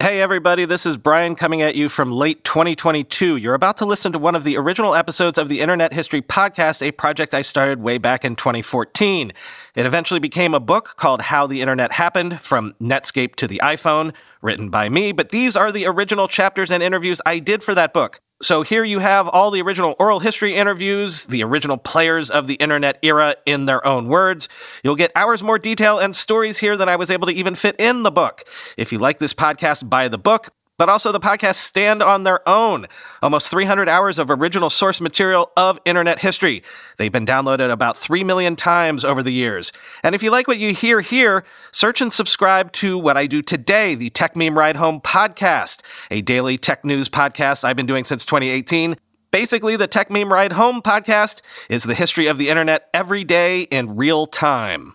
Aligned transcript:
Hey, 0.00 0.20
everybody, 0.20 0.64
this 0.64 0.86
is 0.86 0.96
Brian 0.96 1.34
coming 1.34 1.60
at 1.60 1.74
you 1.74 1.88
from 1.88 2.12
late 2.12 2.44
2022. 2.44 3.34
You're 3.34 3.54
about 3.54 3.78
to 3.78 3.84
listen 3.84 4.12
to 4.12 4.18
one 4.20 4.36
of 4.36 4.44
the 4.44 4.56
original 4.56 4.94
episodes 4.94 5.38
of 5.38 5.48
the 5.48 5.58
Internet 5.58 5.92
History 5.92 6.22
Podcast, 6.22 6.86
a 6.86 6.92
project 6.92 7.34
I 7.34 7.42
started 7.42 7.80
way 7.80 7.98
back 7.98 8.24
in 8.24 8.36
2014. 8.36 9.32
It 9.74 9.86
eventually 9.86 10.20
became 10.20 10.54
a 10.54 10.60
book 10.60 10.94
called 10.98 11.22
How 11.22 11.48
the 11.48 11.60
Internet 11.60 11.90
Happened 11.90 12.40
From 12.40 12.76
Netscape 12.80 13.34
to 13.34 13.48
the 13.48 13.60
iPhone, 13.60 14.14
written 14.40 14.70
by 14.70 14.88
me, 14.88 15.10
but 15.10 15.30
these 15.30 15.56
are 15.56 15.72
the 15.72 15.86
original 15.86 16.28
chapters 16.28 16.70
and 16.70 16.80
interviews 16.80 17.20
I 17.26 17.40
did 17.40 17.64
for 17.64 17.74
that 17.74 17.92
book. 17.92 18.20
So 18.40 18.62
here 18.62 18.84
you 18.84 19.00
have 19.00 19.26
all 19.26 19.50
the 19.50 19.60
original 19.62 19.96
oral 19.98 20.20
history 20.20 20.54
interviews, 20.54 21.26
the 21.26 21.42
original 21.42 21.76
players 21.76 22.30
of 22.30 22.46
the 22.46 22.54
internet 22.54 22.98
era 23.02 23.34
in 23.46 23.64
their 23.64 23.84
own 23.84 24.06
words. 24.06 24.48
You'll 24.84 24.94
get 24.94 25.10
hours 25.16 25.42
more 25.42 25.58
detail 25.58 25.98
and 25.98 26.14
stories 26.14 26.58
here 26.58 26.76
than 26.76 26.88
I 26.88 26.94
was 26.94 27.10
able 27.10 27.26
to 27.26 27.32
even 27.32 27.56
fit 27.56 27.74
in 27.80 28.04
the 28.04 28.12
book. 28.12 28.44
If 28.76 28.92
you 28.92 29.00
like 29.00 29.18
this 29.18 29.34
podcast, 29.34 29.88
buy 29.88 30.06
the 30.06 30.18
book 30.18 30.50
but 30.78 30.88
also 30.88 31.12
the 31.12 31.20
podcasts 31.20 31.56
stand 31.56 32.02
on 32.02 32.22
their 32.22 32.48
own. 32.48 32.86
Almost 33.22 33.50
300 33.50 33.88
hours 33.88 34.18
of 34.18 34.30
original 34.30 34.70
source 34.70 35.00
material 35.00 35.50
of 35.56 35.78
internet 35.84 36.20
history. 36.20 36.62
They've 36.96 37.12
been 37.12 37.26
downloaded 37.26 37.70
about 37.70 37.96
3 37.96 38.24
million 38.24 38.56
times 38.56 39.04
over 39.04 39.22
the 39.22 39.32
years. 39.32 39.72
And 40.02 40.14
if 40.14 40.22
you 40.22 40.30
like 40.30 40.48
what 40.48 40.58
you 40.58 40.72
hear 40.72 41.00
here, 41.00 41.44
search 41.72 42.00
and 42.00 42.12
subscribe 42.12 42.72
to 42.72 42.96
what 42.96 43.16
I 43.16 43.26
do 43.26 43.42
today, 43.42 43.94
the 43.94 44.10
Techmeme 44.10 44.56
Ride 44.56 44.76
Home 44.76 45.00
podcast, 45.00 45.82
a 46.10 46.22
daily 46.22 46.56
tech 46.56 46.84
news 46.84 47.08
podcast 47.08 47.64
I've 47.64 47.76
been 47.76 47.86
doing 47.86 48.04
since 48.04 48.24
2018. 48.24 48.96
Basically, 49.30 49.76
the 49.76 49.88
Techmeme 49.88 50.30
Ride 50.30 50.52
Home 50.52 50.80
podcast 50.80 51.42
is 51.68 51.84
the 51.84 51.94
history 51.94 52.28
of 52.28 52.38
the 52.38 52.48
internet 52.48 52.88
every 52.94 53.24
day 53.24 53.62
in 53.62 53.96
real 53.96 54.26
time. 54.26 54.94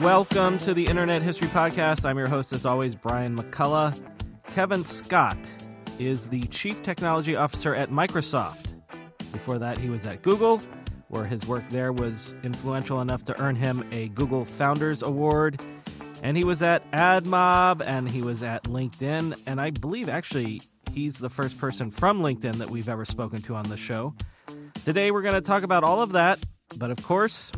Welcome 0.00 0.58
to 0.58 0.72
the 0.72 0.86
Internet 0.86 1.22
History 1.22 1.48
Podcast. 1.48 2.04
I'm 2.04 2.16
your 2.16 2.28
host, 2.28 2.52
as 2.52 2.64
always, 2.64 2.94
Brian 2.94 3.36
McCullough. 3.36 4.00
Kevin 4.54 4.84
Scott 4.84 5.36
is 5.98 6.28
the 6.28 6.42
Chief 6.44 6.82
Technology 6.82 7.34
Officer 7.34 7.74
at 7.74 7.88
Microsoft. 7.90 8.66
Before 9.32 9.58
that, 9.58 9.78
he 9.78 9.90
was 9.90 10.06
at 10.06 10.22
Google, 10.22 10.62
where 11.08 11.24
his 11.24 11.46
work 11.46 11.64
there 11.70 11.92
was 11.92 12.34
influential 12.44 13.00
enough 13.00 13.24
to 13.24 13.40
earn 13.40 13.56
him 13.56 13.84
a 13.90 14.08
Google 14.10 14.44
Founders 14.44 15.02
Award. 15.02 15.60
And 16.22 16.36
he 16.36 16.44
was 16.44 16.62
at 16.62 16.88
AdMob 16.90 17.82
and 17.84 18.10
he 18.10 18.22
was 18.22 18.42
at 18.42 18.64
LinkedIn. 18.64 19.38
And 19.46 19.60
I 19.60 19.70
believe 19.70 20.08
actually 20.08 20.62
he's 20.92 21.18
the 21.18 21.30
first 21.30 21.58
person 21.58 21.90
from 21.90 22.20
LinkedIn 22.20 22.54
that 22.54 22.70
we've 22.70 22.88
ever 22.88 23.04
spoken 23.04 23.42
to 23.42 23.54
on 23.54 23.68
the 23.68 23.76
show. 23.76 24.14
Today, 24.84 25.10
we're 25.10 25.22
going 25.22 25.34
to 25.34 25.40
talk 25.40 25.62
about 25.62 25.84
all 25.84 26.00
of 26.00 26.12
that. 26.12 26.38
But 26.76 26.90
of 26.90 27.02
course, 27.02 27.52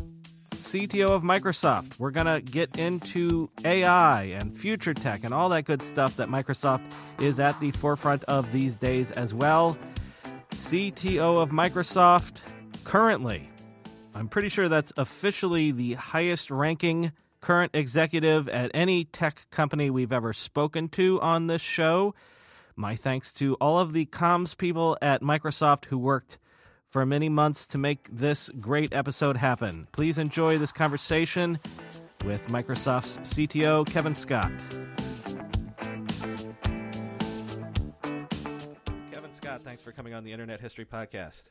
CTO 0.51 1.11
of 1.11 1.23
Microsoft. 1.23 1.99
We're 1.99 2.11
going 2.11 2.27
to 2.27 2.41
get 2.41 2.77
into 2.77 3.49
AI 3.63 4.23
and 4.23 4.55
future 4.55 4.93
tech 4.93 5.23
and 5.23 5.33
all 5.33 5.49
that 5.49 5.65
good 5.65 5.81
stuff 5.81 6.17
that 6.17 6.27
Microsoft 6.29 6.83
is 7.19 7.39
at 7.39 7.59
the 7.59 7.71
forefront 7.71 8.23
of 8.25 8.51
these 8.51 8.75
days 8.75 9.11
as 9.11 9.33
well. 9.33 9.77
CTO 10.51 11.37
of 11.37 11.51
Microsoft 11.51 12.37
currently. 12.83 13.49
I'm 14.13 14.27
pretty 14.27 14.49
sure 14.49 14.67
that's 14.67 14.91
officially 14.97 15.71
the 15.71 15.93
highest 15.93 16.51
ranking 16.51 17.13
current 17.41 17.71
executive 17.73 18.47
at 18.49 18.71
any 18.73 19.05
tech 19.05 19.49
company 19.51 19.89
we've 19.89 20.11
ever 20.11 20.33
spoken 20.33 20.89
to 20.89 21.19
on 21.21 21.47
this 21.47 21.61
show. 21.61 22.13
My 22.75 22.95
thanks 22.95 23.33
to 23.33 23.55
all 23.55 23.77
of 23.79 23.93
the 23.93 24.05
comms 24.05 24.57
people 24.57 24.97
at 25.01 25.21
Microsoft 25.21 25.85
who 25.85 25.97
worked 25.97 26.37
for 26.89 27.05
many 27.05 27.29
months 27.29 27.67
to 27.67 27.77
make 27.77 28.07
this 28.11 28.49
great 28.59 28.93
episode 28.93 29.37
happen. 29.37 29.87
Please 29.91 30.17
enjoy 30.17 30.57
this 30.57 30.71
conversation 30.71 31.59
with 32.25 32.47
Microsoft's 32.47 33.17
CTO, 33.29 33.85
Kevin 33.85 34.15
Scott. 34.15 34.51
Kevin 39.11 39.33
Scott, 39.33 39.61
thanks 39.63 39.81
for 39.81 39.91
coming 39.91 40.13
on 40.13 40.23
the 40.23 40.31
Internet 40.31 40.61
History 40.61 40.85
Podcast. 40.85 41.49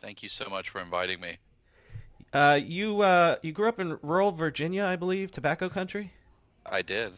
Thank 0.00 0.22
you 0.22 0.28
so 0.28 0.48
much 0.48 0.70
for 0.70 0.80
inviting 0.80 1.20
me. 1.20 1.36
Uh, 2.32 2.60
you 2.62 3.00
uh, 3.02 3.36
you 3.42 3.52
grew 3.52 3.68
up 3.68 3.80
in 3.80 3.98
rural 4.02 4.32
Virginia, 4.32 4.84
I 4.84 4.96
believe, 4.96 5.30
tobacco 5.32 5.68
country. 5.68 6.12
I 6.64 6.82
did. 6.82 7.12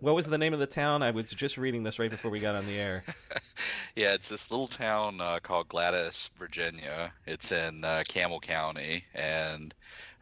What 0.00 0.14
was 0.16 0.26
the 0.26 0.38
name 0.38 0.52
of 0.54 0.58
the 0.58 0.66
town? 0.66 1.02
I 1.04 1.12
was 1.12 1.26
just 1.30 1.56
reading 1.56 1.84
this 1.84 1.98
right 2.00 2.10
before 2.10 2.30
we 2.32 2.40
got 2.40 2.56
on 2.56 2.66
the 2.66 2.78
air. 2.80 3.04
yeah, 3.96 4.12
it's 4.14 4.28
this 4.28 4.50
little 4.50 4.66
town 4.66 5.20
uh, 5.20 5.38
called 5.40 5.68
Gladys, 5.68 6.30
Virginia. 6.36 7.12
It's 7.26 7.52
in 7.52 7.84
uh, 7.84 8.02
Campbell 8.08 8.40
County, 8.40 9.04
and 9.14 9.72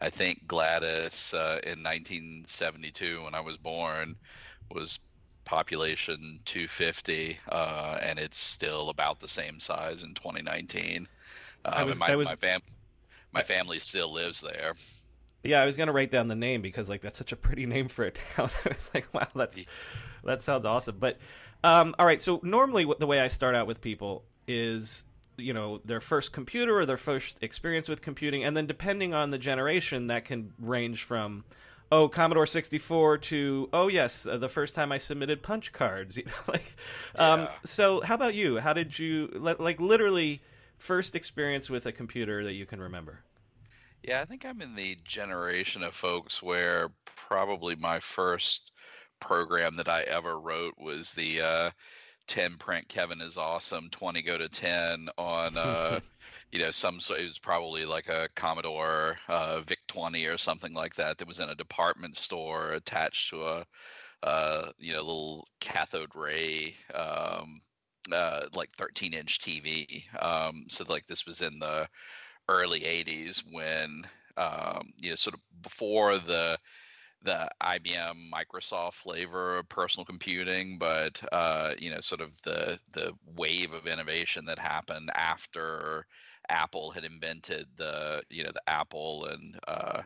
I 0.03 0.11
think 0.11 0.47
Gladys 0.47 1.33
uh, 1.33 1.61
in 1.63 1.83
1972, 1.83 3.23
when 3.25 3.35
I 3.35 3.41
was 3.41 3.57
born, 3.57 4.17
was 4.71 4.99
population 5.47 6.41
250, 6.45 7.39
uh, 7.49 7.99
and 8.03 8.19
it's 8.19 8.39
still 8.39 8.91
about 8.91 9.21
the 9.21 9.29
same 9.29 9.59
size 9.59 10.03
in 10.03 10.13
2019. 10.13 11.09
I 11.65 11.69
Um, 11.81 11.87
was- 11.87 11.93
and 11.93 12.01
my, 12.01 12.13
I 12.13 12.17
was- 12.17 12.29
my, 12.29 12.37
fam- 12.37 12.61
my 13.37 13.43
family 13.43 13.79
still 13.79 14.11
lives 14.13 14.41
there. 14.41 14.73
Yeah, 15.45 15.61
I 15.61 15.67
was 15.67 15.77
gonna 15.77 15.93
write 15.93 16.11
down 16.11 16.29
the 16.29 16.35
name 16.35 16.63
because 16.63 16.89
like 16.89 17.03
that's 17.03 17.19
such 17.19 17.33
a 17.33 17.37
pretty 17.37 17.67
name 17.67 17.89
for 17.89 18.05
a 18.05 18.11
town. 18.35 18.51
I 18.65 18.69
was 18.71 18.91
like, 18.95 19.13
wow, 19.13 19.29
that's 19.35 19.59
that 20.25 20.43
sounds 20.43 20.65
awesome. 20.65 20.97
But 20.99 21.19
um, 21.63 21.95
all 21.99 22.07
right, 22.07 22.21
so 22.21 22.41
normally 22.43 22.85
what 22.85 22.99
the 22.99 23.07
way 23.07 23.21
I 23.21 23.29
start 23.29 23.55
out 23.55 23.67
with 23.67 23.81
people 23.81 24.25
is 24.49 25.05
you 25.37 25.53
know 25.53 25.81
their 25.85 26.01
first 26.01 26.33
computer 26.33 26.79
or 26.79 26.87
their 26.87 26.97
first 26.97 27.39
experience 27.43 27.89
with 27.89 28.01
computing, 28.01 28.43
and 28.43 28.57
then 28.57 28.67
depending 28.67 29.13
on 29.15 29.31
the 29.31 29.39
generation, 29.39 30.07
that 30.07 30.25
can 30.25 30.53
range 30.59 31.05
from 31.05 31.45
oh 31.93 32.09
Commodore 32.09 32.47
64 32.47 33.19
to 33.19 33.69
oh 33.73 33.87
yes 33.89 34.27
uh, 34.27 34.39
the 34.39 34.49
first 34.49 34.75
time 34.75 34.91
I 34.91 34.99
submitted 34.99 35.43
punch 35.43 35.73
cards. 35.73 36.17
You 36.17 36.25
know, 36.25 36.33
like 36.49 36.75
um, 37.15 37.41
Yeah. 37.43 37.51
so 37.65 38.01
how 38.01 38.15
about 38.15 38.35
you? 38.35 38.59
How 38.59 38.73
did 38.73 38.99
you 38.99 39.29
li- 39.35 39.55
like 39.59 39.79
literally 39.81 40.41
first 40.77 41.15
experience 41.15 41.71
with 41.71 41.87
a 41.87 41.93
computer 41.93 42.45
that 42.45 42.55
you 42.55 42.67
can 42.67 42.81
remember? 42.81 43.21
Yeah, 44.03 44.21
I 44.21 44.25
think 44.25 44.45
I'm 44.45 44.63
in 44.63 44.77
the 44.77 44.97
generation 45.05 45.83
of 45.83 45.95
folks 45.95 46.43
where 46.43 46.91
probably 47.05 47.75
my 47.75 47.99
first 47.99 48.73
program 49.21 49.77
that 49.77 49.89
I 49.89 50.03
ever 50.03 50.39
wrote 50.39 50.75
was 50.79 51.13
the 51.13 51.41
uh, 51.41 51.71
10 52.29 52.57
print 52.57 52.89
Kevin 52.89 53.21
is 53.21 53.37
awesome, 53.37 53.89
20 53.91 54.23
go 54.23 54.39
to 54.39 54.49
10 54.49 55.09
on, 55.17 55.57
uh, 55.57 56.01
you 56.53 56.59
know, 56.59 56.71
some, 56.71 57.01
so 57.01 57.15
it 57.15 57.27
was 57.27 57.39
probably 57.39 57.85
like 57.85 58.09
a 58.09 58.29
Commodore 58.35 59.17
uh, 59.29 59.61
VIC 59.61 59.79
20 59.89 60.27
or 60.27 60.39
something 60.39 60.75
like 60.75 60.95
that 60.97 61.19
that 61.19 61.29
was 61.29 61.41
in 61.41 61.49
a 61.49 61.55
department 61.55 62.17
store 62.17 62.73
attached 62.73 63.31
to 63.31 63.45
a, 63.45 63.67
uh, 64.23 64.71
you 64.79 64.93
know, 64.93 65.01
little 65.01 65.49
cathode 65.61 66.15
ray, 66.15 66.75
um, 66.95 67.61
uh, 68.13 68.49
like 68.55 68.71
13 68.77 69.15
inch 69.15 69.41
TV. 69.41 70.05
Um, 70.21 70.67
so 70.69 70.85
like 70.89 71.07
this 71.07 71.27
was 71.27 71.43
in 71.43 71.59
the, 71.59 71.89
early 72.49 72.81
80s 72.81 73.43
when 73.51 74.05
um, 74.37 74.93
you 75.01 75.11
know 75.11 75.17
sort 75.17 75.35
of 75.35 75.41
before 75.63 76.19
the 76.19 76.59
the 77.23 77.49
IBM 77.61 78.31
Microsoft 78.33 78.95
flavor 78.95 79.59
of 79.59 79.69
personal 79.69 80.05
computing 80.05 80.79
but 80.79 81.21
uh, 81.33 81.73
you 81.79 81.91
know 81.91 82.01
sort 82.01 82.21
of 82.21 82.41
the 82.43 82.79
the 82.93 83.13
wave 83.37 83.73
of 83.73 83.87
innovation 83.87 84.45
that 84.47 84.59
happened 84.59 85.11
after 85.15 86.07
Apple 86.49 86.91
had 86.91 87.05
invented 87.05 87.67
the 87.77 88.23
you 88.31 88.45
know 88.45 88.53
the 88.53 88.71
Apple 88.71 89.27
and 89.27 89.59
uh, 89.67 90.03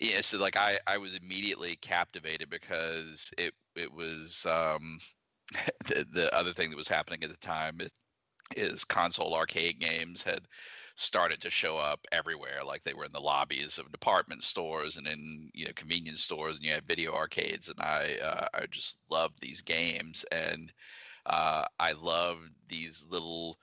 yeah 0.00 0.20
so 0.20 0.38
like 0.38 0.56
I 0.56 0.78
I 0.86 0.98
was 0.98 1.14
immediately 1.14 1.76
captivated 1.76 2.50
because 2.50 3.30
it 3.38 3.54
it 3.76 3.92
was 3.92 4.44
um, 4.46 4.98
the 5.86 6.06
the 6.12 6.34
other 6.34 6.52
thing 6.52 6.70
that 6.70 6.76
was 6.76 6.88
happening 6.88 7.22
at 7.22 7.30
the 7.30 7.36
time 7.36 7.80
is 8.56 8.84
console 8.84 9.34
arcade 9.34 9.78
games 9.78 10.22
had 10.22 10.46
started 10.96 11.40
to 11.40 11.50
show 11.50 11.78
up 11.78 12.00
everywhere 12.12 12.62
like 12.64 12.82
they 12.82 12.94
were 12.94 13.04
in 13.04 13.12
the 13.12 13.20
lobbies 13.20 13.78
of 13.78 13.90
department 13.92 14.42
stores 14.42 14.96
and 14.98 15.06
in 15.06 15.50
you 15.54 15.64
know 15.64 15.72
convenience 15.74 16.22
stores 16.22 16.56
and 16.56 16.64
you 16.64 16.72
had 16.72 16.86
video 16.86 17.12
arcades 17.14 17.68
and 17.68 17.80
i 17.80 18.16
uh, 18.22 18.46
i 18.54 18.66
just 18.70 18.98
loved 19.10 19.40
these 19.40 19.62
games 19.62 20.24
and 20.30 20.72
uh, 21.26 21.64
i 21.80 21.92
loved 21.92 22.50
these 22.68 23.06
little 23.08 23.58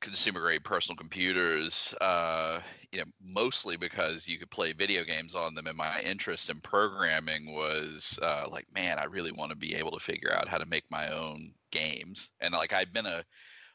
consumer 0.00 0.40
grade 0.40 0.62
personal 0.62 0.96
computers 0.96 1.94
uh, 2.00 2.60
you 2.92 2.98
know 2.98 3.06
mostly 3.22 3.76
because 3.76 4.28
you 4.28 4.38
could 4.38 4.50
play 4.50 4.72
video 4.72 5.04
games 5.04 5.34
on 5.34 5.54
them. 5.54 5.66
And 5.66 5.76
my 5.76 6.00
interest 6.00 6.50
in 6.50 6.60
programming 6.60 7.54
was 7.54 8.18
uh, 8.22 8.46
like 8.50 8.66
man 8.74 8.98
i 8.98 9.04
really 9.04 9.32
want 9.32 9.50
to 9.50 9.56
be 9.56 9.74
able 9.74 9.92
to 9.92 10.00
figure 10.00 10.32
out 10.32 10.48
how 10.48 10.58
to 10.58 10.66
make 10.66 10.84
my 10.90 11.08
own 11.08 11.52
games. 11.70 12.30
And 12.40 12.52
like 12.54 12.72
I've 12.72 12.92
been 12.92 13.06
a, 13.06 13.24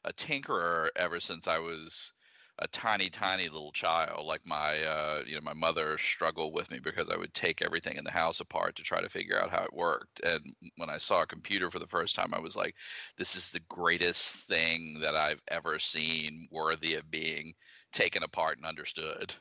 a 0.06 0.14
tinkerer 0.14 0.90
ever 0.96 1.20
since 1.20 1.48
i 1.48 1.60
was 1.60 2.14
a 2.60 2.68
tiny, 2.68 3.10
tiny 3.10 3.50
little 3.50 3.72
child. 3.72 4.26
Like 4.26 4.46
my, 4.46 4.84
uh, 4.84 5.24
you 5.26 5.36
know, 5.36 5.42
my 5.42 5.54
mother 5.54 5.98
struggled 5.98 6.54
with 6.54 6.70
me 6.72 6.80
because 6.80 7.10
I 7.10 7.18
would 7.18 7.34
take 7.34 7.62
everything 7.62 7.98
in 7.98 8.04
the 8.04 8.12
house 8.12 8.40
apart 8.40 8.76
to 8.76 8.84
try 8.84 9.02
to 9.02 9.10
figure 9.10 9.42
out 9.42 9.50
how 9.50 9.64
it 9.64 9.74
worked. 9.74 10.22
And 10.22 10.42
when 10.78 10.90
I 10.90 10.98
saw 10.98 11.22
a 11.22 11.28
computer 11.28 11.72
for 11.72 11.80
the 11.80 11.88
first 11.88 12.16
time, 12.16 12.34
I 12.34 12.40
was 12.40 12.56
like, 12.56 12.76
"This 13.18 13.36
is 13.36 13.52
the 13.52 13.62
greatest 13.62 14.36
thing 14.48 15.00
that 15.02 15.16
I've 15.16 15.42
ever 15.48 15.80
seen, 15.80 16.48
worthy 16.52 16.96
of 16.96 17.10
being 17.10 17.54
taken 17.92 18.24
apart 18.24 18.58
and 18.58 18.66
understood." 18.66 19.34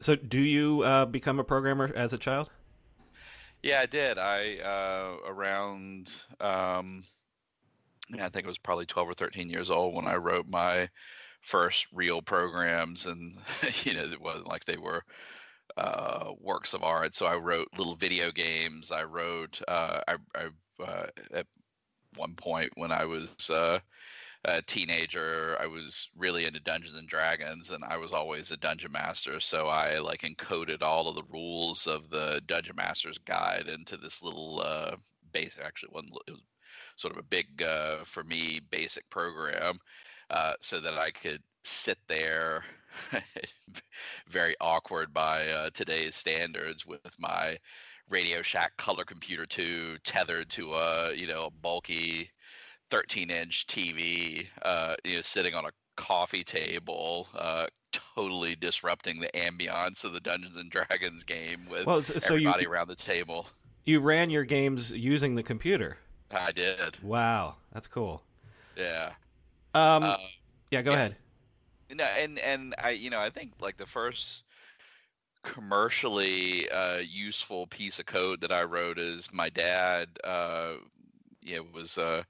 So, 0.00 0.16
do 0.16 0.40
you 0.40 0.82
uh, 0.82 1.06
become 1.06 1.38
a 1.38 1.44
programmer 1.44 1.92
as 1.94 2.12
a 2.12 2.18
child? 2.18 2.50
Yeah, 3.62 3.80
I 3.80 3.86
did. 3.86 4.18
I 4.18 4.58
uh, 4.58 5.16
around. 5.26 6.12
Um, 6.40 7.02
I 8.14 8.28
think 8.28 8.44
it 8.44 8.46
was 8.46 8.58
probably 8.58 8.86
12 8.86 9.08
or 9.08 9.14
13 9.14 9.48
years 9.48 9.70
old 9.70 9.94
when 9.94 10.06
I 10.06 10.16
wrote 10.16 10.46
my 10.46 10.88
first 11.42 11.86
real 11.92 12.22
programs, 12.22 13.06
and 13.06 13.38
you 13.84 13.94
know 13.94 14.04
it 14.04 14.20
wasn't 14.20 14.48
like 14.48 14.64
they 14.64 14.78
were 14.78 15.02
uh, 15.76 16.32
works 16.40 16.74
of 16.74 16.82
art. 16.82 17.14
So 17.14 17.26
I 17.26 17.36
wrote 17.36 17.68
little 17.76 17.96
video 17.96 18.30
games. 18.30 18.92
I 18.92 19.04
wrote 19.04 19.60
uh, 19.68 20.00
I, 20.08 20.16
I 20.34 20.82
uh, 20.82 21.06
at 21.32 21.46
one 22.16 22.34
point 22.34 22.72
when 22.76 22.92
I 22.92 23.04
was 23.04 23.50
uh, 23.50 23.78
a 24.44 24.62
teenager, 24.62 25.56
I 25.60 25.66
was 25.66 26.08
really 26.16 26.46
into 26.46 26.60
Dungeons 26.60 26.96
and 26.96 27.08
Dragons, 27.08 27.70
and 27.70 27.84
I 27.84 27.96
was 27.96 28.12
always 28.12 28.50
a 28.50 28.56
dungeon 28.56 28.92
master. 28.92 29.40
So 29.40 29.68
I 29.68 29.98
like 29.98 30.22
encoded 30.22 30.82
all 30.82 31.08
of 31.08 31.14
the 31.14 31.22
rules 31.30 31.86
of 31.86 32.10
the 32.10 32.42
Dungeon 32.46 32.76
Master's 32.76 33.18
Guide 33.18 33.68
into 33.68 33.96
this 33.96 34.22
little 34.22 34.60
uh, 34.64 34.96
base. 35.32 35.58
Actually, 35.62 35.90
one 35.92 36.08
it 36.26 36.32
was 36.32 36.40
sort 36.96 37.12
of 37.12 37.18
a 37.18 37.28
big 37.28 37.62
uh, 37.62 37.98
for 38.04 38.24
me 38.24 38.60
basic 38.70 39.08
program 39.10 39.78
uh, 40.32 40.54
so 40.60 40.80
that 40.80 40.98
I 40.98 41.10
could 41.10 41.42
sit 41.62 41.98
there, 42.08 42.64
very 44.28 44.56
awkward 44.60 45.12
by 45.12 45.46
uh, 45.48 45.70
today's 45.72 46.16
standards, 46.16 46.86
with 46.86 47.14
my 47.18 47.58
Radio 48.08 48.42
Shack 48.42 48.76
color 48.76 49.04
computer 49.04 49.46
2 49.46 49.98
tethered 50.04 50.50
to 50.50 50.74
a 50.74 51.14
you 51.14 51.26
know 51.26 51.50
bulky 51.62 52.30
13 52.90 53.30
inch 53.30 53.66
TV, 53.66 54.46
uh, 54.62 54.96
you 55.04 55.16
know, 55.16 55.22
sitting 55.22 55.54
on 55.54 55.64
a 55.64 55.70
coffee 55.96 56.44
table, 56.44 57.28
uh, 57.34 57.66
totally 58.14 58.54
disrupting 58.54 59.20
the 59.20 59.30
ambiance 59.34 60.04
of 60.04 60.12
the 60.12 60.20
Dungeons 60.20 60.56
and 60.56 60.70
Dragons 60.70 61.24
game 61.24 61.66
with 61.70 61.86
well, 61.86 62.02
so 62.02 62.34
everybody 62.34 62.64
you, 62.64 62.70
around 62.70 62.88
the 62.88 62.96
table. 62.96 63.46
You 63.84 64.00
ran 64.00 64.30
your 64.30 64.44
games 64.44 64.92
using 64.92 65.34
the 65.34 65.42
computer. 65.42 65.98
I 66.30 66.52
did. 66.52 67.02
Wow, 67.02 67.56
that's 67.72 67.86
cool. 67.86 68.22
Yeah. 68.76 69.12
Um, 69.74 70.02
uh, 70.02 70.16
yeah, 70.70 70.82
go 70.82 70.92
yeah. 70.92 70.96
ahead. 70.96 71.16
No, 71.94 72.04
and 72.04 72.38
and 72.38 72.74
I, 72.82 72.90
you 72.90 73.10
know, 73.10 73.20
I 73.20 73.30
think 73.30 73.52
like 73.60 73.76
the 73.76 73.86
first 73.86 74.44
commercially 75.42 76.70
uh, 76.70 76.98
useful 76.98 77.66
piece 77.66 77.98
of 77.98 78.06
code 78.06 78.40
that 78.42 78.52
I 78.52 78.62
wrote 78.62 78.98
is 78.98 79.32
my 79.32 79.50
dad. 79.50 80.08
Uh, 80.24 80.74
yeah, 81.42 81.58
was 81.72 81.98
a, 81.98 82.24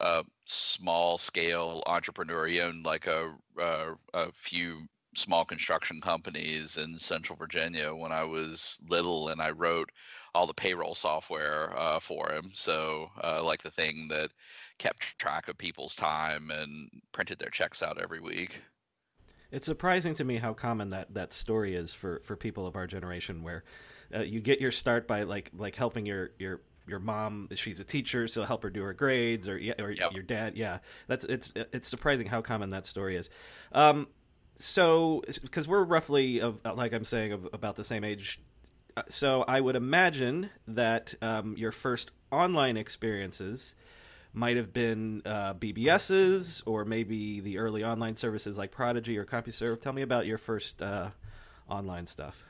a 0.00 0.24
small 0.46 1.18
scale 1.18 1.82
entrepreneur. 1.86 2.46
He 2.46 2.60
owned 2.60 2.84
like 2.84 3.06
a, 3.06 3.34
a 3.58 3.94
a 4.14 4.32
few 4.32 4.80
small 5.14 5.44
construction 5.44 6.00
companies 6.00 6.76
in 6.76 6.96
Central 6.96 7.36
Virginia 7.36 7.94
when 7.94 8.12
I 8.12 8.24
was 8.24 8.78
little, 8.88 9.28
and 9.28 9.40
I 9.40 9.50
wrote 9.50 9.90
all 10.34 10.46
the 10.46 10.54
payroll 10.54 10.94
software 10.94 11.76
uh, 11.76 12.00
for 12.00 12.30
him. 12.30 12.50
So, 12.54 13.10
uh, 13.22 13.42
like 13.42 13.62
the 13.62 13.70
thing 13.70 14.08
that 14.10 14.30
kept 14.78 15.18
track 15.18 15.48
of 15.48 15.58
people's 15.58 15.96
time 15.96 16.50
and 16.50 16.90
printed 17.12 17.38
their 17.38 17.50
checks 17.50 17.82
out 17.82 18.00
every 18.00 18.20
week. 18.20 18.60
It's 19.50 19.66
surprising 19.66 20.14
to 20.14 20.24
me 20.24 20.36
how 20.36 20.52
common 20.52 20.90
that, 20.90 21.14
that 21.14 21.32
story 21.32 21.74
is 21.74 21.92
for, 21.92 22.20
for 22.24 22.36
people 22.36 22.66
of 22.66 22.76
our 22.76 22.86
generation, 22.86 23.42
where 23.42 23.64
uh, 24.14 24.20
you 24.20 24.40
get 24.40 24.60
your 24.60 24.70
start 24.70 25.06
by 25.06 25.22
like 25.22 25.50
like 25.56 25.74
helping 25.74 26.06
your 26.06 26.30
your 26.38 26.60
your 26.86 26.98
mom. 26.98 27.48
She's 27.54 27.80
a 27.80 27.84
teacher, 27.84 28.28
so 28.28 28.44
help 28.44 28.62
her 28.62 28.70
do 28.70 28.82
her 28.82 28.92
grades, 28.92 29.48
or 29.48 29.54
or 29.78 29.90
yep. 29.90 30.12
your 30.12 30.22
dad. 30.22 30.56
Yeah, 30.56 30.78
that's 31.06 31.24
it's 31.24 31.52
it's 31.56 31.88
surprising 31.88 32.26
how 32.26 32.42
common 32.42 32.70
that 32.70 32.84
story 32.84 33.16
is. 33.16 33.30
Um, 33.72 34.08
so 34.56 35.22
because 35.42 35.66
we're 35.66 35.84
roughly 35.84 36.40
of 36.40 36.58
like 36.74 36.92
I'm 36.92 37.04
saying 37.04 37.32
of 37.32 37.48
about 37.52 37.76
the 37.76 37.84
same 37.84 38.04
age 38.04 38.40
uh, 38.98 39.02
so 39.08 39.44
I 39.46 39.60
would 39.60 39.76
imagine 39.76 40.50
that 40.66 41.14
um, 41.22 41.54
your 41.56 41.70
first 41.70 42.10
online 42.32 42.76
experiences 42.76 43.76
might 44.32 44.56
have 44.56 44.72
been 44.72 45.22
uh, 45.24 45.54
BBSs 45.54 46.62
or 46.66 46.84
maybe 46.84 47.40
the 47.40 47.58
early 47.58 47.84
online 47.84 48.16
services 48.16 48.58
like 48.58 48.70
Prodigy 48.70 49.16
or 49.18 49.24
CompuServe. 49.24 49.80
Tell 49.80 49.92
me 49.92 50.02
about 50.02 50.26
your 50.26 50.38
first 50.38 50.82
uh, 50.82 51.10
online 51.68 52.06
stuff. 52.06 52.44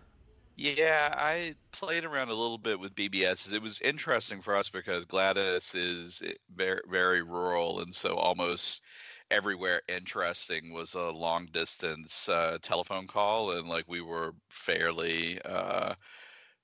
Yeah, 0.56 1.14
I 1.16 1.54
played 1.70 2.04
around 2.04 2.30
a 2.30 2.34
little 2.34 2.58
bit 2.58 2.80
with 2.80 2.96
BBSs. 2.96 3.52
It 3.52 3.62
was 3.62 3.80
interesting 3.80 4.42
for 4.42 4.56
us 4.56 4.68
because 4.68 5.04
Gladys 5.04 5.72
is 5.76 6.20
eh, 6.26 6.32
very, 6.52 6.80
very 6.90 7.22
rural, 7.22 7.78
and 7.80 7.94
so 7.94 8.16
almost 8.16 8.82
everywhere 9.30 9.82
interesting 9.88 10.72
was 10.72 10.94
a 10.94 11.10
long 11.10 11.46
distance 11.52 12.28
uh, 12.28 12.58
telephone 12.60 13.06
call, 13.06 13.52
and 13.52 13.68
like 13.68 13.84
we 13.86 14.00
were 14.00 14.34
fairly 14.48 15.40
uh, 15.44 15.94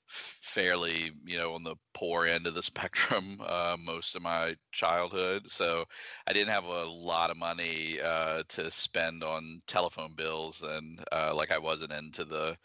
fairly, 0.06 1.12
you 1.24 1.36
know, 1.38 1.54
on 1.54 1.64
the 1.64 1.76
poor 1.92 2.26
end 2.26 2.46
of 2.46 2.54
the 2.54 2.62
spectrum 2.72 3.40
uh, 3.44 3.76
most 3.78 4.16
of 4.16 4.22
my 4.22 4.56
childhood. 4.72 5.50
So 5.50 5.84
I 6.26 6.32
didn't 6.32 6.52
have 6.52 6.64
a 6.64 6.84
lot 6.84 7.30
of 7.30 7.36
money 7.36 8.00
uh, 8.00 8.42
to 8.48 8.70
spend 8.70 9.22
on 9.24 9.60
telephone 9.66 10.14
bills, 10.16 10.62
and 10.62 11.04
uh, 11.12 11.34
like 11.34 11.50
I 11.50 11.58
wasn't 11.58 11.92
into 11.92 12.24
the 12.24 12.56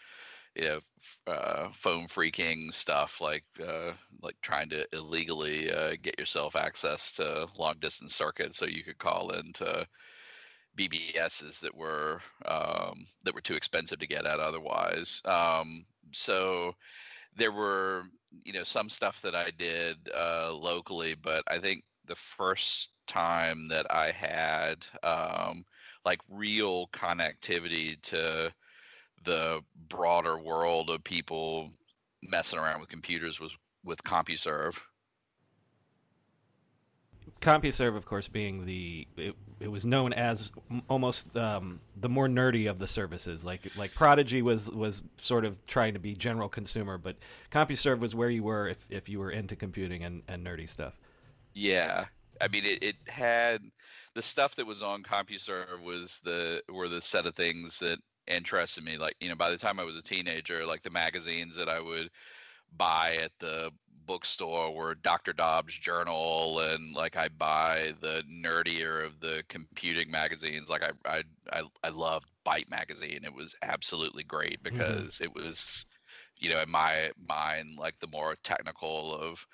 you 0.56 0.64
know 0.64 0.80
uh, 1.34 1.70
phone 1.74 2.08
phreaking 2.08 2.74
stuff 2.74 3.22
like 3.22 3.46
uh, 3.66 3.92
like 4.22 4.36
trying 4.42 4.70
to 4.70 4.86
illegally 4.94 5.72
uh, 5.72 5.96
get 6.02 6.20
yourself 6.20 6.56
access 6.56 7.14
to 7.14 7.48
long 7.58 7.76
distance 7.80 8.16
circuits 8.16 8.58
so 8.58 8.66
you 8.66 8.84
could 8.84 8.98
call 8.98 9.32
into 9.32 9.88
BBSs 10.76 11.62
that 11.62 11.76
were 11.76 12.22
um, 12.46 13.06
that 13.24 13.36
were 13.36 13.42
too 13.42 13.56
expensive 13.56 14.00
to 14.00 14.08
get 14.08 14.26
at 14.26 14.40
otherwise. 14.40 15.22
Um, 15.26 15.86
so 16.14 16.74
there 17.40 17.52
were 17.52 18.04
you 18.44 18.54
know 18.54 18.64
some 18.64 18.90
stuff 18.90 19.22
that 19.22 19.36
I 19.36 19.52
did 19.58 19.98
uh, 20.16 20.54
locally, 20.54 21.16
but 21.16 21.44
I 21.48 21.58
think 21.58 21.84
the 22.06 22.16
first 22.16 22.92
time 23.08 23.68
that 23.70 23.88
I 23.90 24.12
had 24.12 24.86
um, 25.04 25.64
like 26.06 26.20
real 26.30 26.88
connectivity 26.88 28.02
to 28.04 28.52
the 29.24 29.62
broader 29.90 30.40
world 30.40 30.90
of 30.90 31.04
people 31.04 31.72
messing 32.24 32.60
around 32.60 32.82
with 32.82 32.90
computers 32.90 33.40
was 33.40 33.56
with 33.84 34.04
CompuServe. 34.04 34.78
CompuServe, 37.42 37.96
of 37.96 38.06
course, 38.06 38.28
being 38.28 38.66
the 38.66 39.08
it, 39.60 39.68
was 39.68 39.86
known 39.86 40.14
as 40.14 40.52
almost 40.88 41.36
um, 41.36 41.80
the 41.96 42.10
more 42.10 42.28
nerdy 42.28 42.70
of 42.70 42.80
the 42.80 42.88
services. 42.88 43.46
Like 43.46 43.62
like 43.78 43.94
Prodigy 43.94 44.42
was 44.42 44.70
was 44.70 45.02
sort 45.18 45.46
of 45.46 45.66
trying 45.68 45.94
to 45.94 46.00
be 46.00 46.16
general 46.16 46.50
consumer, 46.50 46.98
but 46.98 47.18
CompuServe 47.52 48.00
was 48.00 48.16
where 48.16 48.30
you 48.30 48.44
were 48.44 48.68
if 48.68 48.86
if 48.90 49.10
you 49.10 49.20
were 49.20 49.32
into 49.32 49.56
computing 49.56 50.04
and, 50.04 50.24
and 50.28 50.46
nerdy 50.46 50.68
stuff. 50.68 50.94
Yeah, 51.54 52.06
I 52.40 52.48
mean 52.48 52.66
it, 52.66 52.84
it 52.84 52.96
had 53.08 53.62
the 54.16 54.22
stuff 54.22 54.56
that 54.56 54.68
was 54.68 54.84
on 54.84 55.04
CompuServe 55.04 55.82
was 55.84 56.20
the 56.24 56.62
were 56.70 56.88
the 56.88 57.02
set 57.02 57.26
of 57.26 57.36
things 57.36 57.80
that 57.80 58.00
interested 58.28 58.84
me. 58.84 58.98
Like 58.98 59.16
you 59.20 59.30
know, 59.30 59.36
by 59.36 59.50
the 59.50 59.58
time 59.58 59.80
I 59.80 59.84
was 59.84 59.98
a 59.98 60.02
teenager, 60.02 60.66
like 60.66 60.84
the 60.84 60.90
magazines 60.90 61.56
that 61.56 61.70
I 61.70 61.80
would 61.80 62.10
buy 62.78 63.18
at 63.24 63.32
the 63.40 63.72
bookstore 64.10 64.74
were 64.74 64.96
Dr. 64.96 65.34
Dobbs 65.34 65.78
Journal 65.78 66.62
and 66.62 66.96
like 66.96 67.16
I 67.16 67.28
buy 67.28 67.94
the 68.02 68.24
nerdier 68.28 69.06
of 69.06 69.20
the 69.20 69.44
computing 69.50 70.10
magazines. 70.10 70.68
Like 70.68 70.82
I 70.84 70.94
I 71.06 71.24
I, 71.54 71.62
I 71.84 71.90
loved 71.90 72.28
Byte 72.44 72.72
magazine. 72.72 73.20
It 73.24 73.36
was 73.36 73.56
absolutely 73.62 74.24
great 74.24 74.64
mm-hmm. 74.64 74.76
because 74.76 75.18
mm-hmm. 75.18 75.26
it 75.26 75.36
was 75.36 75.86
you 76.38 76.50
know 76.50 76.60
in 76.60 76.72
my 76.72 77.12
mind 77.30 77.78
like 77.78 78.00
the 78.00 78.08
more 78.08 78.36
technical 78.44 79.14
of 79.14 79.46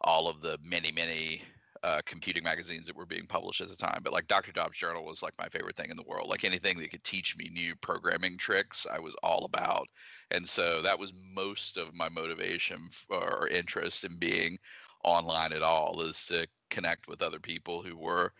all 0.00 0.28
of 0.28 0.40
the 0.40 0.58
many 0.62 0.92
many 0.92 1.42
uh, 1.84 2.00
computing 2.06 2.42
magazines 2.42 2.86
that 2.86 2.96
were 2.96 3.04
being 3.04 3.26
published 3.26 3.60
at 3.60 3.68
the 3.68 3.76
time. 3.76 4.00
But 4.02 4.14
like 4.14 4.26
Dr. 4.26 4.52
Dobbs 4.52 4.78
Journal 4.78 5.04
was 5.04 5.22
like 5.22 5.34
my 5.38 5.50
favorite 5.50 5.76
thing 5.76 5.90
in 5.90 5.98
the 5.98 6.04
world. 6.08 6.30
Like 6.30 6.44
anything 6.44 6.78
that 6.78 6.90
could 6.90 7.04
teach 7.04 7.36
me 7.36 7.50
new 7.52 7.76
programming 7.76 8.38
tricks, 8.38 8.86
I 8.90 8.98
was 8.98 9.14
all 9.22 9.44
about. 9.44 9.86
And 10.30 10.48
so 10.48 10.80
that 10.80 10.98
was 10.98 11.12
most 11.34 11.76
of 11.76 11.94
my 11.94 12.08
motivation 12.08 12.88
for, 12.90 13.42
or 13.42 13.48
interest 13.48 14.04
in 14.04 14.16
being 14.16 14.56
online 15.04 15.52
at 15.52 15.62
all 15.62 16.00
is 16.00 16.24
to 16.26 16.46
connect 16.70 17.06
with 17.06 17.20
other 17.20 17.38
people 17.38 17.82
who 17.82 17.98
were 17.98 18.32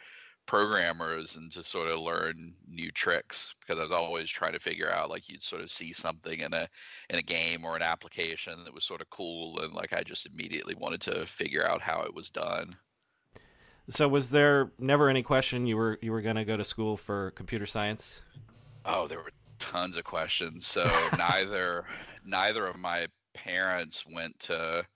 programmers 0.46 1.36
and 1.36 1.52
to 1.52 1.62
sort 1.62 1.90
of 1.90 1.98
learn 2.00 2.54
new 2.66 2.90
tricks 2.90 3.52
because 3.60 3.78
I 3.78 3.82
was 3.82 3.92
always 3.92 4.30
trying 4.30 4.52
to 4.52 4.58
figure 4.58 4.90
out 4.90 5.10
like 5.10 5.28
you'd 5.28 5.42
sort 5.42 5.62
of 5.62 5.70
see 5.70 5.92
something 5.92 6.40
in 6.40 6.52
a 6.54 6.66
in 7.10 7.18
a 7.18 7.22
game 7.22 7.64
or 7.64 7.76
an 7.76 7.82
application 7.82 8.64
that 8.64 8.74
was 8.74 8.84
sort 8.84 9.00
of 9.00 9.10
cool 9.10 9.60
and 9.60 9.74
like 9.74 9.92
I 9.92 10.02
just 10.02 10.26
immediately 10.26 10.74
wanted 10.74 11.00
to 11.02 11.26
figure 11.26 11.66
out 11.66 11.82
how 11.82 12.02
it 12.02 12.14
was 12.14 12.30
done. 12.30 12.76
So 13.88 14.08
was 14.08 14.30
there 14.30 14.72
never 14.78 15.10
any 15.10 15.22
question 15.22 15.66
you 15.66 15.76
were 15.76 15.98
you 16.00 16.10
were 16.10 16.22
going 16.22 16.36
to 16.36 16.44
go 16.44 16.56
to 16.56 16.64
school 16.64 16.96
for 16.96 17.32
computer 17.32 17.66
science? 17.66 18.20
Oh, 18.84 19.06
there 19.06 19.18
were 19.18 19.32
tons 19.58 19.96
of 19.96 20.04
questions. 20.04 20.66
So 20.66 20.84
neither 21.18 21.84
neither 22.24 22.66
of 22.66 22.76
my 22.76 23.08
parents 23.34 24.04
went 24.06 24.38
to 24.40 24.86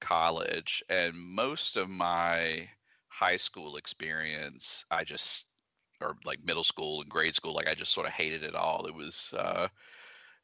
college 0.00 0.82
and 0.88 1.14
most 1.16 1.76
of 1.76 1.88
my 1.88 2.68
high 3.08 3.36
school 3.36 3.76
experience, 3.76 4.84
I 4.90 5.04
just 5.04 5.46
or 6.00 6.16
like 6.24 6.44
middle 6.44 6.64
school 6.64 7.00
and 7.00 7.10
grade 7.10 7.34
school, 7.34 7.54
like 7.54 7.68
I 7.68 7.74
just 7.74 7.92
sort 7.92 8.06
of 8.06 8.12
hated 8.12 8.44
it 8.44 8.54
all. 8.54 8.86
It 8.86 8.94
was 8.94 9.34
uh, 9.36 9.68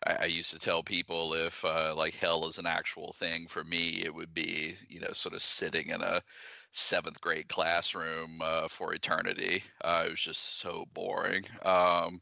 I, 0.04 0.24
used 0.26 0.50
to 0.50 0.58
tell 0.58 0.82
people 0.82 1.34
if 1.34 1.64
uh, 1.64 1.94
like 1.96 2.14
hell 2.14 2.48
is 2.48 2.58
an 2.58 2.66
actual 2.66 3.12
thing 3.12 3.46
for 3.46 3.62
me, 3.62 4.02
it 4.04 4.14
would 4.14 4.34
be 4.34 4.76
you 4.88 5.00
know 5.00 5.12
sort 5.12 5.34
of 5.34 5.42
sitting 5.42 5.90
in 5.90 6.02
a 6.02 6.22
seventh 6.74 7.20
grade 7.20 7.48
classroom 7.48 8.40
uh, 8.42 8.68
for 8.68 8.92
eternity. 8.94 9.62
Uh, 9.82 10.04
it 10.06 10.10
was 10.10 10.20
just 10.20 10.58
so 10.58 10.86
boring. 10.92 11.44
Um, 11.64 12.20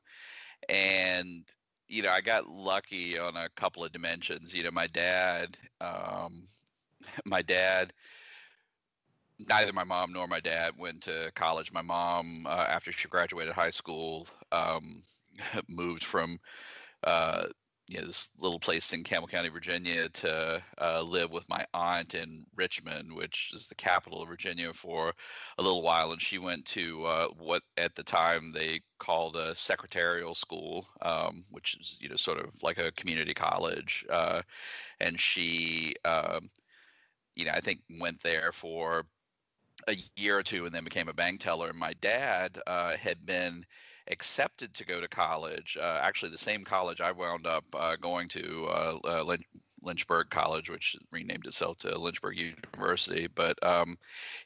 and 0.69 1.45
you 1.89 2.03
know, 2.03 2.11
I 2.11 2.21
got 2.21 2.49
lucky 2.49 3.19
on 3.19 3.37
a 3.37 3.49
couple 3.57 3.85
of 3.85 3.93
dimensions. 3.93 4.55
You 4.55 4.65
know, 4.65 4.71
my 4.71 4.87
dad, 4.87 5.57
um, 5.81 6.49
my 7.27 7.43
dad 7.43 7.93
neither 9.49 9.73
my 9.73 9.85
mom 9.85 10.13
nor 10.13 10.27
my 10.27 10.41
dad 10.41 10.73
went 10.79 11.03
to 11.03 11.31
college. 11.35 11.73
My 11.73 11.83
mom, 11.83 12.47
uh, 12.47 12.67
after 12.69 12.93
she 12.93 13.09
graduated 13.09 13.55
high 13.55 13.71
school, 13.71 14.27
um, 14.53 15.03
moved 15.69 16.05
from 16.05 16.39
uh, 17.05 17.47
you 17.93 18.01
know, 18.01 18.07
this 18.07 18.31
little 18.39 18.59
place 18.59 18.95
in 18.95 19.05
Campbell 19.05 19.29
County, 19.29 19.51
Virginia, 19.51 20.09
to 20.09 20.63
uh, 20.81 21.03
live 21.03 21.31
with 21.31 21.47
my 21.51 21.67
aunt 21.75 22.15
in 22.15 22.47
Richmond, 22.57 23.13
which 23.13 23.51
is 23.53 23.69
the 23.69 23.75
capital 23.75 24.23
of 24.23 24.29
Virginia, 24.29 24.73
for 24.73 25.13
a 25.59 25.63
little 25.63 25.83
while. 25.83 26.13
And 26.13 26.21
she 26.21 26.39
went 26.39 26.65
to 26.67 27.05
uh, 27.05 27.29
what 27.39 27.63
at 27.77 27.95
the 27.95 28.03
time 28.03 28.51
they 28.51 28.81
called 28.99 29.37
a 29.37 29.55
secretarial 29.55 30.35
school, 30.35 30.87
um, 31.03 31.45
which 31.51 31.77
is 31.79 31.99
you 32.01 32.09
know 32.09 32.17
sort 32.17 32.39
of 32.39 32.51
like 32.63 32.79
a 32.79 32.93
community 32.93 33.35
college. 33.35 34.07
Uh, 34.09 34.41
and 34.99 35.21
she, 35.21 35.95
um, 36.07 36.49
you 37.37 37.45
know, 37.45 37.53
I 37.53 37.61
think 37.61 37.81
went 38.01 38.23
there 38.23 38.53
for 38.53 39.05
a 39.87 39.97
year 40.17 40.39
or 40.39 40.43
two 40.43 40.65
and 40.65 40.75
then 40.75 40.85
became 40.85 41.09
a 41.09 41.15
bank 41.15 41.41
teller. 41.41 41.69
And 41.69 41.79
my 41.79 41.93
dad 42.01 42.59
uh, 42.67 42.97
had 42.97 43.27
been 43.27 43.67
accepted 44.09 44.75
to 44.75 44.85
go 44.85 45.01
to 45.01 45.09
college, 45.09 45.77
uh, 45.81 46.01
actually, 46.03 46.31
the 46.31 46.39
same 46.39 46.65
college 46.65 47.01
I 47.01 47.13
wound 47.13 47.47
up 47.47 47.65
uh, 47.75 47.97
going 47.97 48.29
to, 48.29 48.67
uh, 48.67 48.99
uh, 49.05 49.23
Lynch- 49.23 49.47
Lynchburg 49.83 50.31
College, 50.31 50.71
which 50.71 50.97
renamed 51.11 51.47
itself 51.47 51.79
to 51.79 51.99
Lynchburg 51.99 52.39
University. 52.39 53.27
But 53.27 53.65
um, 53.65 53.97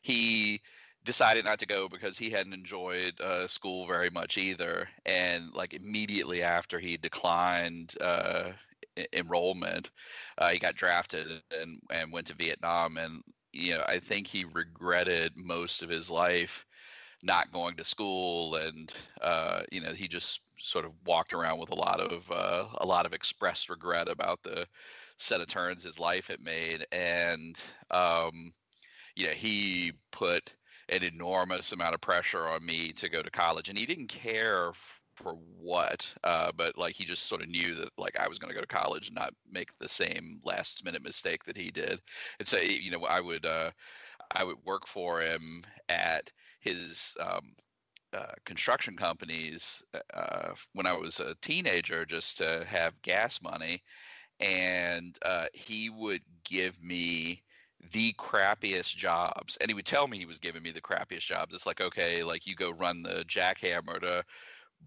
he 0.02 0.60
decided 1.04 1.44
not 1.44 1.58
to 1.60 1.66
go 1.66 1.88
because 1.88 2.16
he 2.16 2.30
hadn't 2.30 2.54
enjoyed 2.54 3.20
uh, 3.20 3.46
school 3.46 3.86
very 3.86 4.10
much 4.10 4.38
either. 4.38 4.88
And 5.04 5.52
like 5.52 5.74
immediately 5.74 6.42
after 6.42 6.78
he 6.78 6.96
declined 6.96 7.94
enrollment, 9.12 9.90
he 10.50 10.58
got 10.58 10.74
drafted 10.74 11.42
and, 11.60 11.80
and 11.90 12.12
went 12.12 12.28
to 12.28 12.34
Vietnam. 12.34 12.96
And 12.96 13.22
you 13.52 13.74
know, 13.74 13.84
I 13.86 13.98
think 13.98 14.26
he 14.26 14.44
regretted 14.44 15.32
most 15.36 15.82
of 15.82 15.88
his 15.88 16.10
life 16.10 16.66
not 17.22 17.52
going 17.52 17.76
to 17.76 17.84
school, 17.84 18.56
and 18.56 18.92
uh, 19.20 19.62
you 19.70 19.80
know, 19.80 19.92
he 19.92 20.08
just 20.08 20.40
sort 20.58 20.84
of 20.84 20.92
walked 21.04 21.34
around 21.34 21.58
with 21.58 21.70
a 21.70 21.74
lot 21.74 22.00
of 22.00 22.30
uh, 22.30 22.64
a 22.78 22.86
lot 22.86 23.06
of 23.06 23.12
expressed 23.12 23.68
regret 23.68 24.08
about 24.08 24.42
the 24.42 24.66
set 25.16 25.40
of 25.40 25.48
turns 25.48 25.82
his 25.84 25.98
life 25.98 26.28
had 26.28 26.40
made, 26.40 26.86
and 26.92 27.62
um, 27.90 28.52
you 29.14 29.26
know, 29.26 29.32
he 29.32 29.92
put 30.10 30.52
an 30.88 31.02
enormous 31.02 31.72
amount 31.72 31.94
of 31.94 32.00
pressure 32.00 32.46
on 32.46 32.64
me 32.64 32.92
to 32.92 33.08
go 33.08 33.22
to 33.22 33.30
college, 33.30 33.68
and 33.68 33.78
he 33.78 33.86
didn't 33.86 34.08
care 34.08 34.72
for 35.16 35.32
what 35.58 36.12
uh, 36.24 36.52
but 36.56 36.76
like 36.76 36.94
he 36.94 37.04
just 37.04 37.24
sort 37.24 37.42
of 37.42 37.48
knew 37.48 37.74
that 37.74 37.88
like 37.96 38.18
i 38.20 38.28
was 38.28 38.38
going 38.38 38.50
to 38.50 38.54
go 38.54 38.60
to 38.60 38.66
college 38.66 39.06
and 39.06 39.16
not 39.16 39.32
make 39.50 39.76
the 39.78 39.88
same 39.88 40.40
last 40.44 40.84
minute 40.84 41.02
mistake 41.02 41.42
that 41.44 41.56
he 41.56 41.70
did 41.70 41.98
and 42.38 42.46
so 42.46 42.58
you 42.58 42.90
know 42.90 43.02
i 43.04 43.18
would 43.18 43.46
uh, 43.46 43.70
i 44.30 44.44
would 44.44 44.58
work 44.64 44.86
for 44.86 45.20
him 45.20 45.62
at 45.88 46.30
his 46.60 47.16
um, 47.20 47.54
uh, 48.12 48.32
construction 48.44 48.96
companies 48.96 49.82
uh, 50.14 50.52
when 50.72 50.86
i 50.86 50.92
was 50.92 51.20
a 51.20 51.34
teenager 51.42 52.04
just 52.04 52.38
to 52.38 52.64
have 52.66 53.00
gas 53.02 53.42
money. 53.42 53.82
And 54.38 55.16
uh, 55.24 55.46
he 55.54 55.88
would 55.88 56.22
give 56.44 56.82
me 56.82 57.42
the 57.92 58.12
crappiest 58.14 58.94
jobs. 58.94 59.56
And 59.56 59.70
he 59.70 59.74
would 59.74 59.86
tell 59.86 60.06
me 60.06 60.18
he 60.18 60.26
was 60.26 60.38
giving 60.38 60.62
me 60.62 60.72
the 60.72 60.80
crappiest 60.80 61.26
jobs. 61.26 61.54
It's 61.54 61.66
like 61.66 61.80
okay 61.80 62.22
like 62.22 62.46
you 62.46 62.54
go 62.54 62.70
run 62.70 63.02
the 63.02 63.24
jackhammer 63.26 64.00
to 64.00 64.24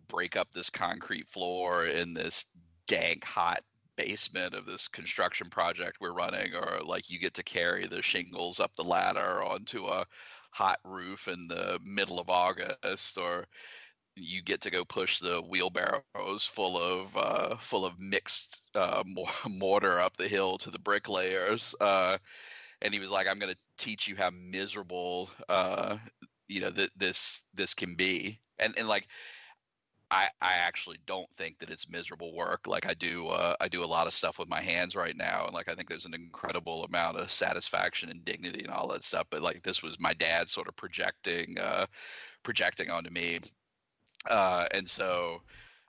break 0.08 0.38
up 0.38 0.52
this 0.52 0.70
concrete 0.70 1.28
floor 1.28 1.86
in 1.86 2.14
this 2.14 2.46
dank 2.88 3.24
hot 3.24 3.64
basement 4.00 4.54
of 4.54 4.66
this 4.66 4.88
construction 4.88 5.50
project 5.50 5.98
we're 6.00 6.14
running 6.14 6.56
or 6.56 6.80
like 6.86 7.10
you 7.10 7.20
get 7.20 7.34
to 7.34 7.44
carry 7.44 7.86
the 7.86 8.02
shingles 8.02 8.60
up 8.60 8.72
the 8.76 8.84
ladder 8.84 9.44
onto 9.44 9.86
a 9.88 10.06
hot 10.52 10.80
roof 10.84 11.28
in 11.28 11.48
the 11.48 11.80
middle 11.84 12.20
of 12.20 12.30
august 12.30 13.18
or 13.18 13.46
you 14.16 14.42
get 14.42 14.62
to 14.62 14.72
go 14.72 14.84
push 14.86 15.20
the 15.20 15.42
wheelbarrows 15.42 16.46
full 16.46 16.78
of 16.78 17.16
uh, 17.16 17.56
full 17.58 17.86
of 17.86 18.00
mixed 18.00 18.64
uh, 18.76 19.04
mortar 19.50 20.00
up 20.00 20.16
the 20.18 20.28
hill 20.28 20.58
to 20.58 20.72
the 20.72 20.80
bricklayers 20.80 21.76
uh, 21.82 22.18
and 22.82 22.94
he 22.94 23.00
was 23.00 23.12
like 23.12 23.28
i'm 23.28 23.40
going 23.40 23.54
to 23.54 23.60
teach 23.78 24.08
you 24.08 24.16
how 24.16 24.30
miserable 24.30 25.30
uh, 25.50 25.98
you 26.50 26.60
know 26.60 26.72
th- 26.72 26.92
this 26.98 27.44
this 27.54 27.74
can 27.74 27.96
be. 27.96 28.40
And 28.58 28.74
and 28.78 28.90
like 28.90 29.08
I, 30.12 30.30
I 30.42 30.54
actually 30.54 30.98
don't 31.06 31.30
think 31.38 31.60
that 31.60 31.70
it's 31.70 31.90
miserable 31.90 32.34
work. 32.34 32.68
Like 32.68 32.88
I 32.88 32.96
do, 32.96 33.28
uh, 33.28 33.56
I 33.62 33.68
do 33.68 33.84
a 33.84 33.86
lot 33.86 34.08
of 34.08 34.14
stuff 34.14 34.40
with 34.40 34.50
my 34.50 34.62
hands 34.62 34.96
right 34.96 35.16
now, 35.16 35.46
and 35.46 35.54
like 35.54 35.70
I 35.70 35.76
think 35.76 35.88
there's 35.88 36.08
an 36.08 36.16
incredible 36.16 36.84
amount 36.84 37.18
of 37.18 37.32
satisfaction 37.32 38.10
and 38.10 38.26
dignity 38.26 38.64
and 38.64 38.74
all 38.74 38.88
that 38.90 39.04
stuff. 39.04 39.28
But 39.30 39.42
like 39.44 39.62
this 39.62 39.84
was 39.84 40.00
my 40.00 40.14
dad 40.14 40.50
sort 40.50 40.68
of 40.68 40.76
projecting, 40.76 41.60
uh, 41.60 41.86
projecting 42.44 42.90
onto 42.90 43.12
me, 43.12 43.40
uh, 44.30 44.66
and 44.74 44.90
so, 44.90 45.42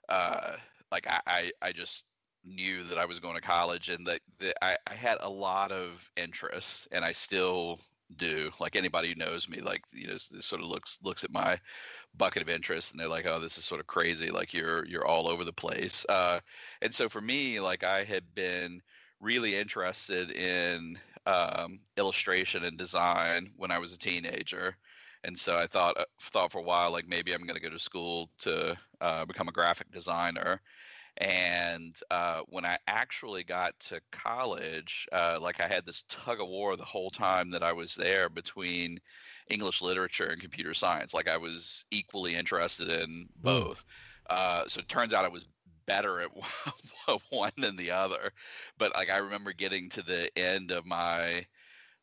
uh, 0.09 0.55
like 0.91 1.07
I, 1.07 1.21
I, 1.25 1.51
I 1.61 1.71
just 1.71 2.05
knew 2.43 2.83
that 2.83 2.97
I 2.97 3.05
was 3.05 3.19
going 3.19 3.35
to 3.35 3.41
college 3.41 3.89
and 3.89 4.05
that, 4.07 4.19
that 4.39 4.55
I, 4.63 4.77
I 4.87 4.95
had 4.95 5.17
a 5.21 5.29
lot 5.29 5.71
of 5.71 6.09
interests, 6.15 6.87
and 6.91 7.03
I 7.03 7.11
still 7.13 7.79
do. 8.17 8.51
Like 8.59 8.75
anybody 8.75 9.09
who 9.09 9.15
knows 9.15 9.49
me, 9.49 9.61
like 9.61 9.83
you 9.91 10.07
know, 10.07 10.13
this 10.13 10.45
sort 10.45 10.61
of 10.61 10.67
looks 10.67 10.99
looks 11.03 11.23
at 11.23 11.31
my 11.31 11.59
bucket 12.15 12.41
of 12.41 12.49
interest, 12.49 12.91
and 12.91 12.99
they're 12.99 13.07
like, 13.07 13.25
"Oh, 13.25 13.39
this 13.39 13.57
is 13.57 13.65
sort 13.65 13.81
of 13.81 13.87
crazy. 13.87 14.29
Like 14.29 14.53
you're 14.53 14.85
you're 14.85 15.05
all 15.05 15.27
over 15.27 15.43
the 15.43 15.53
place." 15.53 16.05
Uh, 16.07 16.39
and 16.81 16.93
so 16.93 17.09
for 17.09 17.21
me, 17.21 17.59
like 17.59 17.83
I 17.83 18.03
had 18.03 18.23
been 18.35 18.81
really 19.19 19.55
interested 19.55 20.31
in 20.31 20.99
um, 21.25 21.79
illustration 21.97 22.63
and 22.63 22.77
design 22.77 23.53
when 23.57 23.71
I 23.71 23.79
was 23.79 23.93
a 23.93 23.97
teenager, 23.97 24.75
and 25.23 25.37
so 25.37 25.57
I 25.57 25.67
thought 25.67 25.97
uh, 25.97 26.05
thought 26.21 26.51
for 26.51 26.59
a 26.59 26.63
while, 26.63 26.91
like 26.91 27.07
maybe 27.07 27.33
I'm 27.33 27.43
going 27.45 27.55
to 27.55 27.61
go 27.61 27.69
to 27.69 27.79
school 27.79 28.29
to 28.39 28.77
uh, 28.99 29.25
become 29.25 29.47
a 29.47 29.53
graphic 29.53 29.91
designer. 29.91 30.61
And 31.21 31.95
uh, 32.09 32.41
when 32.49 32.65
I 32.65 32.79
actually 32.87 33.43
got 33.43 33.79
to 33.81 34.01
college, 34.11 35.07
uh, 35.11 35.37
like 35.39 35.61
I 35.61 35.67
had 35.67 35.85
this 35.85 36.03
tug 36.09 36.41
of 36.41 36.47
war 36.47 36.75
the 36.75 36.83
whole 36.83 37.11
time 37.11 37.51
that 37.51 37.61
I 37.61 37.73
was 37.73 37.93
there 37.93 38.27
between 38.27 38.99
English 39.47 39.83
literature 39.83 40.29
and 40.29 40.41
computer 40.41 40.73
science. 40.73 41.13
Like 41.13 41.29
I 41.29 41.37
was 41.37 41.85
equally 41.91 42.35
interested 42.35 42.89
in 42.89 43.29
hmm. 43.39 43.43
both. 43.43 43.85
Mm. 44.31 44.35
Uh, 44.35 44.63
so 44.67 44.79
it 44.79 44.87
turns 44.87 45.13
out 45.13 45.23
I 45.23 45.29
was 45.29 45.45
better 45.85 46.21
at 46.21 46.31
one 47.29 47.51
than 47.55 47.75
the 47.75 47.91
other. 47.91 48.31
But 48.79 48.95
like 48.95 49.11
I 49.11 49.17
remember 49.17 49.53
getting 49.53 49.89
to 49.89 50.01
the 50.01 50.35
end 50.35 50.71
of 50.71 50.87
my 50.87 51.45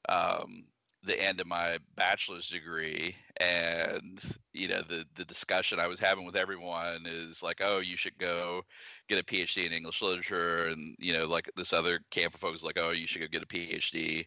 um, 0.08 0.66
the 1.04 1.20
end 1.20 1.40
of 1.40 1.46
my 1.46 1.78
bachelor's 1.96 2.48
degree 2.48 3.14
and 3.38 4.36
you 4.52 4.66
know 4.66 4.82
the 4.88 5.04
the 5.14 5.24
discussion 5.24 5.78
i 5.78 5.86
was 5.86 6.00
having 6.00 6.26
with 6.26 6.34
everyone 6.34 7.04
is 7.06 7.42
like 7.42 7.60
oh 7.62 7.78
you 7.78 7.96
should 7.96 8.18
go 8.18 8.62
get 9.08 9.20
a 9.20 9.24
phd 9.24 9.64
in 9.64 9.72
english 9.72 10.02
literature 10.02 10.64
and 10.64 10.96
you 10.98 11.12
know 11.12 11.26
like 11.26 11.48
this 11.56 11.72
other 11.72 12.00
camp 12.10 12.34
of 12.34 12.40
folks 12.40 12.64
like 12.64 12.78
oh 12.78 12.90
you 12.90 13.06
should 13.06 13.20
go 13.20 13.28
get 13.28 13.42
a 13.42 13.46
phd 13.46 14.26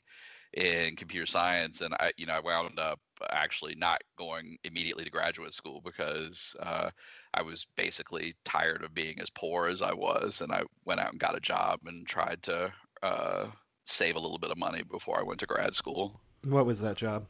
in 0.54 0.96
computer 0.96 1.26
science, 1.26 1.82
and 1.82 1.94
I, 1.94 2.12
you 2.18 2.26
know, 2.26 2.34
I 2.34 2.40
wound 2.42 2.80
up 2.80 3.00
actually 3.30 3.76
not 3.76 4.02
going 4.18 4.58
immediately 4.64 5.04
to 5.04 5.10
graduate 5.10 5.54
school 5.54 5.82
because 5.82 6.56
uh, 6.60 6.90
I 7.34 7.42
was 7.42 7.68
basically 7.78 8.36
tired 8.44 8.84
of 8.84 8.94
being 8.94 9.20
as 9.20 9.30
poor 9.30 9.68
as 9.68 9.82
I 9.82 9.94
was, 9.94 10.42
and 10.42 10.52
I 10.52 10.64
went 10.86 11.00
out 11.00 11.12
and 11.12 11.20
got 11.20 11.38
a 11.38 11.42
job 11.42 11.80
and 11.86 12.06
tried 12.06 12.44
to 12.44 12.74
uh, 13.02 13.48
save 13.86 14.16
a 14.16 14.20
little 14.20 14.40
bit 14.40 14.52
of 14.52 14.58
money 14.58 14.84
before 14.84 15.20
I 15.20 15.24
went 15.24 15.40
to 15.40 15.46
grad 15.46 15.74
school. 15.74 16.20
What 16.44 16.66
was 16.66 16.82
that 16.82 16.98
job? 16.98 17.26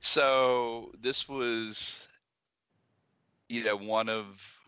So 0.00 0.90
this 1.00 1.28
was, 1.28 2.08
you 3.48 3.64
know, 3.64 3.76
one 3.76 4.08
of 4.08 4.58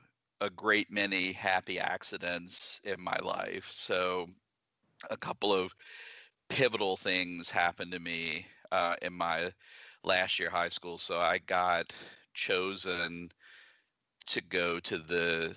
a 0.40 0.50
great 0.50 0.90
many 0.90 1.33
happy 1.33 1.78
accidents 1.78 2.80
in 2.85 3.00
my 3.00 3.19
life. 3.23 3.69
So 3.71 4.28
a 5.11 5.16
couple 5.16 5.52
of 5.52 5.75
pivotal 6.49 6.97
things 6.97 7.50
happened 7.50 7.92
to 7.92 7.99
me 7.99 8.47
uh, 8.73 8.95
in 9.02 9.12
my 9.12 9.52
last 10.04 10.38
year 10.38 10.50
high 10.50 10.69
school. 10.69 10.99
So 10.99 11.19
I 11.19 11.38
got 11.38 11.92
chosen 12.35 13.30
to 14.26 14.40
go 14.42 14.80
to 14.80 14.99
the 14.99 15.57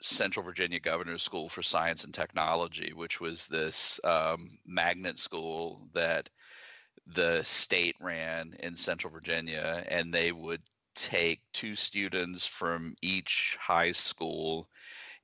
Central 0.00 0.44
Virginia 0.44 0.80
Governor's 0.80 1.22
School 1.22 1.48
for 1.48 1.62
Science 1.62 2.04
and 2.04 2.12
Technology, 2.12 2.92
which 2.94 3.20
was 3.20 3.46
this 3.46 4.00
um, 4.04 4.58
magnet 4.66 5.18
school 5.18 5.88
that 5.92 6.28
the 7.06 7.42
state 7.42 7.96
ran 8.00 8.56
in 8.60 8.74
Central 8.74 9.12
Virginia, 9.12 9.84
and 9.88 10.12
they 10.12 10.32
would 10.32 10.62
take 10.94 11.40
two 11.52 11.76
students 11.76 12.46
from 12.46 12.96
each 13.02 13.56
high 13.60 13.92
school 13.92 14.68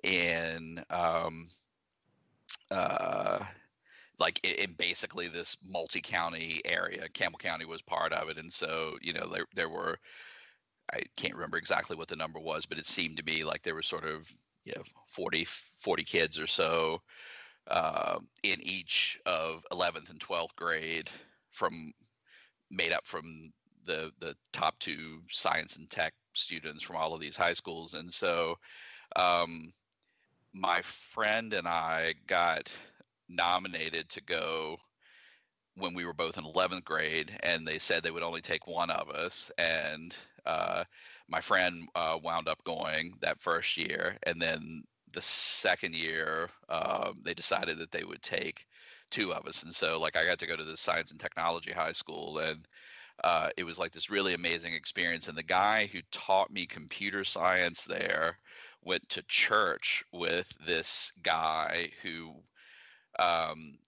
in 0.03 0.85
um, 0.91 1.47
uh, 2.71 3.39
like 4.19 4.45
in 4.45 4.75
basically 4.75 5.29
this 5.29 5.57
multi-county 5.65 6.61
area. 6.65 7.09
Campbell 7.12 7.39
County 7.39 7.65
was 7.65 7.83
part 7.83 8.12
of 8.12 8.29
it, 8.29 8.39
and 8.39 8.53
so 8.53 8.97
you 9.01 9.12
know 9.12 9.29
there 9.29 9.47
there 9.55 9.69
were 9.69 9.99
I 10.93 11.03
can't 11.17 11.35
remember 11.35 11.57
exactly 11.57 11.97
what 11.97 12.09
the 12.09 12.17
number 12.17 12.39
was, 12.39 12.67
but 12.67 12.79
it 12.79 12.87
seemed 12.87 13.17
to 13.17 13.25
be 13.25 13.45
like 13.45 13.62
there 13.62 13.75
were 13.75 13.83
sort 13.83 14.05
of 14.05 14.27
you 14.65 14.73
know 14.77 14.83
40 15.09 15.45
40 15.77 16.05
kids 16.05 16.39
or 16.39 16.47
so 16.47 17.01
uh, 17.69 18.19
in 18.43 18.61
each 18.62 19.19
of 19.27 19.65
11th 19.73 20.11
and 20.11 20.21
12th 20.21 20.55
grade 20.57 21.11
from 21.52 21.92
made 22.71 22.92
up 22.92 23.06
from 23.06 23.52
the 23.87 24.11
the 24.21 24.35
top 24.52 24.78
two 24.78 25.21
science 25.30 25.76
and 25.76 25.90
tech 25.90 26.14
students 26.35 26.82
from 26.82 26.97
all 26.97 27.14
of 27.14 27.21
these 27.21 27.37
high 27.37 27.52
schools. 27.52 27.94
And 27.94 28.12
so 28.12 28.59
um, 29.16 29.73
my 30.54 30.82
friend 30.82 31.52
and 31.54 31.66
i 31.66 32.14
got 32.26 32.73
nominated 33.28 34.09
to 34.11 34.23
go 34.23 34.76
when 35.76 35.94
we 35.94 36.04
were 36.04 36.12
both 36.12 36.37
in 36.37 36.44
11th 36.44 36.85
grade 36.85 37.32
and 37.42 37.66
they 37.66 37.78
said 37.78 38.02
they 38.02 38.11
would 38.11 38.23
only 38.23 38.42
take 38.42 38.66
one 38.66 38.90
of 38.90 39.09
us. 39.09 39.50
And 39.56 40.14
uh, 40.44 40.85
my 41.28 41.40
friend 41.40 41.88
uh, 41.94 42.18
wound 42.23 42.49
up 42.49 42.62
going 42.62 43.14
that 43.23 43.40
first 43.40 43.78
year. 43.78 44.18
And 44.25 44.40
then 44.40 44.85
the 45.12 45.23
second 45.23 45.94
year 45.94 46.50
uh, 46.68 47.12
they 47.23 47.35
decided 47.35 47.78
that 47.78 47.90
they 47.90 48.04
would 48.04 48.23
take 48.23 48.66
two 49.12 49.33
of 49.33 49.47
us 49.47 49.62
and 49.62 49.75
so 49.75 50.00
like 50.00 50.16
i 50.16 50.25
got 50.25 50.38
to 50.40 50.47
go 50.47 50.57
to 50.57 50.64
the 50.64 50.76
science 50.76 51.12
and 51.12 51.21
technology 51.21 51.71
high 51.71 51.92
school 51.92 52.38
and 52.38 52.66
uh, 53.23 53.50
it 53.57 53.64
was 53.64 53.78
like 53.78 53.92
this 53.92 54.11
really 54.11 54.35
amazing 54.35 54.75
experience 54.75 55.28
and 55.28 55.38
the 55.38 55.42
guy 55.42 55.88
who 55.92 56.00
taught 56.11 56.50
me 56.50 56.66
computer 56.66 57.23
science 57.23 57.85
there 57.85 58.38
went 58.83 59.07
to 59.11 59.23
church 59.28 60.02
with 60.12 60.52
this 60.66 61.12
guy 61.23 61.90
who 62.02 62.33
um, 63.19 63.78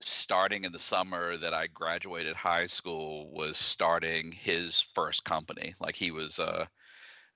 starting 0.00 0.64
in 0.64 0.72
the 0.72 0.78
summer 0.78 1.36
that 1.36 1.54
I 1.54 1.66
graduated 1.66 2.36
high 2.36 2.66
school 2.66 3.30
was 3.32 3.58
starting 3.58 4.32
his 4.32 4.80
first 4.94 5.24
company. 5.24 5.74
Like 5.80 5.96
he 5.96 6.10
was 6.10 6.38
uh, 6.38 6.66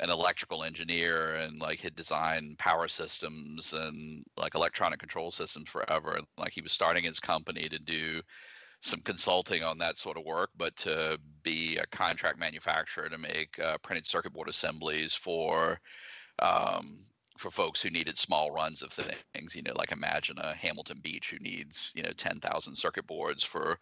an 0.01 0.11
electrical 0.11 0.65
engineer 0.65 1.35
and 1.35 1.61
like 1.61 1.81
had 1.81 1.95
designed 1.95 2.59
power 2.59 2.89
systems 2.89 3.73
and 3.73 4.25
like 4.37 4.55
electronic 4.55 4.99
control 4.99 5.31
systems 5.31 5.69
forever. 5.69 6.19
Like 6.37 6.53
he 6.53 6.63
was 6.63 6.73
starting 6.73 7.05
his 7.05 7.21
company 7.21 7.69
to 7.69 7.79
do 7.79 8.23
some 8.81 9.01
consulting 9.01 9.63
on 9.63 9.79
that 9.79 9.97
sort 9.97 10.17
of 10.17 10.25
work, 10.25 10.51
but 10.57 10.75
to 10.77 11.19
be 11.43 11.77
a 11.77 11.87
contract 11.87 12.39
manufacturer 12.39 13.09
to 13.09 13.19
make 13.19 13.59
uh, 13.61 13.79
printed 13.79 14.07
circuit 14.07 14.33
board 14.33 14.49
assemblies 14.49 15.15
for 15.15 15.81
um, 16.41 17.07
for 17.39 17.51
folks 17.51 17.81
who 17.81 17.91
needed 17.91 18.19
small 18.19 18.51
runs 18.51 18.83
of 18.83 18.93
things. 18.93 19.55
You 19.55 19.63
know, 19.63 19.73
like 19.77 19.93
imagine 19.93 20.39
a 20.39 20.55
Hamilton 20.55 20.99
Beach 21.01 21.31
who 21.31 21.39
needs 21.39 21.93
you 21.95 22.03
know 22.03 22.13
ten 22.17 22.41
thousand 22.41 22.77
circuit 22.77 23.07
boards 23.07 23.45
for 23.45 23.79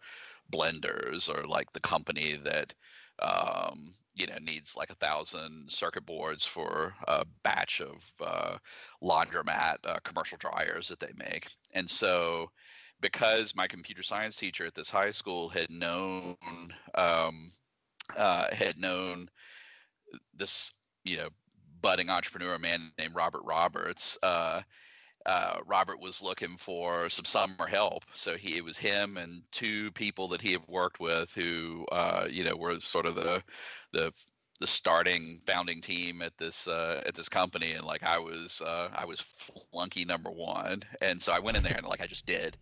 blenders, 0.51 1.29
or 1.33 1.47
like 1.47 1.71
the 1.71 1.79
company 1.79 2.39
that 2.43 2.73
um, 3.19 3.93
you 4.15 4.27
know 4.27 4.37
needs 4.41 4.75
like 4.75 4.89
a 4.89 4.95
thousand 4.95 5.71
circuit 5.71 6.05
boards 6.05 6.45
for 6.45 6.93
a 7.07 7.25
batch 7.43 7.81
of 7.81 8.13
uh, 8.25 8.57
laundromat 9.01 9.77
uh, 9.83 9.99
commercial 10.03 10.37
dryers 10.37 10.89
that 10.89 10.99
they 10.99 11.11
make. 11.15 11.47
And 11.73 11.89
so, 11.89 12.51
because 12.99 13.55
my 13.55 13.67
computer 13.67 14.03
science 14.03 14.35
teacher 14.35 14.65
at 14.65 14.75
this 14.75 14.91
high 14.91 15.11
school 15.11 15.49
had 15.49 15.69
known 15.69 16.35
um, 16.95 17.47
uh, 18.17 18.53
had 18.53 18.77
known 18.77 19.29
this 20.35 20.71
you 21.03 21.17
know 21.17 21.29
budding 21.81 22.09
entrepreneur, 22.09 22.57
man 22.59 22.91
named 22.97 23.15
Robert 23.15 23.41
Roberts. 23.45 24.17
Uh, 25.25 25.57
Robert 25.65 25.99
was 25.99 26.21
looking 26.21 26.57
for 26.57 27.09
some 27.09 27.25
summer 27.25 27.67
help, 27.67 28.03
so 28.13 28.35
he 28.35 28.57
it 28.57 28.63
was 28.63 28.77
him 28.77 29.17
and 29.17 29.43
two 29.51 29.91
people 29.91 30.29
that 30.29 30.41
he 30.41 30.51
had 30.51 30.67
worked 30.67 30.99
with 30.99 31.33
who, 31.33 31.85
uh, 31.91 32.27
you 32.29 32.43
know, 32.43 32.55
were 32.55 32.79
sort 32.79 33.05
of 33.05 33.15
the 33.15 33.43
the 33.91 34.13
the 34.59 34.67
starting 34.67 35.41
founding 35.47 35.81
team 35.81 36.21
at 36.21 36.37
this 36.37 36.67
uh, 36.67 37.01
at 37.05 37.15
this 37.15 37.29
company, 37.29 37.73
and 37.73 37.85
like 37.85 38.03
I 38.03 38.19
was 38.19 38.61
uh, 38.61 38.89
I 38.93 39.05
was 39.05 39.19
flunky 39.71 40.05
number 40.05 40.29
one, 40.31 40.81
and 41.01 41.21
so 41.21 41.33
I 41.33 41.39
went 41.39 41.57
in 41.57 41.63
there 41.63 41.75
and 41.77 41.87
like 41.87 42.01
I 42.01 42.07
just 42.07 42.25
did 42.25 42.57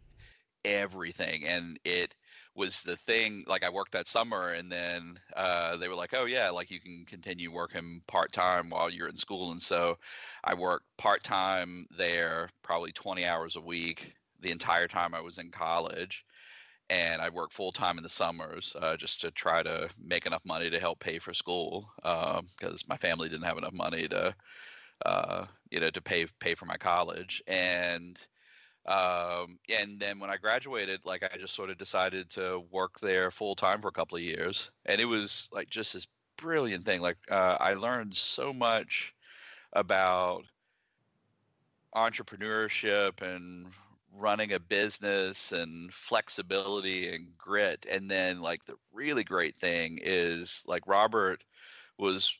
everything, 0.65 1.45
and 1.45 1.79
it 1.85 2.15
was 2.59 2.83
the 2.83 2.97
thing 2.97 3.43
like 3.47 3.63
i 3.63 3.69
worked 3.69 3.93
that 3.93 4.07
summer 4.07 4.49
and 4.49 4.71
then 4.71 5.17
uh, 5.35 5.77
they 5.77 5.87
were 5.87 5.95
like 5.95 6.13
oh 6.13 6.25
yeah 6.25 6.49
like 6.49 6.69
you 6.69 6.79
can 6.79 7.05
continue 7.07 7.51
working 7.51 8.01
part-time 8.07 8.69
while 8.69 8.89
you're 8.89 9.07
in 9.07 9.17
school. 9.17 9.51
And 9.51 9.61
so 9.61 9.97
i 10.43 10.53
worked 10.53 10.85
part-time 10.97 11.87
there 11.97 12.49
probably 12.61 12.91
20 12.91 13.25
hours 13.25 13.55
a 13.55 13.61
week 13.61 14.13
the 14.41 14.51
entire 14.51 14.87
time 14.87 15.15
i 15.15 15.21
was 15.21 15.37
in 15.37 15.49
college 15.51 16.25
and 16.89 17.21
i 17.21 17.29
worked 17.29 17.53
full-time 17.53 17.97
in 17.97 18.03
the 18.03 18.09
summers 18.09 18.75
uh, 18.81 18.97
just 18.97 19.21
to 19.21 19.31
try 19.31 19.63
to 19.63 19.89
make 20.03 20.25
enough 20.25 20.45
money 20.45 20.69
to 20.69 20.79
help 20.79 20.99
pay 20.99 21.19
for 21.19 21.33
school 21.33 21.89
because 21.97 22.83
um, 22.83 22.89
my 22.89 22.97
family 22.97 23.29
didn't 23.29 23.45
have 23.45 23.57
enough 23.57 23.73
money 23.73 24.07
to 24.07 24.35
uh, 25.05 25.45
you 25.71 25.79
know 25.79 25.89
to 25.89 26.01
pay 26.01 26.25
pay 26.39 26.55
for 26.55 26.65
my 26.65 26.77
college. 26.77 27.41
And 27.47 28.19
um, 28.85 29.59
and 29.69 29.99
then 29.99 30.19
when 30.19 30.29
I 30.29 30.37
graduated, 30.37 31.01
like 31.05 31.23
I 31.23 31.37
just 31.37 31.55
sort 31.55 31.69
of 31.69 31.77
decided 31.77 32.29
to 32.31 32.63
work 32.71 32.99
there 32.99 33.31
full 33.31 33.55
time 33.55 33.81
for 33.81 33.89
a 33.89 33.93
couple 33.93 34.17
of 34.17 34.23
years, 34.23 34.71
and 34.85 34.99
it 34.99 35.05
was 35.05 35.49
like 35.51 35.69
just 35.69 35.93
this 35.93 36.07
brilliant 36.37 36.85
thing. 36.85 37.01
Like 37.01 37.17
uh, 37.29 37.57
I 37.59 37.73
learned 37.73 38.15
so 38.15 38.53
much 38.53 39.13
about 39.73 40.43
entrepreneurship 41.95 43.21
and 43.21 43.67
running 44.15 44.53
a 44.53 44.59
business 44.59 45.51
and 45.51 45.93
flexibility 45.93 47.13
and 47.13 47.37
grit. 47.37 47.85
And 47.89 48.09
then 48.09 48.41
like 48.41 48.65
the 48.65 48.75
really 48.91 49.23
great 49.23 49.55
thing 49.57 49.99
is 50.01 50.63
like 50.67 50.87
Robert 50.87 51.43
was, 51.97 52.35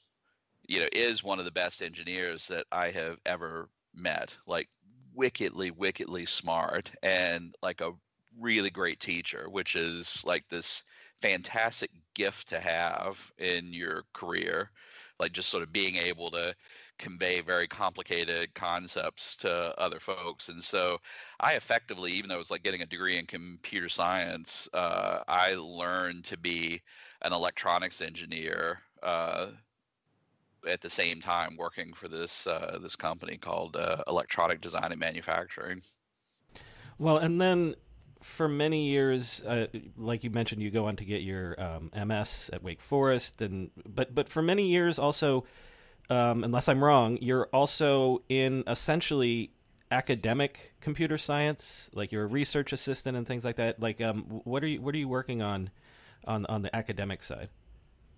you 0.68 0.80
know, 0.80 0.88
is 0.92 1.24
one 1.24 1.40
of 1.40 1.46
the 1.46 1.52
best 1.52 1.82
engineers 1.82 2.48
that 2.48 2.66
I 2.72 2.92
have 2.92 3.18
ever 3.26 3.70
met. 3.94 4.36
Like 4.46 4.70
wickedly, 5.14 5.72
wickedly 5.72 6.26
smart 6.26 6.92
and 7.04 7.56
like 7.62 7.82
a 7.82 7.92
really 8.40 8.70
great 8.70 9.00
teacher, 9.00 9.50
which 9.50 9.76
is 9.76 10.24
like 10.26 10.48
this 10.50 10.84
fantastic 11.22 11.92
gift 12.14 12.50
to 12.50 12.60
have 12.60 13.32
in 13.38 13.74
your 13.74 14.04
career. 14.14 14.72
Like 15.20 15.34
just 15.34 15.50
sort 15.50 15.64
of 15.64 15.74
being 15.74 15.98
able 15.98 16.32
to 16.32 16.56
convey 16.98 17.42
very 17.42 17.68
complicated 17.68 18.54
concepts 18.54 19.36
to 19.38 19.78
other 19.80 20.00
folks. 20.00 20.50
And 20.50 20.64
so 20.64 21.00
I 21.40 21.54
effectively, 21.54 22.14
even 22.14 22.30
though 22.30 22.36
it 22.36 22.40
was 22.40 22.52
like 22.52 22.64
getting 22.64 22.82
a 22.82 22.86
degree 22.86 23.18
in 23.18 23.26
computer 23.26 23.90
science, 23.90 24.70
uh, 24.74 25.20
I 25.28 25.56
learned 25.56 26.26
to 26.26 26.38
be 26.38 26.82
an 27.22 27.34
electronics 27.34 28.02
engineer 28.02 28.80
uh, 29.04 29.48
at 30.68 30.82
the 30.82 30.90
same 30.90 31.22
time 31.22 31.56
working 31.58 31.94
for 31.94 32.08
this 32.08 32.48
uh, 32.48 32.78
this 32.82 32.96
company 32.96 33.38
called 33.38 33.76
uh, 33.76 34.04
Electronic 34.08 34.62
Design 34.62 34.92
and 34.92 35.00
Manufacturing. 35.00 35.82
Well, 36.98 37.18
and 37.18 37.40
then 37.40 37.76
for 38.22 38.48
many 38.48 38.90
years, 38.90 39.42
uh, 39.42 39.68
like 39.98 40.24
you 40.24 40.30
mentioned, 40.30 40.62
you 40.62 40.72
go 40.72 40.86
on 40.86 40.98
to 40.98 41.06
get 41.06 41.22
your 41.22 41.60
um, 41.62 41.92
MS 41.96 42.50
at 42.52 42.64
Wake 42.64 42.82
Forest, 42.82 43.42
and 43.42 43.72
but 43.88 44.14
but 44.14 44.28
for 44.30 44.42
many 44.42 44.68
years 44.68 45.00
also, 45.00 45.46
um, 46.10 46.44
unless 46.44 46.68
I'm 46.68 46.84
wrong, 46.84 47.18
you're 47.22 47.48
also 47.54 48.24
in 48.30 48.64
essentially 48.68 49.52
academic 49.92 50.74
computer 50.82 51.18
science, 51.18 51.90
like 51.94 52.12
you're 52.12 52.24
a 52.24 52.28
research 52.28 52.74
assistant 52.74 53.18
and 53.18 53.26
things 53.26 53.44
like 53.44 53.56
that. 53.56 53.80
Like, 53.80 54.02
um, 54.02 54.24
what 54.44 54.64
are 54.64 54.68
you 54.68 54.82
what 54.82 54.94
are 54.94 54.98
you 54.98 55.08
working 55.08 55.42
on 55.42 55.70
on 56.26 56.46
on 56.48 56.62
the 56.62 56.76
academic 56.76 57.24
side? 57.24 57.50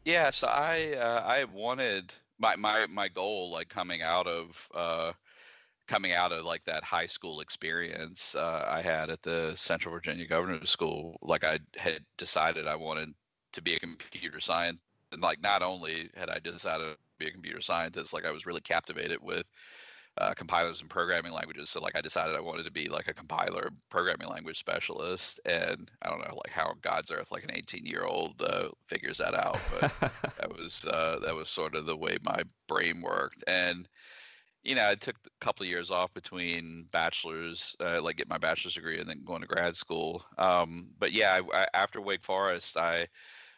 Yeah, 0.06 0.32
so 0.32 0.48
I 0.48 0.94
uh, 0.94 1.24
I 1.26 1.44
wanted 1.46 2.16
my 2.42 2.56
my 2.56 2.88
my 2.88 3.08
goal 3.08 3.52
like 3.52 3.70
coming 3.70 4.02
out 4.02 4.28
of 4.28 4.68
uh, 4.74 5.12
coming 5.88 6.14
out 6.14 6.32
of 6.32 6.44
like 6.44 6.64
that 6.66 6.84
high 6.84 7.06
school 7.06 7.40
experience 7.42 8.36
uh, 8.36 8.66
I 8.68 8.82
had 8.82 9.10
at 9.10 9.22
the 9.22 9.54
Central 9.56 9.94
Virginia 9.94 10.26
Governor's 10.28 10.70
School. 10.70 11.18
Like 11.22 11.44
I 11.44 11.60
had 11.78 12.04
decided 12.18 12.68
I 12.68 12.76
wanted 12.76 13.10
to 13.54 13.62
be 13.62 13.76
a 13.76 13.80
computer 13.80 14.40
science, 14.40 14.82
and 15.12 15.22
like 15.22 15.42
not 15.42 15.62
only 15.62 16.10
had 16.16 16.30
I 16.30 16.40
decided 16.40 16.94
to 16.94 16.98
be 17.20 17.28
a 17.28 17.32
computer 17.32 17.62
scientist, 17.62 18.14
like 18.14 18.26
I 18.26 18.32
was 18.32 18.46
really 18.46 18.62
captivated 18.62 19.20
with 19.22 19.46
uh, 20.18 20.34
compilers 20.34 20.82
and 20.82 20.90
programming 20.90 21.32
languages. 21.32 21.70
So 21.70 21.80
like 21.80 21.96
I 21.96 22.02
decided 22.02 22.36
I 22.36 22.42
wanted 22.42 22.66
to 22.66 22.72
be 22.72 22.90
like 22.90 23.08
a 23.08 23.14
compiler 23.14 23.70
programming 23.90 24.28
language 24.28 24.60
specialist. 24.60 25.40
And 25.46 25.90
I 26.02 26.10
don't 26.10 26.20
know 26.20 26.36
like 26.36 26.52
how 26.52 26.74
God's 26.82 27.12
earth 27.12 27.32
like 27.32 27.44
an 27.44 27.52
18 27.54 27.86
year 27.86 28.04
old 28.04 28.42
uh, 28.42 28.70
figures 28.88 29.20
that 29.20 29.34
out, 29.34 29.60
but 29.80 29.92
that 30.40 30.56
was 30.56 30.86
uh, 30.86 31.20
that 31.24 31.36
was 31.36 31.50
sort 31.50 31.76
of 31.76 31.86
the 31.86 31.96
way 31.96 32.18
my 32.24 32.44
brain 32.68 33.02
worked. 33.02 33.44
And 33.48 33.88
you 34.64 34.76
know, 34.76 34.88
I 34.88 34.96
took 34.96 35.16
a 35.26 35.44
couple 35.44 35.64
of 35.64 35.70
years 35.70 35.90
off 35.90 36.14
between 36.14 36.86
bachelor's, 36.92 37.76
uh, 37.80 38.00
like 38.00 38.18
get 38.18 38.30
my 38.30 38.38
bachelor's 38.38 38.76
degree 38.76 39.00
and 39.00 39.10
then 39.10 39.24
going 39.26 39.42
to 39.42 39.48
grad 39.48 39.76
school. 39.76 40.24
Um, 40.38 40.92
but 41.00 41.14
yeah, 41.14 41.40
I, 41.52 41.62
I, 41.62 41.68
after 41.74 42.00
Wake 42.00 42.22
Forest, 42.22 42.78
I 42.78 43.08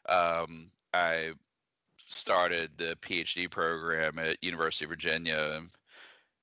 um, 0.08 0.72
I 0.94 1.34
started 2.08 2.72
the 2.78 2.96
PhD 3.02 3.50
program 3.50 4.20
at 4.20 4.42
University 4.42 4.86
of 4.86 4.90
Virginia 4.90 5.62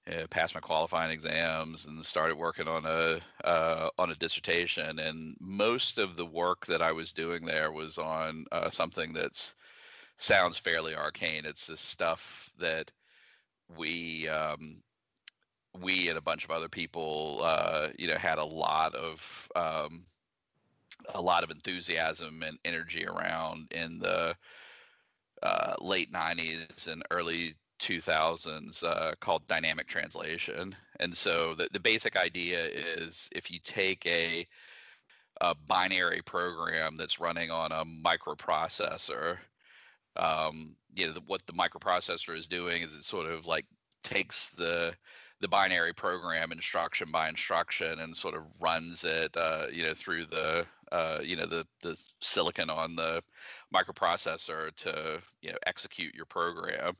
uh, 0.08 0.26
passed 0.28 0.54
my 0.54 0.60
qualifying 0.60 1.10
exams 1.10 1.86
and 1.86 2.04
started 2.04 2.36
working 2.36 2.68
on 2.68 2.84
a 2.86 3.20
uh, 3.46 3.90
on 3.98 4.10
a 4.10 4.16
dissertation. 4.16 4.98
And 4.98 5.36
most 5.40 5.98
of 5.98 6.16
the 6.16 6.26
work 6.26 6.66
that 6.66 6.82
I 6.82 6.92
was 6.92 7.12
doing 7.12 7.44
there 7.44 7.72
was 7.72 7.98
on 7.98 8.46
uh, 8.52 8.70
something 8.70 9.12
that's 9.12 9.54
sounds 10.16 10.58
fairly 10.58 10.94
arcane. 10.94 11.44
It's 11.44 11.66
this 11.66 11.80
stuff 11.80 12.50
that 12.58 12.90
we 13.76 14.28
um, 14.28 14.82
we 15.80 16.08
and 16.08 16.18
a 16.18 16.22
bunch 16.22 16.44
of 16.44 16.50
other 16.50 16.68
people, 16.68 17.40
uh, 17.42 17.88
you 17.98 18.08
know, 18.08 18.16
had 18.16 18.38
a 18.38 18.44
lot 18.44 18.94
of 18.94 19.48
um, 19.54 20.04
a 21.14 21.20
lot 21.20 21.44
of 21.44 21.50
enthusiasm 21.50 22.42
and 22.42 22.58
energy 22.64 23.06
around 23.06 23.68
in 23.72 23.98
the 23.98 24.36
uh, 25.42 25.74
late 25.80 26.12
90s 26.12 26.86
and 26.86 27.02
early 27.10 27.54
2000s 27.80 28.84
uh, 28.84 29.14
called 29.20 29.46
dynamic 29.46 29.88
translation. 29.88 30.76
And 31.00 31.16
so 31.16 31.54
the, 31.54 31.68
the 31.72 31.80
basic 31.80 32.16
idea 32.16 32.64
is 32.64 33.28
if 33.32 33.50
you 33.50 33.58
take 33.64 34.06
a, 34.06 34.46
a 35.40 35.54
binary 35.66 36.22
program 36.22 36.96
that's 36.96 37.20
running 37.20 37.50
on 37.50 37.72
a 37.72 37.84
microprocessor, 37.84 39.38
um, 40.16 40.76
you 40.94 41.06
know, 41.06 41.14
the, 41.14 41.22
what 41.26 41.40
the 41.46 41.52
microprocessor 41.52 42.36
is 42.36 42.46
doing 42.46 42.82
is 42.82 42.94
it 42.94 43.04
sort 43.04 43.26
of 43.26 43.46
like 43.46 43.66
takes 44.04 44.50
the 44.50 44.94
the 45.40 45.48
binary 45.48 45.94
program 45.94 46.52
instruction 46.52 47.10
by 47.10 47.28
instruction 47.28 48.00
and 48.00 48.14
sort 48.14 48.34
of 48.34 48.42
runs 48.60 49.04
it, 49.04 49.34
uh, 49.36 49.66
you 49.72 49.84
know, 49.84 49.94
through 49.94 50.26
the, 50.26 50.66
uh, 50.92 51.18
you 51.22 51.34
know, 51.34 51.46
the 51.46 51.66
the 51.82 52.00
silicon 52.20 52.68
on 52.68 52.94
the 52.94 53.22
microprocessor 53.74 54.74
to, 54.76 55.20
you 55.40 55.50
know, 55.50 55.58
execute 55.66 56.14
your 56.14 56.26
program. 56.26 56.94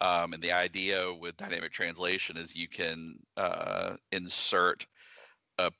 Um, 0.00 0.32
and 0.32 0.42
the 0.42 0.52
idea 0.52 1.12
with 1.12 1.36
dynamic 1.36 1.72
translation 1.72 2.36
is 2.38 2.56
you 2.56 2.68
can 2.68 3.18
uh, 3.36 3.96
insert 4.12 4.86
a, 5.58 5.70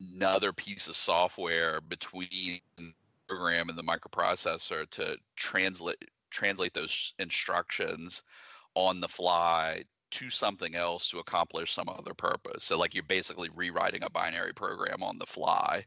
another 0.00 0.52
piece 0.52 0.88
of 0.88 0.96
software 0.96 1.80
between 1.80 2.60
the 2.76 2.92
program 3.28 3.70
and 3.70 3.78
the 3.78 3.82
microprocessor 3.82 4.88
to 4.90 5.16
translate 5.36 5.96
translate 6.30 6.72
those 6.72 7.14
instructions 7.18 8.22
on 8.74 9.00
the 9.00 9.08
fly 9.08 9.84
to 10.10 10.30
something 10.30 10.74
else 10.74 11.10
to 11.10 11.18
accomplish 11.18 11.72
some 11.72 11.88
other 11.88 12.14
purpose. 12.14 12.64
So 12.64 12.78
like 12.78 12.94
you're 12.94 13.04
basically 13.04 13.48
rewriting 13.54 14.02
a 14.02 14.10
binary 14.10 14.52
program 14.52 15.02
on 15.02 15.18
the 15.18 15.26
fly. 15.26 15.84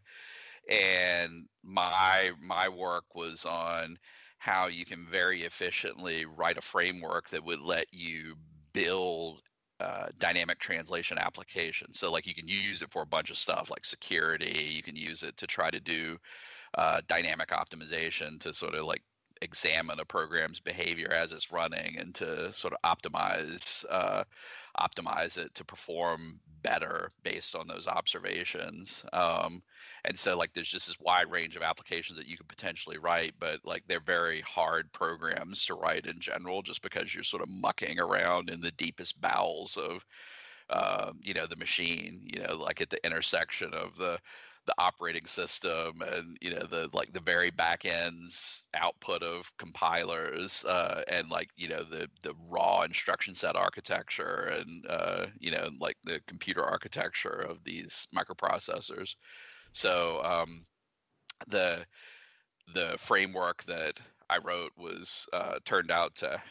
And 0.70 1.46
my 1.64 2.32
my 2.42 2.70
work 2.70 3.06
was 3.14 3.46
on 3.46 3.98
how 4.38 4.68
you 4.68 4.86
can 4.86 5.08
very 5.10 5.44
efficiently 5.44 6.26
write 6.26 6.58
a 6.58 6.62
framework 6.62 7.30
that 7.30 7.44
would 7.44 7.62
let 7.62 7.88
you 7.92 8.36
build 8.74 9.42
uh, 9.80 10.08
dynamic 10.20 10.60
translation 10.60 11.18
applications. 11.18 12.00
So, 12.00 12.12
like, 12.12 12.28
you 12.28 12.34
can 12.34 12.48
use 12.48 12.82
it 12.82 12.92
for 12.92 13.02
a 13.02 13.08
bunch 13.08 13.30
of 13.30 13.38
stuff 13.38 13.70
like 13.70 13.86
security. 13.86 14.72
You 14.74 14.84
can 14.84 14.96
use 14.96 15.24
it 15.24 15.36
to 15.38 15.48
try 15.48 15.70
to 15.70 15.80
do 15.80 16.18
uh, 16.78 17.02
dynamic 17.08 17.50
optimization 17.50 18.40
to 18.42 18.54
sort 18.54 18.76
of 18.76 18.86
like 18.86 19.02
examine 19.46 20.00
a 20.00 20.06
program's 20.06 20.60
behavior 20.60 21.12
as 21.14 21.32
it's 21.32 21.52
running 21.52 21.98
and 22.00 22.14
to 22.16 22.52
sort 22.52 22.74
of 22.74 22.82
optimize 22.84 23.86
uh, 23.90 24.24
optimize 24.78 25.38
it 25.38 25.54
to 25.56 25.64
perform 25.64 26.40
better 26.62 27.10
based 27.24 27.56
on 27.56 27.68
those 27.68 27.88
observations. 27.88 29.06
Um, 29.14 29.62
and 30.04 30.18
so, 30.18 30.38
like, 30.38 30.54
there's 30.54 30.68
just 30.68 30.88
this 30.88 31.00
wide 31.00 31.32
range 31.32 31.56
of 31.56 31.62
applications 31.62 32.18
that 32.18 32.28
you 32.28 32.38
could 32.38 32.48
potentially 32.48 32.98
write, 32.98 33.34
but 33.40 33.60
like, 33.64 33.84
they're 33.88 34.00
very 34.00 34.42
hard 34.42 34.92
programs 34.92 35.66
to 35.66 35.76
write 35.76 36.08
in 36.08 36.20
general, 36.20 36.62
just 36.62 36.82
because 36.82 37.14
you're 37.14 37.24
sort 37.24 37.44
of 37.44 37.50
mucking 37.50 38.00
around 38.00 38.50
in 38.50 38.62
the 38.62 38.72
deepest 38.72 39.22
bowels 39.22 39.78
of, 39.78 40.06
uh, 40.70 41.12
you 41.22 41.34
know, 41.34 41.46
the 41.46 41.56
machine. 41.56 42.22
You 42.34 42.42
know, 42.44 42.56
like 42.58 42.82
at 42.82 42.90
the 42.90 43.06
intersection 43.06 43.74
of 43.74 43.96
the 43.98 44.20
the 44.66 44.74
operating 44.78 45.26
system 45.26 46.02
and 46.02 46.38
you 46.42 46.52
know 46.52 46.66
the 46.66 46.90
like 46.94 47.12
the 47.14 47.20
very 47.20 47.52
back 47.52 47.86
ends 47.86 48.66
output 48.74 49.22
of 49.22 49.52
compilers 49.58 50.66
uh, 50.66 51.04
and 51.08 51.30
like 51.30 51.50
you 51.56 51.68
know 51.68 51.84
the 51.84 52.10
the 52.24 52.34
raw 52.50 52.82
instruction 52.82 53.34
set 53.36 53.56
architecture 53.56 54.54
and 54.58 54.86
uh, 54.90 55.26
you 55.40 55.52
know 55.52 55.70
like 55.80 55.98
the 56.04 56.20
computer 56.28 56.64
architecture 56.64 57.46
of 57.50 57.64
these 57.64 58.08
microprocessors. 58.16 59.16
So 59.72 60.22
um, 60.24 60.64
the 61.48 61.86
the 62.74 62.96
framework 62.98 63.64
that 63.66 64.00
I 64.30 64.40
wrote 64.40 64.72
was 64.78 65.28
uh, 65.34 65.60
turned 65.66 65.92
out 65.92 66.16
to 66.16 66.42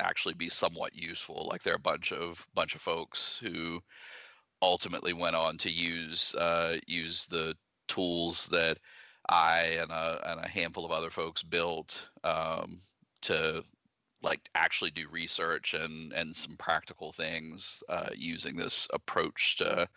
actually 0.00 0.34
be 0.34 0.48
somewhat 0.48 0.94
useful. 0.94 1.48
Like 1.50 1.62
there 1.62 1.74
are 1.74 1.76
a 1.76 1.80
bunch 1.80 2.12
of 2.12 2.46
bunch 2.54 2.74
of 2.74 2.80
folks 2.80 3.38
who 3.42 3.80
ultimately 4.62 5.12
went 5.12 5.36
on 5.36 5.56
to 5.58 5.70
use 5.70 6.34
uh, 6.34 6.76
use 6.86 7.26
the 7.26 7.56
tools 7.86 8.48
that 8.48 8.78
I 9.28 9.78
and 9.80 9.90
a, 9.90 10.20
and 10.30 10.40
a 10.40 10.48
handful 10.48 10.84
of 10.84 10.90
other 10.90 11.10
folks 11.10 11.42
built 11.42 12.08
um, 12.24 12.78
to 13.22 13.62
like 14.22 14.48
actually 14.54 14.90
do 14.90 15.06
research 15.10 15.74
and 15.74 16.12
and 16.12 16.34
some 16.34 16.56
practical 16.56 17.12
things 17.12 17.82
uh, 17.88 18.08
using 18.14 18.56
this 18.56 18.88
approach 18.92 19.56
to 19.58 19.88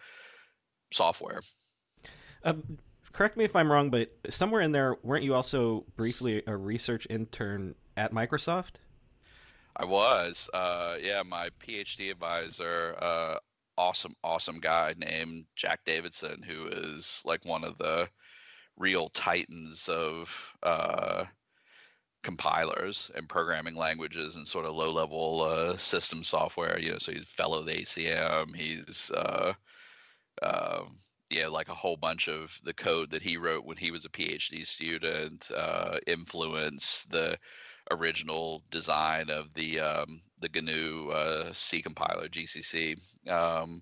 software. 0.92 1.42
Um, 2.44 2.78
correct 3.14 3.38
me 3.38 3.46
if 3.46 3.56
I'm 3.56 3.72
wrong, 3.72 3.90
but 3.90 4.12
somewhere 4.30 4.62
in 4.62 4.72
there, 4.72 4.98
weren't 5.04 5.24
you 5.24 5.34
also 5.34 5.86
briefly 5.96 6.44
a 6.46 6.56
research 6.56 7.08
intern 7.10 7.76
at 7.96 8.14
Microsoft? 8.14 8.76
I 9.76 9.86
was. 9.86 10.50
Uh, 10.54 10.98
yeah, 11.02 11.24
my 11.24 11.50
PhD 11.66 12.12
advisor 12.12 12.96
uh, 13.00 13.36
awesome, 13.78 14.16
awesome 14.24 14.60
guy 14.60 14.94
named 14.98 15.46
Jack 15.56 15.82
Davidson, 15.86 16.42
who 16.44 16.68
is 16.68 17.22
like 17.26 17.46
one 17.46 17.64
of 17.64 17.78
the 17.78 18.10
real 18.78 19.10
titans 19.10 19.90
of 19.90 20.54
uh, 20.64 21.26
compilers 22.24 23.12
and 23.16 23.28
programming 23.28 23.76
languages 23.76 24.36
and 24.36 24.48
sort 24.48 24.66
of 24.66 24.76
low 24.76 24.92
level 24.92 25.42
uh, 25.42 25.78
system 25.78 26.24
software. 26.24 26.80
You 26.80 26.94
know, 26.94 27.00
so 27.00 27.12
he's 27.12 27.26
fellow 27.26 27.60
of 27.60 27.66
the 27.66 27.74
ACM. 27.74 28.56
He's 28.56 29.12
uh, 29.12 29.54
uh, 30.42 30.84
yeah, 31.30 31.48
like 31.48 31.70
a 31.70 31.76
whole 31.76 31.98
bunch 31.98 32.28
of 32.28 32.60
the 32.64 32.74
code 32.74 33.12
that 33.12 33.22
he 33.22 33.38
wrote 33.38 33.66
when 33.66 33.78
he 33.78 33.92
was 33.92 34.06
a 34.06 34.10
PhD 34.10 34.68
student 34.68 35.50
uh, 35.56 35.98
influenced 36.06 37.10
the 37.12 37.38
original 37.92 38.64
design 38.72 39.30
of 39.30 39.54
the 39.54 39.80
um, 39.80 40.22
the 40.40 40.50
GNU 40.50 41.10
uh, 41.10 41.52
C 41.54 41.82
compiler 41.82 42.28
GCC, 42.28 42.98
um, 43.30 43.82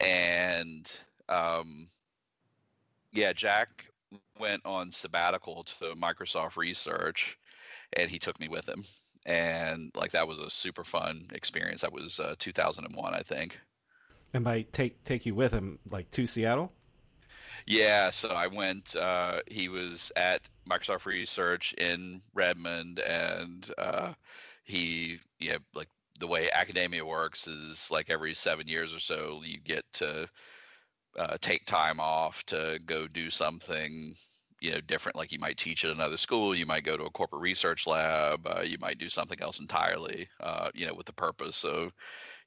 and 0.00 0.90
um, 1.28 1.88
yeah, 3.12 3.32
Jack 3.32 3.86
went 4.38 4.62
on 4.64 4.90
sabbatical 4.90 5.64
to 5.64 5.94
Microsoft 5.94 6.56
Research, 6.56 7.38
and 7.94 8.10
he 8.10 8.18
took 8.18 8.38
me 8.40 8.48
with 8.48 8.68
him, 8.68 8.84
and 9.26 9.90
like 9.94 10.12
that 10.12 10.26
was 10.26 10.38
a 10.38 10.50
super 10.50 10.84
fun 10.84 11.28
experience. 11.32 11.82
That 11.82 11.92
was 11.92 12.20
uh, 12.20 12.34
2001, 12.38 13.14
I 13.14 13.20
think. 13.20 13.58
And 14.32 14.44
by 14.44 14.62
take 14.72 15.02
take 15.04 15.26
you 15.26 15.34
with 15.34 15.52
him, 15.52 15.78
like 15.90 16.10
to 16.12 16.26
Seattle. 16.26 16.72
Yeah, 17.66 18.10
so 18.10 18.28
I 18.28 18.46
went. 18.46 18.96
Uh, 18.96 19.40
he 19.46 19.68
was 19.68 20.12
at 20.16 20.40
Microsoft 20.70 21.06
Research 21.06 21.74
in 21.74 22.20
Redmond, 22.34 23.00
and 23.00 23.70
uh, 23.78 24.12
he, 24.64 25.18
yeah, 25.38 25.58
like 25.74 25.88
the 26.18 26.26
way 26.26 26.50
academia 26.50 27.04
works 27.04 27.46
is 27.48 27.90
like 27.90 28.10
every 28.10 28.34
seven 28.34 28.68
years 28.68 28.94
or 28.94 29.00
so, 29.00 29.42
you 29.44 29.58
get 29.58 29.84
to 29.94 30.28
uh, 31.18 31.36
take 31.40 31.66
time 31.66 32.00
off 32.00 32.44
to 32.46 32.78
go 32.86 33.06
do 33.06 33.30
something 33.30 34.14
you 34.60 34.72
know 34.72 34.80
different. 34.82 35.16
Like 35.16 35.32
you 35.32 35.38
might 35.38 35.56
teach 35.56 35.84
at 35.84 35.90
another 35.90 36.16
school 36.18 36.54
you 36.54 36.66
might 36.66 36.84
go 36.84 36.96
to 36.96 37.04
a 37.04 37.10
corporate 37.10 37.42
research 37.42 37.86
lab 37.86 38.46
uh, 38.46 38.60
you 38.60 38.76
might 38.80 38.98
do 38.98 39.08
something 39.08 39.40
else 39.40 39.60
entirely 39.60 40.28
uh, 40.40 40.70
you 40.74 40.86
know 40.86 40.94
with 40.94 41.06
the 41.06 41.12
purpose 41.14 41.64
of 41.64 41.92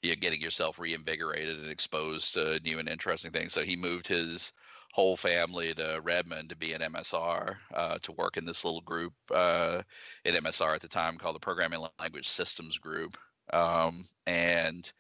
you 0.01 0.12
know, 0.12 0.15
getting 0.19 0.41
yourself 0.41 0.79
reinvigorated 0.79 1.59
and 1.59 1.71
exposed 1.71 2.33
to 2.36 2.59
new 2.59 2.79
and 2.79 2.89
interesting 2.89 3.31
things. 3.31 3.53
So 3.53 3.63
he 3.63 3.75
moved 3.75 4.07
his 4.07 4.51
whole 4.93 5.17
family 5.17 5.73
to 5.73 5.99
redmond 6.03 6.49
to 6.49 6.56
be 6.56 6.71
an 6.73 6.82
msr 6.82 7.56
uh, 7.73 7.97
to 8.01 8.12
work 8.13 8.38
in 8.38 8.45
this 8.45 8.63
little 8.63 8.82
group 8.82 9.13
uh, 9.32 9.82
at 10.23 10.43
msr 10.43 10.73
at 10.73 10.82
the 10.82 10.88
time 10.88 11.17
called 11.17 11.36
the 11.36 11.39
programming 11.39 11.86
language 11.99 12.29
systems 12.29 12.77
group 12.77 13.17
um, 13.51 14.03
and 14.25 14.91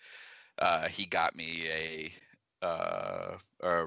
uh, 0.59 0.87
he 0.87 1.05
got 1.05 1.35
me 1.35 1.67
a, 1.69 2.65
uh, 2.65 3.37
a 3.61 3.85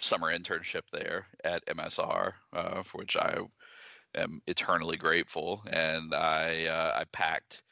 summer 0.00 0.36
internship 0.36 0.82
there 0.92 1.26
at 1.44 1.64
MSR, 1.66 2.32
uh, 2.52 2.82
for 2.82 2.98
which 2.98 3.16
I 3.16 3.38
am 4.14 4.40
eternally 4.46 4.96
grateful. 4.96 5.62
And 5.66 6.14
I 6.14 6.66
uh, 6.66 7.00
I 7.00 7.04
packed 7.12 7.62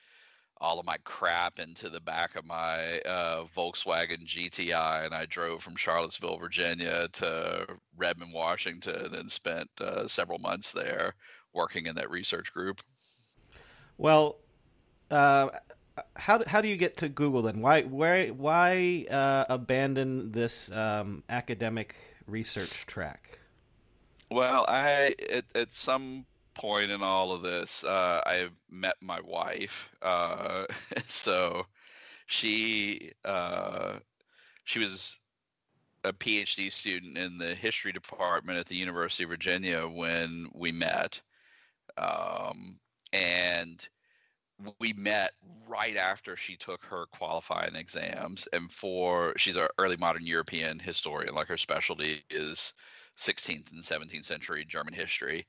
all 0.61 0.79
of 0.79 0.85
my 0.85 0.99
crap 1.05 1.59
into 1.59 1.89
the 1.89 2.01
back 2.01 2.37
of 2.37 2.45
my 2.45 3.01
uh, 3.01 3.45
Volkswagen 3.57 4.25
GTI, 4.25 5.07
and 5.07 5.15
I 5.15 5.25
drove 5.27 5.63
from 5.63 5.77
Charlottesville, 5.77 6.37
Virginia, 6.37 7.09
to 7.15 7.67
Redmond, 7.97 8.35
Washington, 8.35 9.15
and 9.15 9.31
spent 9.31 9.71
uh, 9.81 10.07
several 10.07 10.39
months 10.39 10.73
there 10.73 11.15
working 11.55 11.87
in 11.87 11.95
that 11.97 12.11
research 12.11 12.53
group. 12.53 12.81
Well, 13.97 14.37
uh, 15.11 15.49
how 16.17 16.43
how 16.47 16.61
do 16.61 16.69
you 16.69 16.77
get 16.77 16.99
to 16.99 17.09
Google 17.09 17.43
then? 17.43 17.61
Why 17.61 17.83
why 17.83 18.29
why 18.29 19.07
uh, 19.11 19.47
abandon 19.49 20.33
this 20.33 20.71
um, 20.71 21.23
academic 21.29 21.95
research 22.27 22.87
track? 22.87 23.39
Well, 24.31 24.65
I 24.69 25.15
at, 25.31 25.45
at 25.55 25.75
some 25.75 26.27
point 26.55 26.91
in 26.91 27.03
all 27.03 27.33
of 27.33 27.43
this, 27.43 27.85
uh, 27.85 28.23
I 28.25 28.49
met 28.71 28.97
my 29.01 29.21
wife. 29.21 29.91
Uh, 30.03 30.65
so 31.07 31.67
she 32.27 33.13
uh, 33.25 33.97
she 34.65 34.79
was 34.79 35.19
a 36.05 36.13
PhD 36.13 36.73
student 36.73 37.19
in 37.19 37.39
the 37.39 37.55
history 37.55 37.93
department 37.93 38.59
at 38.59 38.67
the 38.67 38.77
University 38.77 39.25
of 39.25 39.31
Virginia 39.31 39.87
when 39.87 40.49
we 40.55 40.73
met, 40.73 41.21
um, 41.99 42.79
and 43.13 43.89
we 44.79 44.93
met 44.93 45.33
right 45.67 45.97
after 45.97 46.37
she 46.37 46.57
took 46.57 46.85
her 46.85 47.07
qualifying 47.07 47.75
exams 47.75 48.49
and 48.53 48.71
for 48.71 49.33
she's 49.37 49.57
an 49.57 49.69
early 49.79 49.97
modern 49.97 50.27
european 50.27 50.79
historian 50.79 51.35
like 51.35 51.49
her 51.49 51.57
specialty 51.57 52.23
is 52.31 52.75
16th 53.17 53.73
and 53.73 53.83
17th 53.83 54.25
century 54.25 54.65
german 54.65 54.93
history 54.93 55.47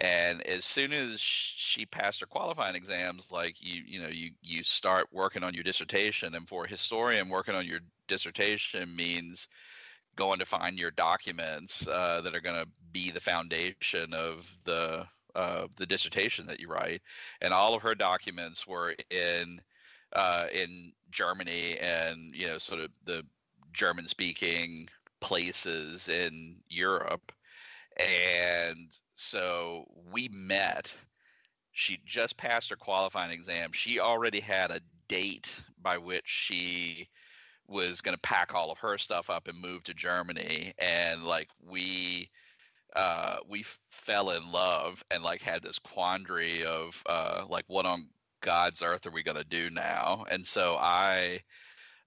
and 0.00 0.42
as 0.46 0.64
soon 0.64 0.92
as 0.92 1.20
she 1.20 1.84
passed 1.86 2.20
her 2.20 2.26
qualifying 2.26 2.76
exams 2.76 3.30
like 3.30 3.56
you 3.60 3.82
you 3.86 4.00
know 4.00 4.08
you 4.08 4.30
you 4.42 4.62
start 4.62 5.06
working 5.12 5.42
on 5.42 5.54
your 5.54 5.64
dissertation 5.64 6.34
and 6.34 6.48
for 6.48 6.64
a 6.64 6.68
historian 6.68 7.28
working 7.28 7.54
on 7.54 7.66
your 7.66 7.80
dissertation 8.06 8.94
means 8.94 9.48
going 10.18 10.40
to 10.40 10.46
find 10.46 10.78
your 10.78 10.90
documents 10.90 11.86
uh, 11.86 12.20
that 12.20 12.34
are 12.34 12.40
going 12.40 12.60
to 12.60 12.68
be 12.92 13.10
the 13.10 13.20
foundation 13.20 14.12
of 14.12 14.50
the 14.64 15.06
uh, 15.34 15.68
the 15.76 15.86
dissertation 15.86 16.46
that 16.46 16.58
you 16.58 16.68
write, 16.68 17.00
and 17.40 17.54
all 17.54 17.74
of 17.74 17.82
her 17.82 17.94
documents 17.94 18.66
were 18.66 18.96
in 19.10 19.60
uh, 20.14 20.46
in 20.52 20.92
Germany 21.10 21.78
and 21.78 22.34
you 22.34 22.46
know 22.48 22.58
sort 22.58 22.80
of 22.80 22.90
the 23.04 23.24
German 23.72 24.08
speaking 24.08 24.88
places 25.20 26.08
in 26.08 26.56
Europe, 26.68 27.32
and 27.98 28.90
so 29.14 29.84
we 30.12 30.28
met. 30.32 30.94
She 31.72 32.00
just 32.04 32.36
passed 32.36 32.70
her 32.70 32.76
qualifying 32.76 33.30
exam. 33.30 33.72
She 33.72 34.00
already 34.00 34.40
had 34.40 34.70
a 34.70 34.80
date 35.08 35.60
by 35.80 35.98
which 35.98 36.26
she 36.26 37.08
was 37.68 38.00
going 38.00 38.16
to 38.16 38.20
pack 38.20 38.54
all 38.54 38.72
of 38.72 38.78
her 38.78 38.98
stuff 38.98 39.30
up 39.30 39.46
and 39.48 39.60
move 39.60 39.84
to 39.84 39.94
Germany, 39.94 40.74
and 40.78 41.24
like 41.24 41.48
we 41.60 42.30
uh, 42.96 43.36
we 43.48 43.64
fell 43.90 44.30
in 44.30 44.50
love 44.50 45.02
and 45.10 45.22
like 45.22 45.42
had 45.42 45.62
this 45.62 45.78
quandary 45.78 46.64
of 46.64 47.02
uh, 47.06 47.44
like 47.48 47.64
what 47.68 47.86
on 47.86 48.08
God's 48.40 48.82
earth 48.82 49.06
are 49.06 49.10
we 49.10 49.22
gonna 49.22 49.44
do 49.44 49.68
now? 49.70 50.24
And 50.30 50.44
so 50.44 50.76
I, 50.76 51.40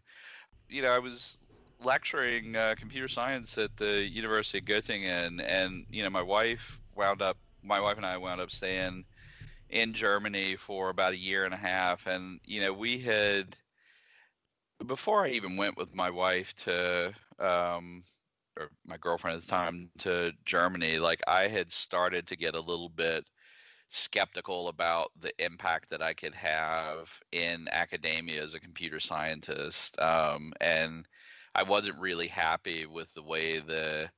You 0.70 0.84
know, 0.84 0.92
I 0.92 1.00
was 1.00 1.40
lecturing 1.84 2.56
uh, 2.56 2.76
computer 2.78 3.08
science 3.08 3.58
at 3.58 3.76
the 3.78 4.08
University 4.08 4.60
of 4.60 4.66
Göttingen, 4.66 5.44
and 5.46 5.86
you 5.90 6.04
know, 6.04 6.10
my 6.10 6.22
wife 6.22 6.80
wound 6.96 7.22
up. 7.22 7.38
My 7.64 7.80
wife 7.80 7.98
and 7.98 8.06
I 8.06 8.18
wound 8.18 8.42
up 8.42 8.52
staying 8.52 9.06
in 9.70 9.94
Germany 9.94 10.56
for 10.58 10.90
about 10.90 11.14
a 11.14 11.18
year 11.18 11.46
and 11.46 11.54
a 11.54 11.58
half, 11.58 12.08
and 12.08 12.40
you 12.46 12.62
know, 12.62 12.74
we 12.74 13.00
had 13.00 13.56
before 14.86 15.26
I 15.26 15.30
even 15.30 15.58
went 15.58 15.78
with 15.78 15.96
my 15.96 16.10
wife 16.10 16.54
to 16.56 17.14
um, 17.40 18.04
or 18.58 18.70
my 18.86 18.98
girlfriend 18.98 19.38
at 19.38 19.44
the 19.44 19.48
time 19.50 19.90
to 20.00 20.34
Germany, 20.46 21.00
like 21.00 21.22
I 21.28 21.48
had 21.48 21.72
started 21.72 22.28
to 22.28 22.36
get 22.36 22.56
a 22.56 22.60
little 22.60 22.90
bit 22.90 23.26
skeptical 23.90 24.68
about 24.70 25.12
the 25.20 25.32
impact 25.44 25.90
that 25.90 26.02
I 26.02 26.14
could 26.14 26.34
have 26.36 27.10
in 27.32 27.68
academia 27.72 28.44
as 28.44 28.54
a 28.54 28.60
computer 28.60 29.00
scientist, 29.00 30.00
um, 30.00 30.54
and 30.60 31.08
I 31.56 31.64
wasn't 31.64 32.00
really 32.00 32.28
happy 32.28 32.86
with 32.86 33.14
the 33.14 33.24
way 33.24 33.60
the 33.60 34.10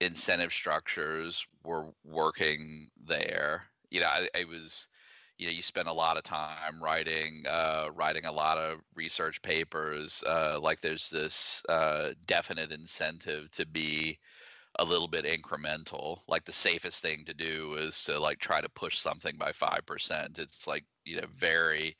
incentive 0.00 0.52
structures 0.52 1.46
were 1.64 1.86
working 2.04 2.88
there. 3.04 3.64
You 3.90 4.00
know, 4.00 4.06
I, 4.06 4.28
I 4.36 4.44
was 4.44 4.88
you 5.40 5.46
know 5.46 5.52
you 5.52 5.62
spend 5.62 5.88
a 5.88 5.92
lot 5.92 6.18
of 6.18 6.22
time 6.22 6.82
writing 6.82 7.44
uh, 7.48 7.88
writing 7.94 8.26
a 8.26 8.32
lot 8.32 8.58
of 8.58 8.78
research 8.94 9.40
papers 9.40 10.22
uh, 10.26 10.58
like 10.60 10.80
there's 10.80 11.08
this 11.08 11.62
uh, 11.68 12.10
definite 12.26 12.72
incentive 12.72 13.50
to 13.52 13.66
be 13.66 14.18
a 14.78 14.84
little 14.84 15.08
bit 15.08 15.24
incremental 15.24 16.18
like 16.28 16.44
the 16.44 16.52
safest 16.52 17.02
thing 17.02 17.24
to 17.24 17.34
do 17.34 17.74
is 17.78 18.04
to 18.04 18.20
like 18.20 18.38
try 18.38 18.60
to 18.60 18.68
push 18.68 18.98
something 18.98 19.36
by 19.38 19.50
5% 19.50 20.38
it's 20.38 20.66
like 20.66 20.84
you 21.06 21.16
know 21.16 21.26
very 21.36 21.96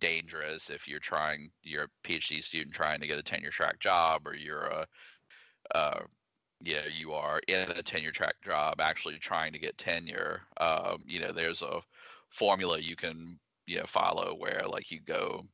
dangerous 0.00 0.70
if 0.70 0.88
you're 0.88 0.98
trying 0.98 1.50
you're 1.62 1.84
a 1.84 2.08
phd 2.08 2.42
student 2.42 2.74
trying 2.74 3.00
to 3.00 3.06
get 3.06 3.18
a 3.18 3.22
tenure 3.22 3.50
track 3.50 3.78
job 3.78 4.26
or 4.26 4.34
you're 4.34 4.64
a 4.64 4.86
uh, 5.74 6.00
yeah, 6.60 6.82
you 6.96 7.12
are 7.12 7.40
in 7.46 7.70
a 7.70 7.82
tenure 7.82 8.10
track 8.10 8.36
job 8.42 8.80
actually 8.80 9.18
trying 9.18 9.52
to 9.52 9.58
get 9.58 9.76
tenure. 9.76 10.42
Um, 10.58 11.02
you 11.06 11.20
know, 11.20 11.32
there's 11.32 11.62
a 11.62 11.80
formula 12.30 12.78
you 12.78 12.96
can 12.96 13.38
you 13.66 13.78
know 13.78 13.84
follow 13.86 14.34
where 14.34 14.62
like 14.68 14.90
you 14.90 15.00
go 15.00 15.46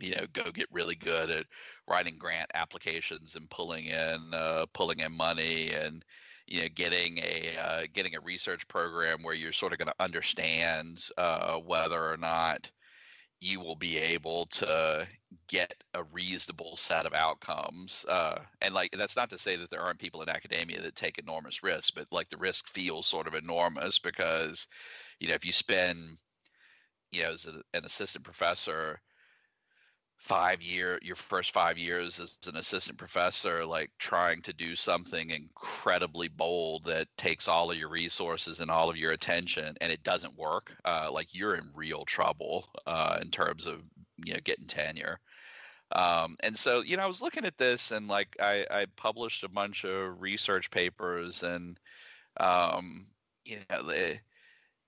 you 0.00 0.10
know 0.10 0.26
go 0.32 0.50
get 0.50 0.66
really 0.72 0.96
good 0.96 1.30
at 1.30 1.46
writing 1.86 2.16
grant 2.18 2.50
applications 2.54 3.36
and 3.36 3.48
pulling 3.48 3.86
in 3.86 4.18
uh, 4.32 4.66
pulling 4.72 5.00
in 5.00 5.16
money 5.16 5.70
and 5.70 6.04
you 6.46 6.60
know 6.60 6.68
getting 6.74 7.18
a 7.18 7.56
uh, 7.62 7.82
getting 7.92 8.16
a 8.16 8.20
research 8.20 8.66
program 8.68 9.22
where 9.22 9.34
you're 9.34 9.52
sort 9.52 9.72
of 9.72 9.78
going 9.78 9.88
to 9.88 10.04
understand 10.04 11.08
uh, 11.16 11.56
whether 11.58 12.02
or 12.02 12.16
not 12.16 12.70
you 13.44 13.60
will 13.60 13.76
be 13.76 13.98
able 13.98 14.46
to 14.46 15.06
get 15.48 15.74
a 15.92 16.02
reasonable 16.04 16.76
set 16.76 17.04
of 17.04 17.12
outcomes 17.12 18.06
uh, 18.08 18.40
and 18.62 18.72
like 18.72 18.90
that's 18.92 19.16
not 19.16 19.28
to 19.28 19.36
say 19.36 19.54
that 19.54 19.68
there 19.70 19.82
aren't 19.82 19.98
people 19.98 20.22
in 20.22 20.30
academia 20.30 20.80
that 20.80 20.94
take 20.96 21.18
enormous 21.18 21.62
risks 21.62 21.90
but 21.90 22.06
like 22.10 22.30
the 22.30 22.38
risk 22.38 22.66
feels 22.68 23.06
sort 23.06 23.26
of 23.26 23.34
enormous 23.34 23.98
because 23.98 24.66
you 25.20 25.28
know 25.28 25.34
if 25.34 25.44
you 25.44 25.52
spend 25.52 26.16
you 27.12 27.22
know 27.22 27.32
as 27.32 27.46
a, 27.46 27.60
an 27.76 27.84
assistant 27.84 28.24
professor 28.24 28.98
five 30.24 30.62
year 30.62 30.98
your 31.02 31.16
first 31.16 31.50
five 31.50 31.76
years 31.76 32.18
as 32.18 32.38
an 32.46 32.56
assistant 32.56 32.96
professor 32.96 33.66
like 33.66 33.90
trying 33.98 34.40
to 34.40 34.54
do 34.54 34.74
something 34.74 35.28
incredibly 35.28 36.28
bold 36.28 36.82
that 36.82 37.06
takes 37.18 37.46
all 37.46 37.70
of 37.70 37.76
your 37.76 37.90
resources 37.90 38.60
and 38.60 38.70
all 38.70 38.88
of 38.88 38.96
your 38.96 39.12
attention 39.12 39.76
and 39.82 39.92
it 39.92 40.02
doesn't 40.02 40.38
work 40.38 40.72
uh, 40.86 41.10
like 41.12 41.34
you're 41.34 41.56
in 41.56 41.68
real 41.74 42.06
trouble 42.06 42.66
uh, 42.86 43.18
in 43.20 43.30
terms 43.30 43.66
of 43.66 43.82
you 44.24 44.32
know 44.32 44.40
getting 44.44 44.66
tenure. 44.66 45.20
Um, 45.92 46.36
and 46.42 46.56
so 46.56 46.80
you 46.80 46.96
know 46.96 47.02
i 47.02 47.06
was 47.06 47.20
looking 47.20 47.44
at 47.44 47.58
this 47.58 47.90
and 47.90 48.08
like 48.08 48.34
i, 48.40 48.64
I 48.70 48.86
published 48.96 49.44
a 49.44 49.48
bunch 49.50 49.84
of 49.84 50.22
research 50.22 50.70
papers 50.70 51.42
and 51.42 51.78
um, 52.38 53.08
you 53.44 53.58
know 53.68 53.82
the 53.82 54.18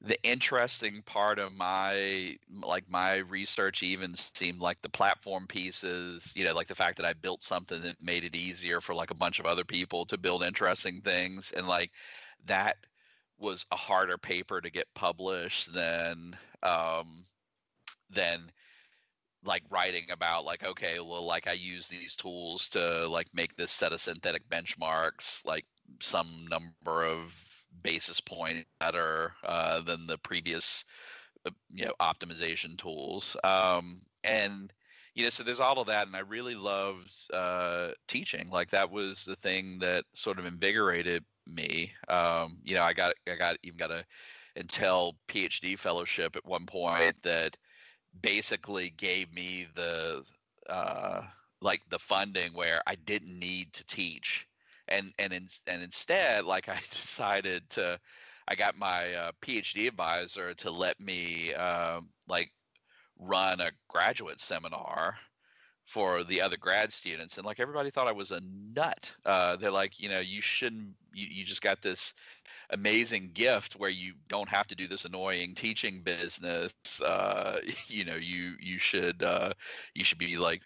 the 0.03 0.23
interesting 0.23 1.03
part 1.03 1.39
of 1.39 1.55
my 1.55 2.37
like 2.63 2.89
my 2.89 3.17
research 3.17 3.83
even 3.83 4.15
seemed 4.15 4.61
like 4.61 4.81
the 4.83 4.91
platform 4.91 5.47
pieces 5.47 6.33
you 6.37 6.45
know 6.45 6.55
like 6.55 6.67
the 6.67 6.75
fact 6.75 6.99
that 6.99 7.07
i 7.07 7.13
built 7.15 7.43
something 7.43 7.81
that 7.83 7.97
made 8.03 8.25
it 8.25 8.37
easier 8.37 8.81
for 8.81 8.95
like 8.95 9.11
a 9.11 9.17
bunch 9.17 9.39
of 9.39 9.47
other 9.47 9.65
people 9.65 10.05
to 10.05 10.19
build 10.19 10.43
interesting 10.43 11.01
things 11.01 11.53
and 11.57 11.67
like 11.67 11.91
that 12.45 12.77
was 13.39 13.67
a 13.71 13.77
harder 13.77 14.19
paper 14.19 14.61
to 14.61 14.71
get 14.71 14.87
published 14.95 15.73
than 15.73 16.37
um 16.63 17.25
than 18.11 18.51
like 19.45 19.63
writing 19.71 20.05
about 20.11 20.45
like 20.45 20.65
okay 20.65 21.01
well 21.01 21.25
like 21.25 21.47
i 21.47 21.53
use 21.53 21.89
these 21.89 22.17
tools 22.17 22.69
to 22.69 23.09
like 23.09 23.29
make 23.35 23.55
this 23.57 23.71
set 23.71 23.93
of 23.93 24.01
synthetic 24.01 24.47
benchmarks 24.49 25.45
like 25.47 25.65
some 26.01 26.47
number 26.51 27.05
of 27.05 27.33
basis 27.83 28.21
point 28.21 28.67
better 28.81 29.33
uh, 29.45 29.81
than 29.81 30.07
the 30.07 30.19
previous 30.19 30.85
uh, 31.47 31.51
you 31.71 31.85
know 31.85 31.93
optimization 32.01 32.77
tools. 32.77 33.37
Um, 33.45 34.03
and 34.25 34.73
you 35.15 35.23
know 35.23 35.29
so 35.31 35.43
there's 35.43 35.61
all 35.61 35.81
of 35.81 35.87
that 35.87 36.07
and 36.07 36.17
i 36.17 36.21
really 36.21 36.55
loved 36.55 37.13
uh, 37.33 37.91
teaching. 38.09 38.51
Like 38.51 38.71
that 38.71 38.91
was 38.91 39.25
the 39.25 39.37
thing 39.37 39.79
that 39.81 40.05
sort 40.15 40.39
of 40.39 40.47
invigorated 40.47 41.25
me. 41.47 41.93
Um, 42.09 42.59
you 42.65 42.75
know 42.75 42.83
i 42.83 42.93
got 42.93 43.15
i 43.31 43.37
got 43.37 43.57
even 43.63 43.79
got 43.79 43.91
a 43.91 44.05
intel 44.59 45.13
phd 45.29 45.79
fellowship 45.79 46.35
at 46.35 46.47
one 46.47 46.67
point 46.67 47.23
that 47.23 47.57
basically 48.21 48.91
gave 48.91 49.33
me 49.33 49.67
the 49.75 50.25
uh, 50.69 51.23
like 51.61 51.83
the 51.91 51.99
funding 51.99 52.53
where 52.55 52.81
i 52.87 52.95
didn't 52.95 53.39
need 53.39 53.73
to 53.73 53.87
teach 53.87 54.47
and 54.89 55.13
and 55.19 55.33
in, 55.33 55.47
and 55.67 55.83
instead 55.83 56.45
like 56.45 56.69
i 56.69 56.79
decided 56.91 57.69
to 57.71 57.99
i 58.49 58.55
got 58.55 58.77
my 58.77 59.13
uh, 59.15 59.33
phd 59.43 59.87
advisor 59.87 60.55
to 60.55 60.71
let 60.71 60.99
me 61.01 61.53
um, 61.55 62.09
like 62.29 62.51
run 63.19 63.61
a 63.61 63.71
graduate 63.89 64.41
seminar 64.41 65.17
for 65.87 66.25
the 66.25 66.41
other 66.43 66.57
grad 66.57 66.93
students 66.93 67.37
and 67.37 67.47
like 67.47 67.61
everybody 67.61 67.91
thought 67.91 68.09
i 68.09 68.13
was 68.13 68.33
a 68.33 68.41
nut. 68.75 69.13
Uh, 69.25 69.57
they're 69.57 69.71
like 69.71 70.01
you 70.01 70.09
know 70.09 70.19
you 70.19 70.43
shouldn't 70.43 70.95
you, 71.15 71.29
you 71.31 71.45
just 71.45 71.63
got 71.63 71.81
this 71.81 72.13
amazing 72.71 73.31
gift 73.33 73.75
where 73.75 73.91
you 73.91 74.13
don't 74.29 74.49
have 74.49 74.67
to 74.67 74.75
do 74.75 74.87
this 74.89 75.05
annoying 75.05 75.55
teaching 75.55 76.01
business. 76.03 76.75
Uh, 77.01 77.61
you 77.87 78.05
know 78.05 78.17
you 78.17 78.55
you 78.61 78.79
should 78.79 79.23
uh, 79.23 79.53
you 79.95 80.05
should 80.05 80.19
be 80.19 80.37
like 80.37 80.63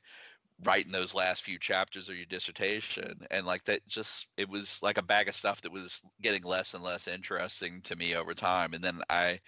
writing 0.65 0.93
those 0.93 1.15
last 1.15 1.43
few 1.43 1.59
chapters 1.59 2.09
of 2.09 2.17
your 2.17 2.27
dissertation 2.27 3.27
and 3.31 3.47
like 3.47 3.65
that 3.65 3.87
just 3.87 4.27
it 4.37 4.49
was 4.49 4.83
like 4.83 4.99
a 4.99 5.03
bag 5.03 5.29
of 5.29 5.35
stuff 5.35 5.63
that 5.63 5.73
was 5.73 6.03
getting 6.21 6.43
less 6.43 6.75
and 6.75 6.83
less 6.83 7.09
interesting 7.09 7.81
to 7.83 7.97
me 7.97 8.15
over 8.15 8.35
time 8.35 8.75
and 8.75 8.85
then 8.85 9.01
i 9.09 9.39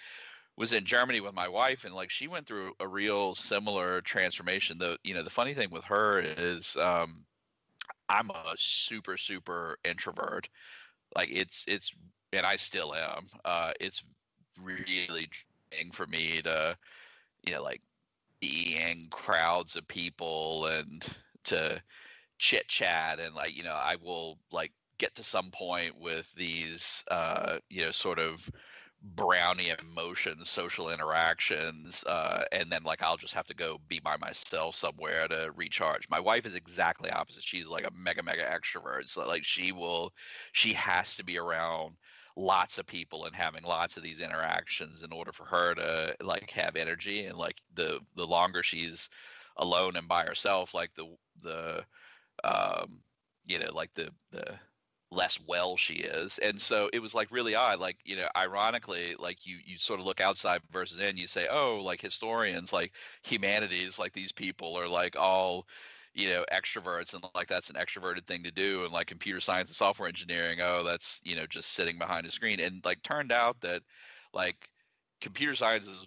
was 0.57 0.73
in 0.73 0.85
germany 0.85 1.21
with 1.21 1.35
my 1.35 1.49
wife 1.49 1.85
and 1.85 1.95
like 1.95 2.11
she 2.11 2.29
went 2.29 2.47
through 2.47 2.73
a 2.81 2.89
real 2.89 3.35
similar 3.35 4.01
transformation 4.01 4.79
the 4.79 4.97
you 5.05 5.13
know 5.13 5.23
the 5.23 5.31
funny 5.31 5.55
thing 5.55 5.71
with 5.71 5.85
her 5.85 6.21
is 6.21 6.77
um 6.77 7.25
i'm 8.09 8.31
a 8.31 8.55
super 8.57 9.17
super 9.17 9.79
introvert 9.85 10.49
like 11.15 11.29
it's 11.31 11.65
it's 11.69 11.93
and 12.33 12.47
i 12.47 12.57
still 12.57 12.95
am 12.95 13.27
uh 13.45 13.73
it's 13.81 14.03
really 14.63 15.29
for 15.93 16.07
me 16.07 16.41
to 16.43 16.77
you 17.45 17.53
know 17.53 17.63
like 17.63 17.81
in 18.43 19.07
crowds 19.11 19.77
of 19.77 19.87
people 19.89 20.67
and 20.67 21.07
to 21.45 21.81
chit 22.39 22.67
chat 22.69 23.21
and 23.21 23.35
like 23.35 23.57
you 23.57 23.63
know 23.63 23.75
i 23.75 23.97
will 24.03 24.39
like 24.51 24.73
get 24.99 25.15
to 25.15 25.23
some 25.23 25.51
point 25.53 25.99
with 25.99 26.33
these 26.35 27.05
uh 27.11 27.59
you 27.69 27.85
know 27.85 27.91
sort 27.91 28.19
of 28.19 28.51
Brownian 29.17 29.83
motion 29.93 30.45
social 30.45 30.89
interactions 30.91 32.05
uh 32.05 32.45
and 32.53 32.71
then 32.71 32.85
like 32.85 33.03
i'll 33.03 33.17
just 33.17 33.35
have 33.35 33.47
to 33.47 33.55
go 33.55 33.79
be 33.89 33.99
by 33.99 34.17
myself 34.19 34.77
somewhere 34.77 35.27
to 35.27 35.51
recharge. 35.57 36.09
My 36.09 36.21
wife 36.21 36.47
is 36.47 36.55
exactly 36.55 37.11
opposite. 37.11 37.43
She's 37.43 37.67
like 37.69 37.85
a 37.85 37.91
mega 37.97 38.23
mega 38.23 38.45
extrovert. 38.45 39.09
So 39.09 39.27
like 39.27 39.45
she 39.45 39.73
will 39.73 40.13
she 40.53 40.73
has 40.75 41.17
to 41.17 41.25
be 41.25 41.37
around 41.37 41.97
lots 42.37 42.79
of 42.79 42.87
people 42.87 43.25
and 43.25 43.35
having 43.35 43.63
lots 43.63 43.97
of 43.97 44.03
these 44.03 44.21
interactions 44.21 45.03
in 45.03 45.13
order 45.13 45.33
for 45.33 45.45
her 45.45 45.75
to 45.75 46.17
like 46.21 46.51
have 46.51 46.77
energy 46.77 47.25
and 47.27 47.37
like 47.37 47.59
the 47.75 48.01
the 48.17 48.27
longer 48.27 48.63
she's 48.63 49.11
alone 49.57 49.97
and 49.97 50.09
by 50.09 50.25
herself 50.25 50.73
like 50.75 50.91
the 50.95 51.07
the 51.43 51.85
um 52.45 53.03
you 53.45 53.59
know 53.59 53.71
like 53.73 53.93
the 53.95 54.11
the 54.31 54.55
less 55.13 55.39
well 55.47 55.77
she 55.77 55.95
is. 55.95 56.39
And 56.39 56.61
so 56.61 56.89
it 56.93 57.01
was 57.01 57.15
like 57.15 57.31
really 57.31 57.55
odd 57.55 57.79
like 57.79 57.99
you 58.05 58.17
know 58.17 58.29
ironically 58.37 59.15
like 59.19 59.47
you 59.47 59.59
you 59.65 59.79
sort 59.79 60.01
of 60.01 60.07
look 60.07 60.21
outside 60.21 60.63
versus 60.73 60.99
in 60.99 61.17
you 61.19 61.27
say 61.27 61.47
oh 61.51 61.81
like 61.85 62.01
historians 62.01 62.73
like 62.73 62.93
humanities 63.23 63.99
like 63.99 64.15
these 64.15 64.33
people 64.33 64.77
are 64.79 64.89
like 64.89 65.17
all 65.17 65.67
you 66.15 66.29
know 66.29 66.45
extroverts 66.53 67.15
and 67.15 67.25
like 67.35 67.49
that's 67.49 67.71
an 67.71 67.77
extroverted 67.77 68.27
thing 68.27 68.43
to 68.43 68.51
do 68.51 68.85
and 68.85 68.93
like 68.93 69.07
computer 69.07 69.41
science 69.41 69.71
and 69.71 69.77
software 69.77 70.09
engineering 70.09 70.59
oh 70.63 70.83
that's 70.83 71.21
you 71.25 71.35
know 71.35 71.47
just 71.47 71.73
sitting 71.73 71.99
behind 71.99 72.27
a 72.27 72.31
screen 72.31 72.61
and 72.61 72.85
like 72.85 73.03
turned 73.03 73.33
out 73.33 73.61
that 73.61 73.83
like 74.35 74.69
computer 75.21 75.55
science 75.55 75.87
is 75.87 76.07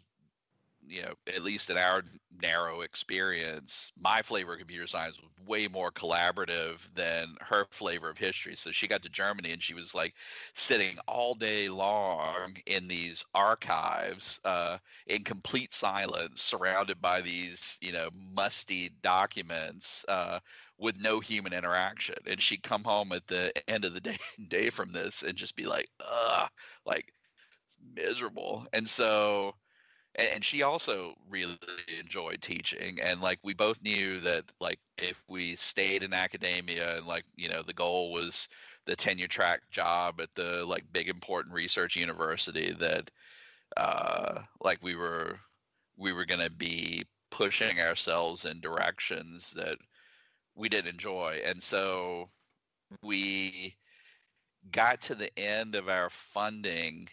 you 0.87 1.01
know, 1.01 1.13
at 1.27 1.43
least 1.43 1.69
in 1.69 1.77
our 1.77 2.03
narrow 2.41 2.81
experience, 2.81 3.91
my 3.99 4.21
flavor 4.21 4.53
of 4.53 4.59
computer 4.59 4.87
science 4.87 5.17
was 5.17 5.47
way 5.47 5.67
more 5.67 5.91
collaborative 5.91 6.81
than 6.93 7.35
her 7.41 7.65
flavor 7.71 8.09
of 8.09 8.17
history. 8.17 8.55
So 8.55 8.71
she 8.71 8.87
got 8.87 9.03
to 9.03 9.09
Germany 9.09 9.51
and 9.51 9.61
she 9.61 9.73
was 9.73 9.95
like 9.95 10.13
sitting 10.53 10.97
all 11.07 11.35
day 11.35 11.69
long 11.69 12.55
in 12.65 12.87
these 12.87 13.25
archives 13.33 14.39
uh, 14.45 14.77
in 15.07 15.23
complete 15.23 15.73
silence, 15.73 16.41
surrounded 16.41 17.01
by 17.01 17.21
these, 17.21 17.77
you 17.81 17.91
know, 17.91 18.09
musty 18.33 18.91
documents. 19.01 20.05
Uh, 20.07 20.39
with 20.77 20.99
no 20.99 21.21
human 21.21 21.53
interaction, 21.53 22.15
and 22.27 22.41
she'd 22.41 22.61
come 22.61 22.83
home 22.83 23.13
at 23.13 23.25
the 23.27 23.49
end 23.69 23.85
of 23.85 23.93
the 23.93 24.01
day, 24.01 24.17
day 24.49 24.69
from 24.69 24.91
this 24.91 25.23
and 25.23 25.37
just 25.37 25.55
be 25.55 25.65
like, 25.65 25.87
"Ugh," 26.01 26.49
like 26.85 27.13
miserable. 27.95 28.67
And 28.73 28.87
so, 28.87 29.55
and, 30.15 30.43
she 30.45 30.61
also 30.63 31.13
really 31.29 31.57
enjoyed 31.99 32.41
teaching 32.41 32.99
and 33.01 33.21
like 33.21 33.39
we 33.43 33.53
both 33.53 33.83
knew 33.83 34.19
that 34.21 34.43
like 34.59 34.79
if 34.97 35.21
we 35.27 35.55
stayed 35.55 36.03
in 36.03 36.13
academia 36.13 36.97
and 36.97 37.05
like 37.05 37.25
you 37.35 37.49
know 37.49 37.61
the 37.61 37.73
goal 37.73 38.11
was 38.11 38.47
the 38.85 38.95
tenure 38.95 39.27
track 39.27 39.61
job 39.71 40.21
at 40.21 40.33
the 40.35 40.63
like 40.65 40.83
big 40.91 41.09
important 41.09 41.53
research 41.53 41.95
university 41.95 42.71
that 42.73 43.09
uh, 43.77 44.41
like 44.63 44.79
we 44.81 44.95
were 44.95 45.37
we 45.97 46.13
were 46.13 46.25
going 46.25 46.41
to 46.41 46.51
be 46.51 47.03
pushing 47.31 47.79
ourselves 47.79 48.45
in 48.45 48.59
directions 48.59 49.51
that 49.51 49.77
we 50.55 50.69
didn't 50.69 50.91
enjoy, 50.91 51.41
and 51.45 51.61
so 51.61 52.25
we 53.01 53.75
got 54.71 55.01
to 55.01 55.15
the 55.15 55.37
end 55.37 55.75
of 55.75 55.89
our 55.89 56.09
funding 56.09 57.07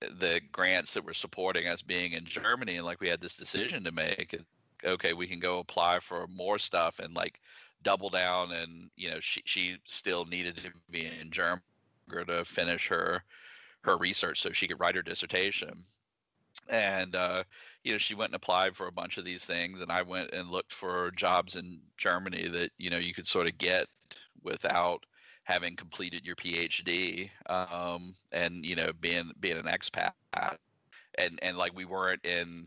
the 0.00 0.40
grants 0.52 0.94
that 0.94 1.04
were 1.04 1.14
supporting 1.14 1.66
us 1.66 1.82
being 1.82 2.12
in 2.12 2.24
Germany 2.24 2.76
and 2.76 2.84
like 2.84 3.00
we 3.00 3.08
had 3.08 3.20
this 3.20 3.36
decision 3.36 3.84
to 3.84 3.92
make 3.92 4.38
okay 4.84 5.14
we 5.14 5.26
can 5.26 5.40
go 5.40 5.58
apply 5.58 6.00
for 6.00 6.26
more 6.26 6.58
stuff 6.58 6.98
and 6.98 7.14
like 7.14 7.40
double 7.82 8.10
down 8.10 8.52
and 8.52 8.90
you 8.96 9.10
know 9.10 9.20
she 9.20 9.42
she 9.46 9.76
still 9.86 10.24
needed 10.26 10.56
to 10.56 10.70
be 10.90 11.06
in 11.06 11.30
Germany 11.30 11.62
to 12.26 12.44
finish 12.44 12.88
her 12.88 13.22
her 13.82 13.96
research 13.96 14.40
so 14.40 14.52
she 14.52 14.68
could 14.68 14.80
write 14.80 14.96
her 14.96 15.02
dissertation. 15.02 15.72
And 16.68 17.14
uh, 17.14 17.44
you 17.86 17.92
know 17.92 17.98
she 17.98 18.14
went 18.14 18.30
and 18.30 18.36
applied 18.36 18.76
for 18.76 18.88
a 18.88 18.92
bunch 18.92 19.16
of 19.16 19.24
these 19.24 19.46
things 19.46 19.80
and 19.80 19.92
i 19.92 20.02
went 20.02 20.32
and 20.32 20.50
looked 20.50 20.74
for 20.74 21.12
jobs 21.12 21.54
in 21.54 21.78
germany 21.96 22.48
that 22.48 22.72
you 22.78 22.90
know 22.90 22.98
you 22.98 23.14
could 23.14 23.28
sort 23.28 23.46
of 23.46 23.56
get 23.56 23.86
without 24.42 25.06
having 25.46 25.76
completed 25.76 26.26
your 26.26 26.34
phd 26.34 27.30
um, 27.48 28.12
and 28.32 28.66
you 28.66 28.74
know 28.74 28.92
being 29.00 29.30
being 29.40 29.56
an 29.56 29.64
expat. 29.64 30.12
And 31.18 31.38
and 31.40 31.56
like 31.56 31.74
we 31.74 31.84
weren't 31.84 32.26
in 32.26 32.66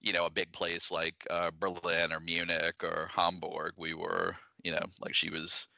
you 0.00 0.12
know 0.12 0.26
a 0.26 0.30
big 0.30 0.50
place 0.52 0.90
like 0.90 1.26
uh, 1.28 1.50
berlin 1.58 2.12
or 2.12 2.20
munich 2.20 2.82
or 2.82 3.08
hamburg. 3.14 3.72
We 3.76 3.94
were 3.94 4.36
you 4.62 4.72
know 4.72 4.82
like 5.00 5.14
she 5.14 5.28
was 5.28 5.68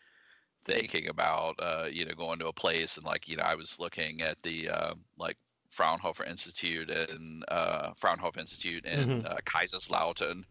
thinking 0.65 1.09
about 1.09 1.57
uh, 1.59 1.89
you 1.91 2.05
know 2.05 2.15
going 2.15 2.39
to 2.39 2.49
a 2.49 2.53
place 2.53 2.97
and 2.97 3.07
like 3.07 3.29
you 3.29 3.37
know 3.37 3.45
I 3.45 3.55
was 3.55 3.81
looking 3.81 4.21
at 4.21 4.41
the 4.43 4.69
uh, 4.69 4.95
like 5.17 5.39
Fraunhofer 5.71 6.25
Institute 6.25 6.91
and 6.91 7.45
uh, 7.49 7.93
Fraunhofer 7.97 8.39
Institute 8.39 8.85
in 8.85 9.09
mm-hmm. 9.09 9.27
uh, 9.27 9.37
Kaiserslautern, 9.47 10.45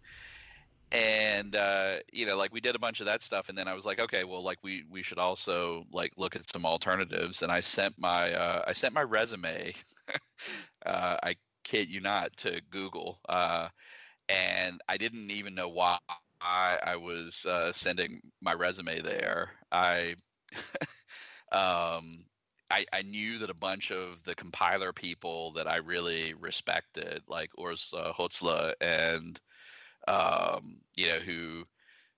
and 0.91 1.55
uh, 1.55 1.97
you 2.11 2.25
know 2.25 2.37
like 2.37 2.53
we 2.53 2.61
did 2.61 2.75
a 2.75 2.79
bunch 2.79 2.99
of 2.99 3.05
that 3.07 3.21
stuff, 3.21 3.49
and 3.49 3.57
then 3.57 3.67
I 3.67 3.73
was 3.73 3.85
like, 3.85 3.99
okay, 3.99 4.23
well 4.23 4.43
like 4.43 4.59
we 4.63 4.83
we 4.89 5.03
should 5.03 5.19
also 5.19 5.85
like 5.91 6.13
look 6.17 6.35
at 6.35 6.49
some 6.49 6.65
alternatives, 6.65 7.41
and 7.43 7.51
I 7.51 7.61
sent 7.61 7.95
my 7.99 8.33
uh, 8.33 8.63
I 8.67 8.73
sent 8.73 8.93
my 8.93 9.03
resume, 9.03 9.73
uh, 10.85 11.17
I 11.23 11.35
kid 11.63 11.89
you 11.89 12.01
not, 12.01 12.35
to 12.37 12.61
Google, 12.71 13.19
uh, 13.29 13.69
and 14.29 14.81
I 14.89 14.97
didn't 14.97 15.31
even 15.31 15.55
know 15.55 15.69
why 15.69 15.97
I, 16.41 16.79
I 16.83 16.95
was 16.97 17.45
uh, 17.45 17.71
sending 17.71 18.21
my 18.41 18.53
resume 18.53 19.01
there. 19.01 19.51
I, 19.71 20.15
um, 21.51 22.25
I, 22.69 22.85
I 22.93 23.01
knew 23.03 23.39
that 23.39 23.49
a 23.49 23.53
bunch 23.55 23.91
of 23.91 24.23
the 24.23 24.35
compiler 24.35 24.93
people 24.93 25.51
that 25.53 25.67
I 25.67 25.77
really 25.77 26.33
respected, 26.33 27.21
like 27.27 27.51
Urs 27.59 27.93
uh, 27.93 28.13
Hölzle 28.13 28.73
and, 28.81 29.39
um, 30.07 30.77
you 30.95 31.07
know, 31.07 31.19
who 31.19 31.63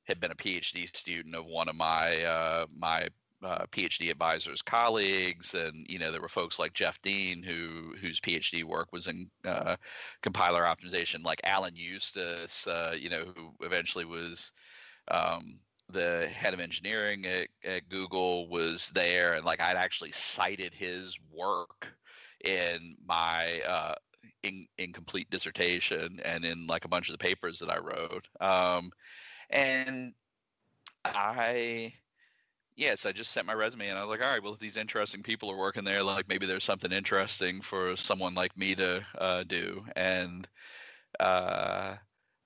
had 0.05 0.19
been 0.19 0.31
a 0.31 0.35
PhD 0.35 0.93
student 0.95 1.35
of 1.35 1.45
one 1.45 1.69
of 1.69 1.75
my 1.75 2.23
uh, 2.23 2.65
my 2.77 3.07
uh, 3.43 3.65
PhD 3.71 4.09
advisors, 4.09 4.61
colleagues, 4.61 5.53
and 5.53 5.85
you 5.89 5.99
know 5.99 6.11
there 6.11 6.21
were 6.21 6.29
folks 6.29 6.59
like 6.59 6.73
Jeff 6.73 7.01
Dean 7.01 7.43
who 7.43 7.93
whose 7.99 8.19
PhD 8.19 8.63
work 8.63 8.91
was 8.91 9.07
in 9.07 9.29
uh, 9.45 9.75
compiler 10.21 10.63
optimization, 10.63 11.23
like 11.23 11.41
Alan 11.43 11.75
Eustace, 11.75 12.67
uh, 12.67 12.95
you 12.97 13.09
know 13.09 13.25
who 13.35 13.51
eventually 13.61 14.05
was 14.05 14.53
um, 15.09 15.59
the 15.89 16.27
head 16.33 16.53
of 16.53 16.59
engineering 16.59 17.25
at, 17.25 17.47
at, 17.65 17.89
Google, 17.89 18.47
was 18.47 18.89
there, 18.91 19.33
and 19.33 19.45
like 19.45 19.61
I'd 19.61 19.77
actually 19.77 20.11
cited 20.11 20.73
his 20.73 21.17
work 21.31 21.87
in 22.43 22.97
my 23.05 23.61
uh, 23.67 23.95
in, 24.43 24.65
incomplete 24.77 25.29
dissertation 25.29 26.19
and 26.23 26.45
in 26.45 26.67
like 26.67 26.85
a 26.85 26.89
bunch 26.89 27.09
of 27.09 27.13
the 27.13 27.23
papers 27.23 27.59
that 27.59 27.69
I 27.69 27.79
wrote, 27.79 28.27
um, 28.41 28.91
and 29.49 30.13
I 31.05 31.93
yes, 32.75 33.05
I 33.05 33.11
just 33.11 33.31
sent 33.31 33.47
my 33.47 33.53
resume 33.53 33.87
and 33.87 33.97
I 33.97 34.01
was 34.03 34.09
like, 34.09 34.25
all 34.25 34.31
right, 34.31 34.41
well, 34.41 34.53
if 34.53 34.59
these 34.59 34.77
interesting 34.77 35.23
people 35.23 35.51
are 35.51 35.57
working 35.57 35.83
there, 35.83 36.03
like 36.03 36.27
maybe 36.27 36.45
there's 36.45 36.63
something 36.63 36.91
interesting 36.91 37.61
for 37.61 37.95
someone 37.95 38.33
like 38.33 38.57
me 38.57 38.75
to 38.75 39.05
uh, 39.17 39.43
do. 39.43 39.83
And 39.95 40.47
uh, 41.19 41.95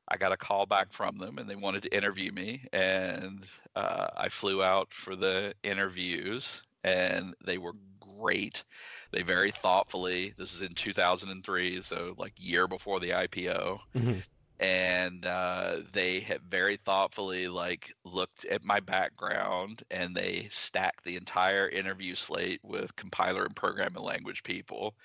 I 0.07 0.17
got 0.17 0.32
a 0.32 0.38
call 0.38 0.65
back 0.65 0.91
from 0.91 1.17
them 1.17 1.38
and 1.38 1.49
they 1.49 1.55
wanted 1.55 1.84
to 1.84 1.95
interview 1.95 2.32
me. 2.32 2.65
And 2.73 3.45
uh, 3.75 4.07
I 4.15 4.30
flew 4.30 4.63
out 4.63 4.91
for 4.91 5.15
the 5.15 5.53
interviews 5.63 6.63
and 6.84 7.34
they 7.45 7.57
were 7.57 7.73
great. 8.19 8.63
They 9.11 9.21
very 9.21 9.51
thoughtfully, 9.51 10.34
this 10.38 10.53
is 10.53 10.61
in 10.61 10.73
2003, 10.73 11.82
so 11.82 12.15
like 12.17 12.34
year 12.38 12.67
before 12.67 12.99
the 12.99 13.11
IPO. 13.11 13.80
Mm-hmm 13.95 14.19
and 14.59 15.25
uh, 15.25 15.78
they 15.93 16.19
have 16.21 16.41
very 16.41 16.78
thoughtfully 16.78 17.47
like 17.47 17.93
looked 18.03 18.45
at 18.45 18.63
my 18.63 18.80
background 18.80 19.84
and 19.91 20.15
they 20.15 20.47
stacked 20.49 21.03
the 21.03 21.15
entire 21.15 21.69
interview 21.69 22.15
slate 22.15 22.59
with 22.63 22.95
compiler 22.95 23.45
and 23.45 23.55
programming 23.55 24.03
language 24.03 24.43
people 24.43 24.95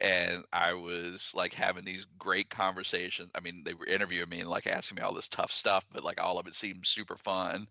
and 0.00 0.44
i 0.52 0.72
was 0.72 1.32
like 1.34 1.54
having 1.54 1.84
these 1.84 2.06
great 2.18 2.50
conversations 2.50 3.30
i 3.34 3.40
mean 3.40 3.62
they 3.64 3.74
were 3.74 3.86
interviewing 3.86 4.28
me 4.28 4.40
and 4.40 4.50
like 4.50 4.66
asking 4.66 4.96
me 4.96 5.02
all 5.02 5.14
this 5.14 5.28
tough 5.28 5.52
stuff 5.52 5.84
but 5.90 6.04
like 6.04 6.20
all 6.20 6.38
of 6.38 6.46
it 6.46 6.54
seemed 6.54 6.86
super 6.86 7.16
fun 7.16 7.66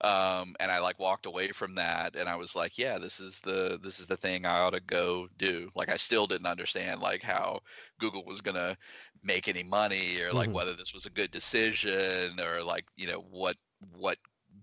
um, 0.00 0.54
and 0.60 0.70
I 0.70 0.78
like 0.78 0.98
walked 0.98 1.26
away 1.26 1.48
from 1.48 1.74
that, 1.74 2.14
and 2.14 2.28
I 2.28 2.36
was 2.36 2.54
like, 2.54 2.78
yeah, 2.78 2.98
this 2.98 3.18
is 3.18 3.40
the 3.40 3.78
this 3.82 3.98
is 3.98 4.06
the 4.06 4.16
thing 4.16 4.46
I 4.46 4.60
ought 4.60 4.70
to 4.70 4.80
go 4.80 5.28
do. 5.38 5.70
Like 5.74 5.88
I 5.88 5.96
still 5.96 6.26
didn't 6.26 6.46
understand 6.46 7.00
like 7.00 7.22
how 7.22 7.60
Google 7.98 8.24
was 8.24 8.40
gonna 8.40 8.76
make 9.24 9.48
any 9.48 9.64
money, 9.64 10.20
or 10.20 10.32
like 10.32 10.48
mm-hmm. 10.48 10.56
whether 10.56 10.74
this 10.74 10.94
was 10.94 11.06
a 11.06 11.10
good 11.10 11.30
decision, 11.30 12.38
or 12.38 12.62
like 12.62 12.86
you 12.96 13.08
know 13.08 13.24
what 13.30 13.56
what 13.96 14.18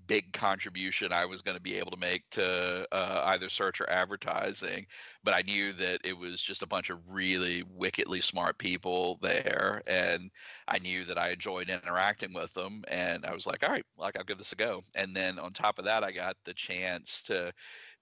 big 0.08 0.34
contribution 0.34 1.12
I 1.12 1.26
was 1.26 1.42
going 1.42 1.58
to 1.58 1.62
be 1.62 1.76
able 1.76 1.92
to 1.92 1.98
make 1.98 2.30
to 2.32 2.88
uh, 2.92 3.22
either 3.26 3.50
search 3.50 3.82
or 3.82 3.90
advertising. 3.90 4.86
But 5.24 5.34
I 5.34 5.42
knew 5.42 5.74
that 5.74 6.02
it 6.04 6.18
was 6.18 6.42
just 6.42 6.62
a 6.62 6.68
bunch 6.68 6.90
of 6.90 7.00
really 7.10 7.64
wickedly 7.70 8.22
smart 8.22 8.58
people 8.58 9.18
there, 9.22 9.82
and 9.88 10.30
I 10.68 10.80
knew 10.80 11.04
that 11.06 11.18
I 11.18 11.32
enjoyed 11.32 11.70
interacting 11.70 12.34
with 12.34 12.54
them. 12.54 12.84
And 12.88 13.26
I 13.26 13.34
was 13.34 13.48
like, 13.48 13.64
all 13.64 13.74
right, 13.74 13.86
like 13.98 14.18
I'll 14.18 14.24
give 14.26 14.38
this 14.38 14.54
a 14.54 14.56
go. 14.56 14.82
And 14.94 15.16
then 15.16 15.40
on 15.40 15.52
top 15.52 15.80
of 15.80 15.86
that, 15.86 16.04
I 16.04 16.12
got 16.12 16.38
the 16.46 16.54
chance 16.54 17.24
to 17.24 17.54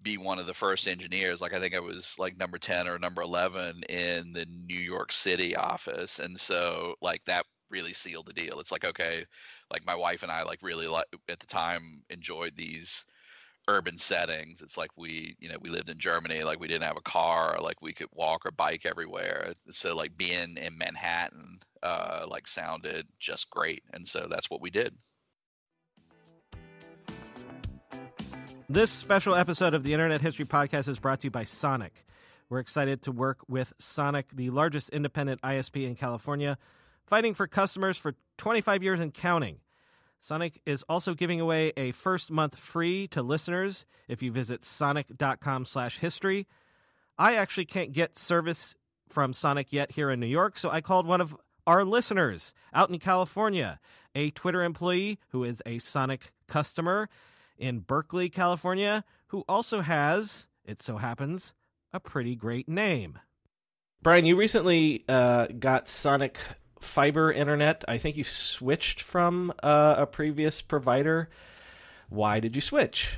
be 0.01 0.18
one 0.18 0.39
of 0.39 0.47
the 0.47 0.54
first 0.54 0.88
engineers. 0.88 1.41
Like 1.41 1.54
I 1.54 1.60
think 1.60 1.76
I 1.76 1.80
was 1.80 2.18
like 2.20 2.38
number 2.38 2.58
ten 2.58 2.88
or 2.88 2.99
number 2.99 3.22
eleven 3.22 3.84
in 3.89 4.34
the 4.34 4.45
New 4.45 4.80
York 4.80 5.12
City 5.12 5.56
office, 5.56 6.20
and 6.20 6.39
so 6.39 6.95
like 7.01 7.24
that 7.26 7.45
really 7.74 7.94
sealed 7.94 8.28
the 8.28 8.34
deal. 8.34 8.60
It's 8.60 8.72
like 8.72 8.86
okay, 8.86 9.26
like 9.72 9.86
my 9.86 9.96
wife 9.96 10.24
and 10.24 10.32
I 10.32 10.44
like 10.44 10.60
really 10.62 10.88
like 10.88 11.08
at 11.28 11.40
the 11.40 11.48
time 11.48 12.04
enjoyed 12.10 12.54
these 12.56 13.06
urban 13.68 13.98
settings. 13.98 14.62
It's 14.62 14.78
like 14.78 14.92
we, 14.96 15.36
you 15.40 15.50
know, 15.50 15.58
we 15.60 15.70
lived 15.70 15.90
in 15.90 15.98
Germany, 15.98 16.44
like 16.44 16.60
we 16.60 16.68
didn't 16.68 16.88
have 16.88 16.98
a 16.98 17.02
car, 17.02 17.58
like 17.62 17.82
we 17.82 17.94
could 17.94 18.10
walk 18.14 18.46
or 18.46 18.52
bike 18.52 18.86
everywhere. 18.86 19.54
So 19.72 19.96
like 19.96 20.16
being 20.16 20.58
in 20.58 20.78
Manhattan, 20.78 21.60
uh, 21.82 22.26
like 22.28 22.48
sounded 22.48 23.08
just 23.20 23.50
great, 23.50 23.84
and 23.94 24.08
so 24.08 24.28
that's 24.30 24.50
what 24.50 24.62
we 24.62 24.70
did. 24.70 24.94
This 28.70 28.92
special 28.92 29.36
episode 29.36 29.74
of 29.74 29.84
the 29.84 29.94
Internet 29.94 30.22
History 30.22 30.46
Podcast 30.46 30.88
is 30.88 31.00
brought 31.00 31.22
to 31.22 31.28
you 31.28 31.32
by 31.32 31.44
Sonic. 31.44 32.06
We're 32.50 32.60
excited 32.60 33.02
to 33.04 33.12
work 33.12 33.40
with 33.48 33.74
Sonic, 33.80 34.30
the 34.32 34.50
largest 34.52 34.90
independent 34.90 35.42
ISP 35.42 35.86
in 35.86 35.96
California 35.96 36.58
fighting 37.14 37.36
for 37.36 37.45
customers 37.45 37.95
for 37.95 38.16
25 38.39 38.82
years 38.82 38.99
and 38.99 39.14
counting. 39.14 39.59
Sonic 40.20 40.59
is 40.66 40.82
also 40.89 41.14
giving 41.14 41.39
away 41.39 41.72
a 41.78 41.91
first 41.91 42.32
month 42.32 42.57
free 42.57 43.07
to 43.09 43.22
listeners 43.22 43.86
if 44.07 44.24
you 44.24 44.32
visit 44.32 44.66
sonic.com/history. 44.66 46.47
I 47.20 47.36
actually 47.36 47.66
can't 47.66 47.91
get 47.91 48.18
service 48.18 48.74
from 49.09 49.32
Sonic 49.32 49.72
yet 49.72 49.91
here 49.91 50.09
in 50.09 50.20
New 50.20 50.26
York, 50.26 50.57
so 50.57 50.72
I 50.72 50.82
called 50.82 51.05
one 51.05 51.22
of 51.22 51.38
our 51.68 51.86
listeners 51.86 52.51
out 52.74 52.89
in 52.89 52.97
California, 52.97 53.80
a 54.16 54.32
Twitter 54.32 54.64
employee 54.64 55.20
who 55.30 55.43
is 55.43 55.61
a 55.68 55.78
Sonic 55.78 56.32
customer 56.47 57.09
in 57.59 57.82
Berkeley, 57.82 58.28
California, 58.28 59.03
who 59.28 59.45
also 59.47 59.82
has, 59.82 60.47
it 60.66 60.82
so 60.82 60.97
happens, 60.97 61.53
a 61.93 61.99
pretty 61.99 62.36
great 62.36 62.68
name. 62.68 63.20
Brian, 64.01 64.26
you 64.26 64.36
recently 64.36 65.05
uh, 65.07 65.45
got 65.59 65.88
Sonic 65.88 66.39
fiber 66.84 67.32
internet. 67.32 67.84
I 67.88 67.98
think 67.98 68.18
you 68.18 68.24
switched 68.24 69.02
from 69.02 69.54
uh, 69.64 69.96
a 69.98 70.06
previous 70.06 70.62
provider. 70.62 71.30
Why 72.10 72.40
did 72.40 72.56
you 72.56 72.62
switch? 72.62 73.18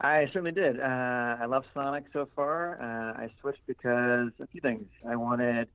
I 0.00 0.26
certainly 0.26 0.52
did. 0.52 0.80
Uh, 0.80 1.36
I 1.40 1.46
love 1.46 1.64
Sonic 1.72 2.04
so 2.12 2.28
far. 2.34 2.80
Uh, 2.80 3.22
I 3.22 3.30
switched 3.40 3.66
because 3.66 4.30
a 4.40 4.46
few 4.48 4.60
things. 4.60 4.86
I 5.08 5.16
wanted 5.16 5.68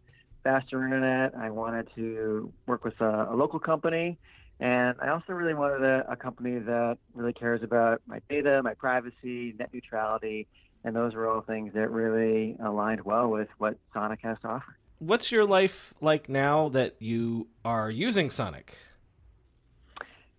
faster 0.44 0.84
internet. 0.84 1.34
I 1.36 1.50
wanted 1.50 1.90
to 1.96 2.52
work 2.66 2.84
with 2.84 3.00
a, 3.00 3.28
a 3.32 3.36
local 3.36 3.60
company. 3.60 4.18
And 4.60 4.96
I 5.02 5.10
also 5.10 5.34
really 5.34 5.54
wanted 5.54 5.84
a, 5.84 6.12
a, 6.12 6.16
company 6.16 6.58
that 6.58 6.98
really 7.14 7.34
cares 7.34 7.62
about 7.62 8.02
my 8.08 8.20
data, 8.28 8.62
my 8.64 8.74
privacy, 8.74 9.54
net 9.60 9.70
neutrality, 9.72 10.48
and 10.84 10.96
those 10.96 11.14
were 11.14 11.30
all 11.30 11.42
things 11.42 11.74
that 11.74 11.92
really 11.92 12.58
aligned 12.64 13.02
well 13.02 13.30
with 13.30 13.50
what 13.60 13.78
Sonic 13.94 14.20
has 14.24 14.38
to 14.42 14.48
offer. 14.48 14.76
What's 15.00 15.32
your 15.32 15.46
life 15.46 15.94
like 16.02 16.30
now 16.30 16.70
that 16.70 16.96
you 17.00 17.48
are 17.64 17.90
using 17.90 18.30
Sonic? 18.30 18.78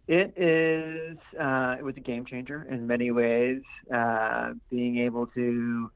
It 0.07 0.33
is. 0.39 1.19
Uh, 1.39 1.77
it 1.79 1.85
was 1.85 1.97
a 1.97 2.01
game 2.01 2.25
changer 2.25 2.67
in 2.71 2.87
many 2.87 3.11
ways. 3.11 3.61
Uh, 3.95 4.55
being 4.71 4.99
able 4.99 5.27
to 5.29 5.91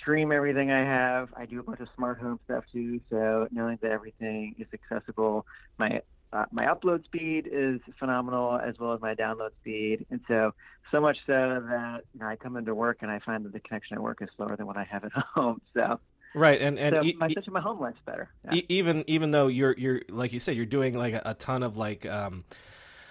stream 0.00 0.32
everything 0.32 0.72
I 0.72 0.80
have. 0.80 1.28
I 1.36 1.46
do 1.46 1.60
a 1.60 1.62
bunch 1.62 1.80
of 1.80 1.88
smart 1.94 2.18
home 2.18 2.40
stuff 2.44 2.64
too, 2.72 3.00
so 3.10 3.46
knowing 3.52 3.78
that 3.82 3.92
everything 3.92 4.56
is 4.58 4.66
accessible. 4.72 5.46
My 5.78 6.02
uh, 6.32 6.46
my 6.50 6.66
upload 6.66 7.04
speed 7.04 7.48
is 7.50 7.80
phenomenal 7.96 8.58
as 8.58 8.76
well 8.80 8.92
as 8.92 9.00
my 9.00 9.14
download 9.14 9.50
speed, 9.60 10.04
and 10.10 10.20
so 10.26 10.52
so 10.90 11.00
much 11.00 11.18
so 11.24 11.62
that 11.68 12.00
you 12.12 12.20
know, 12.20 12.26
I 12.26 12.34
come 12.34 12.56
into 12.56 12.74
work 12.74 12.98
and 13.02 13.10
I 13.10 13.20
find 13.20 13.44
that 13.44 13.52
the 13.52 13.60
connection 13.60 13.96
at 13.96 14.02
work 14.02 14.20
is 14.20 14.28
slower 14.36 14.56
than 14.56 14.66
what 14.66 14.76
I 14.76 14.84
have 14.84 15.04
at 15.04 15.12
home. 15.34 15.60
So 15.74 16.00
right, 16.34 16.60
and 16.60 16.78
and 16.78 16.96
so 16.96 17.02
e- 17.04 17.16
my 17.18 17.28
my 17.48 17.60
home 17.60 17.80
life's 17.80 18.00
better. 18.04 18.30
Yeah. 18.44 18.54
e- 18.56 18.66
even 18.68 19.04
even 19.06 19.30
though 19.30 19.46
you're 19.46 19.74
you're 19.78 20.02
like 20.08 20.32
you 20.32 20.40
said, 20.40 20.56
you're 20.56 20.66
doing 20.66 20.94
like 20.94 21.14
a, 21.14 21.22
a 21.26 21.34
ton 21.34 21.62
of 21.62 21.76
like. 21.76 22.04
um 22.06 22.44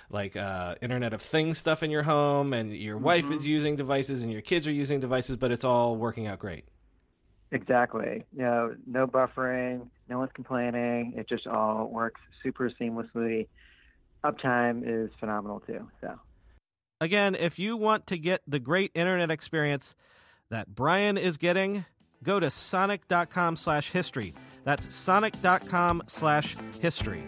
like 0.10 0.36
uh, 0.36 0.76
Internet 0.80 1.14
of 1.14 1.24
Things 1.24 1.58
stuff 1.58 1.82
in 1.82 1.90
your 1.90 2.04
home, 2.04 2.54
and 2.54 2.72
your 2.72 3.00
wife 3.00 3.26
Mm-hmm. 3.26 3.34
is 3.34 3.48
using 3.48 3.76
devices, 3.76 4.22
and 4.22 4.32
your 4.32 4.42
kids 4.44 4.68
are 4.68 4.72
using 4.72 5.00
devices, 5.00 5.38
but 5.38 5.50
it's 5.52 5.64
all 5.64 5.96
working 5.96 6.28
out 6.28 6.38
great. 6.38 6.66
Exactly. 7.52 8.24
You 8.36 8.42
know, 8.44 8.76
no 8.86 9.08
buffering, 9.08 9.88
no 10.10 10.20
one's 10.20 10.32
complaining. 10.36 11.14
It 11.18 11.28
just 11.28 11.48
all 11.48 11.88
works 11.90 12.22
super 12.44 12.70
seamlessly. 12.80 13.48
Uptime 14.24 14.84
is 14.86 15.10
phenomenal 15.20 15.62
too. 15.62 15.88
So 16.02 16.20
Again, 17.02 17.34
if 17.34 17.58
you 17.58 17.76
want 17.76 18.06
to 18.08 18.18
get 18.18 18.42
the 18.48 18.60
great 18.60 18.92
internet 18.94 19.32
experience 19.32 19.96
that 20.52 20.76
Brian 20.76 21.18
is 21.18 21.38
getting, 21.38 21.86
go 22.24 22.40
to 22.40 22.50
sonic.com 22.50 23.56
slash 23.56 23.92
history. 23.92 24.34
That's 24.64 24.94
sonic.com 24.94 26.04
slash 26.08 26.56
history. 26.82 27.24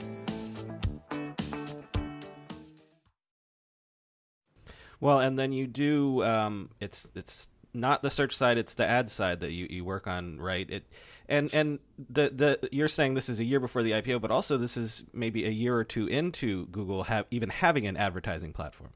Well, 4.99 5.19
and 5.19 5.37
then 5.37 5.51
you 5.51 5.67
do 5.67 6.23
um, 6.23 6.69
it's 6.79 7.09
it's 7.15 7.49
not 7.73 8.01
the 8.01 8.09
search 8.09 8.35
side, 8.35 8.57
it's 8.57 8.73
the 8.73 8.87
ad 8.87 9.09
side 9.09 9.41
that 9.41 9.51
you, 9.51 9.67
you 9.69 9.83
work 9.83 10.07
on, 10.07 10.39
right? 10.39 10.67
It 10.69 10.83
and 11.27 11.53
and 11.53 11.79
the 12.09 12.29
the 12.29 12.69
you're 12.71 12.87
saying 12.87 13.13
this 13.13 13.29
is 13.29 13.39
a 13.39 13.43
year 13.43 13.59
before 13.59 13.83
the 13.83 13.91
IPO, 13.91 14.21
but 14.21 14.31
also 14.31 14.57
this 14.57 14.77
is 14.77 15.03
maybe 15.13 15.45
a 15.45 15.49
year 15.49 15.75
or 15.75 15.83
two 15.83 16.07
into 16.07 16.67
Google 16.67 17.03
have 17.03 17.25
even 17.31 17.49
having 17.49 17.87
an 17.87 17.97
advertising 17.97 18.53
platform. 18.53 18.91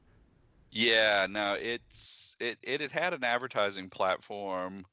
Yeah, 0.70 1.26
no, 1.28 1.56
it's 1.60 2.36
it 2.40 2.58
it 2.62 2.80
had 2.80 2.92
had 2.92 3.14
an 3.14 3.24
advertising 3.24 3.90
platform 3.90 4.86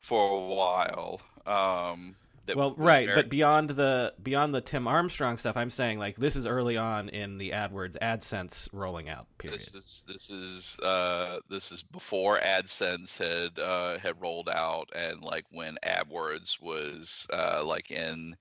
for 0.00 0.30
a 0.32 0.54
while. 0.54 1.20
Um, 1.46 2.14
that 2.46 2.56
well, 2.56 2.74
right, 2.76 3.06
very- 3.06 3.22
but 3.22 3.28
beyond 3.28 3.70
the 3.70 4.14
beyond 4.22 4.54
the 4.54 4.60
Tim 4.60 4.88
Armstrong 4.88 5.36
stuff, 5.36 5.56
I'm 5.56 5.70
saying 5.70 5.98
like 5.98 6.16
this 6.16 6.34
is 6.34 6.46
early 6.46 6.76
on 6.76 7.10
in 7.10 7.38
the 7.38 7.50
AdWords 7.50 7.96
AdSense 7.98 8.68
rolling 8.72 9.08
out 9.08 9.26
period. 9.38 9.60
This 9.60 9.74
is 9.74 10.04
this 10.08 10.30
is 10.30 10.80
uh 10.80 11.40
this 11.50 11.70
is 11.72 11.82
before 11.82 12.38
AdSense 12.40 13.18
had 13.18 13.58
uh 13.58 13.98
had 13.98 14.20
rolled 14.20 14.48
out 14.48 14.90
and 14.96 15.20
like 15.20 15.44
when 15.50 15.76
AdWords 15.84 16.60
was 16.60 17.26
uh 17.32 17.62
like 17.64 17.90
in 17.90 18.34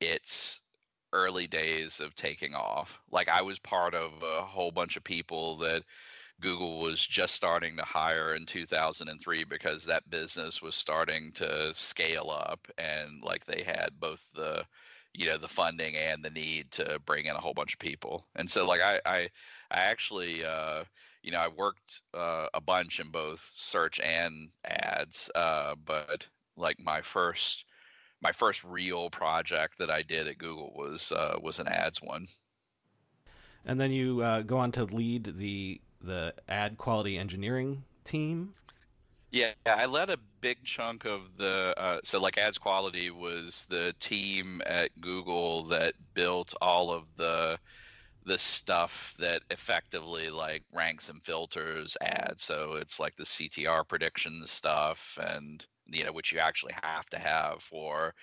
its 0.00 0.60
early 1.12 1.46
days 1.46 2.00
of 2.00 2.14
taking 2.14 2.54
off. 2.54 3.00
Like 3.10 3.28
I 3.28 3.42
was 3.42 3.58
part 3.58 3.94
of 3.94 4.12
a 4.22 4.42
whole 4.42 4.70
bunch 4.70 4.96
of 4.96 5.04
people 5.04 5.56
that 5.58 5.82
Google 6.40 6.80
was 6.80 7.04
just 7.04 7.34
starting 7.34 7.76
to 7.76 7.84
hire 7.84 8.34
in 8.34 8.46
2003 8.46 9.44
because 9.44 9.84
that 9.86 10.08
business 10.10 10.60
was 10.60 10.74
starting 10.74 11.32
to 11.32 11.72
scale 11.72 12.30
up 12.30 12.68
and 12.76 13.22
like 13.22 13.44
they 13.46 13.62
had 13.62 13.90
both 13.98 14.20
the 14.34 14.64
you 15.16 15.26
know 15.26 15.38
the 15.38 15.48
funding 15.48 15.96
and 15.96 16.22
the 16.22 16.30
need 16.30 16.70
to 16.72 17.00
bring 17.06 17.26
in 17.26 17.36
a 17.36 17.40
whole 17.40 17.54
bunch 17.54 17.72
of 17.72 17.78
people. 17.78 18.26
And 18.34 18.50
so 18.50 18.66
like 18.66 18.80
I 18.82 19.00
I 19.06 19.18
I 19.70 19.80
actually, 19.80 20.44
uh, 20.44 20.84
you 21.22 21.32
know, 21.32 21.40
I 21.40 21.48
worked 21.48 22.02
uh, 22.14 22.46
a 22.52 22.60
bunch 22.60 23.00
in 23.00 23.10
both 23.10 23.50
search 23.54 23.98
and 24.00 24.50
ads, 24.64 25.30
uh, 25.34 25.74
but 25.84 26.28
like 26.56 26.78
my 26.78 27.00
first, 27.02 27.64
my 28.20 28.32
first 28.32 28.62
real 28.62 29.10
project 29.10 29.78
that 29.78 29.90
I 29.90 30.02
did 30.02 30.28
at 30.28 30.38
Google 30.38 30.72
was 30.76 31.12
uh, 31.12 31.38
was 31.40 31.58
an 31.60 31.68
ads 31.68 32.02
one. 32.02 32.26
And 33.64 33.80
then 33.80 33.90
you 33.90 34.20
uh, 34.20 34.42
go 34.42 34.58
on 34.58 34.70
to 34.72 34.84
lead 34.84 35.34
the 35.38 35.80
the 36.00 36.34
ad 36.48 36.78
quality 36.78 37.18
engineering 37.18 37.84
team. 38.04 38.54
Yeah, 39.30 39.52
I 39.66 39.86
led 39.86 40.08
a 40.10 40.18
big 40.40 40.62
chunk 40.64 41.04
of 41.04 41.36
the 41.36 41.74
uh, 41.76 42.00
so 42.04 42.20
like 42.20 42.38
ads 42.38 42.58
quality 42.58 43.10
was 43.10 43.66
the 43.68 43.94
team 43.98 44.62
at 44.64 44.98
Google 45.00 45.64
that 45.64 45.94
built 46.14 46.54
all 46.60 46.90
of 46.90 47.04
the 47.16 47.58
the 48.24 48.38
stuff 48.38 49.14
that 49.18 49.42
effectively 49.50 50.30
like 50.30 50.62
ranks 50.72 51.08
and 51.08 51.22
filters 51.22 51.96
ads. 52.00 52.42
So 52.42 52.74
it's 52.74 52.98
like 52.98 53.16
the 53.16 53.24
CTR 53.24 53.86
prediction 53.86 54.42
stuff, 54.44 55.18
and 55.20 55.64
you 55.86 56.04
know 56.04 56.12
which 56.12 56.32
you 56.32 56.38
actually 56.38 56.74
have 56.82 57.06
to 57.10 57.18
have 57.18 57.62
for 57.62 58.14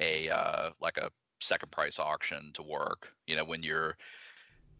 a 0.00 0.28
uh, 0.30 0.70
like 0.80 0.98
a 0.98 1.10
second 1.40 1.70
price 1.70 1.98
auction 1.98 2.50
to 2.54 2.62
work. 2.62 3.08
You 3.26 3.36
know 3.36 3.44
when 3.44 3.62
you're 3.62 3.96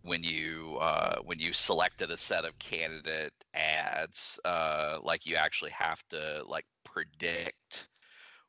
when 0.07 0.23
you 0.23 0.79
uh, 0.81 1.17
when 1.25 1.39
you 1.41 1.53
selected 1.53 2.11
a 2.11 2.17
set 2.17 2.45
of 2.45 2.59
candidate 2.59 3.33
ads, 3.55 4.39
uh, 4.45 4.99
like 5.03 5.27
you 5.27 5.37
actually 5.37 5.73
have 5.73 6.03
to 6.11 6.43
like 6.47 6.65
predict 6.85 7.89